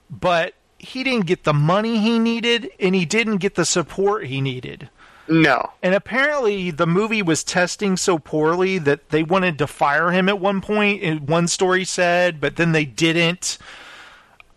but 0.09 0.55
he 0.79 1.03
didn't 1.03 1.27
get 1.27 1.43
the 1.43 1.53
money 1.53 1.99
he 1.99 2.17
needed 2.17 2.71
and 2.79 2.95
he 2.95 3.05
didn't 3.05 3.37
get 3.37 3.53
the 3.53 3.65
support 3.65 4.25
he 4.25 4.41
needed. 4.41 4.89
No. 5.29 5.71
And 5.83 5.93
apparently, 5.93 6.71
the 6.71 6.87
movie 6.87 7.21
was 7.21 7.43
testing 7.43 7.97
so 7.97 8.17
poorly 8.17 8.79
that 8.79 9.09
they 9.09 9.21
wanted 9.21 9.59
to 9.59 9.67
fire 9.67 10.11
him 10.11 10.27
at 10.27 10.39
one 10.39 10.59
point. 10.59 11.21
One 11.21 11.47
story 11.47 11.85
said, 11.85 12.41
but 12.41 12.55
then 12.55 12.71
they 12.71 12.85
didn't. 12.85 13.59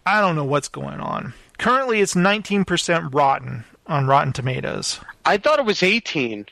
I 0.07 0.21
don't 0.21 0.35
know 0.35 0.45
what's 0.45 0.69
going 0.69 1.01
on. 1.01 1.35
Currently, 1.59 2.01
it's 2.01 2.15
19% 2.15 3.15
rotten 3.15 3.65
on 3.87 4.07
Rotten 4.07 4.33
Tomatoes. 4.33 4.99
I 5.25 5.37
thought 5.37 5.59
it 5.59 5.67
was 5.67 5.83
18. 5.83 6.47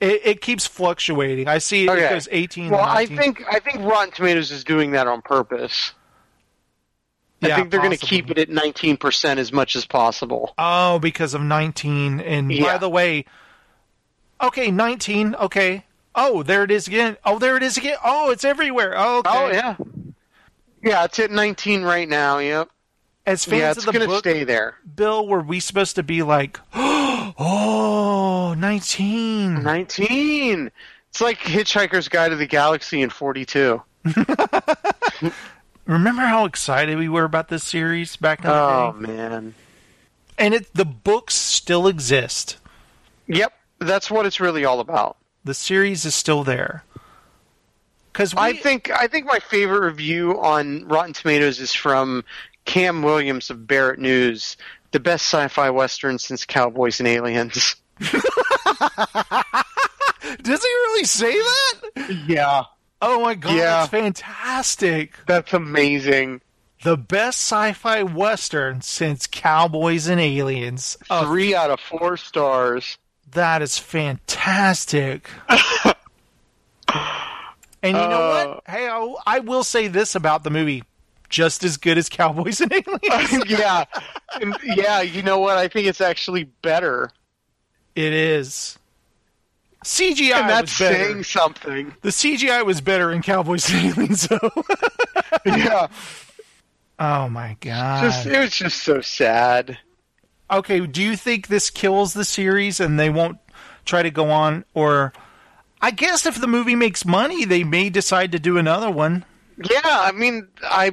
It, 0.00 0.20
it 0.24 0.40
keeps 0.40 0.66
fluctuating. 0.66 1.46
I 1.46 1.58
see 1.58 1.88
okay. 1.88 2.06
it 2.06 2.10
goes 2.10 2.28
18. 2.30 2.70
Well, 2.70 2.80
I 2.80 3.06
think 3.06 3.44
I 3.50 3.58
think 3.58 3.80
Rotten 3.80 4.12
Tomatoes 4.12 4.50
is 4.50 4.64
doing 4.64 4.92
that 4.92 5.06
on 5.06 5.22
purpose. 5.22 5.92
I 7.42 7.54
think 7.54 7.70
they're 7.70 7.80
going 7.80 7.96
to 7.96 8.04
keep 8.04 8.30
it 8.30 8.38
at 8.38 8.48
19% 8.48 9.36
as 9.36 9.52
much 9.52 9.76
as 9.76 9.86
possible. 9.86 10.54
Oh, 10.58 10.98
because 10.98 11.34
of 11.34 11.40
19. 11.40 12.20
And 12.20 12.50
yeah. 12.50 12.64
by 12.64 12.78
the 12.78 12.88
way, 12.88 13.26
Okay, 14.40 14.70
19. 14.70 15.34
Okay. 15.34 15.84
Oh, 16.14 16.42
there 16.42 16.64
it 16.64 16.70
is 16.70 16.86
again. 16.88 17.16
Oh, 17.24 17.38
there 17.38 17.56
it 17.56 17.62
is 17.62 17.76
again. 17.76 17.96
Oh, 18.04 18.30
it's 18.30 18.44
everywhere. 18.44 18.94
Oh, 18.96 19.18
okay. 19.18 19.30
Oh, 19.32 19.48
yeah. 19.50 19.76
Yeah, 20.82 21.04
it's 21.04 21.18
at 21.18 21.30
19 21.30 21.82
right 21.82 22.08
now. 22.08 22.38
Yep. 22.38 22.68
as 23.26 23.44
fans 23.44 23.60
yeah, 23.60 23.70
of 23.72 23.76
it's 23.78 23.86
the 23.86 23.92
going 23.92 24.02
to 24.02 24.08
book, 24.08 24.20
stay 24.20 24.44
there. 24.44 24.76
Bill, 24.96 25.26
were 25.26 25.40
we 25.40 25.60
supposed 25.60 25.96
to 25.96 26.02
be 26.02 26.22
like, 26.22 26.58
oh, 26.74 28.54
19? 28.58 29.62
19. 29.62 30.70
It's 31.10 31.20
like 31.20 31.38
Hitchhiker's 31.38 32.08
Guide 32.08 32.28
to 32.30 32.36
the 32.36 32.46
Galaxy 32.46 33.02
in 33.02 33.10
42. 33.10 33.82
Remember 35.86 36.22
how 36.22 36.44
excited 36.44 36.98
we 36.98 37.08
were 37.08 37.24
about 37.24 37.48
this 37.48 37.64
series 37.64 38.16
back 38.16 38.40
in 38.40 38.46
the 38.46 38.52
Oh 38.52 38.92
day? 39.00 39.06
man. 39.12 39.54
And 40.36 40.54
it, 40.54 40.72
the 40.74 40.84
books 40.84 41.34
still 41.34 41.86
exist. 41.88 42.58
Yep, 43.26 43.52
that's 43.78 44.10
what 44.10 44.26
it's 44.26 44.40
really 44.40 44.64
all 44.64 44.80
about. 44.80 45.16
The 45.44 45.54
series 45.54 46.04
is 46.04 46.14
still 46.14 46.44
there. 46.44 46.84
Because 48.12 48.34
I 48.36 48.52
think 48.54 48.90
I 48.90 49.06
think 49.06 49.26
my 49.26 49.38
favorite 49.38 49.80
review 49.86 50.40
on 50.40 50.86
Rotten 50.88 51.12
Tomatoes 51.12 51.60
is 51.60 51.72
from 51.72 52.24
Kam 52.64 53.02
Williams 53.02 53.48
of 53.50 53.58
Baret 53.58 53.98
News, 53.98 54.56
the 54.90 54.98
best 55.00 55.26
sci-fi 55.26 55.70
western 55.70 56.18
since 56.18 56.44
Cowboys 56.44 56.98
and 56.98 57.06
Aliens. 57.08 57.76
does 58.00 58.12
he 60.62 60.68
really 60.68 61.04
say 61.04 61.32
that? 61.32 62.22
Yeah, 62.26 62.64
Oh 63.00 63.20
my 63.22 63.34
god, 63.34 63.54
Yeah. 63.54 63.64
that's 63.86 63.90
fantastic! 63.90 65.14
that's 65.26 65.52
amazing. 65.52 66.40
The 66.82 66.96
best 66.96 67.38
sci-fi 67.40 68.02
western 68.04 68.80
since 68.82 69.26
Cowboys 69.26 70.06
and 70.08 70.20
Aliens. 70.20 70.96
Oh, 71.10 71.24
Three 71.26 71.54
out 71.54 71.70
of 71.70 71.80
four 71.80 72.16
stars. 72.16 72.98
That 73.32 73.62
is 73.62 73.78
fantastic. 73.78 75.28
and 75.48 75.56
you 77.84 77.92
know 77.92 78.30
Uh, 78.30 78.46
what? 78.46 78.62
Hey, 78.66 78.88
I, 78.88 79.14
I 79.26 79.38
will 79.40 79.64
say 79.64 79.88
this 79.88 80.14
about 80.14 80.44
the 80.44 80.50
movie: 80.50 80.84
just 81.28 81.64
as 81.64 81.76
good 81.76 81.98
as 81.98 82.08
Cowboys 82.08 82.60
and 82.60 82.72
Aliens. 82.72 83.44
yeah, 83.50 83.84
And, 84.40 84.56
yeah. 84.64 85.00
You 85.02 85.22
know 85.22 85.38
what? 85.38 85.56
I 85.58 85.68
think 85.68 85.86
it's 85.86 86.00
actually 86.00 86.44
better, 86.62 87.10
it 87.94 88.12
is. 88.12 88.78
CGI 89.84 90.32
and 90.34 90.50
that's 90.50 90.78
was 90.78 90.88
better. 90.88 91.04
saying 91.04 91.22
something. 91.24 91.94
The 92.02 92.08
CGI 92.08 92.64
was 92.66 92.80
better 92.80 93.12
in 93.12 93.22
Cowboys 93.22 93.70
and 93.70 93.92
Aliens, 93.92 94.26
though. 94.26 94.50
yeah, 95.46 95.86
oh 96.98 97.28
my 97.28 97.56
god! 97.60 98.02
just 98.02 98.26
it 98.26 98.38
was 98.38 98.56
just 98.56 98.82
so 98.82 99.00
sad. 99.00 99.78
Okay, 100.50 100.86
do 100.86 101.02
you 101.02 101.16
think 101.16 101.48
this 101.48 101.70
kills 101.70 102.14
the 102.14 102.24
series 102.24 102.80
and 102.80 102.98
they 102.98 103.10
won't 103.10 103.38
try 103.84 104.02
to 104.02 104.10
go 104.10 104.30
on? 104.30 104.64
Or 104.74 105.12
I 105.80 105.90
guess 105.90 106.26
if 106.26 106.40
the 106.40 106.46
movie 106.46 106.76
makes 106.76 107.04
money, 107.04 107.44
they 107.44 107.64
may 107.64 107.90
decide 107.90 108.32
to 108.32 108.38
do 108.38 108.58
another 108.58 108.90
one. 108.90 109.24
Yeah, 109.58 109.80
I 109.84 110.12
mean, 110.12 110.48
I 110.62 110.92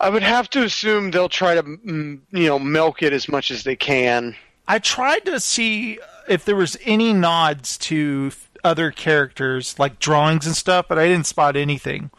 I 0.00 0.10
would 0.10 0.22
have 0.22 0.48
to 0.50 0.62
assume 0.62 1.10
they'll 1.10 1.28
try 1.28 1.54
to 1.54 1.62
mm, 1.62 2.20
you 2.30 2.46
know 2.46 2.58
milk 2.58 3.02
it 3.02 3.12
as 3.12 3.28
much 3.28 3.50
as 3.50 3.64
they 3.64 3.76
can. 3.76 4.36
I 4.66 4.78
tried 4.78 5.24
to 5.26 5.40
see 5.40 5.98
if 6.28 6.44
there 6.44 6.56
was 6.56 6.76
any 6.84 7.12
nods 7.12 7.78
to 7.78 8.32
other 8.62 8.90
characters, 8.90 9.78
like 9.78 9.98
drawings 9.98 10.46
and 10.46 10.54
stuff, 10.54 10.86
but 10.88 10.98
I 10.98 11.08
didn't 11.08 11.26
spot 11.26 11.56
anything. 11.56 12.10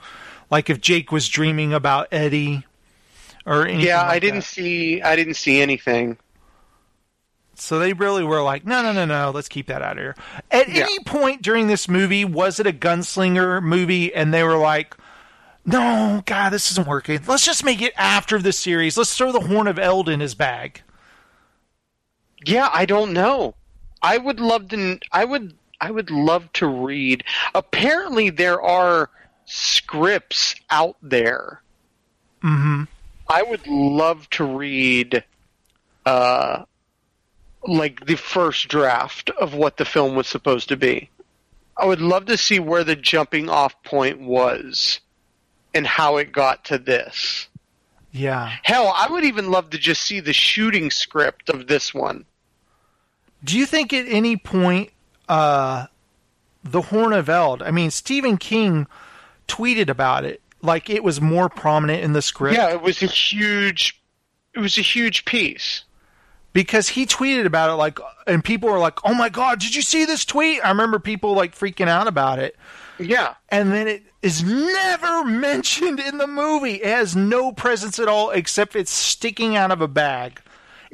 Like 0.49 0.69
if 0.69 0.81
Jake 0.81 1.11
was 1.11 1.29
dreaming 1.29 1.73
about 1.73 2.07
Eddie, 2.11 2.65
or 3.45 3.65
anything 3.65 3.85
Yeah, 3.87 4.01
like 4.01 4.11
I 4.11 4.19
didn't 4.19 4.39
that. 4.39 4.45
see 4.45 5.01
I 5.01 5.15
didn't 5.15 5.35
see 5.35 5.61
anything. 5.61 6.17
So 7.55 7.77
they 7.77 7.91
really 7.91 8.23
were 8.23 8.41
like, 8.41 8.65
no, 8.65 8.81
no, 8.81 8.93
no, 8.93 9.03
no, 9.05 9.31
let's 9.31 9.49
keep 9.49 9.67
that 9.67 9.81
out 9.81 9.97
of 9.97 9.97
here. 9.97 10.15
At 10.49 10.69
Yeah. 10.69 10.83
any 10.83 10.99
point 10.99 11.41
during 11.41 11.67
this 11.67 11.89
movie, 11.89 12.23
was 12.23 12.57
it 12.59 12.65
a 12.67 12.71
gunslinger 12.71 13.61
movie? 13.61 14.13
And 14.13 14.33
they 14.33 14.43
were 14.43 14.55
like, 14.57 14.95
no, 15.65 16.23
God, 16.25 16.51
this 16.51 16.71
isn't 16.71 16.87
working. 16.87 17.19
Let's 17.27 17.45
just 17.45 17.65
make 17.65 17.81
it 17.81 17.93
after 17.97 18.39
the 18.39 18.53
series. 18.53 18.97
Let's 18.97 19.15
throw 19.15 19.33
the 19.33 19.41
Horn 19.41 19.67
of 19.67 19.77
Eld 19.77 20.07
in 20.07 20.21
his 20.21 20.35
bag. 20.35 20.83
Yeah, 22.45 22.69
I 22.73 22.85
don't 22.85 23.11
know. 23.11 23.55
I 24.01 24.17
would 24.17 24.39
love 24.39 24.69
to. 24.69 24.97
I 25.11 25.25
would. 25.25 25.53
I 25.81 25.91
would 25.91 26.09
love 26.11 26.51
to 26.53 26.67
read. 26.67 27.23
Apparently, 27.53 28.29
there 28.29 28.61
are 28.61 29.09
scripts 29.45 30.55
out 30.69 30.95
there. 31.01 31.61
Mm-hmm. 32.41 32.83
I 33.29 33.43
would 33.43 33.67
love 33.67 34.29
to 34.31 34.43
read, 34.43 35.23
uh, 36.05 36.63
like 37.67 38.05
the 38.05 38.15
first 38.15 38.67
draft 38.67 39.29
of 39.29 39.53
what 39.53 39.77
the 39.77 39.85
film 39.85 40.15
was 40.15 40.27
supposed 40.27 40.69
to 40.69 40.77
be. 40.77 41.09
I 41.77 41.85
would 41.85 42.01
love 42.01 42.25
to 42.25 42.37
see 42.37 42.59
where 42.59 42.83
the 42.83 42.95
jumping 42.95 43.47
off 43.47 43.81
point 43.83 44.19
was, 44.19 44.99
and 45.73 45.85
how 45.85 46.17
it 46.17 46.31
got 46.31 46.65
to 46.65 46.77
this. 46.77 47.47
Yeah. 48.11 48.51
Hell, 48.63 48.91
I 48.95 49.07
would 49.09 49.23
even 49.23 49.51
love 49.51 49.69
to 49.69 49.77
just 49.77 50.01
see 50.01 50.19
the 50.19 50.33
shooting 50.33 50.89
script 50.89 51.49
of 51.49 51.67
this 51.67 51.93
one. 51.93 52.25
Do 53.43 53.57
you 53.57 53.65
think 53.65 53.93
at 53.93 54.07
any 54.07 54.35
point, 54.35 54.89
uh, 55.29 55.85
the 56.63 56.81
Horn 56.81 57.13
of 57.13 57.29
Eld, 57.29 57.61
I 57.61 57.71
mean, 57.71 57.91
Stephen 57.91 58.37
King 58.37 58.87
tweeted 59.47 59.89
about 59.89 60.25
it, 60.25 60.41
like 60.61 60.89
it 60.89 61.03
was 61.03 61.19
more 61.21 61.49
prominent 61.49 62.03
in 62.03 62.13
the 62.13 62.21
script? 62.21 62.57
Yeah, 62.57 62.71
it 62.71 62.81
was 62.81 63.01
a 63.03 63.07
huge. 63.07 64.01
It 64.55 64.59
was 64.59 64.77
a 64.77 64.81
huge 64.81 65.25
piece. 65.25 65.83
because 66.53 66.89
he 66.89 67.05
tweeted 67.05 67.45
about 67.45 67.69
it 67.69 67.73
like 67.75 67.99
and 68.25 68.43
people 68.43 68.67
were 68.69 68.79
like 68.79 68.97
oh 69.05 69.13
my 69.13 69.29
god 69.29 69.59
did 69.59 69.75
you 69.75 69.83
see 69.83 70.03
this 70.05 70.25
tweet 70.25 70.59
i 70.65 70.69
remember 70.69 70.97
people 70.97 71.33
like 71.35 71.53
freaking 71.55 71.87
out 71.87 72.07
about 72.07 72.39
it 72.39 72.55
Yeah, 72.97 73.35
and 73.49 73.71
then 73.71 73.87
it 73.87 74.01
is 74.23 74.43
never 74.43 75.23
mentioned 75.47 75.99
in 75.99 76.17
the 76.17 76.25
movie 76.25 76.73
it 76.81 76.87
has 76.87 77.15
no 77.15 77.51
presence 77.51 77.99
at 77.99 78.07
all 78.07 78.31
except 78.31 78.75
it's 78.75 78.91
sticking 78.91 79.55
out 79.55 79.69
of 79.71 79.79
a 79.81 79.87
bag 79.87 80.41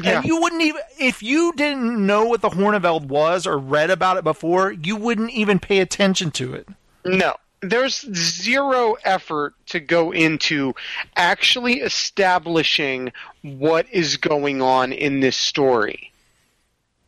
Yeah. 0.04 0.18
and 0.18 0.26
you 0.26 0.42
wouldn't 0.42 0.62
even 0.62 0.82
if 1.00 1.24
you 1.24 1.54
didn't 1.56 2.06
know 2.06 2.26
what 2.26 2.42
the 2.42 2.50
horn 2.50 2.76
of 2.76 2.84
eld 2.84 3.10
was 3.10 3.48
or 3.48 3.58
read 3.58 3.90
about 3.90 4.18
it 4.18 4.26
before 4.26 4.74
you 4.74 4.98
wouldn't 4.98 5.32
even 5.32 5.60
pay 5.60 5.80
attention 5.80 6.30
to 6.32 6.54
it 6.54 6.68
no. 7.06 7.34
There's 7.70 8.02
zero 8.16 8.96
effort 9.04 9.54
to 9.68 9.80
go 9.80 10.12
into 10.12 10.74
actually 11.16 11.80
establishing 11.82 13.12
what 13.42 13.88
is 13.92 14.18
going 14.18 14.62
on 14.62 14.92
in 14.94 15.20
this 15.20 15.38
story. 15.38 16.12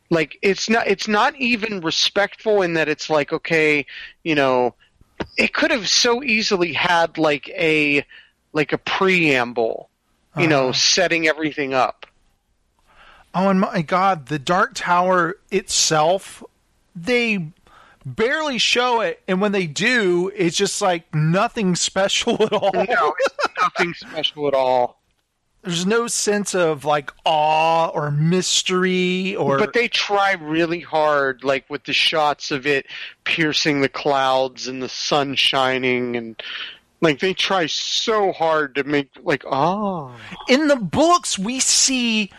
Like 0.09 0.37
it's 0.41 0.69
not 0.69 0.87
it's 0.87 1.07
not 1.07 1.35
even 1.35 1.81
respectful 1.81 2.61
in 2.61 2.73
that 2.75 2.87
it's 2.87 3.09
like 3.09 3.33
okay, 3.33 3.85
you 4.23 4.35
know, 4.35 4.73
it 5.37 5.53
could 5.53 5.71
have 5.71 5.89
so 5.89 6.23
easily 6.23 6.73
had 6.73 7.17
like 7.17 7.49
a 7.49 8.05
like 8.53 8.71
a 8.73 8.77
preamble, 8.77 9.89
you 10.37 10.47
know, 10.47 10.69
Uh-huh. 10.69 10.73
setting 10.73 11.27
everything 11.27 11.73
up. 11.73 12.05
oh 13.35 13.49
and 13.49 13.59
my 13.59 13.81
god 13.81 14.27
the 14.27 14.39
dark 14.39 14.71
tower 14.73 15.35
itself 15.51 16.41
they 16.95 17.51
barely 18.15 18.57
show 18.57 19.01
it 19.01 19.21
and 19.27 19.41
when 19.41 19.51
they 19.51 19.67
do 19.67 20.31
it's 20.35 20.55
just 20.55 20.81
like 20.81 21.13
nothing 21.13 21.75
special 21.89 22.41
at 22.41 22.53
all 22.53 22.71
No, 22.73 23.13
it's 23.19 23.35
nothing 23.61 23.93
special 23.93 24.47
at 24.47 24.53
all. 24.53 25.01
there's 25.63 25.85
no 25.85 26.07
sense 26.07 26.55
of 26.55 26.85
like 26.85 27.11
awe 27.25 27.87
or 27.89 28.09
mystery 28.11 29.35
or 29.35 29.57
But 29.57 29.73
they 29.73 29.87
try 29.87 30.33
really 30.33 30.79
hard, 30.79 31.43
like 31.43 31.69
with 31.69 31.83
the 31.83 31.93
shots 31.93 32.51
of 32.51 32.65
it 32.65 32.85
piercing 33.25 33.81
the 33.81 33.89
clouds 33.89 34.67
and 34.67 34.81
the 34.81 34.87
sun 34.89 35.35
shining, 35.35 36.15
and 36.15 36.41
like 37.01 37.19
they 37.19 37.33
try 37.33 37.65
so 37.65 38.31
hard 38.31 38.75
to 38.75 38.83
make 38.83 39.09
like 39.23 39.43
oh 39.45 40.15
in 40.47 40.67
the 40.67 40.75
books 40.77 41.37
we 41.37 41.59
see 41.59 42.31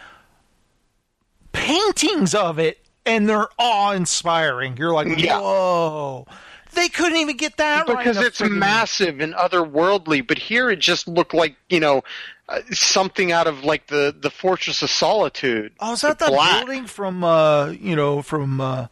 paintings 1.52 2.34
of 2.34 2.58
it 2.58 2.78
and 3.08 3.28
they're 3.28 3.48
awe-inspiring 3.58 4.76
you're 4.76 4.92
like 4.92 5.08
Yeah. 5.18 5.40
whoa 5.40 6.26
they 6.74 6.88
couldn't 6.88 7.16
even 7.18 7.36
get 7.36 7.56
that 7.56 7.88
right 7.88 7.98
because 7.98 8.18
in 8.18 8.24
it's 8.24 8.40
massive 8.42 9.20
and 9.20 9.34
otherworldly. 9.34 10.24
But 10.24 10.38
here 10.38 10.70
it 10.70 10.78
just 10.78 11.08
looked 11.08 11.32
like 11.34 11.56
you 11.70 11.80
know 11.80 12.02
uh, 12.48 12.60
something 12.70 13.32
out 13.32 13.46
of 13.48 13.64
like 13.64 13.86
the 13.88 14.14
the 14.16 14.30
Fortress 14.30 14.82
of 14.82 14.90
Solitude. 14.90 15.72
oh 15.80 15.94
is 15.94 16.02
that 16.02 16.18
The 16.20 16.26
the 16.26 16.30
black. 16.30 16.66
building 16.66 16.86
from 16.86 17.24
uh 17.24 17.68
you 17.70 17.96
know 17.96 18.20
from 18.22 18.60
uh 18.60 18.86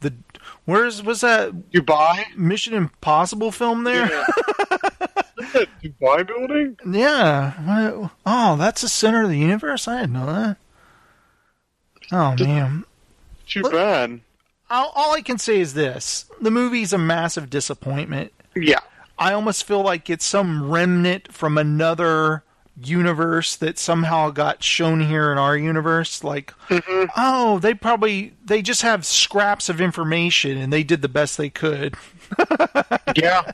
the 0.00 0.12
where's 0.66 1.02
was 1.02 1.20
that 1.22 1.70
Dubai, 1.70 2.36
mission 2.36 2.74
impossible 2.74 3.52
film 3.52 3.84
there 3.84 4.06
that 5.54 5.68
Dubai 5.82 6.26
building. 6.26 6.76
Yeah. 6.86 8.08
Oh, 8.26 8.56
that's 8.56 8.82
the 8.82 8.88
center 8.88 9.22
of 9.22 9.30
the 9.30 9.38
universe? 9.38 9.86
I 9.88 10.00
didn't 10.00 10.12
know 10.14 10.26
that. 10.26 10.56
Oh, 12.10 12.34
man. 12.44 12.84
Too 13.52 13.62
Look- 13.62 13.72
bad. 13.72 14.20
All, 14.70 14.90
all 14.94 15.14
I 15.14 15.20
can 15.20 15.36
say 15.38 15.60
is 15.60 15.74
this 15.74 16.24
the 16.40 16.50
movie's 16.50 16.92
a 16.94 16.98
massive 16.98 17.50
disappointment. 17.50 18.32
Yeah. 18.56 18.80
I 19.18 19.34
almost 19.34 19.64
feel 19.64 19.82
like 19.82 20.08
it's 20.08 20.24
some 20.24 20.70
remnant 20.70 21.30
from 21.32 21.58
another 21.58 22.42
universe 22.82 23.54
that 23.56 23.78
somehow 23.78 24.30
got 24.30 24.62
shown 24.64 25.00
here 25.00 25.30
in 25.30 25.36
our 25.38 25.56
universe. 25.56 26.24
Like, 26.24 26.54
oh, 26.70 27.58
they 27.60 27.74
probably, 27.74 28.32
they 28.44 28.62
just 28.62 28.80
have 28.82 29.04
scraps 29.04 29.68
of 29.68 29.80
information 29.80 30.56
and 30.56 30.72
they 30.72 30.82
did 30.82 31.02
the 31.02 31.08
best 31.08 31.36
they 31.36 31.50
could. 31.50 31.94
Yeah. 33.14 33.52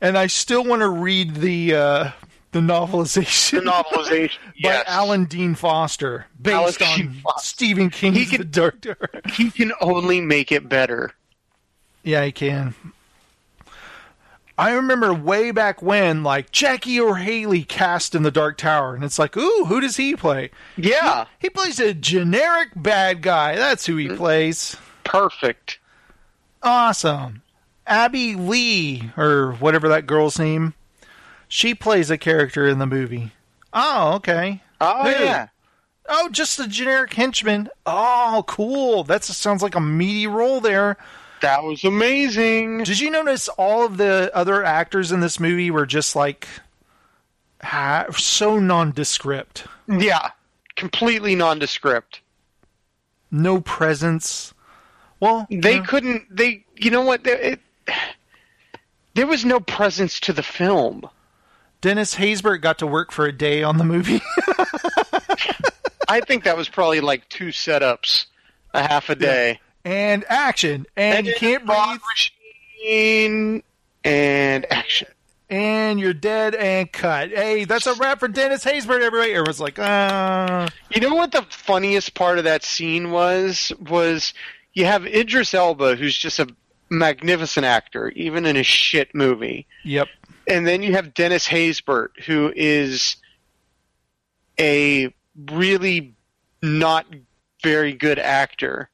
And 0.00 0.16
I 0.16 0.26
still 0.28 0.64
want 0.64 0.80
to 0.80 0.88
read 0.88 1.36
the, 1.36 1.74
uh, 1.74 2.10
the 2.52 2.60
novelization 2.60 3.64
The 3.64 3.70
novelization. 3.70 4.38
by 4.46 4.52
yes. 4.56 4.84
Alan 4.86 5.24
Dean 5.24 5.54
Foster, 5.54 6.26
Alan 6.44 6.66
based 6.66 6.78
Dean 6.78 7.08
on 7.08 7.14
Foster. 7.14 7.48
Stephen 7.48 7.90
King's 7.90 8.16
He 8.16 8.26
could- 8.26 8.40
The 8.40 8.44
Dark 8.44 8.80
Tower. 8.80 9.10
He 9.34 9.50
can 9.50 9.72
only 9.80 10.20
make 10.20 10.52
it 10.52 10.68
better. 10.68 11.12
Yeah, 12.02 12.24
he 12.24 12.32
can. 12.32 12.74
I 14.58 14.72
remember 14.72 15.14
way 15.14 15.50
back 15.50 15.80
when, 15.80 16.22
like 16.22 16.52
Jackie 16.52 17.00
Earle 17.00 17.14
Haley 17.14 17.64
cast 17.64 18.14
in 18.14 18.22
The 18.22 18.30
Dark 18.30 18.58
Tower, 18.58 18.94
and 18.94 19.02
it's 19.02 19.18
like, 19.18 19.36
ooh, 19.36 19.64
who 19.64 19.80
does 19.80 19.96
he 19.96 20.14
play? 20.14 20.50
Yeah. 20.76 21.24
He 21.38 21.48
plays 21.48 21.80
a 21.80 21.94
generic 21.94 22.68
bad 22.76 23.22
guy. 23.22 23.56
That's 23.56 23.86
who 23.86 23.96
he 23.96 24.08
mm. 24.08 24.16
plays. 24.16 24.76
Perfect. 25.04 25.78
Awesome. 26.62 27.42
Abbey 27.86 28.34
Lee, 28.34 29.10
or 29.16 29.52
whatever 29.52 29.88
that 29.88 30.06
girl's 30.06 30.38
name, 30.38 30.74
she 31.52 31.74
plays 31.74 32.08
a 32.10 32.16
character 32.16 32.66
in 32.66 32.78
the 32.78 32.86
movie. 32.86 33.30
Oh, 33.74 34.14
okay. 34.14 34.62
Oh 34.80 35.02
Who? 35.02 35.10
yeah. 35.22 35.48
Oh, 36.08 36.30
just 36.30 36.58
a 36.58 36.66
generic 36.66 37.12
henchman. 37.12 37.68
Oh, 37.84 38.42
cool. 38.48 39.04
That 39.04 39.22
sounds 39.22 39.62
like 39.62 39.74
a 39.74 39.80
meaty 39.80 40.26
role 40.26 40.62
there. 40.62 40.96
That 41.42 41.62
was 41.62 41.84
amazing. 41.84 42.84
Did 42.84 42.98
you 43.00 43.10
notice 43.10 43.48
all 43.50 43.84
of 43.84 43.98
the 43.98 44.30
other 44.34 44.64
actors 44.64 45.12
in 45.12 45.20
this 45.20 45.38
movie 45.38 45.70
were 45.70 45.84
just 45.84 46.16
like 46.16 46.48
ha- 47.62 48.06
so 48.16 48.58
nondescript? 48.58 49.66
Yeah. 49.86 50.30
Completely 50.74 51.34
nondescript. 51.34 52.22
No 53.30 53.60
presence. 53.60 54.54
Well, 55.20 55.46
They 55.50 55.76
yeah. 55.76 55.84
couldn't. 55.84 56.34
They. 56.34 56.64
You 56.76 56.90
know 56.90 57.02
what? 57.02 57.26
It, 57.26 57.60
there 59.14 59.26
was 59.26 59.44
no 59.44 59.60
presence 59.60 60.18
to 60.20 60.32
the 60.32 60.42
film. 60.42 61.06
Dennis 61.82 62.14
Haysbert 62.14 62.62
got 62.62 62.78
to 62.78 62.86
work 62.86 63.12
for 63.12 63.26
a 63.26 63.32
day 63.32 63.62
on 63.62 63.76
the 63.76 63.84
movie. 63.84 64.22
I 66.08 66.20
think 66.20 66.44
that 66.44 66.56
was 66.56 66.68
probably 66.68 67.00
like 67.00 67.28
two 67.28 67.48
setups, 67.48 68.26
a 68.72 68.82
half 68.86 69.10
a 69.10 69.14
day. 69.14 69.60
and 69.84 70.24
action. 70.28 70.86
And 70.96 71.26
you 71.26 71.34
can't 71.34 71.66
breathe. 71.66 71.98
Machine 72.80 73.62
and 74.04 74.66
action. 74.72 75.08
And 75.50 76.00
you're 76.00 76.14
dead 76.14 76.54
and 76.54 76.90
cut. 76.90 77.30
Hey, 77.30 77.64
that's 77.64 77.86
a 77.86 77.94
wrap 77.94 78.20
for 78.20 78.28
Dennis 78.28 78.64
Haysbert, 78.64 79.02
everybody. 79.02 79.32
Everyone's 79.32 79.60
like, 79.60 79.78
uh 79.78 80.68
You 80.90 81.00
know 81.02 81.14
what 81.14 81.32
the 81.32 81.42
funniest 81.50 82.14
part 82.14 82.38
of 82.38 82.44
that 82.44 82.64
scene 82.64 83.10
was? 83.10 83.72
Was 83.90 84.32
you 84.72 84.86
have 84.86 85.04
Idris 85.06 85.52
Elba, 85.52 85.96
who's 85.96 86.16
just 86.16 86.38
a 86.38 86.46
magnificent 86.92 87.64
actor, 87.64 88.10
even 88.10 88.44
in 88.44 88.56
a 88.56 88.62
shit 88.62 89.14
movie, 89.14 89.66
Yep. 89.84 90.08
and 90.46 90.66
then 90.66 90.82
you 90.82 90.92
have 90.92 91.14
Dennis 91.14 91.48
Haysbert, 91.48 92.08
who 92.26 92.52
is 92.54 93.16
a 94.60 95.12
really 95.50 96.14
not 96.62 97.06
very 97.62 97.92
good 97.94 98.18
actor. 98.18 98.90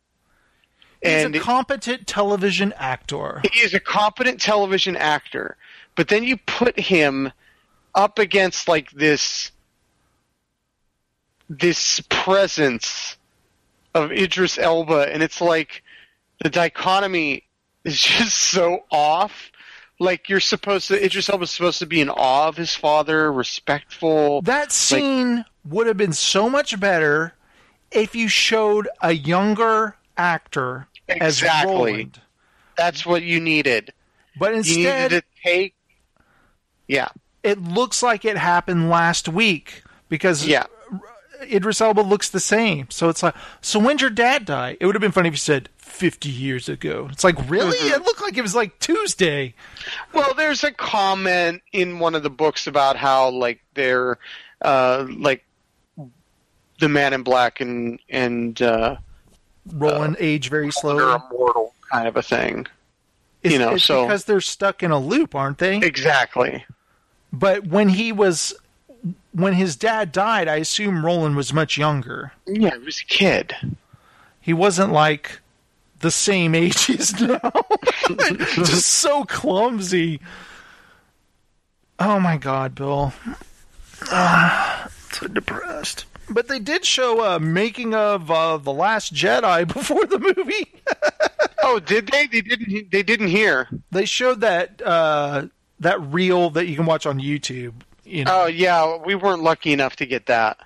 He's 1.02 1.24
and 1.24 1.34
a 1.36 1.40
competent 1.40 2.06
television 2.06 2.72
actor. 2.76 3.42
he 3.52 3.60
is 3.60 3.74
a 3.74 3.80
competent 3.80 4.40
television 4.40 4.96
actor, 4.96 5.56
but 5.96 6.08
then 6.08 6.22
you 6.24 6.36
put 6.36 6.78
him 6.78 7.32
up 7.94 8.18
against 8.18 8.68
like 8.68 8.90
this 8.92 9.50
this 11.50 12.00
presence 12.10 13.16
of 13.94 14.12
Idris 14.12 14.58
Elba, 14.58 15.12
and 15.12 15.22
it's 15.22 15.40
like 15.40 15.82
the 16.42 16.50
dichotomy 16.50 17.47
is 17.88 18.00
just 18.00 18.38
so 18.38 18.84
off. 18.90 19.50
Like 20.00 20.28
you're 20.28 20.38
supposed 20.38 20.88
to, 20.88 21.04
Idris 21.04 21.28
Elba's 21.28 21.50
supposed 21.50 21.80
to 21.80 21.86
be 21.86 22.00
in 22.00 22.08
awe 22.08 22.46
of 22.46 22.56
his 22.56 22.74
father, 22.74 23.32
respectful. 23.32 24.42
That 24.42 24.70
scene 24.70 25.44
would 25.64 25.88
have 25.88 25.96
been 25.96 26.12
so 26.12 26.48
much 26.48 26.78
better 26.78 27.34
if 27.90 28.14
you 28.14 28.28
showed 28.28 28.88
a 29.02 29.12
younger 29.12 29.96
actor 30.16 30.86
as 31.08 31.38
Exactly. 31.38 31.72
Roland. 31.74 32.20
That's 32.76 33.04
what 33.04 33.22
you 33.24 33.40
needed. 33.40 33.92
But 34.38 34.50
You 34.50 34.56
instead, 34.58 35.10
needed 35.10 35.24
to 35.24 35.42
take. 35.42 35.74
Yeah, 36.86 37.08
it 37.42 37.60
looks 37.60 38.02
like 38.02 38.24
it 38.24 38.36
happened 38.36 38.88
last 38.88 39.28
week 39.28 39.82
because 40.08 40.46
yeah. 40.46 40.66
Idris 41.42 41.80
Elba 41.80 42.00
looks 42.02 42.28
the 42.30 42.40
same. 42.40 42.88
So 42.90 43.08
it's 43.08 43.22
like, 43.22 43.34
so 43.60 43.80
when'd 43.80 44.00
your 44.00 44.10
dad 44.10 44.44
die? 44.44 44.76
It 44.80 44.86
would 44.86 44.94
have 44.94 45.02
been 45.02 45.12
funny 45.12 45.28
if 45.28 45.34
you 45.34 45.38
said 45.38 45.68
50 45.98 46.28
years 46.28 46.68
ago. 46.68 47.08
It's 47.10 47.24
like, 47.24 47.36
really? 47.50 47.76
Mm-hmm. 47.76 47.94
It 47.94 48.02
looked 48.04 48.22
like 48.22 48.38
it 48.38 48.42
was 48.42 48.54
like 48.54 48.78
Tuesday. 48.78 49.54
Well, 50.12 50.32
there's 50.34 50.62
a 50.62 50.70
comment 50.70 51.60
in 51.72 51.98
one 51.98 52.14
of 52.14 52.22
the 52.22 52.30
books 52.30 52.68
about 52.68 52.96
how 52.96 53.30
like 53.30 53.60
they're 53.74 54.18
uh, 54.62 55.06
like 55.10 55.44
the 56.78 56.88
Man 56.88 57.12
in 57.12 57.22
Black 57.24 57.60
and 57.60 57.98
and 58.08 58.60
uh, 58.62 58.96
Roland 59.72 60.16
age 60.20 60.48
very 60.48 60.66
they're 60.66 60.72
slowly. 60.72 61.02
immortal 61.32 61.74
kind 61.90 62.06
of 62.06 62.16
a 62.16 62.22
thing. 62.22 62.66
It's, 63.42 63.52
you 63.52 63.58
know, 63.58 63.74
it's 63.74 63.84
so- 63.84 64.04
because 64.04 64.24
they're 64.24 64.40
stuck 64.40 64.82
in 64.82 64.90
a 64.92 64.98
loop, 64.98 65.34
aren't 65.34 65.58
they? 65.58 65.78
Exactly. 65.78 66.64
But 67.32 67.66
when 67.66 67.88
he 67.90 68.10
was, 68.12 68.54
when 69.32 69.52
his 69.52 69.76
dad 69.76 70.12
died, 70.12 70.48
I 70.48 70.56
assume 70.56 71.04
Roland 71.04 71.36
was 71.36 71.52
much 71.52 71.76
younger. 71.76 72.32
Yeah, 72.46 72.70
he 72.78 72.84
was 72.84 73.00
a 73.00 73.04
kid. 73.04 73.54
He 74.40 74.52
wasn't 74.54 74.92
like 74.92 75.40
the 76.00 76.10
same 76.10 76.54
age 76.54 76.84
he 76.86 76.96
now. 77.26 77.52
Just 78.54 78.86
so 78.86 79.24
clumsy. 79.24 80.20
Oh 81.98 82.20
my 82.20 82.36
god, 82.36 82.74
Bill. 82.74 83.12
Ah, 84.10 84.88
so 85.12 85.26
depressed. 85.26 86.04
But 86.30 86.48
they 86.48 86.58
did 86.58 86.84
show 86.84 87.24
a 87.24 87.40
making 87.40 87.94
of 87.94 88.30
uh, 88.30 88.58
the 88.58 88.72
Last 88.72 89.14
Jedi 89.14 89.66
before 89.72 90.04
the 90.04 90.18
movie. 90.18 90.72
Oh, 91.62 91.78
did 91.80 92.08
they? 92.08 92.26
They 92.26 92.42
didn't. 92.42 92.90
They 92.92 93.02
didn't 93.02 93.28
hear. 93.28 93.68
they 93.90 94.04
showed 94.04 94.40
that 94.42 94.80
uh, 94.82 95.46
that 95.80 96.00
reel 96.02 96.50
that 96.50 96.66
you 96.66 96.76
can 96.76 96.86
watch 96.86 97.06
on 97.06 97.18
YouTube. 97.18 97.72
You 98.04 98.24
know, 98.24 98.42
Oh, 98.42 98.46
yeah. 98.46 98.96
We 99.04 99.14
weren't 99.14 99.42
lucky 99.42 99.72
enough 99.72 99.96
to 99.96 100.06
get 100.06 100.26
that. 100.26 100.58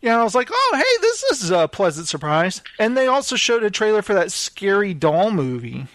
Yeah, 0.00 0.12
and 0.12 0.20
I 0.20 0.24
was 0.24 0.34
like, 0.34 0.48
oh, 0.52 0.72
hey, 0.74 1.02
this 1.02 1.22
is 1.24 1.50
a 1.50 1.68
pleasant 1.68 2.08
surprise. 2.08 2.62
And 2.78 2.96
they 2.96 3.06
also 3.06 3.36
showed 3.36 3.62
a 3.64 3.70
trailer 3.70 4.02
for 4.02 4.14
that 4.14 4.32
scary 4.32 4.94
doll 4.94 5.30
movie. 5.30 5.86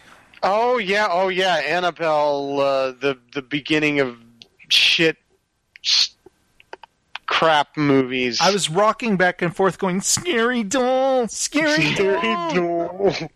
Oh 0.43 0.77
yeah. 0.77 1.07
Oh 1.09 1.29
yeah. 1.29 1.55
Annabelle. 1.55 2.59
Uh, 2.59 2.91
the 2.91 3.17
the 3.33 3.41
beginning 3.41 3.99
of 3.99 4.17
shit. 4.69 5.17
Crap 7.27 7.77
movies. 7.77 8.39
I 8.41 8.51
was 8.51 8.69
rocking 8.69 9.15
back 9.15 9.41
and 9.41 9.55
forth 9.55 9.79
going, 9.79 10.01
scary 10.01 10.63
doll, 10.63 11.27
scary 11.29 11.95
doll, 11.95 12.19
Oh 12.23 13.27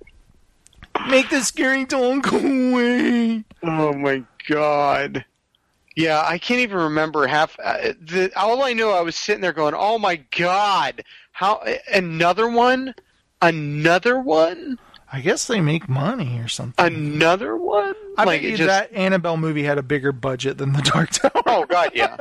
make 1.10 1.30
the 1.30 1.42
scary 1.42 1.86
doll 1.86 2.20
go 2.20 2.38
away. 2.38 3.44
Oh 3.64 3.94
my 3.94 4.24
god. 4.48 5.26
Yeah, 5.96 6.22
I 6.26 6.38
can't 6.38 6.60
even 6.60 6.78
remember 6.78 7.26
half. 7.26 7.58
Uh, 7.64 7.94
the, 8.02 8.32
all 8.36 8.64
I 8.64 8.74
know, 8.74 8.92
I 8.92 9.02
was 9.02 9.16
sitting 9.16 9.42
there 9.42 9.54
going, 9.54 9.74
"Oh 9.76 9.98
my 9.98 10.18
god, 10.38 11.04
how 11.32 11.64
another 11.92 12.50
one, 12.50 12.94
another 13.42 14.20
one, 14.20 14.78
I 15.12 15.22
guess 15.22 15.48
they 15.48 15.62
make 15.62 15.88
money 15.88 16.38
or 16.40 16.50
something. 16.50 16.86
another 16.86 17.56
one." 17.56 17.96
I 18.18 18.26
like 18.26 18.42
bet 18.42 18.52
you 18.52 18.58
just. 18.58 18.68
that 18.68 18.92
Annabelle 18.94 19.38
movie 19.38 19.64
had 19.64 19.78
a 19.78 19.84
bigger 19.84 20.12
budget 20.12 20.58
than 20.58 20.74
The 20.74 20.82
Dark 20.82 21.12
Tower. 21.12 21.32
Oh 21.46 21.66
god, 21.66 21.92
yeah. 21.94 22.18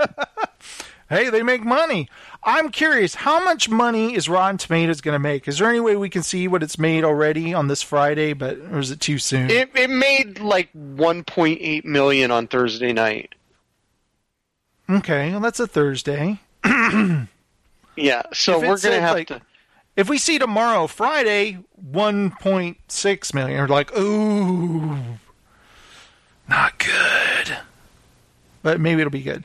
hey, 1.08 1.28
they 1.30 1.42
make 1.42 1.64
money. 1.64 2.08
I'm 2.44 2.70
curious, 2.70 3.16
how 3.16 3.42
much 3.42 3.68
money 3.68 4.14
is 4.14 4.28
Rotten 4.28 4.58
Tomatoes 4.58 5.00
going 5.00 5.14
to 5.14 5.18
make? 5.18 5.48
Is 5.48 5.58
there 5.58 5.68
any 5.68 5.80
way 5.80 5.96
we 5.96 6.10
can 6.10 6.22
see 6.22 6.46
what 6.46 6.62
it's 6.62 6.78
made 6.78 7.02
already 7.02 7.54
on 7.54 7.68
this 7.68 7.82
Friday? 7.82 8.34
But 8.34 8.58
or 8.70 8.78
is 8.78 8.92
it 8.92 9.00
too 9.00 9.18
soon? 9.18 9.50
it 9.50 9.70
it 9.74 9.90
made 9.90 10.38
like 10.38 10.72
1.8 10.74 11.84
million 11.84 12.30
on 12.30 12.46
Thursday 12.46 12.92
night. 12.92 13.34
Okay, 14.88 15.30
well 15.30 15.40
that's 15.40 15.60
a 15.60 15.66
Thursday. 15.66 16.40
Yeah, 17.96 18.22
so 18.32 18.58
we're 18.58 18.78
gonna 18.78 19.00
have 19.00 19.14
like- 19.14 19.28
to. 19.28 19.40
If 19.96 20.08
we 20.08 20.18
see 20.18 20.40
tomorrow, 20.40 20.88
Friday, 20.88 21.58
1.6 21.92 23.34
million, 23.34 23.60
we're 23.60 23.68
like, 23.68 23.96
ooh, 23.96 24.98
not 26.48 26.78
good. 26.78 27.58
But 28.64 28.80
maybe 28.80 29.00
it'll 29.02 29.10
be 29.12 29.22
good. 29.22 29.44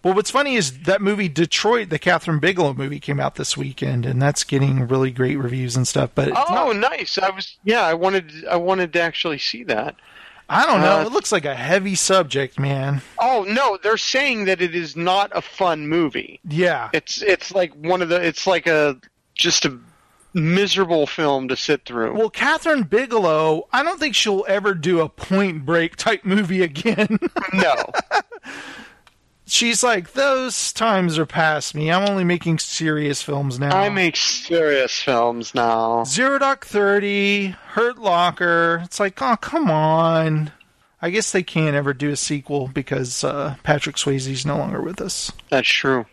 But 0.00 0.16
what's 0.16 0.30
funny 0.30 0.54
is 0.54 0.80
that 0.84 1.02
movie 1.02 1.28
Detroit, 1.28 1.90
the 1.90 1.98
Kathryn 1.98 2.40
Bigelow 2.40 2.72
movie, 2.72 2.98
came 2.98 3.20
out 3.20 3.34
this 3.34 3.54
weekend, 3.58 4.06
and 4.06 4.22
that's 4.22 4.42
getting 4.44 4.88
really 4.88 5.10
great 5.10 5.36
reviews 5.36 5.76
and 5.76 5.86
stuff. 5.86 6.10
But 6.14 6.30
Oh, 6.30 6.72
not- 6.72 6.76
nice! 6.92 7.18
I 7.18 7.28
was 7.28 7.58
yeah, 7.64 7.82
I 7.82 7.92
wanted 7.92 8.32
I 8.50 8.56
wanted 8.56 8.94
to 8.94 9.00
actually 9.02 9.38
see 9.38 9.64
that. 9.64 9.94
I 10.52 10.66
don't 10.66 10.80
know. 10.80 10.98
uh, 10.98 11.06
it 11.06 11.12
looks 11.12 11.30
like 11.30 11.44
a 11.44 11.54
heavy 11.54 11.94
subject, 11.94 12.58
man. 12.58 13.02
Oh 13.20 13.46
no, 13.48 13.78
they're 13.82 13.96
saying 13.96 14.46
that 14.46 14.60
it 14.60 14.74
is 14.74 14.96
not 14.96 15.30
a 15.34 15.40
fun 15.40 15.86
movie. 15.86 16.40
Yeah, 16.48 16.90
It's 16.92 17.22
it's 17.22 17.52
like 17.54 17.72
one 17.74 18.02
of 18.02 18.08
the 18.08 18.16
it's 18.20 18.46
like 18.48 18.66
a 18.66 18.96
just 19.34 19.64
a 19.64 19.78
miserable 20.34 21.06
film 21.06 21.46
to 21.48 21.56
sit 21.56 21.84
through. 21.84 22.14
Well, 22.14 22.30
Kathryn 22.30 22.88
Bigelow, 22.90 23.68
I 23.72 23.82
don't 23.84 23.98
think 24.00 24.14
she'll 24.16 24.44
ever 24.48 24.74
do 24.74 25.00
a 25.00 25.08
Point 25.08 25.64
Break 25.64 25.94
type 25.96 26.24
movie 26.24 26.62
again. 26.62 27.18
no. 27.52 27.74
She 29.50 29.70
She's 29.70 29.84
like, 29.84 30.14
those 30.14 30.72
times 30.72 31.16
are 31.16 31.26
past 31.26 31.76
me. 31.76 31.92
I'm 31.92 32.08
only 32.08 32.24
making 32.24 32.58
serious 32.58 33.22
films 33.22 33.60
now. 33.60 33.76
I 33.76 33.88
make 33.88 34.16
serious 34.16 35.00
films 35.00 35.54
now. 35.54 36.02
Zero 36.02 36.40
Dark 36.40 36.66
Thirty, 36.66 37.48
Hurt 37.48 37.98
Locker. 37.98 38.80
It's 38.84 38.98
like, 38.98 39.22
oh 39.22 39.36
come 39.36 39.70
on. 39.70 40.50
I 41.00 41.10
guess 41.10 41.30
they 41.30 41.44
can't 41.44 41.76
ever 41.76 41.94
do 41.94 42.10
a 42.10 42.16
sequel 42.16 42.68
because 42.68 43.22
uh, 43.22 43.54
Patrick 43.62 43.94
Swayze's 43.96 44.44
no 44.44 44.58
longer 44.58 44.82
with 44.82 45.00
us. 45.00 45.30
That's 45.48 45.68
true. 45.68 46.06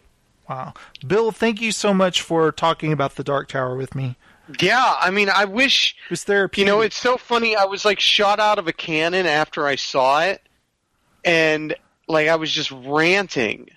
Wow, 0.48 0.76
Bill, 1.06 1.32
thank 1.32 1.60
you 1.60 1.72
so 1.72 1.94
much 1.94 2.22
for 2.22 2.52
talking 2.52 2.94
about 2.94 3.16
the 3.16 3.24
Dark 3.24 3.50
Tower 3.50 3.76
with 3.76 3.96
me. 3.96 4.18
Yeah, 4.62 4.96
I 5.00 5.10
mean, 5.10 5.30
I 5.30 5.46
wish 5.46 5.96
It 6.06 6.10
was 6.12 6.24
therapeutic. 6.24 6.60
You 6.60 6.72
know, 6.72 6.82
it's 6.82 6.96
so 6.96 7.18
funny. 7.18 7.56
I 7.56 7.66
was 7.66 7.86
like 7.86 8.00
shot 8.00 8.40
out 8.40 8.60
of 8.60 8.68
a 8.68 8.74
cannon 8.74 9.26
after 9.26 9.66
I 9.66 9.76
saw 9.76 10.22
it, 10.22 10.42
and 11.26 11.76
like 12.08 12.28
I 12.28 12.36
was 12.36 12.52
just 12.52 12.72
ranting. 12.72 13.70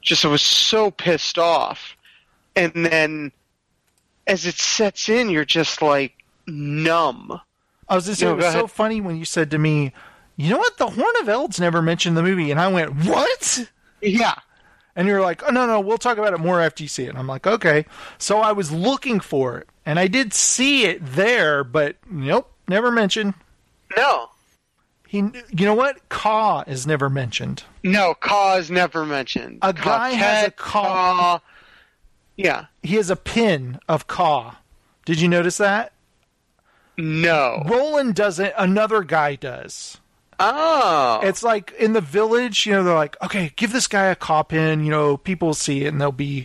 Just 0.00 0.24
I 0.24 0.28
was 0.28 0.42
so 0.42 0.90
pissed 0.90 1.38
off, 1.38 1.96
and 2.56 2.72
then 2.74 3.32
as 4.26 4.44
it 4.46 4.56
sets 4.56 5.08
in, 5.08 5.30
you're 5.30 5.44
just 5.44 5.80
like 5.82 6.12
numb. 6.46 7.40
I 7.88 7.94
was 7.94 8.06
just 8.06 8.20
saying, 8.20 8.36
No, 8.36 8.42
it 8.42 8.44
was 8.44 8.52
so 8.52 8.58
ahead. 8.60 8.70
funny 8.70 9.00
when 9.00 9.16
you 9.16 9.24
said 9.24 9.50
to 9.52 9.58
me, 9.58 9.92
"You 10.36 10.50
know 10.50 10.58
what? 10.58 10.76
The 10.78 10.88
Horn 10.88 11.14
of 11.22 11.28
Eld's 11.28 11.58
never 11.60 11.80
mentioned 11.82 12.16
the 12.16 12.22
movie," 12.22 12.50
and 12.50 12.60
I 12.60 12.68
went, 12.68 12.94
"What?" 13.06 13.70
Yeah, 14.02 14.34
And 14.96 15.08
you're 15.08 15.22
like, 15.22 15.42
"Oh 15.46 15.50
no, 15.50 15.66
no, 15.66 15.80
we'll 15.80 15.96
talk 15.98 16.18
about 16.18 16.34
it 16.34 16.40
more 16.40 16.60
after 16.60 16.82
you 16.82 16.88
see 16.88 17.04
it." 17.04 17.08
And 17.08 17.18
I'm 17.18 17.26
like, 17.26 17.46
"Okay." 17.46 17.86
So 18.18 18.40
I 18.40 18.52
was 18.52 18.70
looking 18.72 19.20
for 19.20 19.56
it, 19.58 19.68
and 19.86 19.98
I 19.98 20.06
did 20.06 20.34
see 20.34 20.84
it 20.84 21.00
there, 21.04 21.64
but 21.64 21.96
nope, 22.10 22.52
never 22.68 22.90
mentioned. 22.90 23.32
no, 23.96 24.28
He, 25.14 25.18
you 25.56 25.64
know 25.64 25.74
what? 25.74 26.08
Ka 26.08 26.64
is 26.66 26.88
never 26.88 27.08
mentioned. 27.08 27.62
no. 27.84 28.14
Ka 28.14 28.56
is 28.56 28.68
never 28.68 29.06
mentioned. 29.06 29.60
A 29.62 29.72
guy 29.72 30.10
has 30.10 30.48
a 30.48 30.50
Ka. 30.50 31.40
Yeah, 32.36 32.64
He 32.82 32.96
has 32.96 33.10
a 33.10 33.14
pin 33.16 33.78
of 33.88 34.08
Ka. 34.08 34.58
Did 35.06 35.20
you 35.20 35.28
notice 35.28 35.58
that? 35.58 35.92
no. 36.96 37.62
Roland 37.68 38.16
doesn't. 38.16 38.52
Another 38.58 39.04
guy 39.04 39.36
does. 39.36 39.98
Oh, 40.40 41.20
It's 41.22 41.44
like 41.44 41.70
in 41.78 41.92
the 41.92 42.00
village, 42.00 42.66
you 42.66 42.72
know, 42.72 42.82
they're 42.82 42.92
like, 42.94 43.16
okay, 43.22 43.52
give 43.54 43.72
this 43.72 43.86
guy 43.86 44.06
a 44.06 44.16
cop 44.16 44.52
in, 44.52 44.82
you 44.84 44.90
know, 44.90 45.16
people 45.16 45.46
will 45.46 45.54
see 45.54 45.84
it 45.84 45.88
and 45.92 46.00
they'll 46.00 46.10
be, 46.10 46.44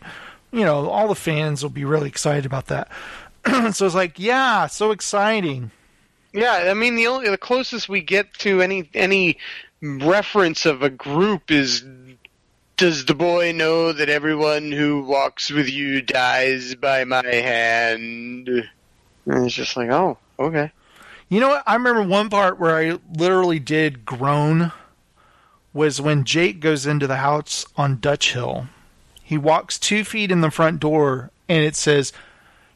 you 0.51 0.63
know, 0.63 0.87
all 0.91 1.07
the 1.07 1.15
fans 1.15 1.63
will 1.63 1.71
be 1.71 1.85
really 1.85 2.07
excited 2.07 2.45
about 2.45 2.67
that. 2.67 2.87
so 3.73 3.87
it's 3.87 3.95
like, 3.95 4.19
yeah, 4.19 4.67
so 4.67 4.91
exciting. 4.91 5.71
Yeah, 6.33 6.67
I 6.69 6.73
mean 6.73 6.95
the 6.95 7.07
only 7.07 7.29
the 7.29 7.37
closest 7.37 7.89
we 7.89 8.01
get 8.01 8.33
to 8.39 8.61
any 8.61 8.89
any 8.93 9.37
reference 9.81 10.65
of 10.65 10.81
a 10.83 10.89
group 10.89 11.49
is 11.51 11.83
does 12.77 13.05
the 13.05 13.15
boy 13.15 13.51
know 13.51 13.91
that 13.91 14.09
everyone 14.09 14.71
who 14.71 15.03
walks 15.03 15.49
with 15.51 15.69
you 15.69 16.01
dies 16.01 16.75
by 16.75 17.03
my 17.03 17.25
hand? 17.25 18.47
And 18.47 19.45
it's 19.45 19.53
just 19.53 19.75
like, 19.75 19.89
oh, 19.89 20.17
okay. 20.39 20.71
You 21.27 21.39
know 21.41 21.49
what? 21.49 21.63
I 21.67 21.73
remember 21.75 22.03
one 22.03 22.29
part 22.29 22.57
where 22.59 22.75
I 22.75 22.97
literally 23.13 23.59
did 23.59 24.05
groan 24.05 24.71
was 25.73 25.99
when 26.01 26.23
Jake 26.23 26.59
goes 26.61 26.85
into 26.85 27.05
the 27.05 27.17
house 27.17 27.65
on 27.75 27.99
Dutch 27.99 28.33
Hill. 28.33 28.67
He 29.21 29.37
walks 29.37 29.77
two 29.77 30.03
feet 30.03 30.31
in 30.31 30.41
the 30.41 30.49
front 30.49 30.79
door 30.79 31.31
and 31.49 31.63
it 31.63 31.75
says, 31.75 32.13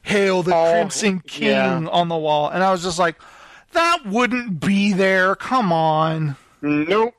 Hail 0.04 0.44
the 0.44 0.54
Oh, 0.54 0.72
Crimson 0.74 1.22
King 1.22 1.50
yeah. 1.50 1.88
on 1.90 2.10
the 2.10 2.18
wall. 2.18 2.50
And 2.50 2.62
I 2.62 2.72
was 2.72 2.84
just 2.84 3.00
like, 3.00 3.16
that 3.74 4.06
wouldn't 4.06 4.60
be 4.60 4.94
there. 4.94 5.36
Come 5.36 5.72
on. 5.72 6.36
Nope. 6.62 7.16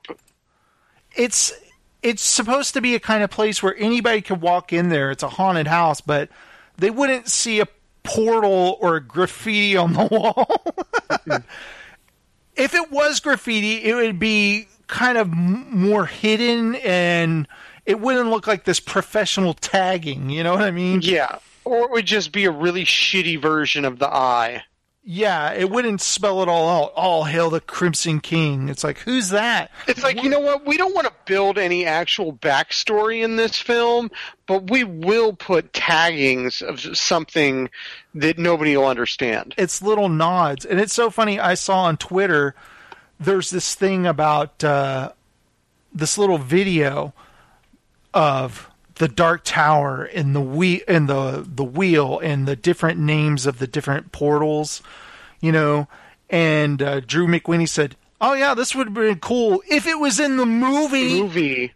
it's 1.15 1.53
it's 2.01 2.21
supposed 2.23 2.73
to 2.73 2.81
be 2.81 2.95
a 2.95 2.99
kind 2.99 3.23
of 3.23 3.29
place 3.29 3.61
where 3.63 3.75
anybody 3.77 4.21
could 4.21 4.41
walk 4.41 4.73
in 4.73 4.89
there. 4.89 5.11
It's 5.11 5.23
a 5.23 5.29
haunted 5.29 5.67
house, 5.67 6.01
but 6.01 6.29
they 6.77 6.89
wouldn't 6.89 7.27
see 7.29 7.59
a 7.59 7.67
portal 8.03 8.77
or 8.79 8.97
a 8.97 9.01
graffiti 9.01 9.75
on 9.75 9.93
the 9.93 10.05
wall. 10.11 10.63
if 12.55 12.73
it 12.75 12.91
was 12.91 13.19
graffiti, 13.19 13.83
it 13.83 13.95
would 13.95 14.19
be 14.19 14.67
kind 14.87 15.17
of 15.17 15.29
more 15.29 16.05
hidden 16.05 16.75
and 16.75 17.47
it 17.85 17.99
wouldn't 17.99 18.29
look 18.29 18.45
like 18.47 18.65
this 18.65 18.79
professional 18.79 19.53
tagging. 19.55 20.29
You 20.29 20.43
know 20.43 20.53
what 20.53 20.61
I 20.61 20.71
mean? 20.71 21.01
Yeah. 21.01 21.39
Or 21.63 21.85
it 21.85 21.91
would 21.91 22.05
just 22.05 22.31
be 22.31 22.45
a 22.45 22.51
really 22.51 22.85
shitty 22.85 23.41
version 23.41 23.85
of 23.85 23.97
the 23.99 24.07
eye. 24.07 24.63
Yeah, 25.07 25.53
it 25.53 25.69
wouldn't 25.69 26.01
spell 26.01 26.41
it 26.41 26.49
all 26.49 26.67
out. 26.67 26.93
All 26.95 27.25
hail 27.25 27.51
the 27.51 27.61
Crimson 27.61 28.19
King. 28.19 28.69
It's 28.69 28.83
like, 28.83 28.97
who's 28.97 29.29
that? 29.29 29.69
It's 29.87 30.01
like, 30.01 30.23
you 30.23 30.29
know 30.29 30.39
what? 30.39 30.65
We 30.65 30.77
don't 30.77 30.95
want 30.95 31.05
to 31.05 31.13
build 31.25 31.59
any 31.59 31.85
actual 31.85 32.33
backstory 32.33 33.23
in 33.23 33.35
this 33.35 33.55
film, 33.55 34.09
but 34.47 34.71
we 34.71 34.83
will 34.83 35.33
put 35.33 35.73
taggings 35.73 36.63
of 36.63 36.79
something 36.97 37.69
that 38.15 38.39
nobody 38.39 38.75
will 38.75 38.87
understand. 38.87 39.53
it's 39.57 39.81
little 39.81 40.09
nods 40.09 40.65
and 40.65 40.79
it's 40.79 40.93
so 40.93 41.09
funny 41.09 41.37
i 41.39 41.53
saw 41.53 41.83
on 41.83 41.97
twitter 41.97 42.55
there's 43.19 43.49
this 43.49 43.75
thing 43.75 44.07
about 44.07 44.63
uh, 44.63 45.11
this 45.93 46.17
little 46.17 46.37
video 46.37 47.13
of 48.13 48.69
the 48.95 49.07
dark 49.07 49.41
tower 49.43 50.03
and 50.03 50.35
the 50.35 50.41
we 50.41 50.83
and 50.87 51.07
the 51.09 51.45
the 51.47 51.63
wheel 51.63 52.19
and 52.19 52.47
the 52.47 52.55
different 52.55 52.99
names 52.99 53.45
of 53.45 53.59
the 53.59 53.67
different 53.67 54.11
portals 54.11 54.81
you 55.41 55.51
know 55.51 55.87
and 56.29 56.81
uh, 56.81 56.99
Drew 57.01 57.27
McWeeny 57.27 57.67
said 57.67 57.95
oh 58.21 58.33
yeah 58.33 58.53
this 58.53 58.73
would 58.73 58.87
have 58.87 58.93
been 58.93 59.19
cool 59.19 59.61
if 59.69 59.85
it 59.85 59.99
was 59.99 60.19
in 60.19 60.37
the 60.37 60.45
movie 60.45 61.21
Movie. 61.21 61.73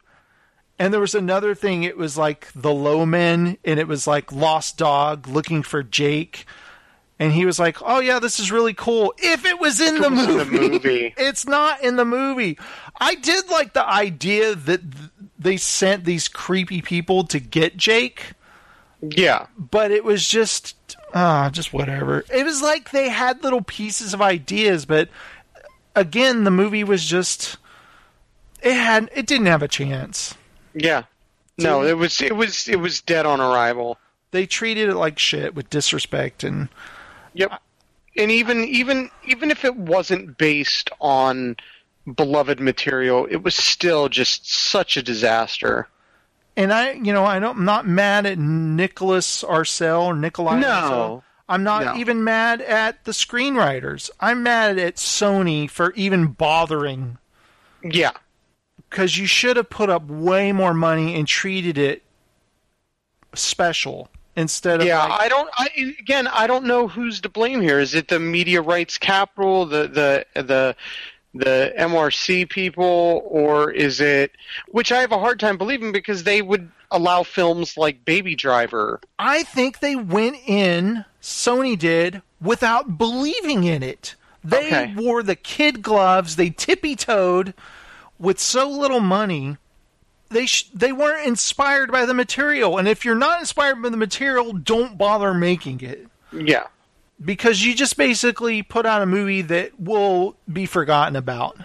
and 0.80 0.94
there 0.94 1.02
was 1.02 1.14
another 1.16 1.54
thing. 1.56 1.84
It 1.84 1.98
was 1.98 2.18
like 2.18 2.48
the 2.56 2.74
low 2.74 3.06
men, 3.06 3.58
and 3.66 3.80
it 3.82 3.88
was 3.88 4.08
like 4.08 4.32
Lost 4.32 4.78
Dog 4.78 5.28
looking 5.28 5.62
for 5.62 5.84
Jake. 5.84 6.46
And 7.22 7.34
he 7.34 7.46
was 7.46 7.60
like, 7.60 7.80
"Oh 7.82 8.00
yeah, 8.00 8.20
this 8.20 8.40
is 8.40 8.50
really 8.50 8.74
cool. 8.74 9.14
If 9.18 9.44
it 9.44 9.60
was 9.60 9.82
in 9.82 10.00
the 10.00 10.10
was 10.10 10.26
in 10.26 10.38
the 10.38 10.46
movie, 10.46 10.70
movie. 10.70 11.14
it's 11.18 11.46
not 11.46 11.84
in 11.84 11.98
the 11.98 12.06
movie." 12.06 12.58
I 12.98 13.16
did 13.16 13.50
like 13.50 13.74
the 13.74 13.86
idea 13.86 14.56
that 14.56 14.80
th- 14.90 15.10
they 15.40 15.58
sent 15.58 16.04
these 16.04 16.28
creepy 16.28 16.82
people 16.82 17.24
to 17.26 17.40
get 17.40 17.78
Jake, 17.78 18.34
Yeah. 19.02 19.48
but 19.58 19.90
it 19.92 20.04
was 20.04 20.28
just, 20.28 20.76
ah, 21.14 21.50
just 21.52 21.72
whatever. 21.74 22.26
It 22.34 22.44
was 22.46 22.62
like 22.62 22.92
they 22.92 23.10
had 23.10 23.44
little 23.44 23.62
pieces 23.62 24.14
of 24.14 24.22
ideas, 24.22 24.86
but 24.86 25.08
again, 25.96 26.44
the 26.44 26.52
movie 26.52 26.84
was 26.84 27.06
just, 27.06 27.58
it 28.62 28.74
had, 28.74 29.10
it 29.16 29.26
didn't 29.28 29.48
have 29.48 29.64
a 29.64 29.68
chance. 29.68 30.36
Yeah. 30.74 31.04
No, 31.58 31.84
it 31.84 31.98
was 31.98 32.22
it 32.22 32.36
was 32.38 32.70
it 32.70 32.78
was 32.80 33.02
dead 33.02 33.26
on 33.26 33.42
arrival. 33.42 33.98
they 34.32 34.46
treated 34.46 34.88
it 34.88 34.96
like 34.96 35.20
shit 35.20 35.54
with 35.56 35.70
disrespect 35.70 36.44
and 36.46 36.70
Yep. 37.34 37.62
And 38.16 38.32
even 38.32 38.64
even 38.64 39.10
even 39.28 39.52
if 39.52 39.66
it 39.66 39.76
wasn't 39.76 40.38
based 40.38 40.90
on 41.02 41.58
beloved 42.16 42.60
material, 42.60 43.26
it 43.30 43.44
was 43.44 43.56
still 43.56 44.10
just 44.10 44.52
such 44.52 44.98
a 44.98 45.02
disaster. 45.04 45.88
and 46.58 46.74
I 46.74 46.94
you 46.94 47.14
know 47.14 47.26
I 47.26 47.40
don't, 47.40 47.58
I'm 47.58 47.66
not 47.66 47.88
mad 47.88 48.26
at 48.26 48.38
Nicholas 48.38 49.44
Arcel 49.44 50.04
or 50.06 50.14
Nikolaj 50.14 50.60
No. 50.60 50.68
Arcel. 50.68 51.24
I'm 51.48 51.64
not 51.64 51.84
No. 51.86 51.96
even 51.96 52.24
mad 52.24 52.62
at 52.62 53.04
the 53.06 53.12
screenwriters. 53.12 54.10
I'm 54.20 54.44
mad 54.44 54.78
at 54.78 54.96
Sony 54.98 55.70
for 55.70 55.94
even 55.94 56.28
bothering 56.28 57.18
Yeah. 57.84 58.12
because 58.90 59.18
you 59.18 59.26
should 59.26 59.58
have 59.58 59.70
put 59.70 59.90
up 59.90 60.06
way 60.06 60.52
more 60.52 60.74
money 60.76 61.16
and 61.16 61.28
treated 61.28 61.78
it 61.78 62.04
special 63.34 64.10
instead 64.36 64.82
of 64.82 64.88
Yeah, 64.88 65.04
like, 65.06 65.22
I 65.22 65.30
don't. 65.30 65.50
I 65.58 65.96
again, 66.00 66.28
I 66.28 66.48
don't 66.48 66.66
know 66.66 66.88
who's 66.88 67.22
to 67.22 67.30
blame 67.30 67.62
here. 67.62 67.80
Is 67.80 67.94
it 67.96 68.08
the 68.08 68.20
media 68.20 68.62
rights 68.62 68.98
capital, 68.98 69.66
the 69.66 69.88
the 70.36 70.42
the 70.44 70.76
the 71.34 71.74
MRC 71.78 72.50
people, 72.50 73.22
or 73.26 73.72
is 73.72 74.02
it? 74.02 74.32
Which 74.70 74.92
I 74.92 75.02
have 75.02 75.12
a 75.12 75.20
hard 75.20 75.40
time 75.40 75.58
believing 75.58 75.92
because 75.92 76.24
they 76.24 76.42
would 76.42 76.70
allow 76.92 77.24
films 77.24 77.78
like 77.78 78.04
Baby 78.06 78.36
Driver. 78.36 79.00
I 79.20 79.44
think 79.44 79.80
they 79.80 79.96
went 79.96 80.38
in, 80.48 81.06
Sony 81.22 81.78
did, 81.78 82.22
without 82.42 82.98
believing 82.98 83.64
in 83.64 83.84
it. 83.84 84.16
They 84.44 84.68
Okay. 84.68 84.94
wore 84.98 85.22
the 85.22 85.36
kid 85.36 85.82
gloves, 85.82 86.36
they 86.36 86.50
tippy 86.50 86.96
toed 86.96 87.54
with 88.18 88.40
so 88.40 88.68
little 88.70 89.02
money. 89.02 89.58
They 90.30 90.46
sh- 90.46 90.70
they 90.74 90.92
weren't 90.92 91.28
inspired 91.28 91.92
by 91.92 92.06
the 92.06 92.14
material, 92.14 92.78
and 92.78 92.88
if 92.88 93.04
you're 93.06 93.16
not 93.16 93.40
inspired 93.40 93.82
by 93.82 93.90
the 93.90 93.98
material, 93.98 94.54
don't 94.54 94.98
bother 94.98 95.34
making 95.34 95.82
it 95.82 96.08
Yeah. 96.32 96.68
Because 97.24 97.66
you 97.66 97.76
just 97.76 97.98
basically 97.98 98.64
put 98.64 98.86
out 98.86 99.02
a 99.02 99.06
movie 99.06 99.42
that 99.42 99.80
will 99.80 100.38
be 100.52 100.66
forgotten 100.66 101.16
about. 101.18 101.58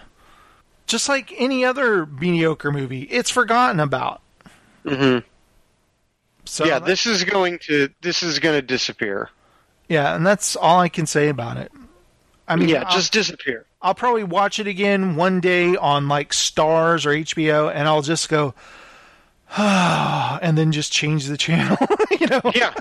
Just 0.85 1.07
like 1.09 1.33
any 1.37 1.63
other 1.65 2.05
mediocre 2.05 2.71
movie, 2.71 3.03
it's 3.03 3.29
forgotten 3.29 3.79
about. 3.79 4.21
hmm 4.85 5.19
So 6.43 6.65
yeah, 6.65 6.79
this 6.79 7.05
is 7.05 7.23
going 7.23 7.59
to 7.59 7.89
this 8.01 8.21
is 8.21 8.39
going 8.39 8.55
to 8.55 8.61
disappear. 8.61 9.29
yeah, 9.89 10.15
and 10.15 10.25
that's 10.27 10.55
all 10.55 10.79
I 10.79 10.89
can 10.89 11.05
say 11.07 11.29
about 11.29 11.57
it. 11.57 11.71
I 12.47 12.55
mean, 12.55 12.69
yeah, 12.69 12.83
I'll- 12.83 12.95
just 12.95 13.11
disappear. 13.13 13.65
I'll 13.81 13.95
probably 13.95 14.23
watch 14.23 14.59
it 14.59 14.67
again 14.67 15.15
one 15.15 15.39
day 15.39 15.75
on 15.75 16.07
like 16.07 16.31
Starz 16.31 17.05
or 17.05 17.09
HBO, 17.11 17.71
and 17.73 17.87
I'll 17.87 18.01
just 18.01 18.29
go, 18.29 18.53
and 19.57 20.57
then 20.57 20.71
just 20.71 20.91
change 20.91 21.25
the 21.27 21.37
channel, 21.37 21.77
you 22.19 22.27
know. 22.27 22.41
Yeah, 22.53 22.73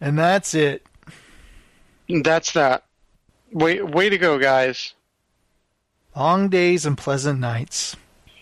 And 0.00 0.18
that's 0.18 0.54
it. 0.54 0.85
That's 2.08 2.52
that. 2.52 2.84
Way 3.52 3.80
way 3.82 4.08
to 4.08 4.18
go, 4.18 4.38
guys. 4.38 4.94
Long 6.14 6.48
days 6.48 6.86
and 6.86 6.96
pleasant 6.96 7.40
nights. 7.40 7.96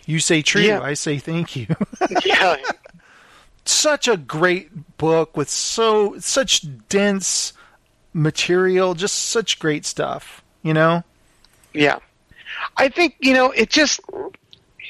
You 0.06 0.20
say 0.20 0.42
true, 0.42 0.62
Yeah. 0.62 0.80
I 0.80 0.94
say 0.94 1.18
thank 1.18 1.56
you. 1.56 1.66
Yeah, 2.24 2.56
such 3.64 4.06
a 4.08 4.16
great 4.16 4.96
book 4.98 5.36
with 5.36 5.48
so 5.48 6.18
such 6.18 6.64
dense 6.88 7.52
material, 8.12 8.94
just 8.94 9.14
such 9.30 9.58
great 9.58 9.84
stuff, 9.86 10.42
you 10.62 10.74
know? 10.74 11.02
yeah. 11.72 11.98
I 12.76 12.88
think 12.88 13.16
you 13.20 13.34
know 13.34 13.50
it 13.50 13.68
just 13.70 14.00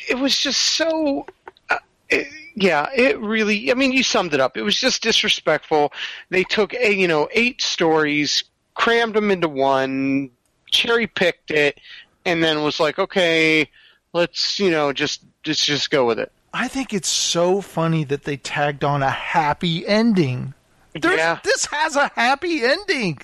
it 0.08 0.18
was 0.18 0.36
just 0.36 0.60
so. 0.60 1.26
Uh, 1.70 1.78
it, 2.10 2.26
yeah, 2.56 2.88
it 2.94 3.18
really. 3.20 3.70
I 3.70 3.74
mean, 3.74 3.90
you 3.92 4.02
summed 4.02 4.34
it 4.34 4.40
up. 4.40 4.56
It 4.56 4.62
was 4.62 4.78
just 4.78 5.02
disrespectful. 5.02 5.92
They 6.28 6.44
took 6.44 6.74
a 6.74 6.92
you 6.94 7.08
know 7.08 7.28
eight 7.32 7.62
stories, 7.62 8.44
crammed 8.74 9.14
them 9.14 9.30
into 9.30 9.48
one, 9.48 10.30
cherry 10.70 11.06
picked 11.06 11.50
it, 11.50 11.78
and 12.24 12.42
then 12.42 12.62
was 12.62 12.80
like, 12.80 12.98
okay, 12.98 13.68
let's 14.12 14.58
you 14.58 14.70
know 14.70 14.92
just 14.92 15.22
just 15.42 15.64
just 15.64 15.90
go 15.90 16.04
with 16.06 16.18
it. 16.18 16.30
I 16.52 16.68
think 16.68 16.92
it's 16.92 17.08
so 17.08 17.60
funny 17.60 18.04
that 18.04 18.22
they 18.24 18.36
tagged 18.36 18.84
on 18.84 19.02
a 19.02 19.10
happy 19.10 19.86
ending. 19.86 20.54
There's, 21.00 21.16
Yeah. 21.18 21.40
This 21.42 21.66
has 21.66 21.96
a 21.96 22.08
happy 22.14 22.62
ending. 22.62 23.18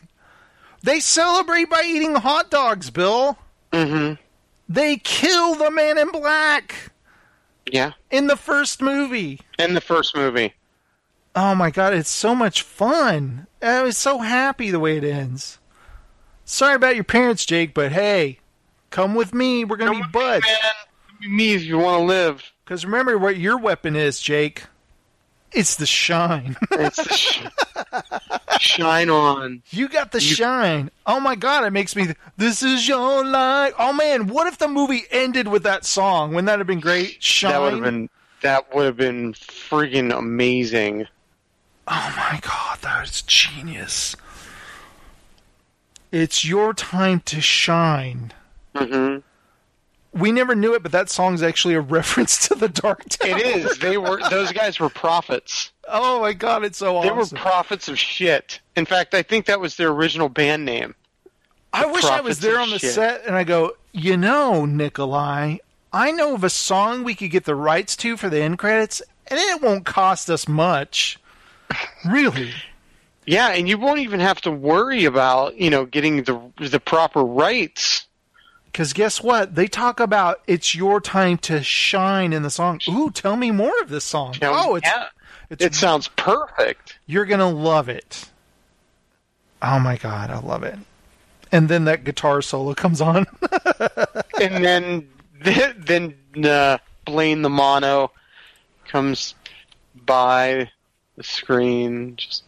They 0.83 0.99
celebrate 0.99 1.71
by 1.71 1.83
eating 1.87 2.17
hot 2.17 2.51
dogs, 2.51 2.91
Bill. 2.91 3.39
Mm-hmm. 3.73 4.15
They 4.69 4.97
kill 4.97 5.55
the 5.55 5.71
man 5.71 5.97
in 5.99 6.11
black 6.11 6.91
Yeah. 7.71 7.93
in 8.11 8.27
the 8.27 8.37
first 8.37 8.83
movie. 8.83 9.41
In 9.61 9.75
the 9.75 9.81
first 9.81 10.17
movie. 10.17 10.53
Oh 11.35 11.55
my 11.55 11.71
god, 11.71 11.95
it's 11.95 12.11
so 12.11 12.35
much 12.35 12.63
fun. 12.63 13.47
I 13.63 13.83
was 13.83 13.97
so 13.97 14.19
happy 14.19 14.71
the 14.71 14.81
way 14.81 14.97
it 14.97 15.05
ends. 15.05 15.59
Sorry 16.45 16.75
about 16.75 16.97
your 16.97 17.05
parents, 17.05 17.47
Jake, 17.47 17.73
but 17.75 17.93
hey, 17.93 18.41
come 18.91 19.15
with 19.15 19.33
me. 19.33 19.65
We're 19.65 19.77
gonna 19.77 19.93
be 20.01 20.03
buds. 20.13 20.45
Man, 21.21 21.37
me 21.37 21.55
if 21.55 21.63
you 21.63 21.79
want 21.79 22.01
to 22.01 22.05
live. 22.05 22.43
Because 22.65 22.85
remember 22.85 23.17
what 23.19 23.37
your 23.37 23.59
weapon 23.59 23.95
is, 23.95 24.21
Jake. 24.21 24.65
It's 25.53 25.77
the 25.77 25.87
shine. 25.87 26.57
It's 26.73 26.97
the 26.97 27.13
sh- 27.13 27.47
shine 28.61 29.11
on. 29.11 29.63
you 29.71 29.89
got 29.89 30.13
the 30.13 30.21
shine. 30.21 30.91
Oh 31.07 31.19
my 31.21 31.35
god, 31.35 31.65
it 31.65 31.71
makes 31.73 31.95
me. 31.97 32.05
th- 32.07 32.17
This 32.37 32.63
is 32.63 32.87
your 32.89 33.25
life. 33.25 33.75
Oh 33.79 33.93
man, 33.93 34.27
what 34.29 34.47
if 34.47 34.59
the 34.59 34.69
movie 34.69 35.05
ended 35.11 35.49
with 35.49 35.63
that 35.65 35.85
song? 35.85 36.31
Wouldn't 36.31 36.47
that 36.47 36.59
have 36.59 36.67
been 36.67 36.81
great? 36.81 37.23
Shine. 37.23 37.53
That 37.53 37.61
would 37.63 37.73
have 37.75 37.83
been 37.83 38.09
that 38.43 38.75
would 38.75 38.87
have 38.87 38.97
been 38.97 39.33
freaking 39.35 40.17
amazing. 40.17 41.07
Oh 41.93 42.15
my 42.17 42.39
god, 42.43 42.79
that 42.83 43.05
is 43.09 43.23
genius. 43.23 44.15
It's 46.13 46.45
your 46.45 46.73
time 46.75 47.21
to 47.27 47.41
shine. 47.41 48.33
hmm 48.77 49.19
We 50.13 50.33
never 50.33 50.55
knew 50.55 50.75
it, 50.75 50.83
but 50.83 50.93
that 50.93 51.09
song's 51.11 51.43
actually 51.43 51.75
a 51.75 51.81
reference 51.99 52.49
to 52.49 52.55
the 52.55 52.69
Dark 52.69 53.09
Tower. 53.09 53.37
It 53.37 53.47
is. 53.47 53.79
They 53.79 53.97
were 53.97 54.21
those 54.31 54.53
guys 54.53 54.79
were 54.81 54.89
prophets. 54.89 55.71
Oh 55.89 56.21
my 56.21 56.33
god, 56.33 56.65
it's 56.65 56.79
so 56.79 57.01
They 57.03 57.11
awesome. 57.11 57.37
They 57.37 57.41
were 57.43 57.51
prophets 57.51 57.89
of 57.89 57.99
shit. 57.99 58.61
In 58.77 58.87
fact, 58.87 59.15
I 59.15 59.23
think 59.23 59.47
that 59.47 59.61
was 59.61 59.77
their 59.77 59.89
original 59.91 60.29
band 60.29 60.65
name. 60.65 60.95
I 61.73 61.87
wish 61.87 62.05
I 62.05 62.21
was 62.21 62.41
there 62.41 62.59
on 62.59 62.71
the 62.71 62.81
shit. 62.81 62.93
set 62.95 63.25
and 63.27 63.37
I 63.37 63.45
go, 63.45 63.73
you 63.93 64.17
know, 64.17 64.65
Nikolaj, 64.67 65.59
I 65.93 66.11
know 66.11 66.35
of 66.35 66.43
a 66.43 66.51
song 66.51 67.05
we 67.05 67.15
could 67.15 67.31
get 67.31 67.45
the 67.45 67.55
rights 67.55 67.95
to 67.97 68.17
for 68.17 68.29
the 68.29 68.41
end 68.43 68.59
credits, 68.59 69.01
and 69.29 69.39
it 69.39 69.63
won't 69.63 69.85
cost 69.87 70.29
us 70.31 70.49
much. 70.49 71.20
Really? 72.11 72.53
Yeah, 73.27 73.51
and 73.51 73.69
you 73.69 73.77
won't 73.77 74.01
even 74.01 74.21
have 74.21 74.41
to 74.41 74.51
worry 74.51 75.05
about 75.05 75.57
you 75.57 75.69
know 75.69 75.85
getting 75.85 76.23
the 76.25 76.41
the 76.59 76.81
proper 76.81 77.23
rights. 77.23 78.07
Because 78.67 78.93
guess 78.93 79.23
what? 79.23 79.55
They 79.55 79.67
talk 79.67 80.01
about 80.01 80.41
it's 80.47 80.75
your 80.75 81.01
time 81.01 81.37
to 81.39 81.63
shine 81.63 82.33
in 82.33 82.43
the 82.43 82.51
song. 82.51 82.81
Ooh, 82.89 83.11
tell 83.11 83.37
me 83.37 83.51
more 83.51 83.73
of 83.83 83.91
this 83.91 84.05
song. 84.05 84.35
Now, 84.41 84.53
oh, 84.55 84.75
it's, 84.77 84.87
yeah, 84.87 85.07
it's 85.51 85.65
it 85.65 85.75
sounds 85.75 86.09
perfect. 86.09 86.99
You're 87.07 87.27
gonna 87.27 87.51
love 87.51 87.89
it. 87.89 88.31
Oh 89.63 89.79
my 89.79 89.97
god, 89.97 90.31
I 90.31 90.39
love 90.39 90.63
it. 90.63 90.79
And 91.53 91.69
then 91.69 91.85
that 91.85 92.05
guitar 92.05 92.41
solo 92.43 92.75
comes 92.75 93.01
on. 93.01 93.27
and 94.41 94.65
then 94.65 95.09
then 95.43 96.15
uh, 96.45 96.79
Blaine 97.05 97.43
the 97.43 97.51
mono 97.51 98.13
comes 98.87 99.35
by 100.07 100.71
the 101.21 101.25
screen. 101.25 102.17
Just 102.17 102.45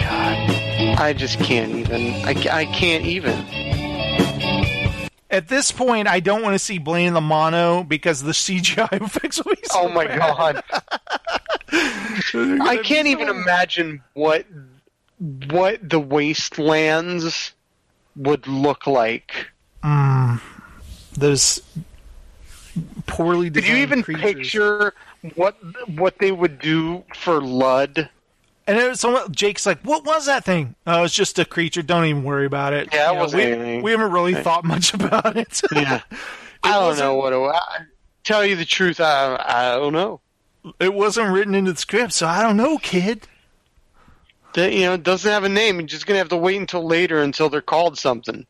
God, 0.00 1.00
I 1.00 1.12
just 1.16 1.40
can't 1.40 1.72
even. 1.72 2.12
I, 2.24 2.34
I 2.52 2.64
can't 2.66 3.04
even. 3.04 3.32
At 5.30 5.48
this 5.48 5.72
point, 5.72 6.06
I 6.06 6.20
don't 6.20 6.42
want 6.42 6.54
to 6.54 6.60
see 6.60 6.78
Blaine 6.78 7.08
in 7.08 7.14
the 7.14 7.20
mono 7.20 7.82
because 7.82 8.22
the 8.22 8.30
CGI 8.30 8.92
effects 9.04 9.44
will 9.44 9.56
be 9.56 9.62
so 9.64 9.80
Oh 9.80 9.88
my 9.88 10.06
bad. 10.06 10.18
god! 10.20 10.62
I 12.62 12.80
can't 12.84 13.08
even 13.08 13.28
imagine 13.28 14.00
what 14.12 14.46
what 15.50 15.88
the 15.88 15.98
wastelands 15.98 17.52
would 18.14 18.46
look 18.46 18.86
like. 18.86 19.48
Mm. 19.82 20.40
Those 21.16 21.60
poorly 23.06 23.50
Did 23.50 23.66
you 23.66 23.76
even 23.76 24.02
creatures. 24.02 24.22
picture 24.22 24.94
what 25.34 25.56
what 25.88 26.18
they 26.18 26.32
would 26.32 26.58
do 26.58 27.04
for 27.14 27.40
Lud? 27.40 28.08
And 28.66 28.78
it 28.78 28.88
was 28.88 28.98
someone, 29.00 29.30
Jake's 29.32 29.66
like, 29.66 29.80
"What 29.82 30.04
was 30.06 30.24
that 30.26 30.44
thing?" 30.44 30.74
Oh, 30.86 31.04
it's 31.04 31.14
just 31.14 31.38
a 31.38 31.44
creature. 31.44 31.82
Don't 31.82 32.06
even 32.06 32.24
worry 32.24 32.46
about 32.46 32.72
it. 32.72 32.88
Yeah, 32.92 33.08
it 33.08 33.10
You 33.10 33.14
know, 33.16 33.20
wasn't 33.22 33.42
we, 33.44 33.50
anything. 33.50 33.82
we 33.82 33.90
haven't 33.90 34.10
really 34.12 34.34
thought 34.34 34.64
much 34.64 34.94
about 34.94 35.36
it. 35.36 35.60
Yeah, 35.72 36.00
I 36.62 36.72
don't 36.72 36.84
wasn't- 36.86 37.06
know 37.06 37.14
what. 37.16 37.32
It, 37.34 37.36
I, 37.38 37.78
tell 38.24 38.44
you 38.44 38.56
the 38.56 38.64
truth, 38.64 39.00
I 39.00 39.36
I 39.44 39.74
don't 39.76 39.92
know. 39.92 40.20
it 40.80 40.94
wasn't 40.94 41.30
written 41.30 41.54
into 41.54 41.72
the 41.74 41.78
script, 41.78 42.14
so 42.14 42.26
I 42.26 42.42
don't 42.42 42.56
know, 42.56 42.78
kid. 42.78 43.28
That, 44.54 44.72
you 44.72 44.82
know, 44.84 44.94
it 44.94 45.02
doesn't 45.02 45.30
have 45.30 45.44
a 45.44 45.48
name. 45.48 45.78
You're 45.80 45.86
just 45.88 46.06
gonna 46.06 46.18
have 46.20 46.28
to 46.30 46.36
wait 46.36 46.56
until 46.56 46.86
later 46.86 47.20
until 47.22 47.48
they're 47.50 47.60
called 47.60 47.98
something. 47.98 48.46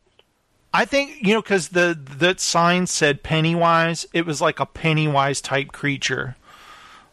I 0.75 0.85
think 0.85 1.25
you 1.25 1.33
know 1.33 1.41
because 1.41 1.69
the 1.69 1.97
that 2.17 2.39
sign 2.39 2.87
said 2.87 3.23
Pennywise. 3.23 4.05
It 4.13 4.25
was 4.25 4.41
like 4.41 4.59
a 4.59 4.65
Pennywise 4.65 5.41
type 5.41 5.71
creature. 5.71 6.35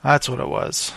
That's 0.02 0.28
what 0.28 0.40
it 0.40 0.48
was. 0.48 0.92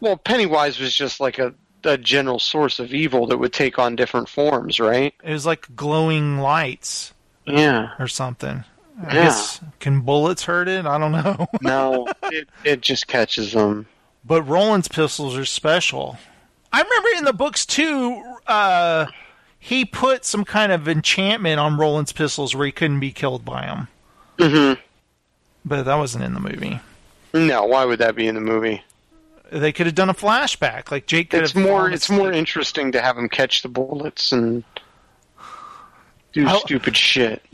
Well, 0.00 0.16
Pennywise 0.16 0.78
was 0.80 0.94
just 0.94 1.20
like 1.20 1.38
a 1.38 1.54
a 1.84 1.98
general 1.98 2.38
source 2.38 2.78
of 2.78 2.94
evil 2.94 3.26
that 3.26 3.36
would 3.38 3.52
take 3.52 3.78
on 3.78 3.94
different 3.94 4.28
forms, 4.28 4.80
right? 4.80 5.14
It 5.22 5.32
was 5.32 5.44
like 5.46 5.68
glowing 5.76 6.38
lights 6.38 7.12
Yeah. 7.46 7.90
or 7.98 8.08
something. 8.08 8.64
I 9.02 9.06
Yeah. 9.14 9.24
guess 9.24 9.60
can 9.80 10.00
bullets 10.00 10.44
hurt 10.44 10.66
it? 10.68 10.86
I 10.86 10.96
don't 10.98 11.12
know. 11.12 11.46
No, 11.60 12.06
it 12.24 12.48
it 12.64 12.80
just 12.80 13.06
catches 13.06 13.52
them. 13.52 13.86
but 14.24 14.42
Roland's 14.44 14.88
pistols 14.88 15.36
are 15.36 15.44
special. 15.44 16.18
I 16.72 16.80
remember 16.80 17.08
in 17.18 17.24
the 17.24 17.32
books 17.34 17.66
too. 17.66 18.22
Uh, 18.46 19.06
he 19.66 19.82
put 19.86 20.26
some 20.26 20.44
kind 20.44 20.72
of 20.72 20.86
enchantment 20.86 21.58
on 21.58 21.78
Roland's 21.78 22.12
pistols 22.12 22.54
where 22.54 22.66
he 22.66 22.72
couldn't 22.72 23.00
be 23.00 23.12
killed 23.12 23.46
by 23.46 23.62
them. 23.64 23.88
Mm-hmm. 24.38 24.78
But 25.64 25.84
that 25.84 25.94
wasn't 25.94 26.24
in 26.24 26.34
the 26.34 26.40
movie. 26.40 26.80
No, 27.32 27.64
why 27.64 27.86
would 27.86 27.98
that 28.00 28.14
be 28.14 28.26
in 28.26 28.34
the 28.34 28.42
movie? 28.42 28.82
They 29.50 29.72
could 29.72 29.86
have 29.86 29.94
done 29.94 30.10
a 30.10 30.14
flashback, 30.14 30.90
like 30.90 31.06
Jake 31.06 31.30
could 31.30 31.44
It's 31.44 31.52
have. 31.52 31.62
more 31.64 31.90
it's 31.90 32.10
more 32.10 32.26
asleep. 32.28 32.38
interesting 32.38 32.92
to 32.92 33.00
have 33.00 33.16
him 33.16 33.30
catch 33.30 33.62
the 33.62 33.68
bullets 33.68 34.32
and 34.32 34.64
do 36.34 36.46
I'll- 36.46 36.60
stupid 36.60 36.94
shit. 36.94 37.42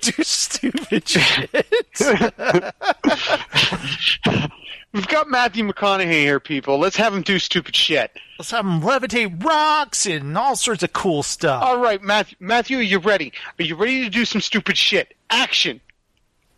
do 0.00 0.22
stupid 0.22 1.08
shit. 1.08 1.66
We've 4.92 5.06
got 5.06 5.28
Matthew 5.28 5.64
McConaughey 5.68 6.10
here, 6.10 6.40
people. 6.40 6.78
Let's 6.78 6.96
have 6.96 7.14
him 7.14 7.22
do 7.22 7.38
stupid 7.38 7.76
shit. 7.76 8.10
Let's 8.38 8.50
have 8.50 8.64
him 8.64 8.80
levitate 8.80 9.42
rocks 9.44 10.04
and 10.06 10.36
all 10.36 10.56
sorts 10.56 10.82
of 10.82 10.92
cool 10.92 11.22
stuff. 11.22 11.62
All 11.62 11.78
right, 11.78 12.02
Matthew. 12.02 12.36
Matthew, 12.40 12.78
are 12.78 12.82
you 12.82 12.98
ready? 12.98 13.32
Are 13.58 13.62
you 13.62 13.76
ready 13.76 14.02
to 14.02 14.10
do 14.10 14.24
some 14.24 14.40
stupid 14.40 14.76
shit? 14.76 15.14
Action! 15.30 15.80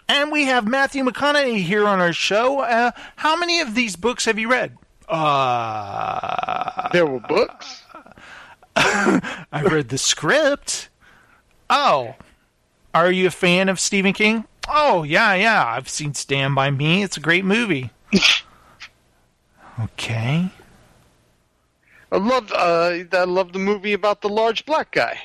And 0.09 0.32
we 0.32 0.44
have 0.44 0.66
Matthew 0.66 1.04
McConaughey 1.04 1.62
here 1.62 1.86
on 1.86 2.00
our 2.00 2.12
show. 2.14 2.60
Uh, 2.60 2.92
how 3.16 3.36
many 3.36 3.60
of 3.60 3.74
these 3.74 3.96
books 3.96 4.24
have 4.24 4.38
you 4.38 4.50
read? 4.50 4.76
Uh, 5.09 6.88
There 6.92 7.06
were 7.06 7.20
books. 7.20 7.82
I 8.76 9.62
read 9.70 9.90
the 9.90 9.98
script. 9.98 10.88
Oh, 11.68 12.14
are 12.94 13.12
you 13.12 13.26
a 13.26 13.30
fan 13.30 13.68
of 13.68 13.78
Stephen 13.78 14.12
King? 14.14 14.44
Oh, 14.68 15.02
yeah, 15.02 15.34
yeah. 15.34 15.64
I've 15.66 15.88
seen 15.88 16.14
Stand 16.14 16.54
By 16.54 16.70
Me. 16.70 17.02
It's 17.02 17.16
a 17.16 17.20
great 17.20 17.44
movie. 17.44 17.90
Okay. 19.80 20.51
I 22.10 22.16
love. 22.18 22.52
Uh, 22.52 22.98
I 23.12 23.24
love 23.24 23.52
the 23.52 23.59
movie 23.59 23.93
about 23.94 24.20
the 24.20 24.28
large 24.28 24.64
black 24.66 24.93
guy. 24.93 25.18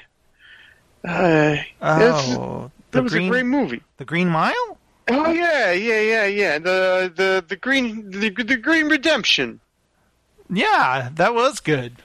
Uh, 1.04 1.58
Oh, 1.82 2.72
that 2.92 3.04
was 3.04 3.14
Green, 3.14 3.28
a 3.28 3.30
great 3.30 3.46
movie. 3.46 3.82
the 3.98 4.06
Green 4.06 4.30
Mile? 4.30 4.78
Oh 5.10 5.32
yeah, 5.32 5.72
yeah, 5.72 6.02
yeah, 6.02 6.26
yeah. 6.26 6.60
The 6.60 7.12
the 7.16 7.46
the 7.48 7.56
green 7.56 8.10
the, 8.12 8.30
the 8.30 8.58
green 8.58 8.88
redemption. 8.88 9.60
Yeah, 10.50 11.10
that 11.14 11.34
was 11.34 11.60
good. 11.60 12.02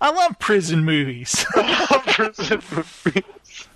I 0.00 0.10
love 0.10 0.38
prison 0.38 0.84
movies. 0.84 1.44
I 1.54 1.86
love 1.90 2.04
prison 2.06 2.62
movies. 2.70 3.68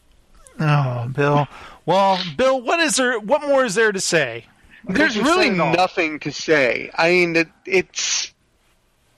oh, 0.60 1.09
Bill. 1.14 1.48
Well, 1.84 2.18
Bill, 2.36 2.60
what 2.60 2.78
is 2.80 2.96
there? 2.96 3.18
What 3.18 3.42
more 3.42 3.64
is 3.64 3.74
there 3.74 3.92
to 3.92 4.00
say? 4.00 4.46
There's 4.84 5.18
really 5.18 5.48
said 5.48 5.54
it 5.54 5.60
all. 5.60 5.74
nothing 5.74 6.18
to 6.20 6.32
say. 6.32 6.90
I 6.94 7.10
mean, 7.10 7.36
it, 7.36 7.48
it's 7.64 8.32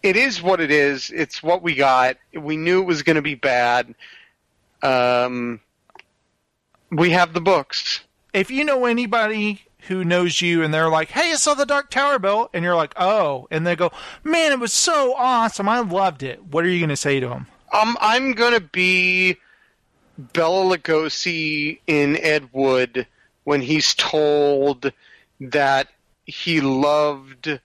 it 0.03 0.16
is 0.16 0.43
what 0.43 0.61
it 0.61 0.70
is. 0.70 1.11
It's 1.11 1.43
what 1.43 1.62
we 1.62 1.74
got. 1.74 2.16
We 2.35 2.57
knew 2.57 2.82
it 2.82 2.86
was 2.86 3.03
going 3.03 3.16
to 3.16 3.23
be 3.23 3.35
bad. 3.35 3.95
Um, 4.82 5.61
we 6.91 7.11
have 7.11 7.32
the 7.32 7.41
books. 7.41 8.01
If 8.32 8.51
you 8.51 8.65
know 8.65 8.85
anybody 8.85 9.62
who 9.89 10.05
knows 10.05 10.41
you 10.41 10.62
and 10.62 10.73
they're 10.74 10.91
like, 10.91 11.11
"Hey, 11.11 11.32
I 11.32 11.36
saw 11.36 11.55
the 11.55 11.66
Dark 11.66 11.91
Tower, 11.91 12.19
Bill," 12.19 12.51
and 12.53 12.65
you're 12.65 12.77
like, 12.77 12.93
"Oh," 12.97 13.49
and 13.51 13.66
they 13.66 13.77
go, 13.77 13.93
"Man, 14.23 14.53
it 14.53 14.61
was 14.61 14.73
so 14.73 15.15
awesome! 15.15 15.69
I 15.69 15.81
loved 15.81 16.23
it." 16.23 16.45
What 16.45 16.65
are 16.65 16.69
you 16.69 16.81
going 16.81 16.91
to 16.91 16.97
say 16.97 17.20
to 17.20 17.28
them? 17.28 17.47
Um, 17.73 17.97
I'm 18.01 18.32
gonna 18.32 18.61
be 18.61 19.36
Bela 20.19 20.77
Lugosi 20.77 21.81
in 21.86 22.16
Ed 22.19 22.51
Wood 22.53 23.07
when 23.45 23.61
he's 23.61 23.95
told 23.95 24.93
that 25.40 25.89
he 26.27 26.61
loved. 26.61 27.61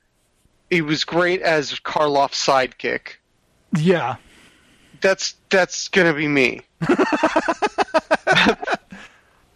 He 0.70 0.82
was 0.82 1.04
great 1.04 1.42
as 1.42 1.74
Karloff's 1.80 2.46
sidekick. 2.46 3.14
Yeah, 3.78 4.16
That's 5.02 5.36
that's 5.50 5.88
gonna 5.90 6.14
be 6.14 6.28
me. 6.28 6.62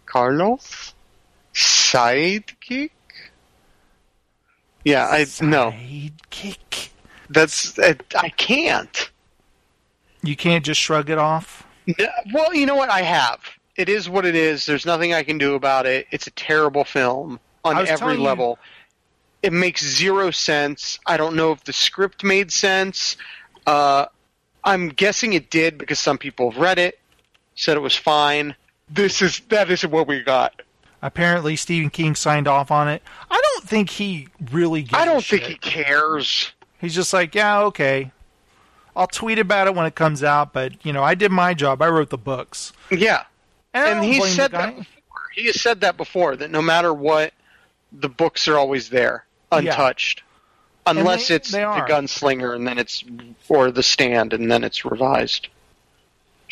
Karloff 0.06 0.92
sidekick. 1.52 2.90
Yeah, 4.84 5.06
I 5.06 5.26
no. 5.40 5.70
Sidekick. 5.72 6.88
That's 7.30 7.78
I, 7.78 7.96
I 8.16 8.28
can't. 8.30 9.10
You 10.22 10.36
can't 10.36 10.64
just 10.64 10.80
shrug 10.80 11.10
it 11.10 11.18
off. 11.18 11.66
No, 11.86 12.06
Well, 12.32 12.54
you 12.54 12.66
know 12.66 12.76
what? 12.76 12.90
I 12.90 13.02
have. 13.02 13.40
It 13.76 13.88
is 13.88 14.08
what 14.08 14.24
it 14.24 14.34
is. 14.34 14.64
There's 14.66 14.86
nothing 14.86 15.12
I 15.12 15.22
can 15.22 15.36
do 15.38 15.54
about 15.54 15.84
it. 15.86 16.06
It's 16.10 16.26
a 16.26 16.30
terrible 16.30 16.84
film 16.84 17.40
on 17.64 17.78
every 17.78 17.96
telling 17.96 18.18
you- 18.18 18.24
level. 18.24 18.58
It 19.42 19.52
makes 19.52 19.84
zero 19.84 20.30
sense. 20.30 20.98
I 21.04 21.18
don't 21.18 21.36
know 21.36 21.52
if 21.52 21.64
the 21.64 21.72
script 21.74 22.24
made 22.24 22.50
sense. 22.50 23.18
Uh, 23.66 24.06
I'm 24.64 24.88
guessing 24.88 25.34
it 25.34 25.50
did 25.50 25.76
because 25.76 25.98
some 25.98 26.16
people 26.16 26.50
have 26.50 26.58
read 26.60 26.78
it, 26.78 26.98
said 27.54 27.76
it 27.76 27.80
was 27.80 27.94
fine. 27.94 28.54
This 28.88 29.20
is 29.20 29.40
that 29.50 29.70
is 29.70 29.84
what 29.86 30.06
we 30.08 30.22
got. 30.22 30.62
Apparently, 31.02 31.56
Stephen 31.56 31.90
King 31.90 32.14
signed 32.14 32.48
off 32.48 32.70
on 32.70 32.88
it. 32.88 33.02
I 33.30 33.38
don't 33.38 33.68
think 33.68 33.90
he 33.90 34.28
really. 34.50 34.80
Gives 34.82 34.94
I 34.94 35.02
a 35.02 35.04
don't 35.04 35.22
think 35.24 35.42
he 35.42 35.56
cares. 35.56 36.50
He's 36.80 36.94
just 36.94 37.12
like, 37.12 37.34
yeah, 37.34 37.60
okay. 37.64 38.12
I'll 38.96 39.06
tweet 39.06 39.38
about 39.38 39.66
it 39.66 39.74
when 39.74 39.84
it 39.84 39.94
comes 39.94 40.22
out, 40.22 40.54
but 40.54 40.86
you 40.86 40.92
know, 40.94 41.02
I 41.02 41.14
did 41.14 41.30
my 41.32 41.52
job. 41.52 41.82
I 41.82 41.88
wrote 41.88 42.08
the 42.08 42.16
books, 42.16 42.72
Yeah, 42.90 43.24
and, 43.74 43.98
and 43.98 44.04
he 44.04 44.22
said 44.22 44.52
that 44.52 44.74
before. 44.76 45.20
He 45.34 45.46
has 45.46 45.60
said 45.60 45.82
that 45.82 45.98
before 45.98 46.36
that 46.36 46.50
no 46.50 46.62
matter 46.62 46.94
what, 46.94 47.34
the 47.98 48.08
books 48.08 48.48
are 48.48 48.56
always 48.58 48.88
there, 48.90 49.24
untouched, 49.52 50.22
unless 50.86 51.28
they- 51.28 51.36
it's 51.36 51.50
they 51.52 51.60
the 51.60 51.64
gunslinger 51.88 52.54
and 52.54 52.66
then 52.66 52.78
it's 52.78 53.04
or 53.48 53.70
the 53.70 53.82
stand 53.82 54.32
and 54.32 54.50
then 54.50 54.64
it's 54.64 54.84
revised. 54.84 55.48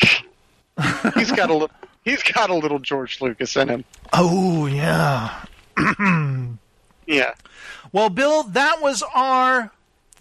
he's 1.15 1.31
got 1.31 1.49
a 1.49 1.53
little. 1.53 1.71
He's 2.03 2.21
got 2.23 2.49
a 2.49 2.55
little 2.55 2.79
George 2.79 3.21
Lucas 3.21 3.55
in 3.55 3.69
him. 3.69 3.85
Oh 4.11 4.65
yeah. 4.65 5.43
Yeah. 7.05 7.33
Well, 7.91 8.09
Bill, 8.09 8.43
that 8.43 8.81
was 8.81 9.03
our 9.13 9.71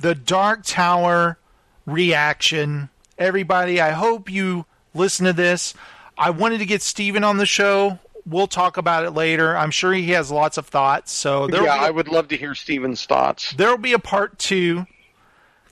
The 0.01 0.16
Dark 0.16 0.62
Tower 0.65 1.39
reaction. 1.86 2.89
Everybody, 3.19 3.81
I 3.81 3.90
hope 3.90 4.28
you 4.28 4.66
listen 4.93 5.27
to 5.27 5.32
this. 5.32 5.73
I 6.19 6.31
wanted 6.31 6.59
to 6.59 6.66
get 6.66 6.82
Stephen 6.82 7.23
on 7.23 7.36
the 7.36 7.47
show. 7.47 8.01
We'll 8.24 8.47
talk 8.47 8.77
about 8.77 9.05
it 9.05 9.11
later. 9.11 9.57
I'm 9.57 9.70
sure 9.73 9.93
he 9.93 10.11
has 10.11 10.31
lots 10.31 10.57
of 10.59 10.66
thoughts. 10.66 11.11
So 11.12 11.49
yeah, 11.49 11.61
be 11.62 11.69
I 11.69 11.90
would 11.90 12.09
love 12.09 12.28
to 12.28 12.36
hear 12.36 12.55
Stephen's 12.55 13.05
thoughts. 13.05 13.53
there'll 13.55 13.78
be 13.78 13.93
a 13.93 13.99
part 13.99 14.39
two. 14.39 14.86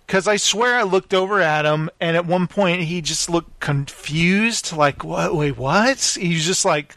Because 0.06 0.26
I 0.26 0.38
swear 0.38 0.76
I 0.76 0.82
looked 0.82 1.14
over 1.14 1.40
at 1.40 1.64
him, 1.64 1.88
and 2.00 2.16
at 2.16 2.26
one 2.26 2.48
point 2.48 2.82
he 2.82 3.00
just 3.00 3.30
looked 3.30 3.60
confused. 3.60 4.72
Like, 4.76 5.04
what? 5.04 5.36
Wait, 5.36 5.56
what? 5.56 6.16
He's 6.20 6.44
just 6.44 6.64
like, 6.64 6.96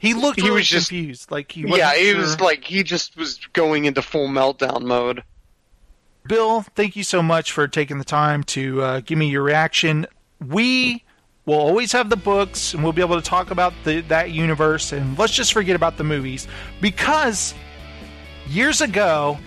he 0.00 0.12
looked 0.12 0.40
He 0.40 0.46
really 0.46 0.56
was 0.56 0.68
just- 0.68 0.88
confused. 0.88 1.30
Like 1.30 1.52
he 1.52 1.60
Yeah, 1.68 1.94
he 1.94 2.10
sure. 2.10 2.16
was 2.20 2.40
like 2.40 2.64
he 2.64 2.82
just 2.82 3.16
was 3.16 3.38
going 3.52 3.84
into 3.84 4.02
full 4.02 4.26
meltdown 4.26 4.82
mode. 4.82 5.22
Bill, 6.26 6.62
thank 6.74 6.96
you 6.96 7.04
so 7.04 7.22
much 7.22 7.52
for 7.52 7.68
taking 7.68 7.98
the 7.98 8.04
time 8.04 8.42
to 8.44 8.82
uh, 8.82 9.00
give 9.00 9.16
me 9.18 9.28
your 9.28 9.42
reaction. 9.44 10.06
We 10.44 11.04
will 11.48 11.56
always 11.58 11.90
have 11.92 12.10
the 12.10 12.16
books, 12.16 12.74
and 12.74 12.84
we'll 12.84 12.92
be 12.92 13.00
able 13.00 13.16
to 13.16 13.26
talk 13.26 13.50
about 13.50 13.72
the, 13.84 14.02
that 14.02 14.30
universe. 14.30 14.92
And 14.92 15.18
let's 15.18 15.32
just 15.32 15.52
forget 15.52 15.74
about 15.74 15.96
the 15.96 16.04
movies 16.04 16.46
because 16.80 17.54
years 18.46 18.80
ago, 18.82 19.38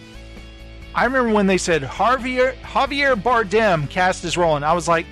I 0.96 1.06
remember 1.06 1.32
when 1.32 1.48
they 1.48 1.60
said 1.60 1.84
Javier 1.84 2.56
Javier 2.56 3.16
Bardem 3.16 3.90
cast 3.90 4.24
his 4.24 4.36
role, 4.36 4.56
and 4.56 4.66
I 4.66 4.74
was 4.74 4.88
like, 4.88 5.06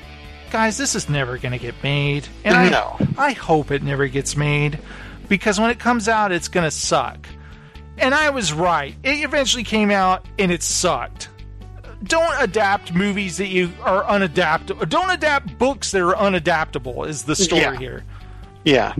guys, 0.52 0.78
this 0.78 0.96
is 0.96 1.08
never 1.08 1.38
going 1.38 1.52
to 1.52 1.60
get 1.60 1.76
made. 1.84 2.28
And 2.44 2.56
I, 2.56 2.70
No. 2.70 2.98
I 3.18 3.32
hope 3.34 3.72
it 3.72 3.84
never 3.84 4.08
gets 4.08 4.36
made 4.36 4.80
because 5.30 5.60
when 5.60 5.70
it 5.70 5.80
comes 5.80 6.10
out, 6.10 6.32
it's 6.32 6.48
going 6.48 6.66
to 6.66 6.72
suck. 6.72 7.28
And 8.00 8.16
I 8.16 8.32
was 8.32 8.52
right. 8.52 8.96
It 9.04 9.24
eventually 9.24 9.64
came 9.64 9.92
out 9.92 10.26
and 10.40 10.52
it 10.52 10.64
sucked. 10.64 11.30
Don't 12.04 12.34
adapt 12.42 12.94
movies 12.94 13.38
that 13.38 13.48
you 13.48 13.72
are 13.84 14.04
unadaptable. 14.04 14.88
Don't 14.88 15.10
adapt 15.10 15.58
books 15.58 15.92
that 15.92 16.02
are 16.02 16.14
unadaptable, 16.16 17.08
is 17.08 17.24
the 17.24 17.36
story 17.36 17.62
Yeah. 17.62 17.78
here. 17.78 18.04
Yeah. 18.64 18.94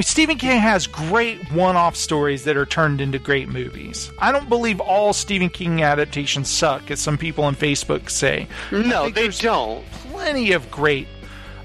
Stephen 0.00 0.38
King 0.38 0.58
has 0.58 0.86
great 0.86 1.52
one 1.52 1.76
off 1.76 1.96
stories 1.96 2.44
that 2.44 2.56
are 2.56 2.64
turned 2.66 3.00
into 3.00 3.18
great 3.18 3.48
movies. 3.48 4.10
I 4.18 4.32
don't 4.32 4.48
believe 4.48 4.80
all 4.80 5.12
Stephen 5.12 5.50
King 5.50 5.82
adaptations 5.82 6.48
suck, 6.48 6.90
as 6.90 6.98
some 7.00 7.18
people 7.18 7.44
on 7.44 7.54
Facebook 7.54 8.08
say. 8.10 8.48
No, 8.70 9.10
they 9.10 9.28
don't. 9.28 9.84
Plenty 10.10 10.52
of 10.52 10.70
great 10.70 11.06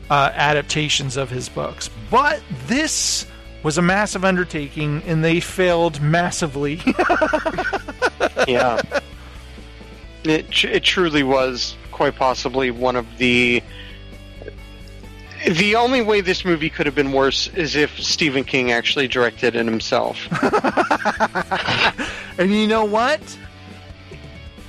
uh, 0.09 0.31
adaptations 0.33 1.15
of 1.17 1.29
his 1.29 1.47
books. 1.49 1.89
But 2.11 2.41
this 2.67 3.25
was 3.63 3.77
a 3.77 3.81
massive 3.81 4.23
undertaking, 4.25 5.03
and 5.05 5.23
they 5.23 5.39
failed 5.39 6.01
massively. 6.01 6.81
yeah. 8.47 8.81
It 10.23 10.63
it 10.63 10.83
truly 10.83 11.23
was 11.23 11.75
quite 11.91 12.15
possibly 12.15 12.71
one 12.71 12.95
of 12.95 13.05
the. 13.17 13.63
The 15.47 15.75
only 15.75 16.01
way 16.01 16.21
this 16.21 16.43
movie 16.43 16.69
could 16.69 16.87
have 16.87 16.95
been 16.95 17.11
worse 17.11 17.47
is 17.49 17.75
if 17.75 17.99
Stephen 17.99 18.43
King 18.43 18.71
actually 18.71 19.07
directed 19.07 19.55
it 19.55 19.65
himself. 19.65 20.17
And 22.37 22.53
you 22.53 22.67
know 22.67 22.85
what? 22.85 23.19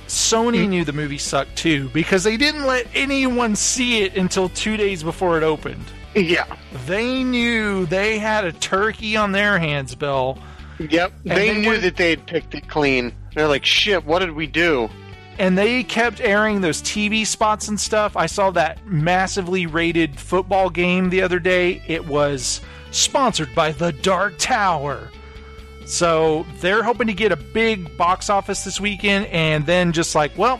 Sony 0.07 0.63
hmm. 0.63 0.69
knew 0.71 0.85
the 0.85 0.93
movie 0.93 1.19
sucked 1.19 1.55
too 1.55 1.89
because 1.89 2.23
they 2.23 2.35
didn't 2.35 2.65
let 2.65 2.87
anyone 2.95 3.55
see 3.55 4.01
it 4.01 4.17
until 4.17 4.49
two 4.49 4.75
days 4.75 5.03
before 5.03 5.37
it 5.37 5.43
opened. 5.43 5.85
yeah. 6.15 6.45
They 6.87 7.23
knew 7.23 7.85
they 7.85 8.17
had 8.17 8.43
a 8.43 8.51
turkey 8.51 9.15
on 9.15 9.31
their 9.31 9.59
hands, 9.59 9.93
Bill. 9.93 10.39
Yep. 10.79 11.13
They 11.25 11.35
they 11.35 11.61
knew 11.61 11.69
went- 11.69 11.81
that 11.83 11.95
they 11.97 12.09
had 12.11 12.25
picked 12.25 12.55
it 12.55 12.67
clean. 12.67 13.13
They're 13.35 13.47
like, 13.47 13.65
shit, 13.65 14.03
what 14.05 14.19
did 14.19 14.31
we 14.31 14.47
do? 14.47 14.89
And 15.39 15.57
they 15.57 15.83
kept 15.83 16.19
airing 16.19 16.59
those 16.61 16.81
TV 16.81 17.25
spots 17.25 17.69
and 17.69 17.79
stuff. 17.79 18.17
I 18.17 18.25
saw 18.25 18.51
that 18.51 18.85
massively 18.85 19.65
rated 19.65 20.19
football 20.19 20.69
game 20.69 21.09
the 21.09 21.21
other 21.21 21.39
day. 21.39 21.81
It 21.87 22.05
was 22.05 22.59
sponsored 22.91 23.55
by 23.55 23.71
The 23.71 23.93
Dark 23.93 24.35
Tower. 24.37 25.09
So 25.85 26.45
they're 26.59 26.83
hoping 26.83 27.07
to 27.07 27.13
get 27.13 27.31
a 27.31 27.37
big 27.37 27.97
box 27.97 28.29
office 28.29 28.63
this 28.65 28.79
weekend 28.81 29.27
and 29.27 29.65
then 29.65 29.93
just 29.93 30.13
like, 30.13 30.37
well, 30.37 30.59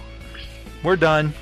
we're 0.82 0.96
done. 0.96 1.34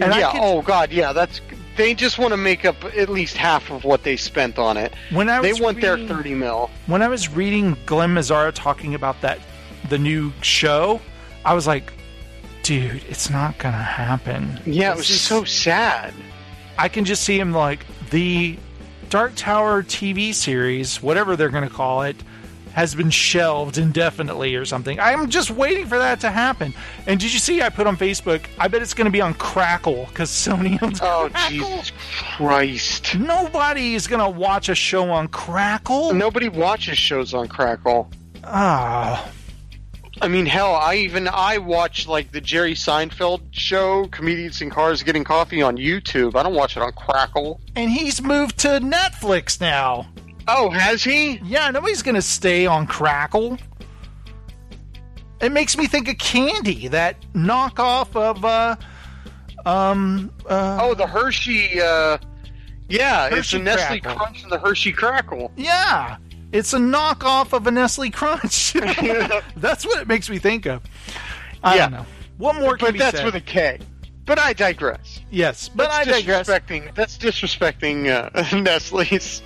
And 0.00 0.12
yeah. 0.12 0.32
could- 0.32 0.40
oh 0.42 0.60
God. 0.62 0.90
Yeah. 0.90 1.12
That's. 1.12 1.40
They 1.76 1.94
just 1.94 2.18
want 2.18 2.32
to 2.32 2.36
make 2.36 2.66
up 2.66 2.84
at 2.84 3.08
least 3.08 3.34
half 3.36 3.70
of 3.70 3.84
what 3.84 4.02
they 4.02 4.16
spent 4.16 4.58
on 4.58 4.76
it. 4.76 4.92
When 5.10 5.30
I 5.30 5.40
They 5.40 5.54
want 5.54 5.80
their 5.80 5.96
thirty 5.96 6.34
mil. 6.34 6.68
when 6.86 7.00
I 7.00 7.08
was 7.08 7.30
reading 7.30 7.76
Glen 7.86 8.10
Mazzara 8.14 8.52
talking 8.52 8.94
about 8.94 9.18
that 9.22 9.38
the 9.88 9.96
new 9.96 10.32
show, 10.42 11.00
I 11.44 11.54
was 11.54 11.66
like, 11.66 11.92
dude, 12.62 13.02
it's 13.08 13.30
not 13.30 13.58
gonna 13.58 13.76
happen. 13.82 14.60
Yeah, 14.66 14.92
it 14.92 14.96
was 14.96 15.10
is- 15.10 15.20
so 15.20 15.44
sad. 15.44 16.14
I 16.78 16.88
can 16.88 17.04
just 17.04 17.22
see 17.24 17.38
him 17.38 17.52
like 17.52 17.84
the 18.10 18.58
Dark 19.10 19.32
Tower 19.36 19.82
TV 19.82 20.32
series, 20.34 21.02
whatever 21.02 21.36
they're 21.36 21.50
gonna 21.50 21.68
call 21.68 22.02
it, 22.02 22.16
has 22.72 22.94
been 22.94 23.10
shelved 23.10 23.76
indefinitely 23.76 24.54
or 24.56 24.64
something. 24.64 24.98
I'm 24.98 25.28
just 25.28 25.50
waiting 25.50 25.84
for 25.86 25.98
that 25.98 26.20
to 26.20 26.30
happen. 26.30 26.72
And 27.06 27.20
did 27.20 27.30
you 27.30 27.38
see 27.38 27.60
I 27.60 27.68
put 27.68 27.86
on 27.86 27.98
Facebook? 27.98 28.46
I 28.58 28.68
bet 28.68 28.80
it's 28.80 28.94
gonna 28.94 29.10
be 29.10 29.20
on 29.20 29.34
Crackle 29.34 30.06
because 30.08 30.30
Sony 30.30 30.82
owns 30.82 30.98
Oh 31.02 31.28
Crackle. 31.30 31.50
Jesus 31.50 31.92
Christ! 32.36 33.14
Nobody 33.16 33.94
is 33.94 34.06
gonna 34.06 34.30
watch 34.30 34.70
a 34.70 34.74
show 34.74 35.10
on 35.10 35.28
Crackle. 35.28 36.14
Nobody 36.14 36.48
watches 36.48 36.96
shows 36.96 37.34
on 37.34 37.46
Crackle. 37.48 38.10
Ah, 38.44 39.28
I 40.20 40.28
mean, 40.28 40.46
hell, 40.46 40.74
I 40.74 40.96
even 40.96 41.26
I 41.26 41.58
watch 41.58 42.06
like 42.06 42.32
the 42.32 42.40
Jerry 42.40 42.74
Seinfeld 42.74 43.40
show, 43.50 44.06
comedians 44.08 44.60
in 44.60 44.70
cars 44.70 45.02
getting 45.02 45.24
coffee 45.24 45.62
on 45.62 45.76
YouTube. 45.78 46.36
I 46.36 46.42
don't 46.42 46.54
watch 46.54 46.76
it 46.76 46.82
on 46.82 46.92
Crackle. 46.92 47.60
and 47.76 47.90
he's 47.90 48.22
moved 48.22 48.58
to 48.58 48.68
Netflix 48.80 49.60
now. 49.60 50.06
Oh, 50.48 50.70
has 50.70 51.02
he? 51.02 51.38
Yeah, 51.44 51.70
nobody's 51.70 52.02
gonna 52.02 52.22
stay 52.22 52.66
on 52.66 52.86
Crackle. 52.86 53.58
It 55.40 55.50
makes 55.50 55.76
me 55.76 55.86
think 55.86 56.08
of 56.08 56.18
Candy, 56.18 56.88
that 56.88 57.16
knockoff 57.34 58.14
of 58.14 58.44
uh, 58.44 58.76
um, 59.66 60.32
uh, 60.48 60.78
Oh, 60.80 60.94
the 60.94 61.06
Hershey. 61.06 61.80
Uh, 61.80 62.18
yeah, 62.88 63.28
it's 63.32 63.50
the 63.50 63.58
Nestle 63.58 63.98
Crackle. 64.00 64.18
Crunch 64.20 64.42
and 64.42 64.52
the 64.52 64.58
Hershey 64.58 64.92
Krackel. 64.92 65.50
yeah, 65.56 66.16
it's 66.52 66.72
a 66.72 66.78
knockoff 66.78 67.52
of 67.52 67.66
a 67.66 67.70
Nestle 67.70 68.10
Crunch. 68.10 68.72
that's 69.56 69.84
what 69.84 70.00
it 70.02 70.08
makes 70.08 70.28
me 70.30 70.38
think 70.38 70.66
of. 70.66 70.82
I 71.62 71.76
Yeah. 71.76 71.80
don't 71.88 71.92
know. 71.92 72.06
What 72.38 72.56
more 72.56 72.76
can 72.76 72.88
but 72.92 72.98
that's 72.98 73.16
said? 73.18 73.24
with 73.26 73.34
a 73.34 73.40
K. 73.40 73.78
But 74.24 74.38
I 74.38 74.52
digress. 74.52 75.20
yes, 75.30 75.68
but 75.68 75.90
That's 75.90 76.08
I 76.08 76.10
digress. 76.20 76.48
Disrespecting, 76.48 76.94
that's 76.94 77.18
disrespecting 77.18 78.08
uh, 78.08 78.56
Nestle's. 78.60 79.42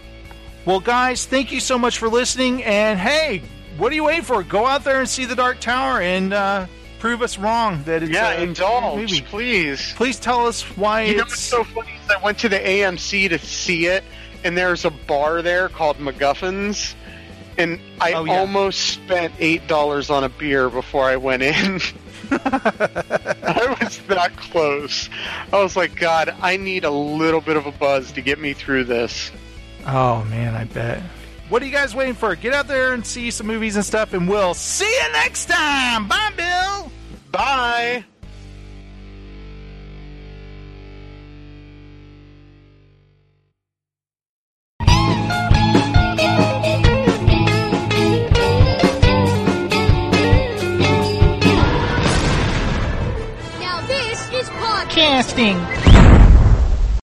Well, 0.66 0.80
guys, 0.80 1.24
thank 1.24 1.50
you 1.50 1.60
so 1.60 1.78
much 1.78 1.96
for 1.98 2.08
listening. 2.08 2.62
And 2.64 2.98
hey, 2.98 3.42
what 3.78 3.90
are 3.90 3.94
you 3.94 4.04
waiting 4.04 4.22
for? 4.22 4.42
Go 4.42 4.66
out 4.66 4.84
there 4.84 5.00
and 5.00 5.08
see 5.08 5.24
the 5.24 5.34
Dark 5.34 5.60
Tower 5.60 6.02
and 6.02 6.32
uh, 6.34 6.66
prove 6.98 7.22
us 7.22 7.38
wrong 7.38 7.82
that 7.84 8.02
it's 8.02 8.12
Yeah, 8.12 8.32
a 8.32 8.42
indulge, 8.42 8.96
movie. 9.00 9.20
please. 9.22 9.92
Please 9.96 10.18
tell 10.20 10.46
us 10.46 10.62
why 10.76 11.02
You 11.04 11.16
know 11.16 11.22
it's 11.22 11.32
what's 11.32 11.40
so 11.42 11.64
funny 11.64 11.92
is 12.04 12.10
I 12.10 12.22
went 12.22 12.38
to 12.40 12.48
the 12.50 12.58
AMC 12.58 13.30
to 13.30 13.38
see 13.38 13.86
it, 13.86 14.04
and 14.44 14.56
there's 14.56 14.84
a 14.84 14.90
bar 14.90 15.42
there 15.42 15.68
called 15.68 15.98
MacGuffins, 15.98 16.94
and 17.58 17.80
I 18.00 18.12
Oh, 18.12 18.24
yeah. 18.24 18.38
almost 18.38 18.80
spent 18.80 19.32
eight 19.38 19.66
dollars 19.66 20.10
on 20.10 20.24
a 20.24 20.28
beer 20.28 20.68
before 20.70 21.04
I 21.04 21.16
went 21.16 21.42
in. 21.42 21.80
I 22.30 23.76
was 23.80 23.98
that 24.08 24.36
close. 24.36 25.08
I 25.52 25.62
was 25.62 25.76
like, 25.76 25.94
God, 25.96 26.34
I 26.40 26.56
need 26.56 26.84
a 26.84 26.90
little 26.90 27.40
bit 27.40 27.56
of 27.56 27.66
a 27.66 27.72
buzz 27.72 28.12
to 28.12 28.20
get 28.20 28.38
me 28.40 28.52
through 28.52 28.84
this. 28.84 29.30
Oh 29.86 30.24
man, 30.24 30.54
I 30.54 30.64
bet. 30.64 31.00
What 31.48 31.62
are 31.62 31.66
you 31.66 31.72
guys 31.72 31.94
waiting 31.94 32.14
for? 32.14 32.34
Get 32.34 32.52
out 32.52 32.66
there 32.66 32.92
and 32.92 33.06
see 33.06 33.30
some 33.30 33.46
movies 33.46 33.76
and 33.76 33.84
stuff, 33.84 34.12
and 34.14 34.28
we'll 34.28 34.54
see 34.54 34.84
you 34.92 35.12
next 35.12 35.46
time. 35.46 36.08
Bye, 36.08 36.32
Bill. 36.36 36.90
Bye. 37.30 38.04
Now 54.96 55.85